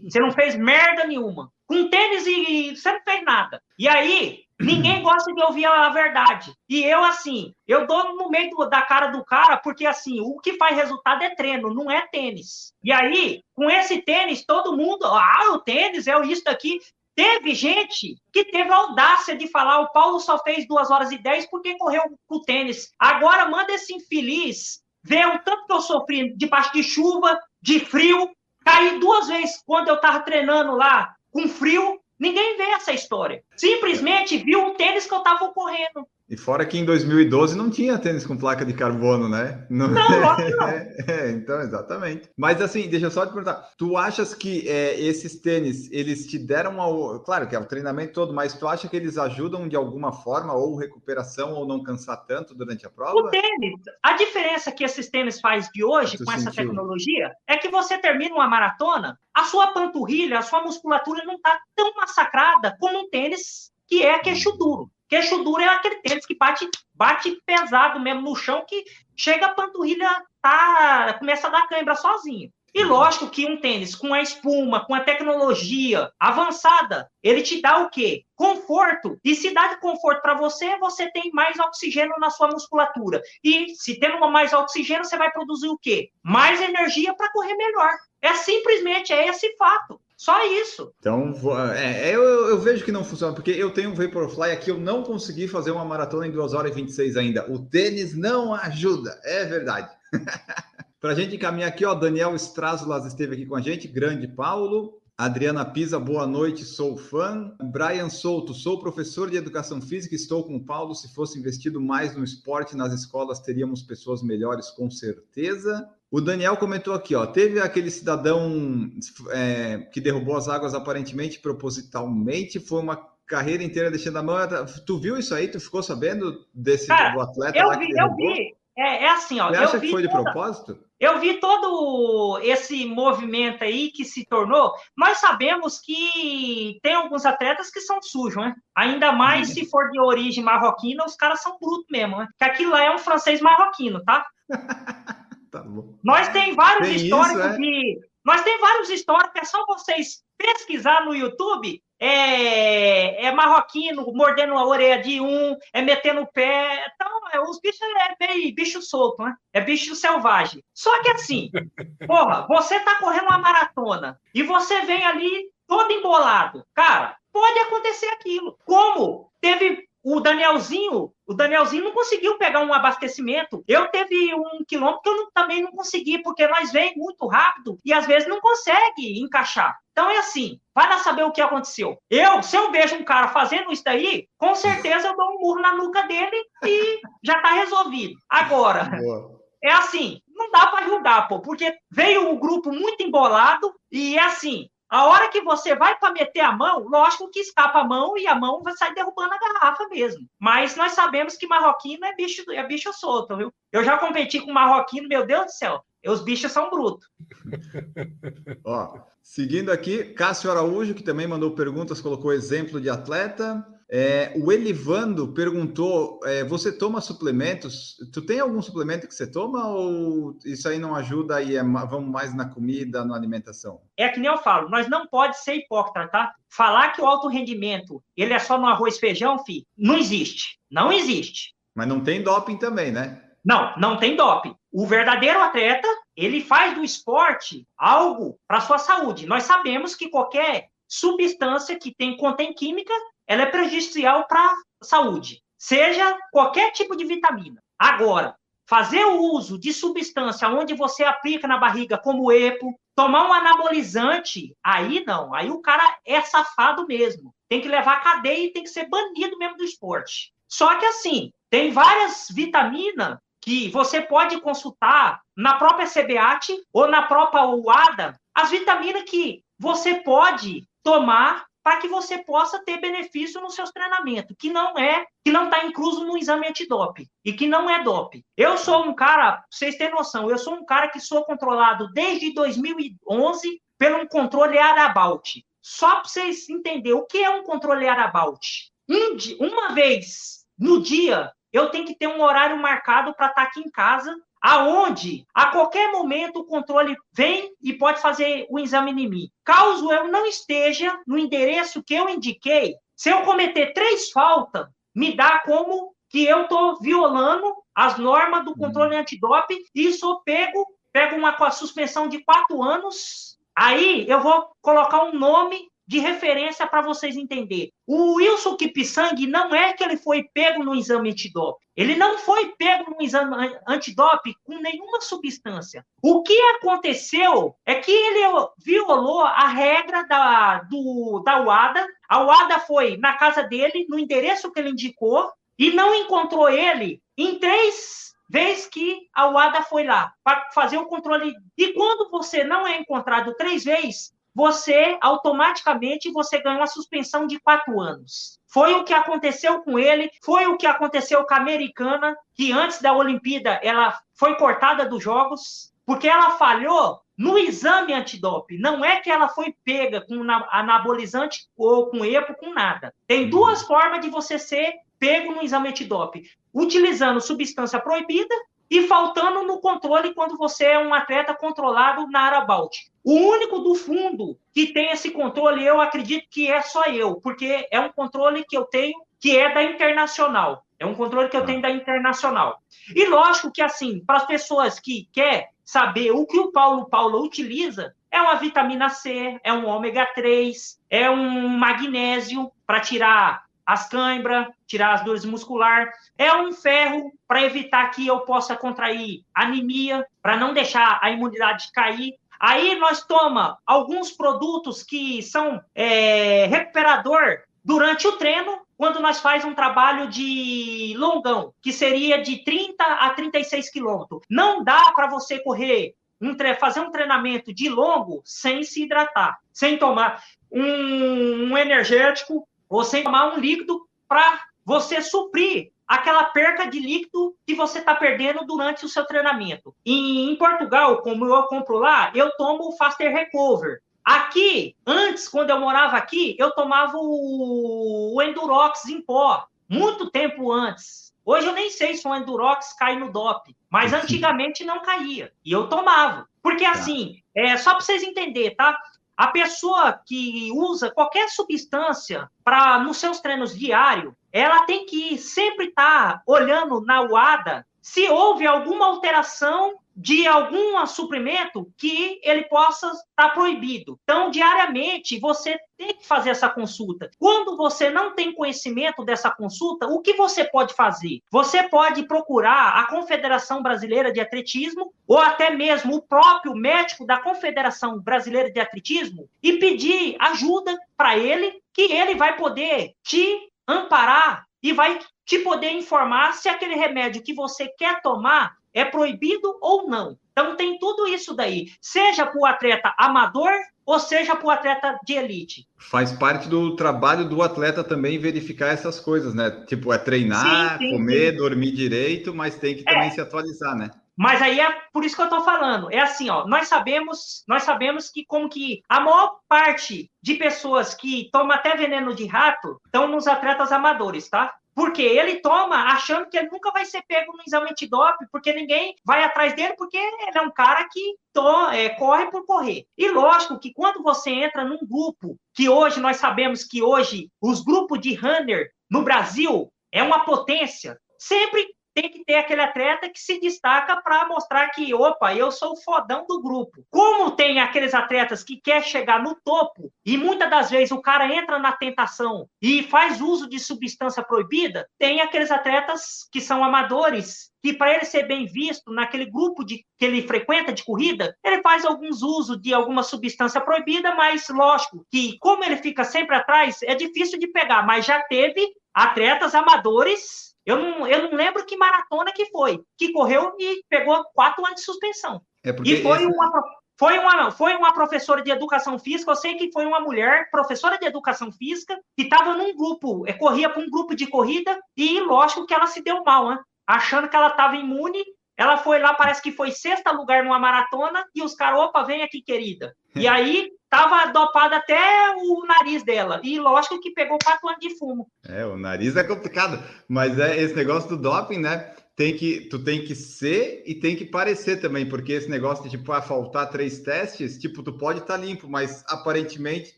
Você 0.03 0.19
não 0.19 0.31
fez 0.31 0.55
merda 0.55 1.05
nenhuma. 1.05 1.51
Com 1.67 1.89
tênis 1.89 2.25
e 2.27 2.75
você 2.75 2.91
não 2.91 3.01
fez 3.03 3.23
nada. 3.23 3.61
E 3.77 3.87
aí, 3.87 4.45
Ninguém 4.59 5.01
gosta 5.03 5.33
de 5.33 5.43
ouvir 5.43 5.65
a 5.65 5.89
verdade. 5.89 6.53
E 6.69 6.81
eu, 6.83 7.03
assim, 7.03 7.53
eu 7.67 7.85
dou 7.85 8.15
no 8.15 8.29
meio 8.29 8.55
da 8.69 8.81
cara 8.81 9.07
do 9.07 9.23
cara, 9.25 9.57
porque, 9.57 9.85
assim, 9.85 10.21
o 10.21 10.39
que 10.39 10.53
faz 10.53 10.77
resultado 10.77 11.23
é 11.23 11.35
treino, 11.35 11.73
não 11.73 11.91
é 11.91 12.07
tênis. 12.07 12.71
E 12.81 12.91
aí, 12.91 13.43
com 13.53 13.69
esse 13.69 14.01
tênis, 14.01 14.45
todo 14.45 14.77
mundo, 14.77 15.05
ah, 15.05 15.51
o 15.53 15.59
tênis 15.59 16.07
é 16.07 16.17
isso 16.25 16.43
daqui. 16.45 16.79
Teve 17.15 17.53
gente 17.53 18.15
que 18.31 18.45
teve 18.45 18.69
a 18.69 18.75
audácia 18.75 19.35
de 19.35 19.47
falar: 19.47 19.79
o 19.79 19.91
Paulo 19.91 20.19
só 20.19 20.37
fez 20.39 20.65
2 20.67 20.89
horas 20.89 21.11
e 21.11 21.17
10 21.17 21.49
porque 21.49 21.77
correu 21.77 22.03
com 22.27 22.35
o 22.37 22.41
tênis. 22.41 22.93
Agora 22.97 23.49
manda 23.49 23.73
esse 23.73 23.93
infeliz 23.93 24.81
ver 25.03 25.27
o 25.27 25.39
tanto 25.39 25.65
que 25.65 25.73
eu 25.73 25.81
sofri 25.81 26.35
debaixo 26.35 26.73
de 26.73 26.83
chuva, 26.83 27.39
de 27.61 27.79
frio. 27.79 28.29
Caí 28.65 28.99
duas 28.99 29.27
vezes 29.27 29.63
quando 29.65 29.87
eu 29.87 29.95
estava 29.95 30.19
treinando 30.21 30.75
lá 30.75 31.15
com 31.31 31.47
frio 31.47 32.01
Ninguém 32.19 32.57
vê 32.57 32.63
essa 32.63 32.93
história. 32.93 33.43
Simplesmente 33.57 34.37
viu 34.37 34.67
o 34.67 34.73
tênis 34.73 35.05
que 35.05 35.13
eu 35.13 35.19
estava 35.19 35.51
correndo. 35.51 36.07
E 36.27 36.35
fora 36.35 36.65
que 36.65 36.77
em 36.77 36.85
2012 36.85 37.55
não 37.55 37.69
tinha 37.69 37.99
tênis 37.99 38.25
com 38.25 38.35
placa 38.35 38.65
de 38.65 38.73
carbono, 38.73 39.29
né? 39.29 39.65
Não, 39.69 39.87
não, 39.87 40.09
não. 40.09 40.35
É, 41.07 41.29
então, 41.29 41.61
exatamente. 41.61 42.29
Mas 42.35 42.59
assim, 42.61 42.89
deixa 42.89 43.05
eu 43.05 43.11
só 43.11 43.25
te 43.25 43.29
perguntar. 43.29 43.69
Tu 43.77 43.95
achas 43.95 44.33
que 44.33 44.67
é, 44.67 44.99
esses 44.99 45.39
tênis, 45.39 45.91
eles 45.91 46.25
te 46.25 46.39
deram 46.39 46.81
ao... 46.81 47.19
Claro 47.19 47.47
que 47.47 47.55
é 47.55 47.59
o 47.59 47.65
treinamento 47.65 48.13
todo, 48.13 48.33
mas 48.33 48.53
tu 48.53 48.67
acha 48.67 48.87
que 48.87 48.95
eles 48.95 49.17
ajudam 49.17 49.67
de 49.67 49.75
alguma 49.75 50.11
forma, 50.11 50.53
ou 50.53 50.75
recuperação, 50.75 51.53
ou 51.53 51.67
não 51.67 51.83
cansar 51.83 52.25
tanto 52.25 52.55
durante 52.55 52.87
a 52.87 52.89
prova? 52.89 53.19
O 53.19 53.29
tênis, 53.29 53.79
a 54.01 54.13
diferença 54.13 54.71
que 54.71 54.83
esses 54.83 55.09
tênis 55.09 55.39
faz 55.39 55.69
de 55.71 55.83
hoje, 55.83 56.17
com 56.17 56.31
sentiu. 56.31 56.49
essa 56.49 56.51
tecnologia, 56.51 57.31
é 57.47 57.57
que 57.57 57.69
você 57.69 57.99
termina 57.99 58.33
uma 58.33 58.47
maratona, 58.47 59.19
a 59.31 59.43
sua 59.43 59.67
panturrilha, 59.67 60.39
a 60.39 60.41
sua 60.41 60.63
musculatura 60.63 61.23
não 61.23 61.35
está 61.35 61.59
tão 61.75 61.93
massacrada 61.95 62.75
como 62.79 62.99
um 62.99 63.09
tênis 63.09 63.69
que 63.87 64.03
é 64.03 64.17
queixo 64.17 64.51
duro. 64.53 64.89
Queixo 65.07 65.43
duro 65.43 65.61
é 65.61 65.67
aquele 65.67 66.01
tênis 66.01 66.25
que 66.25 66.35
bate, 66.35 66.67
bate 66.93 67.39
pesado 67.45 67.99
mesmo 67.99 68.21
no 68.21 68.35
chão, 68.35 68.65
que 68.67 68.83
chega 69.15 69.47
a 69.47 69.53
panturrilha, 69.53 70.09
tá, 70.41 71.15
começa 71.19 71.47
a 71.47 71.51
dar 71.51 71.67
cãibra 71.67 71.95
sozinho. 71.95 72.51
E 72.77 72.83
lógico 72.83 73.29
que 73.29 73.45
um 73.45 73.55
tênis 73.55 73.95
com 73.95 74.13
a 74.13 74.21
espuma, 74.21 74.85
com 74.85 74.93
a 74.93 74.99
tecnologia 74.99 76.11
avançada, 76.19 77.09
ele 77.23 77.41
te 77.41 77.61
dá 77.61 77.79
o 77.79 77.89
quê? 77.89 78.25
Conforto. 78.35 79.17
E 79.23 79.33
se 79.33 79.53
dá 79.53 79.67
de 79.67 79.79
conforto 79.79 80.21
para 80.21 80.33
você, 80.33 80.77
você 80.77 81.09
tem 81.09 81.31
mais 81.31 81.57
oxigênio 81.57 82.15
na 82.19 82.29
sua 82.29 82.49
musculatura. 82.49 83.21
E 83.41 83.73
se 83.75 83.97
tendo 83.97 84.19
mais 84.29 84.51
oxigênio, 84.51 85.05
você 85.05 85.17
vai 85.17 85.31
produzir 85.31 85.69
o 85.69 85.77
quê? 85.77 86.09
Mais 86.21 86.59
energia 86.59 87.15
para 87.15 87.31
correr 87.31 87.55
melhor. 87.55 87.91
É 88.21 88.33
simplesmente 88.33 89.13
é 89.13 89.29
esse 89.29 89.55
fato. 89.55 90.01
Só 90.17 90.45
isso. 90.61 90.93
Então, 90.99 91.33
é, 91.73 92.09
é, 92.09 92.15
eu, 92.15 92.23
eu, 92.23 92.59
vejo 92.59 92.85
que 92.85 92.91
não 92.91 93.03
funciona, 93.03 93.33
porque 93.33 93.51
eu 93.51 93.71
tenho 93.71 93.91
um 93.91 93.93
Vaporfly 93.93 94.51
aqui, 94.51 94.71
eu 94.71 94.79
não 94.79 95.03
consegui 95.03 95.47
fazer 95.47 95.71
uma 95.71 95.83
maratona 95.83 96.25
em 96.25 96.31
2 96.31 96.53
horas 96.53 96.71
e 96.71 96.75
26 96.75 97.17
ainda. 97.17 97.51
O 97.51 97.59
tênis 97.59 98.15
não 98.15 98.53
ajuda, 98.53 99.19
é 99.23 99.45
verdade. 99.45 99.89
Para 101.01 101.11
a 101.11 101.15
gente 101.15 101.35
encaminhar 101.35 101.67
aqui, 101.67 101.85
ó, 101.85 101.93
Daniel 101.93 102.33
Strazulas 102.35 103.05
esteve 103.05 103.35
aqui 103.35 103.45
com 103.45 103.55
a 103.55 103.61
gente, 103.61 103.87
grande 103.87 104.27
Paulo. 104.27 104.99
Adriana 105.17 105.63
Pisa, 105.63 105.97
boa 105.97 106.27
noite, 106.27 106.65
sou 106.65 106.97
fã. 106.97 107.55
Brian 107.71 108.09
Souto, 108.09 108.53
sou 108.53 108.79
professor 108.79 109.29
de 109.29 109.37
educação 109.37 109.81
física, 109.81 110.13
estou 110.13 110.43
com 110.43 110.55
o 110.55 110.65
Paulo. 110.65 110.93
Se 110.93 111.13
fosse 111.13 111.39
investido 111.39 111.79
mais 111.79 112.15
no 112.15 112.23
esporte 112.23 112.75
nas 112.75 112.91
escolas, 112.91 113.39
teríamos 113.39 113.81
pessoas 113.81 114.21
melhores, 114.21 114.69
com 114.71 114.89
certeza. 114.89 115.89
O 116.11 116.21
Daniel 116.21 116.55
comentou 116.57 116.93
aqui, 116.93 117.15
ó, 117.15 117.25
teve 117.25 117.59
aquele 117.59 117.89
cidadão 117.89 118.89
é, 119.31 119.79
que 119.91 119.99
derrubou 119.99 120.37
as 120.37 120.47
águas 120.47 120.73
aparentemente 120.73 121.39
propositalmente, 121.39 122.59
foi 122.59 122.81
uma 122.81 122.95
carreira 123.27 123.63
inteira 123.63 123.89
deixando 123.89 124.17
a 124.17 124.23
mão. 124.23 124.37
Tu 124.85 124.97
viu 124.99 125.17
isso 125.17 125.33
aí? 125.33 125.47
Tu 125.47 125.59
ficou 125.59 125.81
sabendo 125.81 126.45
desse 126.53 126.87
Cara, 126.87 127.21
atleta 127.21 127.57
eu 127.57 127.67
lá 127.67 127.77
vi? 127.77 127.91
Eu 127.91 128.15
vi, 128.15 128.55
é, 128.77 129.05
é 129.05 129.09
assim, 129.09 129.39
ó. 129.39 129.49
Você 129.49 129.57
acha 129.57 129.79
que 129.79 129.89
foi 129.89 130.01
de 130.01 130.09
propósito? 130.09 130.77
Eu 130.99 131.19
vi 131.19 131.39
todo 131.39 132.39
esse 132.41 132.85
movimento 132.85 133.63
aí 133.63 133.91
que 133.91 134.05
se 134.05 134.25
tornou. 134.25 134.73
Nós 134.97 135.17
sabemos 135.17 135.79
que 135.79 136.79
tem 136.81 136.93
alguns 136.93 137.25
atletas 137.25 137.69
que 137.69 137.81
são 137.81 138.01
sujos, 138.01 138.41
né? 138.41 138.53
Ainda 138.75 139.11
mais 139.11 139.49
uhum. 139.49 139.53
se 139.55 139.69
for 139.69 139.89
de 139.91 139.99
origem 139.99 140.43
marroquina, 140.43 141.05
os 141.05 141.15
caras 141.15 141.41
são 141.41 141.57
brutos 141.59 141.87
mesmo, 141.89 142.17
né? 142.17 142.27
Que 142.37 142.45
aquilo 142.45 142.71
lá 142.71 142.83
é 142.83 142.93
um 142.93 142.97
francês 142.97 143.41
marroquino, 143.41 144.03
tá? 144.03 144.25
Tá 145.55 145.65
nós 146.03 146.27
tem 146.29 146.53
vários 146.53 146.87
tem 146.87 146.97
históricos 146.97 147.45
isso, 147.45 147.53
é? 147.53 147.57
de. 147.57 147.99
Nós 148.25 148.41
tem 148.43 148.59
vários 148.59 148.89
históricos, 148.89 149.41
é 149.41 149.45
só 149.45 149.65
vocês 149.65 150.23
pesquisar 150.37 151.05
no 151.05 151.15
YouTube. 151.15 151.81
É, 151.97 153.27
é 153.27 153.31
marroquino 153.31 154.11
mordendo 154.13 154.53
a 154.55 154.65
orelha 154.65 155.01
de 155.01 155.21
um, 155.21 155.55
é 155.71 155.81
metendo 155.81 156.21
o 156.21 156.27
pé. 156.27 156.85
Então, 156.93 157.09
é, 157.31 157.39
os 157.39 157.57
bichos 157.61 157.79
é 157.81 158.27
bem 158.27 158.53
bicho 158.53 158.81
solto, 158.81 159.23
né? 159.23 159.33
É 159.53 159.61
bicho 159.61 159.95
selvagem. 159.95 160.61
Só 160.73 161.01
que 161.01 161.11
assim, 161.11 161.49
porra, 162.05 162.45
você 162.49 162.77
tá 162.81 162.99
correndo 162.99 163.27
uma 163.27 163.37
maratona 163.37 164.19
e 164.33 164.43
você 164.43 164.81
vem 164.81 165.05
ali 165.05 165.49
todo 165.65 165.93
embolado. 165.93 166.65
Cara, 166.73 167.15
pode 167.31 167.59
acontecer 167.59 168.07
aquilo. 168.07 168.57
Como 168.65 169.31
teve 169.39 169.87
o 170.05 170.19
Danielzinho, 170.19 171.11
o 171.25 171.33
Danielzinho 171.33 171.85
não 171.85 171.91
conseguiu 171.91 172.37
pegar 172.37 172.61
um 172.61 172.71
abastecimento. 172.71 173.63
Eu 173.67 173.87
teve 173.87 174.35
um 174.35 174.63
quilômetro 174.67 175.01
que 175.01 175.09
eu 175.09 175.15
não, 175.15 175.31
também 175.33 175.63
não 175.63 175.71
consegui, 175.71 176.21
porque 176.21 176.47
nós 176.47 176.71
vem 176.71 176.93
muito 176.95 177.25
rápido 177.25 177.79
e 177.83 177.91
às 177.91 178.05
vezes 178.05 178.29
não 178.29 178.39
consegue 178.39 179.19
encaixar. 179.19 179.75
Então 179.91 180.07
é 180.07 180.17
assim, 180.17 180.59
vai 180.75 180.87
lá 180.87 180.99
saber 180.99 181.23
o 181.23 181.31
que 181.31 181.41
aconteceu. 181.41 181.97
Eu, 182.07 182.43
se 182.43 182.55
eu 182.55 182.71
vejo 182.71 182.97
um 182.97 183.03
cara 183.03 183.29
fazendo 183.29 183.71
isso 183.71 183.83
daí, 183.83 184.27
com 184.37 184.53
certeza 184.53 185.07
eu 185.07 185.17
dou 185.17 185.31
um 185.31 185.39
murro 185.39 185.59
na 185.59 185.73
nuca 185.73 186.03
dele 186.03 186.37
e 186.63 187.01
já 187.23 187.41
tá 187.41 187.53
resolvido. 187.53 188.13
Agora, 188.29 188.83
Boa. 188.83 189.41
é 189.63 189.71
assim, 189.71 190.21
não 190.27 190.51
dá 190.51 190.67
para 190.67 190.85
julgar, 190.85 191.27
pô, 191.27 191.41
porque 191.41 191.75
veio 191.89 192.29
um 192.29 192.37
grupo 192.37 192.71
muito 192.71 193.01
embolado 193.01 193.73
e 193.91 194.19
é 194.19 194.21
assim, 194.21 194.69
a 194.89 195.05
hora 195.07 195.29
que 195.29 195.41
você 195.41 195.75
vai 195.75 195.97
para 195.97 196.13
meter 196.13 196.41
a 196.41 196.51
mão, 196.51 196.87
lógico 196.87 197.29
que 197.29 197.39
escapa 197.39 197.79
a 197.79 197.83
mão 197.83 198.17
e 198.17 198.27
a 198.27 198.35
mão 198.35 198.61
vai 198.61 198.75
sair 198.77 198.93
derrubando 198.93 199.33
a 199.33 199.39
garrafa 199.39 199.87
mesmo. 199.89 200.27
Mas 200.39 200.75
nós 200.75 200.93
sabemos 200.93 201.35
que 201.35 201.47
marroquino 201.47 202.05
é 202.05 202.15
bicho, 202.15 202.43
é 202.51 202.65
bicho 202.65 202.93
solto, 202.93 203.35
viu? 203.35 203.53
Eu 203.71 203.83
já 203.83 203.97
competi 203.97 204.39
com 204.39 204.51
marroquino, 204.51 205.07
meu 205.07 205.25
Deus 205.25 205.45
do 205.45 205.51
céu, 205.51 205.83
os 206.05 206.21
bichos 206.21 206.51
são 206.51 206.69
brutos. 206.69 207.07
Ó, 208.63 208.99
seguindo 209.21 209.71
aqui, 209.71 210.03
Cássio 210.13 210.51
Araújo, 210.51 210.93
que 210.93 211.03
também 211.03 211.27
mandou 211.27 211.55
perguntas, 211.55 211.99
colocou 211.99 212.31
exemplo 212.31 212.79
de 212.79 212.89
atleta. 212.89 213.65
É, 213.89 214.33
o 214.35 214.51
Elivando 214.51 215.33
perguntou: 215.33 216.19
é, 216.23 216.43
você 216.43 216.71
toma 216.71 217.01
suplementos? 217.01 217.95
Tu 218.11 218.25
tem 218.25 218.39
algum 218.39 218.61
suplemento 218.61 219.07
que 219.07 219.13
você 219.13 219.29
toma 219.29 219.67
ou 219.67 220.37
isso 220.43 220.67
aí 220.67 220.79
não 220.79 220.95
ajuda 220.95 221.41
e 221.41 221.55
é, 221.55 221.63
vamos 221.63 222.09
mais 222.09 222.35
na 222.35 222.49
comida, 222.49 223.05
na 223.05 223.15
alimentação? 223.15 223.81
É 223.95 224.09
que 224.09 224.19
nem 224.19 224.29
eu 224.29 224.37
falo, 224.39 224.69
nós 224.69 224.89
não 224.89 225.07
pode 225.07 225.37
ser 225.37 225.55
hipócrita, 225.55 226.07
tá? 226.07 226.33
Falar 226.49 226.93
que 226.93 227.01
o 227.01 227.05
alto 227.05 227.27
rendimento 227.27 228.01
ele 228.17 228.33
é 228.33 228.39
só 228.39 228.57
no 228.57 228.67
arroz 228.67 228.95
e 228.95 228.99
feijão, 228.99 229.43
fi, 229.45 229.65
não 229.77 229.97
existe. 229.97 230.57
Não 230.69 230.91
existe. 230.91 231.53
Mas 231.75 231.87
não 231.87 232.01
tem 232.01 232.23
doping 232.23 232.57
também, 232.57 232.91
né? 232.91 233.21
Não, 233.43 233.75
não 233.77 233.97
tem 233.97 234.15
doping. 234.15 234.55
O 234.71 234.87
verdadeiro 234.87 235.39
atleta, 235.39 235.87
ele 236.17 236.41
faz 236.41 236.73
do 236.73 236.83
esporte 236.83 237.67
algo 237.77 238.39
para 238.47 238.61
sua 238.61 238.79
saúde. 238.79 239.27
Nós 239.27 239.43
sabemos 239.43 239.95
que 239.95 240.09
qualquer 240.09 240.69
substância 240.87 241.77
que 241.77 241.93
tem 241.93 242.17
contém 242.17 242.53
química, 242.53 242.93
ela 243.27 243.43
é 243.43 243.45
prejudicial 243.45 244.27
para 244.27 244.41
a 244.41 244.55
saúde, 244.83 245.41
seja 245.57 246.17
qualquer 246.31 246.71
tipo 246.71 246.95
de 246.95 247.05
vitamina. 247.05 247.61
Agora, 247.77 248.35
fazer 248.67 249.05
o 249.05 249.33
uso 249.33 249.59
de 249.59 249.73
substância 249.73 250.49
onde 250.49 250.73
você 250.73 251.03
aplica 251.03 251.47
na 251.47 251.57
barriga, 251.57 251.97
como 251.97 252.31
EPO, 252.31 252.73
tomar 252.95 253.27
um 253.27 253.33
anabolizante, 253.33 254.55
aí 254.63 255.03
não, 255.05 255.33
aí 255.33 255.51
o 255.51 255.61
cara 255.61 255.97
é 256.05 256.21
safado 256.21 256.87
mesmo. 256.87 257.33
Tem 257.49 257.61
que 257.61 257.67
levar 257.67 258.01
cadeia 258.01 258.45
e 258.45 258.51
tem 258.51 258.63
que 258.63 258.69
ser 258.69 258.87
banido 258.87 259.37
mesmo 259.37 259.57
do 259.57 259.63
esporte. 259.63 260.33
Só 260.47 260.75
que 260.75 260.85
assim, 260.85 261.31
tem 261.49 261.71
várias 261.71 262.27
vitaminas 262.29 263.17
que 263.41 263.69
você 263.69 264.01
pode 264.01 264.41
consultar 264.41 265.21
na 265.37 265.55
própria 265.55 265.87
CBAT 265.87 266.59
ou 266.73 266.87
na 266.87 267.03
própria 267.03 267.45
UADA, 267.45 268.19
as 268.33 268.49
vitaminas 268.49 269.03
que 269.03 269.43
você 269.59 269.95
pode 269.95 270.67
tomar 270.83 271.45
para 271.65 271.77
que 271.77 271.87
você 271.87 272.19
possa 272.19 272.63
ter 272.63 272.79
benefício 272.79 273.41
nos 273.41 273.55
seus 273.55 273.71
treinamentos, 273.71 274.35
que 274.37 274.51
não 274.51 274.77
é, 274.77 275.03
que 275.25 275.31
não 275.31 275.45
está 275.45 275.65
incluso 275.65 276.05
no 276.05 276.15
exame 276.15 276.47
antidoping 276.47 277.07
e 277.25 277.33
que 277.33 277.47
não 277.47 277.67
é 277.67 277.83
dope. 277.83 278.23
Eu 278.37 278.55
sou 278.55 278.85
um 278.85 278.93
cara, 278.93 279.43
vocês 279.49 279.75
têm 279.75 279.89
noção, 279.89 280.29
eu 280.29 280.37
sou 280.37 280.53
um 280.53 280.63
cara 280.63 280.89
que 280.89 280.99
sou 280.99 281.25
controlado 281.25 281.91
desde 281.91 282.35
2011 282.35 283.59
pelo 283.79 284.07
controle 284.07 284.59
Arabout. 284.59 285.43
Só 285.59 286.01
para 286.01 286.03
vocês 286.03 286.47
entenderem 286.47 286.99
o 286.99 287.07
que 287.07 287.23
é 287.23 287.31
um 287.31 287.41
controle 287.41 287.87
Arabout. 287.87 288.71
Um, 288.87 289.17
uma 289.43 289.73
vez 289.73 290.45
no 290.55 290.79
dia, 290.79 291.33
eu 291.51 291.71
tenho 291.71 291.87
que 291.87 291.97
ter 291.97 292.05
um 292.05 292.21
horário 292.21 292.57
marcado 292.57 293.11
para 293.15 293.29
estar 293.29 293.41
tá 293.41 293.47
aqui 293.49 293.61
em 293.61 293.71
casa 293.71 294.15
aonde 294.45 295.25
a 295.33 295.47
qualquer 295.47 295.91
momento 295.91 296.41
o 296.41 296.45
controle 296.45 296.95
vem 297.11 297.51
e 297.59 297.73
pode 297.73 297.99
fazer 297.99 298.45
o 298.47 298.59
exame 298.59 298.91
em 298.91 299.09
mim. 299.09 299.29
Caso 299.43 299.91
eu 299.91 300.07
não 300.07 300.23
esteja 300.27 300.95
no 301.07 301.17
endereço 301.17 301.81
que 301.83 301.95
eu 301.95 302.07
indiquei, 302.07 302.75
se 302.95 303.09
eu 303.09 303.23
cometer 303.23 303.73
três 303.73 304.11
faltas, 304.11 304.67
me 304.93 305.15
dá 305.15 305.39
como 305.39 305.95
que 306.11 306.23
eu 306.23 306.43
estou 306.43 306.79
violando 306.79 307.55
as 307.73 307.97
normas 307.97 308.45
do 308.45 308.55
controle 308.55 308.95
antidoping 308.95 309.63
e 309.73 309.91
sou 309.93 310.21
pego, 310.21 310.63
pego 310.93 311.15
uma 311.15 311.33
com 311.33 311.43
a 311.43 311.49
suspensão 311.49 312.07
de 312.07 312.23
quatro 312.23 312.61
anos. 312.61 313.39
Aí 313.55 314.07
eu 314.07 314.21
vou 314.21 314.51
colocar 314.61 315.05
um 315.05 315.13
nome 315.17 315.57
de 315.87 315.97
referência 315.97 316.67
para 316.67 316.83
vocês 316.83 317.15
entenderem. 317.15 317.73
O 317.87 318.17
Wilson 318.17 318.55
Kipsang 318.57 319.25
não 319.25 319.55
é 319.55 319.73
que 319.73 319.83
ele 319.83 319.97
foi 319.97 320.23
pego 320.35 320.63
no 320.63 320.75
exame 320.75 321.09
antidoping. 321.09 321.64
Ele 321.75 321.95
não 321.95 322.17
foi 322.17 322.53
pego 322.57 322.91
no 322.91 323.01
exame 323.01 323.35
antidoping 323.67 324.33
com 324.43 324.57
nenhuma 324.59 325.01
substância. 325.01 325.85
O 326.01 326.23
que 326.23 326.37
aconteceu 326.55 327.55
é 327.65 327.75
que 327.75 327.91
ele 327.91 328.21
violou 328.57 329.21
a 329.21 329.47
regra 329.47 330.07
da, 330.07 330.59
do, 330.59 331.21
da 331.25 331.41
UADA. 331.41 331.85
A 332.07 332.23
UADA 332.23 332.59
foi 332.59 332.95
na 332.97 333.17
casa 333.17 333.43
dele, 333.43 333.85
no 333.89 333.99
endereço 333.99 334.51
que 334.51 334.59
ele 334.59 334.69
indicou, 334.69 335.29
e 335.59 335.71
não 335.71 335.93
encontrou 335.93 336.49
ele 336.49 337.01
em 337.17 337.39
três 337.39 338.13
vezes 338.29 338.67
que 338.67 339.07
a 339.13 339.27
UADA 339.29 339.61
foi 339.63 339.83
lá 339.83 340.13
para 340.23 340.49
fazer 340.51 340.77
o 340.77 340.85
controle. 340.85 341.33
E 341.57 341.73
quando 341.73 342.09
você 342.09 342.43
não 342.43 342.65
é 342.65 342.79
encontrado 342.79 343.35
três 343.35 343.63
vezes, 343.63 344.13
você 344.33 344.97
automaticamente 345.01 346.11
você 346.11 346.41
ganha 346.41 346.57
uma 346.57 346.67
suspensão 346.67 347.25
de 347.25 347.39
quatro 347.39 347.79
anos. 347.79 348.37
Foi 348.55 348.73
o 348.73 348.85
que 348.85 348.93
aconteceu 348.93 349.59
com 349.63 349.77
ele, 349.77 350.09
foi 350.21 350.45
o 350.45 350.55
que 350.55 350.65
aconteceu 350.65 351.25
com 351.25 351.33
a 351.33 351.37
americana, 351.37 352.15
que 352.33 352.53
antes 352.53 352.81
da 352.81 352.93
Olimpíada 352.93 353.59
ela 353.61 353.99
foi 354.13 354.37
cortada 354.37 354.85
dos 354.85 355.03
jogos, 355.03 355.73
porque 355.85 356.07
ela 356.07 356.37
falhou 356.37 357.01
no 357.17 357.37
exame 357.37 357.91
antidoping. 357.91 358.57
Não 358.57 358.85
é 358.85 359.01
que 359.01 359.11
ela 359.11 359.27
foi 359.27 359.53
pega 359.65 359.99
com 359.99 360.21
anabolizante 360.51 361.49
ou 361.57 361.87
com 361.87 362.05
EPO, 362.05 362.35
com 362.35 362.53
nada. 362.53 362.95
Tem 363.05 363.29
duas 363.29 363.61
formas 363.61 363.99
de 363.99 364.09
você 364.09 364.39
ser 364.39 364.75
pego 364.97 365.33
no 365.33 365.43
exame 365.43 365.67
antidoping: 365.67 366.23
utilizando 366.53 367.19
substância 367.19 367.77
proibida 367.81 368.33
e 368.69 368.87
faltando 368.87 369.43
no 369.43 369.59
controle 369.59 370.13
quando 370.13 370.37
você 370.37 370.65
é 370.65 370.79
um 370.79 370.93
atleta 370.93 371.33
controlado 371.33 372.07
na 372.07 372.21
Arabout. 372.21 372.91
O 373.03 373.13
único 373.13 373.59
do 373.59 373.75
fundo 373.75 374.37
que 374.53 374.73
tem 374.73 374.91
esse 374.91 375.11
controle, 375.11 375.65
eu 375.65 375.79
acredito 375.79 376.27
que 376.29 376.51
é 376.51 376.61
só 376.61 376.85
eu, 376.85 377.15
porque 377.15 377.67
é 377.71 377.79
um 377.79 377.91
controle 377.91 378.43
que 378.43 378.57
eu 378.57 378.65
tenho 378.65 378.95
que 379.19 379.37
é 379.37 379.53
da 379.53 379.63
Internacional. 379.63 380.63
É 380.77 380.85
um 380.85 380.93
controle 380.93 381.29
que 381.29 381.37
eu 381.37 381.45
tenho 381.45 381.61
da 381.61 381.69
Internacional. 381.69 382.59
E 382.93 383.07
lógico 383.07 383.51
que, 383.51 383.61
assim, 383.61 384.03
para 384.05 384.17
as 384.17 384.25
pessoas 384.25 384.79
que 384.79 385.07
quer 385.11 385.49
saber 385.63 386.11
o 386.11 386.25
que 386.25 386.37
o 386.37 386.51
Paulo 386.51 386.85
Paulo 386.89 387.23
utiliza, 387.23 387.95
é 388.11 388.21
uma 388.21 388.35
vitamina 388.35 388.89
C, 388.89 389.39
é 389.43 389.51
um 389.51 389.65
ômega 389.65 390.05
3, 390.13 390.79
é 390.89 391.09
um 391.09 391.47
magnésio 391.47 392.51
para 392.65 392.79
tirar 392.79 393.44
as 393.65 393.89
câimbras, 393.89 394.47
tirar 394.67 394.93
as 394.93 395.03
dores 395.03 395.25
muscular. 395.25 395.89
É 396.17 396.33
um 396.35 396.51
ferro 396.51 397.11
para 397.27 397.43
evitar 397.43 397.89
que 397.91 398.05
eu 398.05 398.21
possa 398.21 398.55
contrair 398.55 399.23
anemia, 399.33 400.05
para 400.21 400.37
não 400.37 400.53
deixar 400.53 400.99
a 401.01 401.09
imunidade 401.09 401.71
cair. 401.73 402.13
Aí 402.39 402.75
nós 402.75 403.03
toma 403.03 403.57
alguns 403.65 404.11
produtos 404.11 404.83
que 404.83 405.21
são 405.23 405.61
é, 405.73 406.45
recuperador 406.45 407.39
durante 407.63 408.07
o 408.07 408.17
treino, 408.17 408.59
quando 408.77 408.99
nós 408.99 409.19
faz 409.19 409.43
um 409.43 409.55
trabalho 409.55 410.07
de 410.09 410.93
longão, 410.97 411.53
que 411.61 411.73
seria 411.73 412.21
de 412.21 412.43
30 412.43 412.83
a 412.83 413.09
36 413.09 413.71
quilômetros. 413.71 414.21
Não 414.29 414.63
dá 414.63 414.91
para 414.93 415.07
você 415.07 415.39
correr, 415.39 415.95
um, 416.21 416.35
fazer 416.59 416.81
um 416.81 416.91
treinamento 416.91 417.53
de 417.53 417.69
longo 417.69 418.21
sem 418.23 418.63
se 418.63 418.83
hidratar, 418.83 419.37
sem 419.51 419.77
tomar 419.77 420.21
um, 420.51 421.51
um 421.51 421.57
energético 421.57 422.47
sem 422.83 423.03
tomar 423.03 423.33
um 423.33 423.39
líquido 423.39 423.87
para 424.07 424.41
você 424.65 425.01
suprir 425.01 425.71
aquela 425.87 426.25
perca 426.25 426.65
de 426.65 426.79
líquido 426.79 427.35
que 427.45 427.53
você 427.53 427.79
está 427.79 427.95
perdendo 427.95 428.45
durante 428.45 428.85
o 428.85 428.89
seu 428.89 429.05
treinamento. 429.05 429.75
E 429.85 430.29
em 430.29 430.35
Portugal, 430.35 431.01
como 431.01 431.25
eu 431.25 431.43
compro 431.43 431.77
lá, 431.77 432.11
eu 432.15 432.31
tomo 432.37 432.69
o 432.69 432.71
Faster 432.77 433.11
Recover. 433.11 433.81
Aqui, 434.03 434.75
antes, 434.85 435.27
quando 435.27 435.49
eu 435.49 435.59
morava 435.59 435.97
aqui, 435.97 436.35
eu 436.37 436.51
tomava 436.51 436.97
o, 436.97 438.15
o 438.15 438.21
Endurox 438.21 438.85
em 438.85 439.01
pó, 439.01 439.47
muito 439.67 440.11
tempo 440.11 440.51
antes. 440.51 441.05
Hoje 441.25 441.47
eu 441.47 441.53
nem 441.53 441.71
sei 441.71 441.95
se 441.95 442.07
o 442.07 442.15
Endurox 442.15 442.73
cai 442.73 442.99
no 442.99 443.11
DOP, 443.11 443.55
mas 443.69 443.93
antigamente 443.93 444.63
não 444.63 444.81
caía. 444.81 445.31
E 445.43 445.51
eu 445.51 445.67
tomava. 445.67 446.27
Porque 446.41 446.63
tá. 446.63 446.71
assim, 446.71 447.15
é, 447.33 447.57
só 447.57 447.71
para 447.71 447.81
vocês 447.81 448.03
entenderem, 448.03 448.55
tá? 448.55 448.79
A 449.17 449.27
pessoa 449.27 449.93
que 450.05 450.51
usa 450.53 450.91
qualquer 450.91 451.29
substância 451.29 452.29
para 452.43 452.79
nos 452.79 452.97
seus 452.97 453.21
treinos 453.21 453.57
diários, 453.57 454.13
ela 454.31 454.65
tem 454.65 454.85
que 454.85 455.17
sempre 455.17 455.67
estar 455.67 456.13
tá 456.13 456.23
olhando 456.27 456.81
na 456.81 457.01
UADA 457.01 457.65
se 457.85 458.09
houve 458.09 458.47
alguma 458.47 458.87
alteração 458.87 459.77
de 459.95 460.27
algum 460.27 460.83
suprimento 460.87 461.71
que 461.77 462.19
ele 462.23 462.45
possa 462.45 462.87
estar 462.87 463.05
tá 463.15 463.29
proibido. 463.29 463.99
Então, 464.03 464.31
diariamente, 464.31 465.19
você 465.19 465.55
tem 465.77 465.95
que 465.95 466.05
fazer 466.05 466.31
essa 466.31 466.49
consulta. 466.49 467.11
Quando 467.19 467.55
você 467.55 467.91
não 467.91 468.15
tem 468.15 468.33
conhecimento 468.33 469.05
dessa 469.05 469.29
consulta, 469.29 469.85
o 469.85 470.01
que 470.01 470.13
você 470.13 470.43
pode 470.43 470.73
fazer? 470.73 471.21
Você 471.29 471.61
pode 471.69 472.07
procurar 472.07 472.69
a 472.69 472.87
Confederação 472.87 473.61
Brasileira 473.61 474.11
de 474.11 474.19
Atletismo 474.19 474.91
ou 475.07 475.19
até 475.19 475.51
mesmo 475.51 475.97
o 475.97 476.01
próprio 476.01 476.55
médico 476.55 477.05
da 477.05 477.21
Confederação 477.21 478.01
Brasileira 478.01 478.51
de 478.51 478.59
Atletismo 478.59 479.29
e 479.43 479.59
pedir 479.59 480.17
ajuda 480.19 480.75
para 480.97 481.19
ele, 481.19 481.61
que 481.71 481.83
ele 481.83 482.15
vai 482.15 482.35
poder 482.35 482.95
te 483.03 483.47
amparar 483.67 484.45
e 484.65 484.73
vai 484.73 484.97
te 485.23 485.37
poder 485.39 485.69
informar 485.73 486.33
se 486.33 486.49
aquele 486.49 486.73
remédio 486.73 487.21
que 487.21 487.35
você 487.35 487.67
quer 487.67 488.01
tomar 488.01 488.55
é 488.73 488.83
proibido 488.83 489.55
ou 489.61 489.87
não. 489.87 490.17
Então 490.31 490.55
tem 490.55 490.79
tudo 490.79 491.07
isso 491.07 491.35
daí, 491.35 491.67
seja 491.79 492.25
para 492.25 492.41
o 492.41 492.45
atleta 492.47 492.91
amador 492.97 493.51
ou 493.85 493.99
seja 493.99 494.35
para 494.35 494.47
o 494.47 494.49
atleta 494.49 494.99
de 495.05 495.13
elite. 495.13 495.67
Faz 495.77 496.11
parte 496.11 496.49
do 496.49 496.75
trabalho 496.75 497.29
do 497.29 497.43
atleta 497.43 497.83
também 497.83 498.17
verificar 498.17 498.69
essas 498.69 498.99
coisas, 498.99 499.35
né? 499.35 499.51
Tipo, 499.67 499.93
é 499.93 499.99
treinar, 499.99 500.79
sim, 500.79 500.87
sim, 500.87 500.91
comer, 500.97 501.33
sim. 501.33 501.37
dormir 501.37 501.71
direito, 501.71 502.33
mas 502.33 502.55
tem 502.57 502.75
que 502.75 502.83
também 502.83 503.09
é. 503.09 503.11
se 503.11 503.21
atualizar, 503.21 503.77
né? 503.77 503.91
Mas 504.17 504.41
aí 504.41 504.59
é 504.59 504.71
por 504.93 505.03
isso 505.03 505.15
que 505.15 505.21
eu 505.21 505.25
estou 505.25 505.43
falando. 505.43 505.91
É 505.91 505.99
assim, 505.99 506.29
ó, 506.29 506.47
nós 506.47 506.67
sabemos, 506.67 507.43
nós 507.47 507.63
sabemos 507.63 508.09
que 508.09 508.25
como 508.25 508.49
que 508.49 508.81
a 508.87 508.99
maior 508.99 509.39
parte 509.47 510.09
de 510.21 510.35
pessoas 510.35 510.93
que 510.93 511.29
tomam 511.31 511.55
até 511.55 511.75
veneno 511.75 512.15
de 512.15 512.25
rato 512.25 512.79
estão 512.85 513.07
nos 513.07 513.27
atletas 513.27 513.71
amadores, 513.71 514.29
tá? 514.29 514.53
Porque 514.73 515.01
ele 515.01 515.37
toma 515.37 515.93
achando 515.93 516.29
que 516.29 516.37
ele 516.37 516.49
nunca 516.51 516.69
vai 516.71 516.85
ser 516.85 517.01
pego 517.07 517.31
no 517.31 517.43
exame 517.47 517.69
antidoping, 517.69 518.25
porque 518.29 518.51
ninguém 518.51 518.93
vai 519.05 519.23
atrás 519.23 519.53
dele, 519.53 519.73
porque 519.77 519.95
ele 519.95 520.37
é 520.37 520.41
um 520.41 520.51
cara 520.51 520.85
que 520.91 521.15
to, 521.33 521.69
é, 521.71 521.89
corre 521.89 522.29
por 522.29 522.45
correr. 522.45 522.85
E 522.97 523.09
lógico 523.09 523.57
que 523.57 523.73
quando 523.73 524.03
você 524.03 524.31
entra 524.31 524.65
num 524.65 524.79
grupo, 524.85 525.37
que 525.53 525.69
hoje 525.69 526.01
nós 526.01 526.17
sabemos 526.17 526.65
que 526.65 526.83
hoje 526.83 527.29
os 527.41 527.63
grupos 527.63 528.01
de 528.01 528.15
runner 528.15 528.69
no 528.89 529.01
Brasil 529.01 529.71
é 529.93 530.03
uma 530.03 530.25
potência. 530.25 530.99
sempre 531.17 531.65
tem 531.95 532.09
que 532.09 532.25
ter 532.25 532.35
aquele 532.35 532.61
atleta 532.61 533.09
que 533.09 533.19
se 533.19 533.39
destaca 533.39 533.95
para 534.01 534.27
mostrar 534.27 534.69
que, 534.71 534.93
opa, 534.93 535.33
eu 535.33 535.49
sou 535.49 535.71
o 535.71 535.81
fodão 535.81 536.25
do 536.27 536.41
grupo. 536.41 536.85
Como 536.91 537.31
tem 537.31 537.61
aqueles 537.61 537.93
atletas 537.93 538.43
que 538.43 538.57
quer 538.57 538.83
chegar 538.83 539.23
no 539.23 539.33
topo 539.33 539.89
e 540.05 540.17
muitas 540.17 540.49
das 540.49 540.69
vezes 540.69 540.91
o 540.91 541.01
cara 541.01 541.33
entra 541.33 541.57
na 541.57 541.71
tentação 541.71 542.49
e 542.61 542.83
faz 542.83 543.21
uso 543.21 543.47
de 543.47 543.57
substância 543.59 544.21
proibida, 544.21 544.85
tem 544.99 545.21
aqueles 545.21 545.49
atletas 545.49 546.27
que 546.29 546.41
são 546.41 546.61
amadores 546.63 547.49
que 547.63 547.73
para 547.73 547.95
ele 547.95 548.05
ser 548.05 548.27
bem 548.27 548.45
visto 548.45 548.91
naquele 548.91 549.25
grupo 549.25 549.63
de, 549.63 549.83
que 549.97 550.05
ele 550.05 550.27
frequenta 550.27 550.71
de 550.71 550.83
corrida, 550.83 551.35
ele 551.43 551.63
faz 551.63 551.83
alguns 551.83 552.21
usos 552.21 552.61
de 552.61 552.73
alguma 552.73 553.01
substância 553.01 553.59
proibida, 553.59 554.13
mas 554.13 554.47
lógico 554.49 555.03
que 555.09 555.37
como 555.39 555.63
ele 555.63 555.77
fica 555.77 556.03
sempre 556.03 556.35
atrás, 556.35 556.83
é 556.83 556.93
difícil 556.93 557.39
de 557.39 557.47
pegar, 557.47 557.83
mas 557.83 558.05
já 558.05 558.21
teve 558.21 558.67
atletas 558.93 559.55
amadores 559.55 560.54
eu 560.65 560.77
não, 560.77 561.07
eu 561.07 561.23
não 561.23 561.37
lembro 561.37 561.65
que 561.65 561.77
maratona 561.77 562.31
que 562.33 562.45
foi, 562.47 562.81
que 562.97 563.11
correu 563.11 563.53
e 563.59 563.83
pegou 563.89 564.23
quatro 564.33 564.65
anos 564.65 564.79
de 564.79 564.85
suspensão. 564.85 565.41
É 565.63 565.69
e 565.85 566.01
foi 566.01 566.17
esse... 566.17 566.25
uma, 566.25 566.63
foi 566.97 567.19
uma, 567.19 567.51
foi 567.51 567.75
uma 567.75 567.93
professora 567.93 568.41
de 568.41 568.51
educação 568.51 568.97
física, 568.97 569.31
eu 569.31 569.35
sei 569.35 569.55
que 569.55 569.71
foi 569.71 569.85
uma 569.85 569.99
mulher, 569.99 570.49
professora 570.49 570.97
de 570.97 571.05
educação 571.05 571.51
física, 571.51 571.99
que 572.17 572.23
estava 572.23 572.55
num 572.55 572.75
grupo, 572.75 573.27
é, 573.27 573.33
corria 573.33 573.69
para 573.69 573.81
um 573.81 573.89
grupo 573.89 574.15
de 574.15 574.27
corrida, 574.27 574.79
e 574.95 575.19
lógico 575.19 575.65
que 575.65 575.73
ela 575.73 575.87
se 575.87 576.01
deu 576.01 576.23
mal, 576.23 576.49
né? 576.49 576.59
achando 576.87 577.27
que 577.27 577.35
ela 577.35 577.47
estava 577.47 577.75
imune 577.75 578.23
ela 578.57 578.77
foi 578.77 578.99
lá, 578.99 579.13
parece 579.13 579.41
que 579.41 579.51
foi 579.51 579.71
sexta 579.71 580.11
lugar 580.11 580.43
numa 580.43 580.57
maratona, 580.57 581.25
e 581.35 581.43
os 581.43 581.53
caras, 581.55 581.79
opa, 581.79 582.03
vem 582.03 582.23
aqui, 582.23 582.41
querida. 582.41 582.95
E 583.15 583.27
aí, 583.27 583.69
tava 583.89 584.31
dopada 584.31 584.77
até 584.77 585.33
o 585.37 585.65
nariz 585.65 586.03
dela. 586.03 586.41
E 586.43 586.59
lógico 586.59 586.99
que 586.99 587.11
pegou 587.11 587.37
quatro 587.43 587.67
anos 587.67 587.79
de 587.79 587.97
fumo. 587.97 588.27
É, 588.47 588.65
o 588.65 588.77
nariz 588.77 589.15
é 589.15 589.23
complicado. 589.23 589.81
Mas 590.07 590.37
é 590.37 590.57
esse 590.57 590.75
negócio 590.75 591.09
do 591.09 591.17
doping, 591.17 591.59
né? 591.59 591.95
Tem 592.15 592.35
que, 592.35 592.61
tu 592.61 592.81
tem 592.81 593.03
que 593.03 593.13
ser 593.13 593.83
e 593.85 593.93
tem 593.93 594.15
que 594.15 594.23
parecer 594.23 594.79
também, 594.79 595.07
porque 595.07 595.33
esse 595.33 595.49
negócio 595.49 595.83
de 595.83 595.89
tipo, 595.89 596.13
ah, 596.13 596.21
faltar 596.21 596.69
três 596.69 596.99
testes, 596.99 597.57
tipo, 597.59 597.83
tu 597.83 597.91
pode 597.97 598.19
estar 598.19 598.37
tá 598.37 598.43
limpo, 598.43 598.69
mas 598.69 599.03
aparentemente 599.07 599.97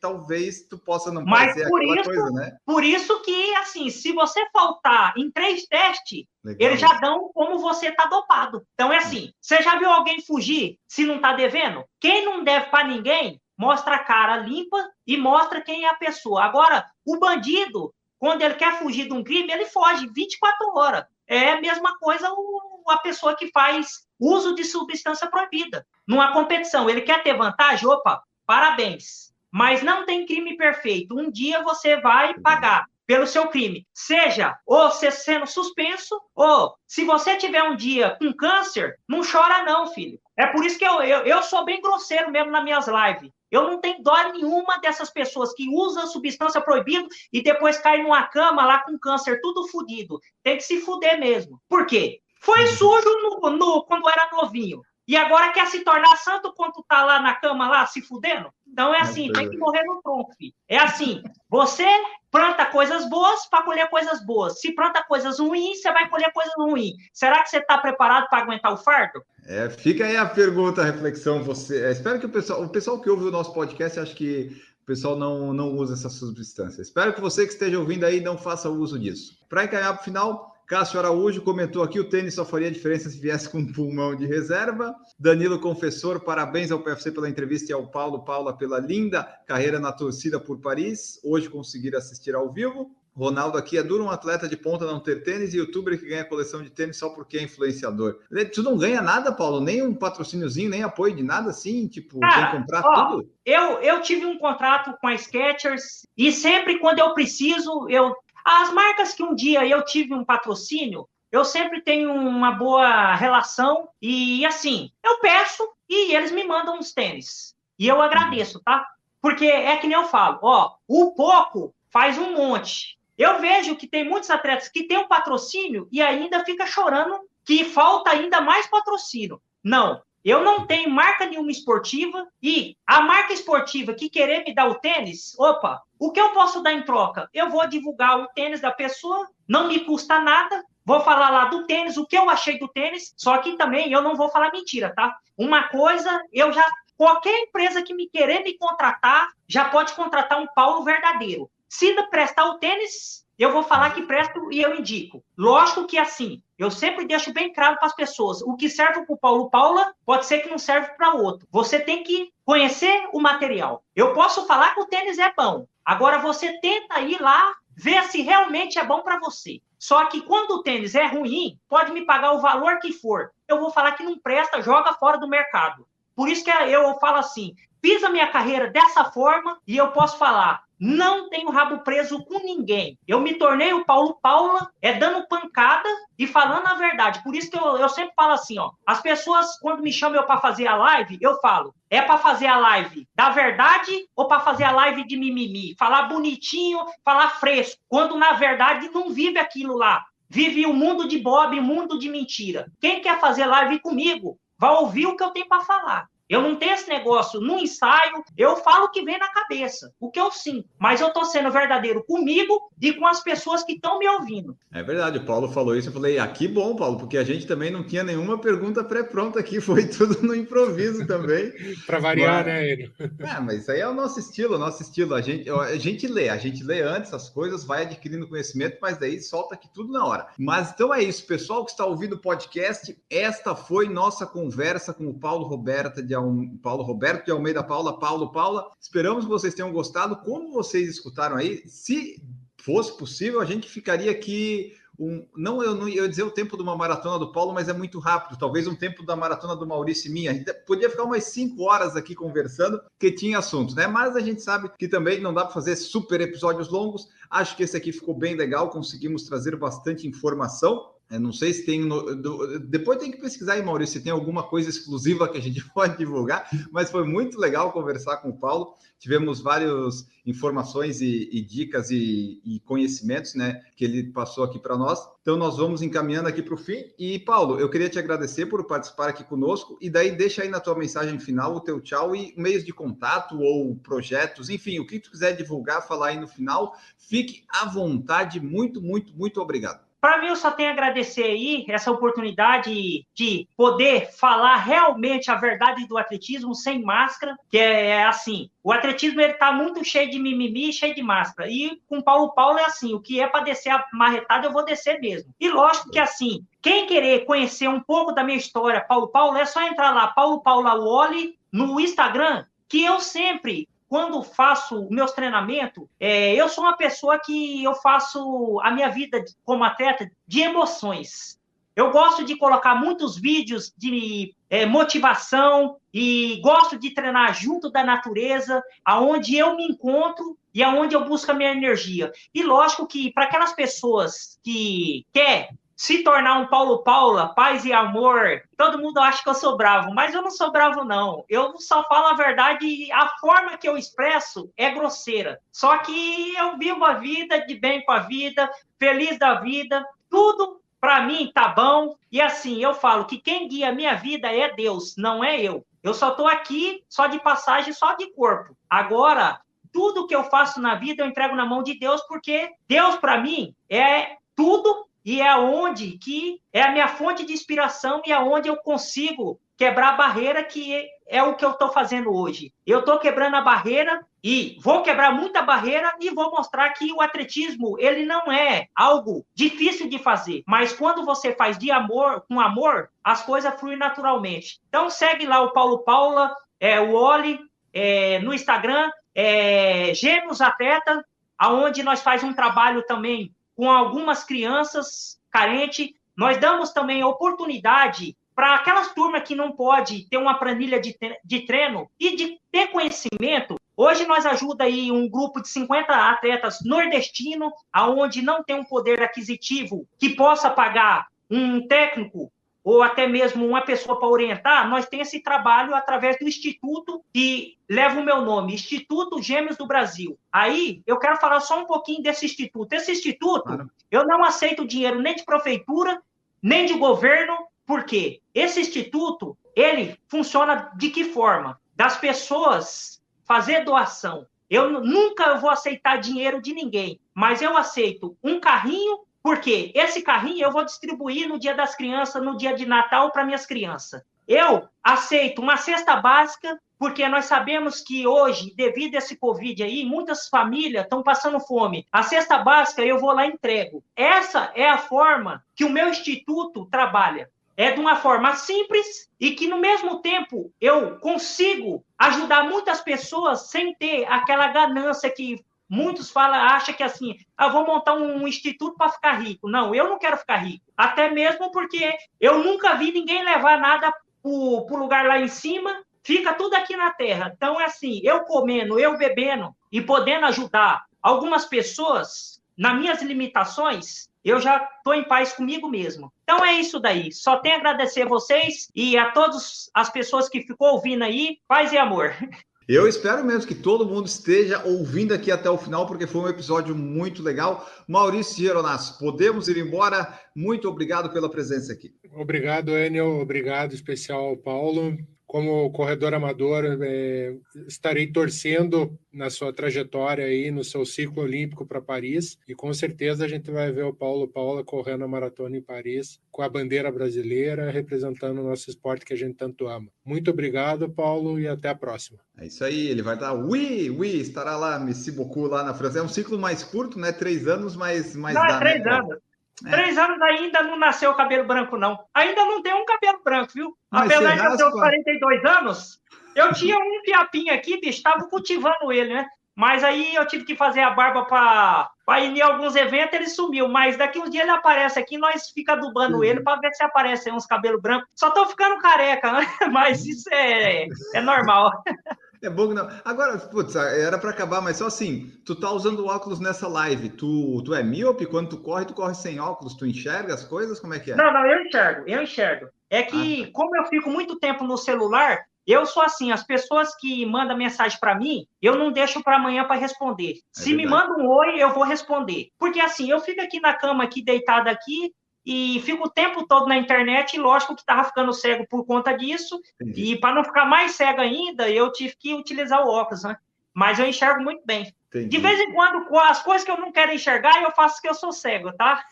talvez 0.01 0.65
tu 0.67 0.79
possa 0.79 1.11
não 1.11 1.23
mas 1.23 1.53
parecer 1.53 1.69
por 1.69 1.83
isso, 1.83 2.03
coisa, 2.03 2.31
né? 2.31 2.57
Por 2.65 2.83
isso 2.83 3.21
que, 3.21 3.55
assim, 3.55 3.89
se 3.91 4.11
você 4.13 4.43
faltar 4.51 5.13
em 5.15 5.29
três 5.29 5.67
testes, 5.67 6.25
Legal. 6.43 6.69
eles 6.69 6.81
já 6.81 6.93
dão 6.93 7.29
como 7.33 7.59
você 7.59 7.91
tá 7.91 8.07
dopado. 8.07 8.63
Então 8.73 8.91
é 8.91 8.97
assim, 8.97 9.31
você 9.39 9.61
já 9.61 9.77
viu 9.77 9.89
alguém 9.89 10.19
fugir 10.19 10.79
se 10.87 11.05
não 11.05 11.21
tá 11.21 11.33
devendo? 11.33 11.85
Quem 11.99 12.25
não 12.25 12.43
deve 12.43 12.71
para 12.71 12.87
ninguém, 12.87 13.39
mostra 13.55 13.95
a 13.95 14.03
cara 14.03 14.37
limpa 14.37 14.77
e 15.05 15.17
mostra 15.17 15.61
quem 15.61 15.85
é 15.85 15.89
a 15.89 15.95
pessoa. 15.95 16.43
Agora, 16.43 16.83
o 17.05 17.19
bandido, 17.19 17.93
quando 18.17 18.41
ele 18.41 18.55
quer 18.55 18.79
fugir 18.79 19.07
de 19.07 19.13
um 19.13 19.23
crime, 19.23 19.51
ele 19.51 19.65
foge 19.65 20.09
24 20.11 20.75
horas. 20.75 21.05
É 21.27 21.53
a 21.53 21.61
mesma 21.61 21.97
coisa 21.99 22.31
o, 22.31 22.83
a 22.89 22.97
pessoa 22.97 23.35
que 23.35 23.51
faz 23.51 24.07
uso 24.19 24.55
de 24.55 24.63
substância 24.63 25.29
proibida. 25.29 25.85
Numa 26.07 26.31
competição, 26.31 26.89
ele 26.89 27.01
quer 27.01 27.21
ter 27.23 27.35
vantagem? 27.35 27.87
Opa, 27.87 28.21
parabéns. 28.45 29.33
Mas 29.51 29.83
não 29.83 30.05
tem 30.05 30.25
crime 30.25 30.55
perfeito. 30.55 31.17
Um 31.17 31.29
dia 31.31 31.63
você 31.63 31.99
vai 31.99 32.33
pagar 32.39 32.85
pelo 33.05 33.25
seu 33.25 33.47
crime. 33.47 33.87
Seja 33.93 34.55
ou 34.65 34.91
você 34.91 35.09
sendo 35.09 35.47
suspenso, 35.47 36.21
ou 36.35 36.75
se 36.85 37.05
você 37.05 37.37
tiver 37.37 37.63
um 37.63 37.75
dia 37.75 38.17
com 38.19 38.33
câncer, 38.33 38.99
não 39.07 39.21
chora 39.21 39.63
não, 39.63 39.87
filho. 39.87 40.19
É 40.37 40.47
por 40.47 40.63
isso 40.65 40.77
que 40.77 40.85
eu, 40.85 41.01
eu, 41.01 41.19
eu 41.25 41.41
sou 41.41 41.63
bem 41.63 41.81
grosseiro 41.81 42.29
mesmo 42.29 42.51
nas 42.51 42.63
minhas 42.63 42.85
lives. 42.87 43.31
Eu 43.51 43.63
não 43.63 43.79
tenho 43.79 44.01
dó 44.01 44.15
nenhuma 44.31 44.77
dessas 44.79 45.09
pessoas 45.09 45.53
que 45.53 45.69
usam 45.69 46.07
substância 46.07 46.61
proibida 46.61 47.07
e 47.31 47.41
depois 47.41 47.77
caem 47.77 48.03
numa 48.03 48.23
cama 48.27 48.65
lá 48.65 48.83
com 48.83 48.97
câncer 48.99 49.39
tudo 49.41 49.67
fodido. 49.67 50.19
Tem 50.43 50.57
que 50.57 50.63
se 50.63 50.81
fuder 50.81 51.19
mesmo. 51.19 51.61
Por 51.67 51.85
quê? 51.85 52.19
Foi 52.39 52.61
uhum. 52.61 52.67
sujo 52.67 53.09
no, 53.21 53.49
no, 53.51 53.83
quando 53.85 54.09
era 54.09 54.29
novinho. 54.31 54.81
E 55.07 55.15
agora 55.15 55.53
quer 55.53 55.67
se 55.67 55.81
tornar 55.85 56.17
santo 56.17 56.53
quando 56.53 56.83
tá 56.87 57.05
lá 57.05 57.21
na 57.21 57.33
cama, 57.35 57.69
lá, 57.69 57.85
se 57.85 58.01
fudendo? 58.01 58.49
Então 58.67 58.93
é 58.93 58.99
assim, 58.99 59.31
tem 59.31 59.49
que 59.49 59.57
morrer 59.57 59.83
no 59.83 60.01
tronco, 60.01 60.33
filho. 60.37 60.53
É 60.67 60.77
assim, 60.77 61.23
você 61.49 61.87
planta 62.29 62.65
coisas 62.65 63.09
boas 63.09 63.45
para 63.45 63.63
colher 63.63 63.89
coisas 63.89 64.23
boas. 64.25 64.59
Se 64.59 64.75
planta 64.75 65.01
coisas 65.03 65.39
ruins, 65.39 65.81
você 65.81 65.91
vai 65.93 66.09
colher 66.09 66.31
coisas 66.33 66.53
ruins. 66.57 66.93
Será 67.13 67.41
que 67.41 67.49
você 67.49 67.59
está 67.59 67.77
preparado 67.77 68.27
para 68.29 68.43
aguentar 68.43 68.73
o 68.73 68.77
fardo? 68.77 69.23
É, 69.45 69.69
fica 69.69 70.05
aí 70.05 70.17
a 70.17 70.25
pergunta, 70.25 70.81
a 70.81 70.85
reflexão. 70.85 71.41
Você, 71.43 71.85
é, 71.85 71.91
espero 71.91 72.19
que 72.19 72.25
o 72.25 72.29
pessoal, 72.29 72.61
o 72.61 72.69
pessoal 72.69 73.01
que 73.01 73.09
ouve 73.09 73.25
o 73.25 73.31
nosso 73.31 73.53
podcast, 73.53 73.99
acho 73.99 74.13
que 74.13 74.51
o 74.83 74.85
pessoal 74.85 75.15
não, 75.15 75.53
não 75.53 75.71
usa 75.71 75.93
essa 75.93 76.09
substância. 76.09 76.81
Espero 76.81 77.13
que 77.13 77.21
você 77.21 77.45
que 77.47 77.53
esteja 77.53 77.79
ouvindo 77.79 78.05
aí 78.05 78.19
não 78.19 78.37
faça 78.37 78.69
uso 78.69 78.99
disso. 78.99 79.37
Para 79.47 79.63
encaminhar 79.63 79.93
para 79.93 80.01
o 80.01 80.03
final, 80.03 80.56
Cássio 80.67 80.99
Araújo 80.99 81.41
comentou 81.41 81.81
aqui: 81.81 81.97
o 81.97 82.09
tênis 82.09 82.35
só 82.35 82.43
faria 82.43 82.69
diferença 82.69 83.09
se 83.09 83.17
viesse 83.17 83.49
com 83.49 83.59
um 83.59 83.71
pulmão 83.71 84.13
de 84.13 84.25
reserva. 84.25 84.93
Danilo 85.17 85.59
Confessor, 85.59 86.19
parabéns 86.19 86.71
ao 86.71 86.79
PFC 86.79 87.11
pela 87.11 87.29
entrevista 87.29 87.71
e 87.71 87.73
ao 87.73 87.87
Paulo 87.87 88.25
Paula 88.25 88.55
pela 88.55 88.77
linda 88.77 89.23
carreira 89.47 89.79
na 89.79 89.93
torcida 89.93 90.39
por 90.39 90.59
Paris. 90.59 91.21
Hoje 91.23 91.49
conseguir 91.49 91.95
assistir 91.95 92.35
ao 92.35 92.51
vivo. 92.51 92.91
Ronaldo 93.15 93.57
aqui 93.57 93.79
é 93.79 93.83
duro 93.83 94.03
um 94.03 94.11
atleta 94.11 94.47
de 94.47 94.55
ponta 94.55 94.85
não 94.85 94.99
ter 94.99 95.23
tênis 95.23 95.51
e 95.51 95.57
youtuber 95.57 95.99
que 95.99 96.07
ganha 96.07 96.23
coleção 96.23 96.61
de 96.61 96.69
tênis 96.69 96.97
só 96.97 97.09
porque 97.09 97.37
é 97.37 97.43
influenciador. 97.43 98.19
Tu 98.53 98.61
não 98.61 98.77
ganha 98.77 99.01
nada, 99.01 99.31
Paulo? 99.31 99.59
Nem 99.59 99.81
um 99.81 99.95
patrocíniozinho, 99.95 100.69
nem 100.69 100.83
apoio 100.83 101.15
de 101.15 101.23
nada 101.23 101.49
assim? 101.49 101.87
Tipo, 101.87 102.19
Cara, 102.19 102.35
tem 102.35 102.45
que 102.45 102.57
comprar 102.57 102.83
ó, 102.85 103.05
tudo? 103.09 103.29
Eu, 103.43 103.79
eu 103.79 104.01
tive 104.01 104.23
um 104.25 104.37
contrato 104.37 104.95
com 105.01 105.07
a 105.07 105.17
Skechers 105.17 106.05
e 106.15 106.31
sempre 106.31 106.77
quando 106.77 106.99
eu 106.99 107.15
preciso, 107.15 107.87
eu 107.89 108.13
as 108.49 108.71
marcas 108.71 109.13
que 109.13 109.21
um 109.21 109.35
dia 109.35 109.67
eu 109.67 109.83
tive 109.83 110.13
um 110.13 110.23
patrocínio, 110.23 111.05
eu 111.29 111.43
sempre 111.43 111.81
tenho 111.81 112.13
uma 112.13 112.53
boa 112.53 113.13
relação 113.13 113.89
e 114.01 114.45
assim, 114.45 114.89
eu 115.03 115.19
peço 115.19 115.67
e 115.89 116.15
eles 116.15 116.31
me 116.31 116.45
mandam 116.45 116.79
os 116.79 116.93
tênis. 116.93 117.53
E 117.77 117.85
eu 117.89 118.01
agradeço, 118.01 118.61
tá? 118.63 118.87
Porque 119.21 119.45
é 119.45 119.75
que 119.75 119.87
nem 119.87 119.97
eu 119.97 120.05
falo, 120.05 120.39
ó, 120.41 120.75
o 120.87 121.13
pouco 121.13 121.75
faz 121.89 122.17
um 122.17 122.37
monte. 122.37 122.97
Eu 123.17 123.41
vejo 123.41 123.75
que 123.75 123.85
tem 123.85 124.07
muitos 124.07 124.29
atletas 124.29 124.69
que 124.69 124.83
têm 124.83 124.99
um 124.99 125.09
patrocínio 125.09 125.89
e 125.91 126.01
ainda 126.01 126.45
fica 126.45 126.65
chorando 126.65 127.19
que 127.43 127.65
falta 127.65 128.11
ainda 128.11 128.39
mais 128.39 128.65
patrocínio. 128.67 129.41
Não, 129.61 130.01
eu 130.29 130.43
não 130.43 130.67
tenho 130.67 130.89
marca 130.89 131.25
nenhuma 131.25 131.51
esportiva 131.51 132.27
e 132.43 132.75
a 132.85 133.01
marca 133.01 133.31
esportiva 133.31 133.93
que 133.93 134.09
querer 134.09 134.43
me 134.43 134.53
dar 134.53 134.67
o 134.67 134.75
tênis, 134.75 135.33
opa, 135.39 135.81
o 135.97 136.11
que 136.11 136.19
eu 136.19 136.31
posso 136.33 136.61
dar 136.61 136.73
em 136.73 136.83
troca? 136.83 137.29
Eu 137.33 137.49
vou 137.49 137.65
divulgar 137.67 138.19
o 138.19 138.27
tênis 138.27 138.59
da 138.59 138.71
pessoa, 138.71 139.29
não 139.47 139.69
me 139.69 139.85
custa 139.85 140.19
nada, 140.19 140.63
vou 140.85 140.99
falar 140.99 141.29
lá 141.29 141.45
do 141.45 141.65
tênis, 141.65 141.95
o 141.95 142.05
que 142.05 142.17
eu 142.17 142.29
achei 142.29 142.59
do 142.59 142.67
tênis, 142.67 143.13
só 143.15 143.37
que 143.37 143.55
também 143.55 143.91
eu 143.91 144.01
não 144.01 144.15
vou 144.15 144.29
falar 144.29 144.51
mentira, 144.51 144.93
tá? 144.93 145.17
Uma 145.37 145.69
coisa, 145.69 146.21
eu 146.33 146.51
já 146.51 146.65
qualquer 146.97 147.43
empresa 147.43 147.81
que 147.81 147.93
me 147.93 148.09
querer 148.09 148.43
me 148.43 148.57
contratar, 148.57 149.29
já 149.47 149.69
pode 149.69 149.93
contratar 149.93 150.41
um 150.41 150.47
Paulo 150.53 150.83
verdadeiro. 150.83 151.49
Se 151.69 151.93
prestar 152.09 152.45
o 152.45 152.57
tênis, 152.57 153.25
eu 153.37 153.51
vou 153.51 153.63
falar 153.63 153.91
que 153.91 154.01
presto 154.01 154.51
e 154.51 154.61
eu 154.61 154.75
indico. 154.75 155.23
Lógico 155.37 155.85
que 155.85 155.97
assim, 155.97 156.41
eu 156.57 156.71
sempre 156.71 157.05
deixo 157.05 157.31
bem 157.31 157.53
claro 157.53 157.77
para 157.77 157.87
as 157.87 157.95
pessoas: 157.95 158.41
o 158.41 158.55
que 158.55 158.69
serve 158.69 159.05
para 159.05 159.13
o 159.13 159.17
Paulo 159.17 159.49
Paula 159.49 159.93
pode 160.05 160.25
ser 160.25 160.39
que 160.39 160.49
não 160.49 160.57
serve 160.57 160.89
para 160.97 161.13
outro. 161.13 161.47
Você 161.51 161.79
tem 161.79 162.03
que 162.03 162.31
conhecer 162.43 163.07
o 163.13 163.21
material. 163.21 163.83
Eu 163.95 164.13
posso 164.13 164.45
falar 164.47 164.73
que 164.73 164.81
o 164.81 164.87
tênis 164.87 165.19
é 165.19 165.31
bom. 165.35 165.67
Agora 165.85 166.19
você 166.19 166.59
tenta 166.59 166.99
ir 167.01 167.21
lá 167.21 167.55
ver 167.75 168.03
se 168.05 168.21
realmente 168.21 168.79
é 168.79 168.83
bom 168.83 169.01
para 169.01 169.19
você. 169.19 169.61
Só 169.77 170.05
que 170.05 170.21
quando 170.21 170.51
o 170.51 170.63
tênis 170.63 170.95
é 170.95 171.05
ruim, 171.05 171.59
pode 171.69 171.91
me 171.91 172.05
pagar 172.05 172.31
o 172.31 172.41
valor 172.41 172.79
que 172.79 172.91
for. 172.91 173.31
Eu 173.47 173.59
vou 173.59 173.69
falar 173.69 173.91
que 173.91 174.03
não 174.03 174.17
presta, 174.17 174.61
joga 174.61 174.93
fora 174.93 175.17
do 175.17 175.27
mercado. 175.27 175.87
Por 176.15 176.27
isso 176.27 176.43
que 176.43 176.49
eu 176.49 176.97
falo 176.99 177.17
assim: 177.17 177.55
fiz 177.79 178.03
a 178.03 178.09
minha 178.09 178.31
carreira 178.31 178.71
dessa 178.71 179.05
forma 179.05 179.59
e 179.67 179.77
eu 179.77 179.91
posso 179.91 180.17
falar: 180.17 180.63
não 180.79 181.29
tenho 181.29 181.49
rabo 181.49 181.79
preso 181.79 182.23
com 182.23 182.39
ninguém. 182.39 182.97
Eu 183.07 183.19
me 183.19 183.33
tornei 183.35 183.73
o 183.73 183.85
Paulo 183.85 184.19
Paula, 184.21 184.69
é 184.81 184.93
dando 184.93 185.27
pancada 185.27 185.89
e 186.17 186.27
falando 186.27 186.67
a 186.67 186.75
verdade. 186.75 187.23
Por 187.23 187.35
isso 187.35 187.49
que 187.49 187.57
eu, 187.57 187.77
eu 187.77 187.89
sempre 187.89 188.13
falo 188.15 188.33
assim, 188.33 188.59
ó. 188.59 188.71
As 188.85 189.01
pessoas, 189.01 189.57
quando 189.59 189.81
me 189.81 189.91
chamam 189.91 190.23
para 190.23 190.39
fazer 190.39 190.67
a 190.67 190.75
live, 190.75 191.17
eu 191.19 191.39
falo, 191.39 191.73
é 191.89 192.01
para 192.01 192.17
fazer 192.17 192.47
a 192.47 192.57
live 192.57 193.07
da 193.15 193.29
verdade 193.29 193.91
ou 194.15 194.27
para 194.27 194.39
fazer 194.39 194.65
a 194.65 194.71
live 194.71 195.07
de 195.07 195.17
mimimi? 195.17 195.75
Falar 195.77 196.03
bonitinho, 196.03 196.85
falar 197.03 197.39
fresco, 197.39 197.81
quando 197.87 198.15
na 198.15 198.33
verdade 198.33 198.89
não 198.89 199.09
vive 199.09 199.39
aquilo 199.39 199.77
lá. 199.77 200.03
Vive 200.29 200.65
o 200.65 200.71
um 200.71 200.73
mundo 200.73 201.07
de 201.07 201.17
Bob, 201.17 201.57
o 201.57 201.61
um 201.61 201.65
mundo 201.65 201.97
de 201.97 202.09
mentira. 202.09 202.69
Quem 202.81 203.01
quer 203.01 203.19
fazer 203.19 203.45
live 203.45 203.79
comigo, 203.79 204.37
vai 204.57 204.71
ouvir 204.71 205.07
o 205.07 205.15
que 205.15 205.23
eu 205.23 205.31
tenho 205.31 205.47
para 205.47 205.63
falar. 205.63 206.07
Eu 206.29 206.41
não 206.41 206.57
tenho 206.57 206.73
esse 206.73 206.89
negócio 206.89 207.39
no 207.39 207.57
ensaio, 207.57 208.23
eu 208.37 208.57
falo 208.57 208.85
o 208.85 208.91
que 208.91 209.01
vem 209.01 209.17
na 209.17 209.29
cabeça, 209.29 209.93
o 209.99 210.11
que 210.11 210.19
eu 210.19 210.29
sinto. 210.31 210.67
Mas 210.77 210.99
eu 210.99 211.11
tô 211.11 211.23
sendo 211.23 211.49
verdadeiro 211.51 212.03
comigo 212.03 212.69
e 212.81 212.93
com 212.93 213.07
as 213.07 213.23
pessoas 213.23 213.63
que 213.63 213.73
estão 213.73 213.97
me 213.97 214.07
ouvindo. 214.09 214.57
É 214.73 214.83
verdade, 214.83 215.19
o 215.19 215.25
Paulo 215.25 215.47
falou 215.47 215.75
isso. 215.75 215.87
Eu 215.87 215.93
falei, 215.93 216.19
ah, 216.19 216.27
que 216.27 216.47
bom, 216.47 216.75
Paulo, 216.75 216.97
porque 216.97 217.17
a 217.17 217.23
gente 217.23 217.47
também 217.47 217.71
não 217.71 217.83
tinha 217.83 218.03
nenhuma 218.03 218.37
pergunta 218.37 218.83
pré-pronta 218.83 219.39
aqui, 219.39 219.59
foi 219.61 219.87
tudo 219.87 220.21
no 220.21 220.35
improviso 220.35 221.07
também. 221.07 221.53
Para 221.87 221.99
variar, 221.99 222.43
mas... 222.43 222.45
né, 222.45 222.69
ele? 222.69 222.91
É, 223.19 223.39
mas 223.39 223.61
isso 223.61 223.71
aí 223.71 223.79
é 223.81 223.87
o 223.87 223.93
nosso 223.93 224.19
estilo, 224.19 224.55
o 224.55 224.59
nosso 224.59 224.81
estilo. 224.81 225.15
A 225.15 225.21
gente, 225.21 225.49
a 225.49 225.77
gente 225.77 226.07
lê, 226.07 226.29
a 226.29 226.37
gente 226.37 226.63
lê 226.63 226.81
antes 226.81 227.13
as 227.13 227.29
coisas, 227.29 227.65
vai 227.65 227.83
adquirindo 227.83 228.27
conhecimento, 228.27 228.77
mas 228.81 228.97
daí 228.97 229.19
solta 229.19 229.55
aqui 229.55 229.67
tudo 229.73 229.91
na 229.91 230.05
hora. 230.05 230.27
Mas 230.37 230.71
então 230.71 230.93
é 230.93 231.01
isso, 231.01 231.25
pessoal 231.25 231.65
que 231.65 231.71
está 231.71 231.85
ouvindo 231.85 232.13
o 232.13 232.21
podcast, 232.21 232.97
esta 233.09 233.55
foi 233.55 233.89
nossa 233.89 234.25
conversa 234.25 234.93
com 234.93 235.07
o 235.07 235.13
Paulo 235.13 235.45
Roberto 235.45 236.01
de, 236.01 236.16
Paulo 236.61 236.83
Roberto 236.83 237.25
de 237.25 237.31
Almeida 237.31 237.63
Paula, 237.63 237.99
Paulo 237.99 238.31
Paula. 238.31 238.71
Esperamos 238.79 239.25
que 239.25 239.29
vocês 239.29 239.53
tenham 239.53 239.71
gostado. 239.71 240.17
Como 240.17 240.51
vocês 240.51 240.89
escutaram 240.89 241.35
aí, 241.35 241.63
se 241.67 242.21
fosse 242.57 242.97
possível, 242.97 243.41
a 243.41 243.45
gente 243.45 243.67
ficaria 243.69 244.11
aqui 244.11 244.73
um, 244.99 245.27
não 245.35 245.61
eu 245.61 245.75
não 245.75 245.87
ia 245.87 246.09
dizer 246.09 246.23
o 246.23 246.31
tempo 246.31 246.57
de 246.57 246.63
uma 246.63 246.75
maratona 246.75 247.19
do 247.19 247.31
Paulo, 247.31 247.53
mas 247.53 247.69
é 247.69 247.73
muito 247.73 247.99
rápido. 247.99 248.37
Talvez 248.37 248.67
um 248.67 248.75
tempo 248.75 249.05
da 249.05 249.15
maratona 249.15 249.55
do 249.55 249.67
Maurício 249.67 250.09
e 250.09 250.11
minha. 250.11 250.31
A 250.31 250.33
gente 250.33 250.51
podia 250.65 250.89
ficar 250.89 251.03
umas 251.03 251.25
cinco 251.25 251.63
horas 251.63 251.95
aqui 251.95 252.15
conversando, 252.15 252.81
que 252.99 253.11
tinha 253.11 253.37
assuntos, 253.37 253.75
né? 253.75 253.85
Mas 253.85 254.15
a 254.15 254.19
gente 254.19 254.41
sabe 254.41 254.71
que 254.77 254.87
também 254.87 255.21
não 255.21 255.33
dá 255.33 255.45
para 255.45 255.53
fazer 255.53 255.75
super 255.75 256.19
episódios 256.19 256.69
longos. 256.69 257.07
Acho 257.29 257.55
que 257.55 257.63
esse 257.63 257.77
aqui 257.77 257.91
ficou 257.91 258.15
bem 258.15 258.35
legal, 258.35 258.69
conseguimos 258.69 259.23
trazer 259.23 259.55
bastante 259.55 260.07
informação. 260.07 260.96
Eu 261.09 261.21
não 261.21 261.31
sei 261.31 261.53
se 261.53 261.65
tem. 261.65 261.85
No, 261.85 262.59
depois 262.59 262.99
tem 262.99 263.11
que 263.11 263.21
pesquisar 263.21 263.53
aí, 263.53 263.63
Maurício, 263.63 263.97
se 263.97 264.03
tem 264.03 264.11
alguma 264.11 264.43
coisa 264.43 264.69
exclusiva 264.69 265.27
que 265.29 265.37
a 265.37 265.41
gente 265.41 265.63
pode 265.73 265.97
divulgar, 265.97 266.49
mas 266.71 266.91
foi 266.91 267.05
muito 267.05 267.39
legal 267.39 267.71
conversar 267.71 268.17
com 268.17 268.29
o 268.29 268.37
Paulo. 268.37 268.73
Tivemos 268.99 269.39
várias 269.39 270.07
informações 270.25 271.01
e, 271.01 271.29
e 271.31 271.41
dicas 271.41 271.91
e, 271.91 272.41
e, 272.43 272.59
conhecimentos 272.61 273.35
né, 273.35 273.61
que 273.75 273.85
ele 273.85 274.11
passou 274.11 274.43
aqui 274.43 274.59
para 274.59 274.75
nós. 274.75 274.99
Então, 275.21 275.37
nós 275.37 275.55
vamos 275.55 275.81
encaminhando 275.81 276.27
aqui 276.27 276.41
para 276.41 276.55
o 276.55 276.57
fim. 276.57 276.83
E, 276.97 277.19
Paulo, 277.19 277.59
eu 277.59 277.69
queria 277.69 277.89
te 277.89 277.99
agradecer 277.99 278.47
por 278.47 278.65
participar 278.65 279.09
aqui 279.09 279.23
conosco. 279.23 279.77
E 279.79 279.89
daí, 279.89 280.11
deixa 280.11 280.41
aí 280.41 280.49
na 280.49 280.59
tua 280.59 280.75
mensagem 280.75 281.19
final 281.19 281.55
o 281.55 281.61
teu 281.61 281.79
tchau 281.79 282.15
e 282.15 282.33
meios 282.35 282.65
de 282.65 282.73
contato 282.73 283.39
ou 283.39 283.75
projetos, 283.75 284.49
enfim, 284.49 284.79
o 284.79 284.87
que 284.87 284.99
tu 284.99 285.11
quiser 285.11 285.37
divulgar, 285.37 285.87
falar 285.87 286.07
aí 286.07 286.19
no 286.19 286.27
final. 286.27 286.75
Fique 286.97 287.43
à 287.47 287.65
vontade. 287.65 288.39
Muito, 288.41 288.81
muito, 288.81 289.15
muito 289.15 289.39
obrigado. 289.39 289.86
Para 289.99 290.19
mim, 290.19 290.27
eu 290.27 290.35
só 290.35 290.51
tenho 290.51 290.69
a 290.69 290.73
agradecer 290.73 291.23
aí 291.23 291.65
essa 291.69 291.91
oportunidade 291.91 293.05
de 293.15 293.47
poder 293.57 294.11
falar 294.11 294.57
realmente 294.57 295.31
a 295.31 295.35
verdade 295.35 295.87
do 295.87 295.97
atletismo 295.97 296.53
sem 296.53 296.83
máscara, 296.83 297.35
que 297.49 297.57
é, 297.57 297.87
é 297.87 298.05
assim, 298.05 298.49
o 298.63 298.71
atletismo 298.71 299.19
ele 299.19 299.33
tá 299.33 299.51
muito 299.51 299.83
cheio 299.83 300.09
de 300.09 300.19
mimimi, 300.19 300.71
cheio 300.71 300.93
de 300.93 301.01
máscara. 301.01 301.49
E 301.49 301.81
com 301.87 302.01
Paulo 302.01 302.33
Paulo 302.33 302.59
é 302.59 302.65
assim, 302.65 302.93
o 302.93 303.01
que 303.01 303.19
é 303.19 303.27
para 303.27 303.43
descer 303.43 303.71
a 303.71 303.83
marretada, 303.91 304.47
eu 304.47 304.53
vou 304.53 304.63
descer 304.63 304.99
mesmo. 304.99 305.33
E 305.39 305.49
lógico 305.49 305.89
que 305.89 305.99
assim, 305.99 306.45
quem 306.61 306.85
querer 306.85 307.25
conhecer 307.25 307.67
um 307.67 307.79
pouco 307.79 308.11
da 308.11 308.23
minha 308.23 308.37
história, 308.37 308.81
Paulo 308.81 309.07
Paulo, 309.07 309.37
é 309.37 309.45
só 309.45 309.61
entrar 309.63 309.91
lá, 309.91 310.07
Paulo 310.07 310.41
Paula 310.41 310.75
Wally, 310.79 311.37
no 311.51 311.79
Instagram, 311.79 312.45
que 312.69 312.83
eu 312.83 312.99
sempre 312.99 313.67
quando 313.89 314.23
faço 314.23 314.87
meus 314.89 315.11
treinamentos, 315.11 315.85
é, 315.99 316.33
eu 316.35 316.49
sou 316.49 316.63
uma 316.63 316.75
pessoa 316.75 317.19
que 317.19 317.63
eu 317.63 317.73
faço 317.75 318.59
a 318.63 318.71
minha 318.71 318.89
vida 318.89 319.23
como 319.43 319.63
atleta 319.63 320.09
de 320.27 320.41
emoções. 320.41 321.39
Eu 321.75 321.91
gosto 321.91 322.25
de 322.25 322.35
colocar 322.35 322.73
muitos 322.73 323.17
vídeos 323.19 323.71
de 323.77 324.33
é, 324.49 324.65
motivação 324.65 325.77
e 325.93 326.41
gosto 326.41 326.77
de 326.77 326.89
treinar 326.89 327.35
junto 327.35 327.69
da 327.69 327.83
natureza, 327.83 328.63
aonde 328.83 329.37
eu 329.37 329.55
me 329.55 329.67
encontro 329.67 330.35
e 330.51 330.63
aonde 330.63 330.95
eu 330.95 331.05
busco 331.05 331.29
a 331.29 331.35
minha 331.35 331.51
energia. 331.51 332.11
E 332.33 332.41
lógico 332.41 332.87
que 332.87 333.13
para 333.13 333.25
aquelas 333.25 333.53
pessoas 333.53 334.39
que 334.43 335.05
quer 335.13 335.49
se 335.77 336.03
tornar 336.03 336.39
um 336.39 336.47
Paulo 336.47 336.79
Paula, 336.79 337.35
paz 337.35 337.63
e 337.63 337.71
amor. 337.71 338.41
Todo 338.57 338.79
mundo 338.79 338.97
acha 338.97 339.21
que 339.21 339.29
eu 339.29 339.35
sou 339.35 339.55
bravo, 339.55 339.93
mas 339.93 340.11
eu 340.11 340.23
não 340.23 340.31
sou 340.31 340.51
bravo, 340.51 340.83
não. 340.83 341.23
Eu 341.29 341.55
só 341.59 341.83
falo 341.83 342.07
a 342.07 342.13
verdade 342.13 342.65
e 342.65 342.91
a 342.91 343.07
forma 343.19 343.55
que 343.59 343.69
eu 343.69 343.77
expresso 343.77 344.51
é 344.57 344.71
grosseira. 344.71 345.39
Só 345.51 345.77
que 345.77 346.35
eu 346.35 346.57
vivo 346.57 346.83
a 346.83 346.93
vida 346.93 347.45
de 347.45 347.53
bem 347.53 347.85
com 347.85 347.91
a 347.91 347.99
vida, 347.99 348.49
feliz 348.79 349.19
da 349.19 349.35
vida, 349.35 349.85
tudo 350.09 350.59
para 350.81 351.01
mim 351.01 351.31
tá 351.31 351.49
bom. 351.49 351.95
E 352.11 352.19
assim, 352.19 352.59
eu 352.59 352.73
falo 352.73 353.05
que 353.05 353.19
quem 353.19 353.47
guia 353.47 353.69
a 353.69 353.73
minha 353.73 353.93
vida 353.93 354.33
é 354.33 354.51
Deus, 354.55 354.95
não 354.97 355.23
é 355.23 355.39
eu. 355.39 355.63
Eu 355.83 355.93
só 355.93 356.09
tô 356.09 356.25
aqui 356.25 356.83
só 356.89 357.05
de 357.05 357.19
passagem, 357.19 357.71
só 357.71 357.93
de 357.93 358.11
corpo. 358.13 358.57
Agora, 358.67 359.39
tudo 359.71 360.07
que 360.07 360.15
eu 360.15 360.23
faço 360.23 360.59
na 360.59 360.73
vida 360.73 361.03
eu 361.03 361.07
entrego 361.07 361.35
na 361.35 361.45
mão 361.45 361.61
de 361.61 361.77
Deus, 361.77 362.01
porque 362.07 362.49
Deus 362.67 362.95
para 362.95 363.21
mim 363.21 363.53
é 363.69 364.17
tudo 364.35 364.86
e 365.07 365.21
é 365.21 365.33
onde 365.37 365.97
que 365.97 366.41
é 366.51 366.61
a 366.61 366.71
minha 366.73 366.89
fonte 366.89 367.25
de 367.25 367.31
inspiração 367.31 368.01
e 368.05 368.11
é 368.11 368.19
onde 368.19 368.49
eu 368.49 368.57
consigo 368.57 369.39
quebrar 369.55 369.93
a 369.93 369.95
barreira 369.95 370.43
que 370.43 370.85
é 371.07 371.23
o 371.23 371.33
que 371.37 371.45
eu 371.45 371.51
estou 371.51 371.69
fazendo 371.69 372.13
hoje. 372.13 372.53
Eu 372.65 372.79
estou 372.79 372.99
quebrando 372.99 373.37
a 373.37 373.41
barreira 373.41 374.05
e 374.21 374.57
vou 374.61 374.83
quebrar 374.83 375.13
muita 375.13 375.41
barreira 375.41 375.95
e 376.01 376.09
vou 376.09 376.29
mostrar 376.31 376.71
que 376.71 376.91
o 376.91 377.01
atletismo 377.01 377.79
ele 377.79 378.05
não 378.05 378.29
é 378.29 378.67
algo 378.75 379.25
difícil 379.33 379.87
de 379.87 379.97
fazer, 379.97 380.43
mas 380.45 380.73
quando 380.73 381.05
você 381.05 381.33
faz 381.33 381.57
de 381.57 381.71
amor 381.71 382.25
com 382.27 382.41
amor, 382.41 382.89
as 383.01 383.23
coisas 383.23 383.57
fluem 383.57 383.77
naturalmente. 383.77 384.59
Então 384.67 384.89
segue 384.89 385.25
lá 385.25 385.39
o 385.41 385.53
Paulo 385.53 385.85
Paula, 385.85 386.35
é, 386.59 386.81
o 386.81 386.93
Oli 386.93 387.39
é, 387.71 388.19
no 388.19 388.33
Instagram, 388.33 388.91
é, 389.15 389.93
Gêmeos 389.93 390.41
Atleta, 390.41 391.01
aonde 391.37 391.81
nós 391.81 392.01
faz 392.01 392.25
um 392.25 392.33
trabalho 392.33 392.83
também 392.85 393.31
com 393.57 393.69
algumas 393.69 394.23
crianças 394.23 395.19
carentes. 395.31 395.89
Nós 396.15 396.37
damos 396.37 396.71
também 396.71 397.03
oportunidade 397.03 398.15
para 398.35 398.53
aquelas 398.53 398.93
turmas 398.93 399.23
que 399.23 399.33
não 399.33 399.51
pode 399.51 400.07
ter 400.07 400.17
uma 400.17 400.35
planilha 400.35 400.79
de, 400.79 400.95
de 401.25 401.39
treino 401.41 401.89
e 401.99 402.15
de 402.15 402.39
ter 402.51 402.67
conhecimento. 402.67 403.59
Hoje 403.75 404.05
nós 404.05 404.27
ajuda 404.27 404.63
aí 404.63 404.91
um 404.91 405.09
grupo 405.09 405.41
de 405.41 405.49
50 405.49 405.91
atletas 405.91 406.59
nordestino, 406.63 407.51
aonde 407.73 408.21
não 408.21 408.43
tem 408.43 408.55
um 408.55 408.63
poder 408.63 409.01
aquisitivo 409.01 409.87
que 409.97 410.11
possa 410.11 410.51
pagar 410.51 411.07
um 411.29 411.67
técnico 411.67 412.31
ou 412.67 412.83
até 412.83 413.07
mesmo 413.07 413.47
uma 413.47 413.61
pessoa 413.61 413.97
para 413.97 414.09
orientar, 414.09 414.69
nós 414.69 414.85
temos 414.85 415.07
esse 415.07 415.21
trabalho 415.21 415.73
através 415.73 416.19
do 416.19 416.27
instituto 416.27 417.01
que 417.13 417.57
leva 417.69 417.97
o 417.97 418.03
meu 418.03 418.19
nome, 418.19 418.53
Instituto 418.53 419.21
Gêmeos 419.21 419.55
do 419.55 419.65
Brasil. 419.65 420.19
Aí 420.29 420.83
eu 420.85 420.99
quero 420.99 421.15
falar 421.15 421.39
só 421.39 421.61
um 421.61 421.65
pouquinho 421.65 422.03
desse 422.03 422.25
instituto. 422.25 422.73
Esse 422.73 422.91
instituto, 422.91 423.71
eu 423.89 424.05
não 424.05 424.21
aceito 424.21 424.67
dinheiro 424.67 425.01
nem 425.01 425.15
de 425.15 425.23
prefeitura, 425.23 426.01
nem 426.43 426.65
de 426.65 426.73
governo, 426.73 427.37
porque 427.65 428.19
esse 428.33 428.59
instituto, 428.59 429.37
ele 429.55 429.97
funciona 430.09 430.69
de 430.75 430.89
que 430.89 431.05
forma? 431.05 431.57
Das 431.73 431.95
pessoas 431.95 433.01
fazer 433.23 433.63
doação. 433.63 434.27
Eu 434.49 434.81
nunca 434.83 435.35
vou 435.35 435.49
aceitar 435.49 436.01
dinheiro 436.01 436.41
de 436.41 436.53
ninguém, 436.53 436.99
mas 437.13 437.41
eu 437.41 437.55
aceito 437.55 438.17
um 438.21 438.41
carrinho 438.41 439.06
porque 439.27 439.73
esse 439.75 440.03
carrinho 440.03 440.45
eu 440.45 440.51
vou 440.53 440.63
distribuir 440.63 441.27
no 441.27 441.37
dia 441.37 441.53
das 441.53 441.75
crianças, 441.75 442.23
no 442.23 442.37
dia 442.37 442.55
de 442.55 442.65
Natal 442.65 443.11
para 443.11 443.25
minhas 443.25 443.45
crianças. 443.45 444.01
Eu 444.25 444.69
aceito 444.81 445.41
uma 445.41 445.57
cesta 445.57 445.97
básica, 445.97 446.57
porque 446.79 447.05
nós 447.09 447.25
sabemos 447.25 447.81
que 447.81 448.07
hoje, 448.07 448.53
devido 448.55 448.95
a 448.95 448.99
esse 448.99 449.17
Covid 449.17 449.61
aí, 449.61 449.83
muitas 449.83 450.29
famílias 450.29 450.85
estão 450.85 451.03
passando 451.03 451.41
fome. 451.41 451.85
A 451.91 452.03
cesta 452.03 452.37
básica 452.37 452.85
eu 452.85 452.99
vou 452.99 453.11
lá 453.11 453.27
e 453.27 453.31
entrego. 453.31 453.83
Essa 453.97 454.49
é 454.55 454.69
a 454.69 454.77
forma 454.77 455.43
que 455.53 455.65
o 455.65 455.69
meu 455.69 455.89
instituto 455.89 456.65
trabalha. 456.71 457.29
É 457.57 457.71
de 457.71 457.81
uma 457.81 457.97
forma 457.97 458.33
simples 458.33 459.09
e 459.19 459.31
que, 459.31 459.45
no 459.49 459.57
mesmo 459.57 459.99
tempo, 459.99 460.53
eu 460.61 460.99
consigo 460.99 461.83
ajudar 461.97 462.45
muitas 462.45 462.79
pessoas 462.79 463.49
sem 463.49 463.75
ter 463.75 464.05
aquela 464.05 464.47
ganância 464.47 465.09
que 465.09 465.43
Muitos 465.69 466.09
falam, 466.09 466.39
acham 466.39 466.73
que 466.73 466.83
assim, 466.83 467.15
ah, 467.35 467.49
vou 467.49 467.65
montar 467.65 467.93
um 467.93 468.27
instituto 468.27 468.77
para 468.77 468.91
ficar 468.91 469.13
rico. 469.13 469.49
Não, 469.49 469.75
eu 469.75 469.89
não 469.89 469.99
quero 469.99 470.17
ficar 470.17 470.37
rico. 470.37 470.65
Até 470.75 471.11
mesmo 471.11 471.51
porque 471.51 471.97
eu 472.19 472.43
nunca 472.43 472.75
vi 472.75 472.91
ninguém 472.91 473.23
levar 473.23 473.59
nada 473.59 473.91
para 473.91 474.31
o 474.31 474.77
lugar 474.77 475.05
lá 475.05 475.19
em 475.19 475.27
cima, 475.27 475.83
fica 476.03 476.33
tudo 476.33 476.55
aqui 476.55 476.75
na 476.75 476.91
terra. 476.91 477.31
Então, 477.35 477.59
é 477.59 477.65
assim, 477.65 477.99
eu 478.03 478.21
comendo, 478.21 478.79
eu 478.79 478.97
bebendo 478.97 479.55
e 479.71 479.81
podendo 479.81 480.25
ajudar 480.25 480.85
algumas 481.01 481.45
pessoas, 481.45 482.41
nas 482.57 482.75
minhas 482.75 483.01
limitações, 483.01 484.09
eu 484.25 484.41
já 484.41 484.67
estou 484.77 484.93
em 484.93 485.03
paz 485.03 485.31
comigo 485.33 485.69
mesmo. 485.69 486.11
Então 486.23 486.43
é 486.43 486.53
isso 486.53 486.79
daí. 486.79 487.13
Só 487.13 487.37
tenho 487.37 487.55
a 487.55 487.57
agradecer 487.59 488.01
a 488.01 488.07
vocês 488.07 488.69
e 488.75 488.97
a 488.97 489.11
todas 489.11 489.69
as 489.73 489.89
pessoas 489.89 490.27
que 490.27 490.41
ficou 490.41 490.73
ouvindo 490.73 491.03
aí. 491.03 491.39
Paz 491.47 491.71
e 491.71 491.77
amor. 491.77 492.13
Eu 492.67 492.85
espero 492.85 493.23
mesmo 493.23 493.47
que 493.47 493.55
todo 493.55 493.85
mundo 493.85 494.07
esteja 494.07 494.61
ouvindo 494.65 495.13
aqui 495.13 495.31
até 495.31 495.49
o 495.49 495.57
final, 495.57 495.87
porque 495.87 496.05
foi 496.05 496.21
um 496.21 496.27
episódio 496.27 496.75
muito 496.75 497.23
legal. 497.23 497.65
Maurício 497.87 498.43
Geronas, 498.43 498.89
podemos 498.91 499.47
ir 499.47 499.57
embora. 499.57 500.19
Muito 500.35 500.67
obrigado 500.67 501.09
pela 501.09 501.29
presença 501.29 501.71
aqui. 501.71 501.95
Obrigado, 502.13 502.77
Enio. 502.77 503.21
Obrigado, 503.21 503.73
especial 503.73 504.35
Paulo. 504.35 504.97
Como 505.27 505.69
corredor 505.71 506.13
amador, 506.13 506.63
é, 506.81 507.35
estarei 507.67 508.07
torcendo 508.07 508.97
na 509.11 509.29
sua 509.29 509.51
trajetória 509.51 510.25
aí, 510.25 510.49
no 510.49 510.63
seu 510.63 510.85
ciclo 510.85 511.21
olímpico 511.21 511.65
para 511.65 511.81
Paris, 511.81 512.37
e 512.47 512.55
com 512.55 512.73
certeza 512.73 513.25
a 513.25 513.27
gente 513.27 513.51
vai 513.51 513.71
ver 513.71 513.83
o 513.83 513.93
Paulo 513.93 514.27
Paula 514.27 514.63
correndo 514.63 515.03
a 515.03 515.07
maratona 515.07 515.57
em 515.57 515.61
Paris 515.61 516.19
com 516.31 516.41
a 516.41 516.49
bandeira 516.49 516.89
brasileira, 516.91 517.69
representando 517.69 518.39
o 518.39 518.43
nosso 518.43 518.69
esporte 518.69 519.05
que 519.05 519.13
a 519.13 519.17
gente 519.17 519.35
tanto 519.35 519.67
ama. 519.67 519.89
Muito 520.05 520.31
obrigado, 520.31 520.89
Paulo, 520.89 521.39
e 521.39 521.47
até 521.47 521.69
a 521.69 521.75
próxima. 521.75 522.19
É 522.37 522.45
isso 522.45 522.63
aí, 522.63 522.87
ele 522.87 523.01
vai 523.01 523.15
estar, 523.15 523.33
oui, 523.33 523.89
oui, 523.89 524.21
estará 524.21 524.55
lá, 524.55 524.79
Messi 524.79 525.11
Boku, 525.11 525.47
lá 525.47 525.63
na 525.63 525.73
França. 525.73 525.99
É 525.99 526.03
um 526.03 526.07
ciclo 526.07 526.39
mais 526.39 526.63
curto, 526.63 526.97
né? 526.97 527.11
Três 527.11 527.47
anos, 527.47 527.75
mas, 527.75 528.15
mas 528.15 528.35
não, 528.35 528.47
dá, 528.47 528.55
é 528.55 528.59
três 528.59 528.83
né? 528.83 528.91
anos. 528.93 529.17
É. 529.65 529.69
Três 529.71 529.97
anos 529.97 530.21
ainda 530.21 530.61
não 530.61 530.77
nasceu 530.77 531.13
cabelo 531.15 531.45
branco, 531.47 531.77
não. 531.77 531.99
Ainda 532.13 532.45
não 532.45 532.61
tem 532.61 532.73
um 532.73 532.85
cabelo 532.85 533.21
branco, 533.23 533.51
viu? 533.53 533.77
Mas 533.91 534.11
Apesar 534.11 534.35
de 534.35 534.39
eu 534.39 534.43
ter 534.43 534.53
uns 534.53 534.61
raspa? 534.61 534.79
42 534.79 535.45
anos, 535.45 535.99
eu 536.35 536.53
tinha 536.53 536.77
um 536.77 537.01
fiapinho 537.03 537.53
aqui, 537.53 537.79
bicho, 537.79 537.97
estava 537.97 538.27
cultivando 538.29 538.91
ele, 538.91 539.13
né? 539.15 539.27
Mas 539.55 539.83
aí 539.83 540.13
eu 540.13 540.23
tive 540.27 540.45
que 540.45 540.55
fazer 540.55 540.81
a 540.81 540.91
barba 540.91 541.25
para 541.25 542.19
ir 542.19 542.37
em 542.37 542.41
alguns 542.41 542.75
eventos, 542.75 543.15
ele 543.15 543.27
sumiu. 543.27 543.67
Mas 543.67 543.97
daqui 543.97 544.19
uns 544.19 544.29
dias 544.29 544.43
ele 544.43 544.51
aparece 544.51 544.99
aqui, 544.99 545.17
nós 545.17 545.49
fica 545.49 545.73
adubando 545.73 546.17
Uhum. 546.17 546.23
ele 546.23 546.41
para 546.43 546.59
ver 546.59 546.71
se 546.75 546.83
aparece 546.83 547.27
aí 547.27 547.35
uns 547.35 547.47
cabelos 547.47 547.81
brancos. 547.81 548.07
Só 548.13 548.29
tô 548.29 548.45
ficando 548.45 548.77
careca, 548.77 549.31
né? 549.31 549.47
Mas 549.73 550.05
isso 550.05 550.29
é, 550.31 550.87
é 551.15 551.21
normal. 551.21 551.71
É 552.41 552.49
bom 552.49 552.67
que 552.67 552.73
não. 552.73 552.87
Agora, 553.03 553.37
putz, 553.37 553.75
era 553.75 554.17
para 554.17 554.29
acabar, 554.29 554.61
mas 554.61 554.77
só 554.77 554.87
assim, 554.87 555.31
tu 555.45 555.55
tá 555.55 555.71
usando 555.71 556.05
óculos 556.05 556.39
nessa 556.39 556.67
live, 556.67 557.09
tu, 557.09 557.61
tu 557.63 557.73
é 557.73 557.83
míope? 557.83 558.25
Quando 558.25 558.49
tu 558.49 558.57
corre, 558.57 558.85
tu 558.85 558.93
corre 558.93 559.15
sem 559.15 559.39
óculos, 559.39 559.75
tu 559.75 559.85
enxerga 559.85 560.33
as 560.33 560.43
coisas? 560.43 560.79
Como 560.79 560.93
é 560.93 560.99
que 560.99 561.11
é? 561.11 561.15
Não, 561.15 561.31
não, 561.31 561.45
eu 561.45 561.61
enxergo, 561.61 562.03
eu 562.07 562.21
enxergo. 562.21 562.67
É 562.89 563.03
que, 563.03 563.47
como 563.51 563.75
eu 563.75 563.85
fico 563.85 564.09
muito 564.09 564.39
tempo 564.39 564.63
no 564.63 564.77
celular, 564.77 565.43
eu 565.67 565.85
sou 565.85 566.01
assim, 566.01 566.31
as 566.31 566.45
pessoas 566.45 566.95
que 566.95 567.25
mandam 567.25 567.57
mensagem 567.57 567.99
para 567.99 568.15
mim, 568.15 568.47
eu 568.61 568.77
não 568.77 568.89
deixo 568.89 569.21
para 569.21 569.35
amanhã 569.35 569.65
para 569.65 569.75
responder. 569.75 570.35
Se 570.49 570.71
me 570.71 570.83
verdade. 570.85 571.09
manda 571.09 571.21
um 571.21 571.27
oi, 571.27 571.61
eu 571.61 571.73
vou 571.73 571.83
responder. 571.83 572.47
Porque 572.57 572.79
assim, 572.79 573.11
eu 573.11 573.19
fico 573.19 573.41
aqui 573.41 573.59
na 573.59 573.73
cama, 573.73 574.05
aqui 574.05 574.23
deitado 574.23 574.69
aqui, 574.69 575.13
e 575.49 575.79
fico 575.79 576.07
o 576.07 576.09
tempo 576.09 576.45
todo 576.45 576.67
na 576.67 576.75
internet, 576.77 577.33
e 577.33 577.39
lógico 577.39 577.73
que 577.73 577.85
tava 577.85 578.03
ficando 578.03 578.33
cego 578.33 578.67
por 578.67 578.85
conta 578.85 579.13
disso, 579.17 579.57
Entendi, 579.79 580.11
e 580.11 580.19
para 580.19 580.35
não 580.35 580.43
ficar 580.43 580.65
mais 580.65 580.91
cego 580.91 581.21
ainda, 581.21 581.69
eu 581.69 581.89
tive 581.93 582.17
que 582.19 582.33
utilizar 582.33 582.85
o 582.85 582.89
óculos, 582.89 583.23
né? 583.23 583.37
Mas 583.73 583.97
eu 583.97 584.05
enxergo 584.05 584.43
muito 584.43 584.61
bem. 584.65 584.93
entendi. 585.07 585.29
De 585.29 585.37
vez 585.37 585.57
em 585.61 585.71
quando, 585.71 586.05
as 586.19 586.43
coisas 586.43 586.65
que 586.65 586.71
eu 586.71 586.75
não 586.77 586.91
quero 586.91 587.13
enxergar, 587.13 587.63
eu 587.63 587.71
faço 587.71 588.01
que 588.01 588.09
eu 588.09 588.13
sou 588.13 588.33
cego, 588.33 588.73
tá? 588.73 589.05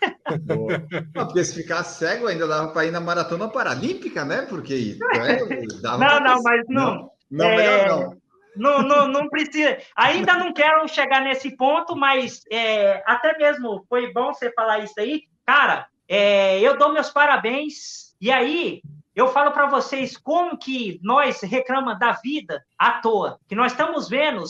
Não, 0.45 0.67
porque 1.13 1.41
se 1.45 1.61
ficar 1.61 1.85
cego 1.85 2.27
ainda 2.27 2.45
dava 2.45 2.67
para 2.73 2.85
ir 2.85 2.91
na 2.91 2.99
maratona 2.99 3.47
paralímpica, 3.47 4.25
né? 4.25 4.41
Porque 4.41 4.97
é, 5.15 5.37
dava 5.81 5.97
Não, 5.99 6.07
pra- 6.07 6.19
não, 6.19 6.43
mas 6.43 6.61
não. 6.67 7.11
Não, 7.31 7.45
É, 7.45 7.55
melhor 7.55 7.87
não. 7.87 8.17
Não, 8.57 8.81
não, 8.81 9.07
não 9.07 9.29
precisa. 9.29 9.77
Ainda 9.95 10.33
não 10.35 10.53
quero 10.53 10.85
chegar 10.87 11.21
nesse 11.21 11.55
ponto, 11.55 11.95
mas 11.95 12.41
é, 12.51 13.01
até 13.05 13.37
mesmo 13.37 13.85
foi 13.87 14.11
bom 14.11 14.33
você 14.33 14.51
falar 14.51 14.79
isso 14.79 14.99
aí. 14.99 15.23
Cara, 15.45 15.87
é, 16.07 16.59
eu 16.59 16.77
dou 16.77 16.93
meus 16.93 17.09
parabéns. 17.09 18.15
E 18.19 18.31
aí, 18.31 18.81
eu 19.15 19.27
falo 19.29 19.51
para 19.51 19.67
vocês 19.67 20.17
como 20.17 20.57
que 20.57 20.99
nós 21.01 21.41
reclamamos 21.41 21.99
da 21.99 22.11
vida 22.11 22.65
à 22.77 22.93
toa. 22.93 23.39
Que 23.47 23.55
nós 23.55 23.71
estamos 23.71 24.09
vendo 24.09 24.43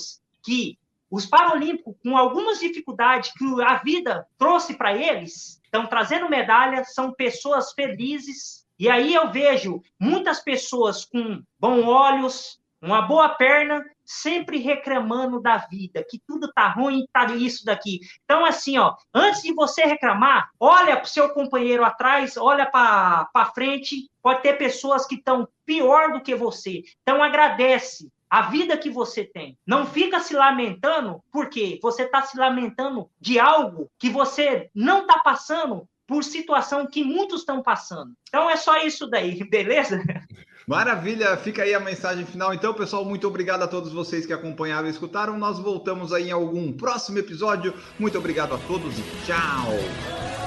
que 0.44 0.77
os 1.10 1.26
Paralímpicos, 1.26 1.95
com 2.03 2.18
algumas 2.18 2.60
dificuldades 2.60 3.32
que 3.32 3.45
a 3.64 3.76
vida 3.76 4.27
trouxe 4.38 4.76
para 4.76 4.95
eles, 4.95 5.61
estão 5.64 5.86
trazendo 5.86 6.30
medalha, 6.30 6.84
são 6.84 7.14
pessoas 7.14 7.73
felizes. 7.73 8.65
E 8.77 8.90
aí 8.90 9.14
eu 9.14 9.32
vejo 9.32 9.82
muitas 9.99 10.41
pessoas 10.41 11.06
com 11.06 11.41
bons 11.60 11.86
olhos, 11.86 12.60
uma 12.82 13.03
boa 13.03 13.30
perna, 13.30 13.86
sempre 14.06 14.60
reclamando 14.60 15.41
da 15.41 15.57
vida, 15.57 16.06
que 16.07 16.19
tudo 16.26 16.52
tá 16.53 16.68
ruim, 16.69 17.06
tá 17.11 17.26
isso 17.34 17.65
daqui. 17.65 17.99
Então, 18.23 18.45
assim, 18.45 18.77
ó, 18.77 18.95
antes 19.14 19.41
de 19.41 19.53
você 19.53 19.84
reclamar, 19.84 20.49
olha 20.60 20.95
para 20.95 21.06
o 21.06 21.10
seu 21.10 21.30
companheiro 21.30 21.84
atrás, 21.84 22.38
olha 22.38 22.65
para 22.65 23.52
frente, 23.53 24.10
pode 24.22 24.41
ter 24.41 24.57
pessoas 24.57 25.06
que 25.06 25.15
estão 25.15 25.48
pior 25.65 26.14
do 26.14 26.22
que 26.22 26.36
você. 26.36 26.84
Então, 27.02 27.23
agradece 27.23 28.10
a 28.30 28.44
vida 28.44 28.77
que 28.77 28.90
você 28.90 29.23
tem. 29.23 29.57
Não 29.65 29.86
fica 29.86 30.19
se 30.19 30.34
lamentando, 30.34 31.23
porque 31.32 31.80
você 31.82 32.03
está 32.03 32.22
se 32.22 32.38
lamentando 32.38 33.10
de 33.19 33.40
algo 33.40 33.90
que 33.98 34.10
você 34.10 34.69
não 34.73 35.02
está 35.02 35.19
passando 35.19 35.88
por 36.07 36.23
situação 36.23 36.86
que 36.86 37.03
muitos 37.03 37.41
estão 37.41 37.64
passando. 37.64 38.14
Então, 38.27 38.49
é 38.49 38.56
só 38.56 38.77
isso 38.77 39.07
daí, 39.07 39.44
beleza? 39.49 40.02
Maravilha, 40.67 41.37
fica 41.37 41.61
aí 41.61 41.73
a 41.73 41.79
mensagem 41.79 42.25
final. 42.25 42.53
Então, 42.53 42.73
pessoal, 42.73 43.05
muito 43.05 43.27
obrigado 43.27 43.61
a 43.61 43.67
todos 43.67 43.91
vocês 43.91 44.25
que 44.25 44.33
acompanharam 44.33 44.87
e 44.87 44.91
escutaram. 44.91 45.37
Nós 45.37 45.59
voltamos 45.59 46.11
aí 46.11 46.29
em 46.29 46.31
algum 46.31 46.71
próximo 46.73 47.19
episódio. 47.19 47.73
Muito 47.99 48.17
obrigado 48.17 48.55
a 48.55 48.57
todos 48.57 48.97
e 48.97 49.03
tchau! 49.25 50.44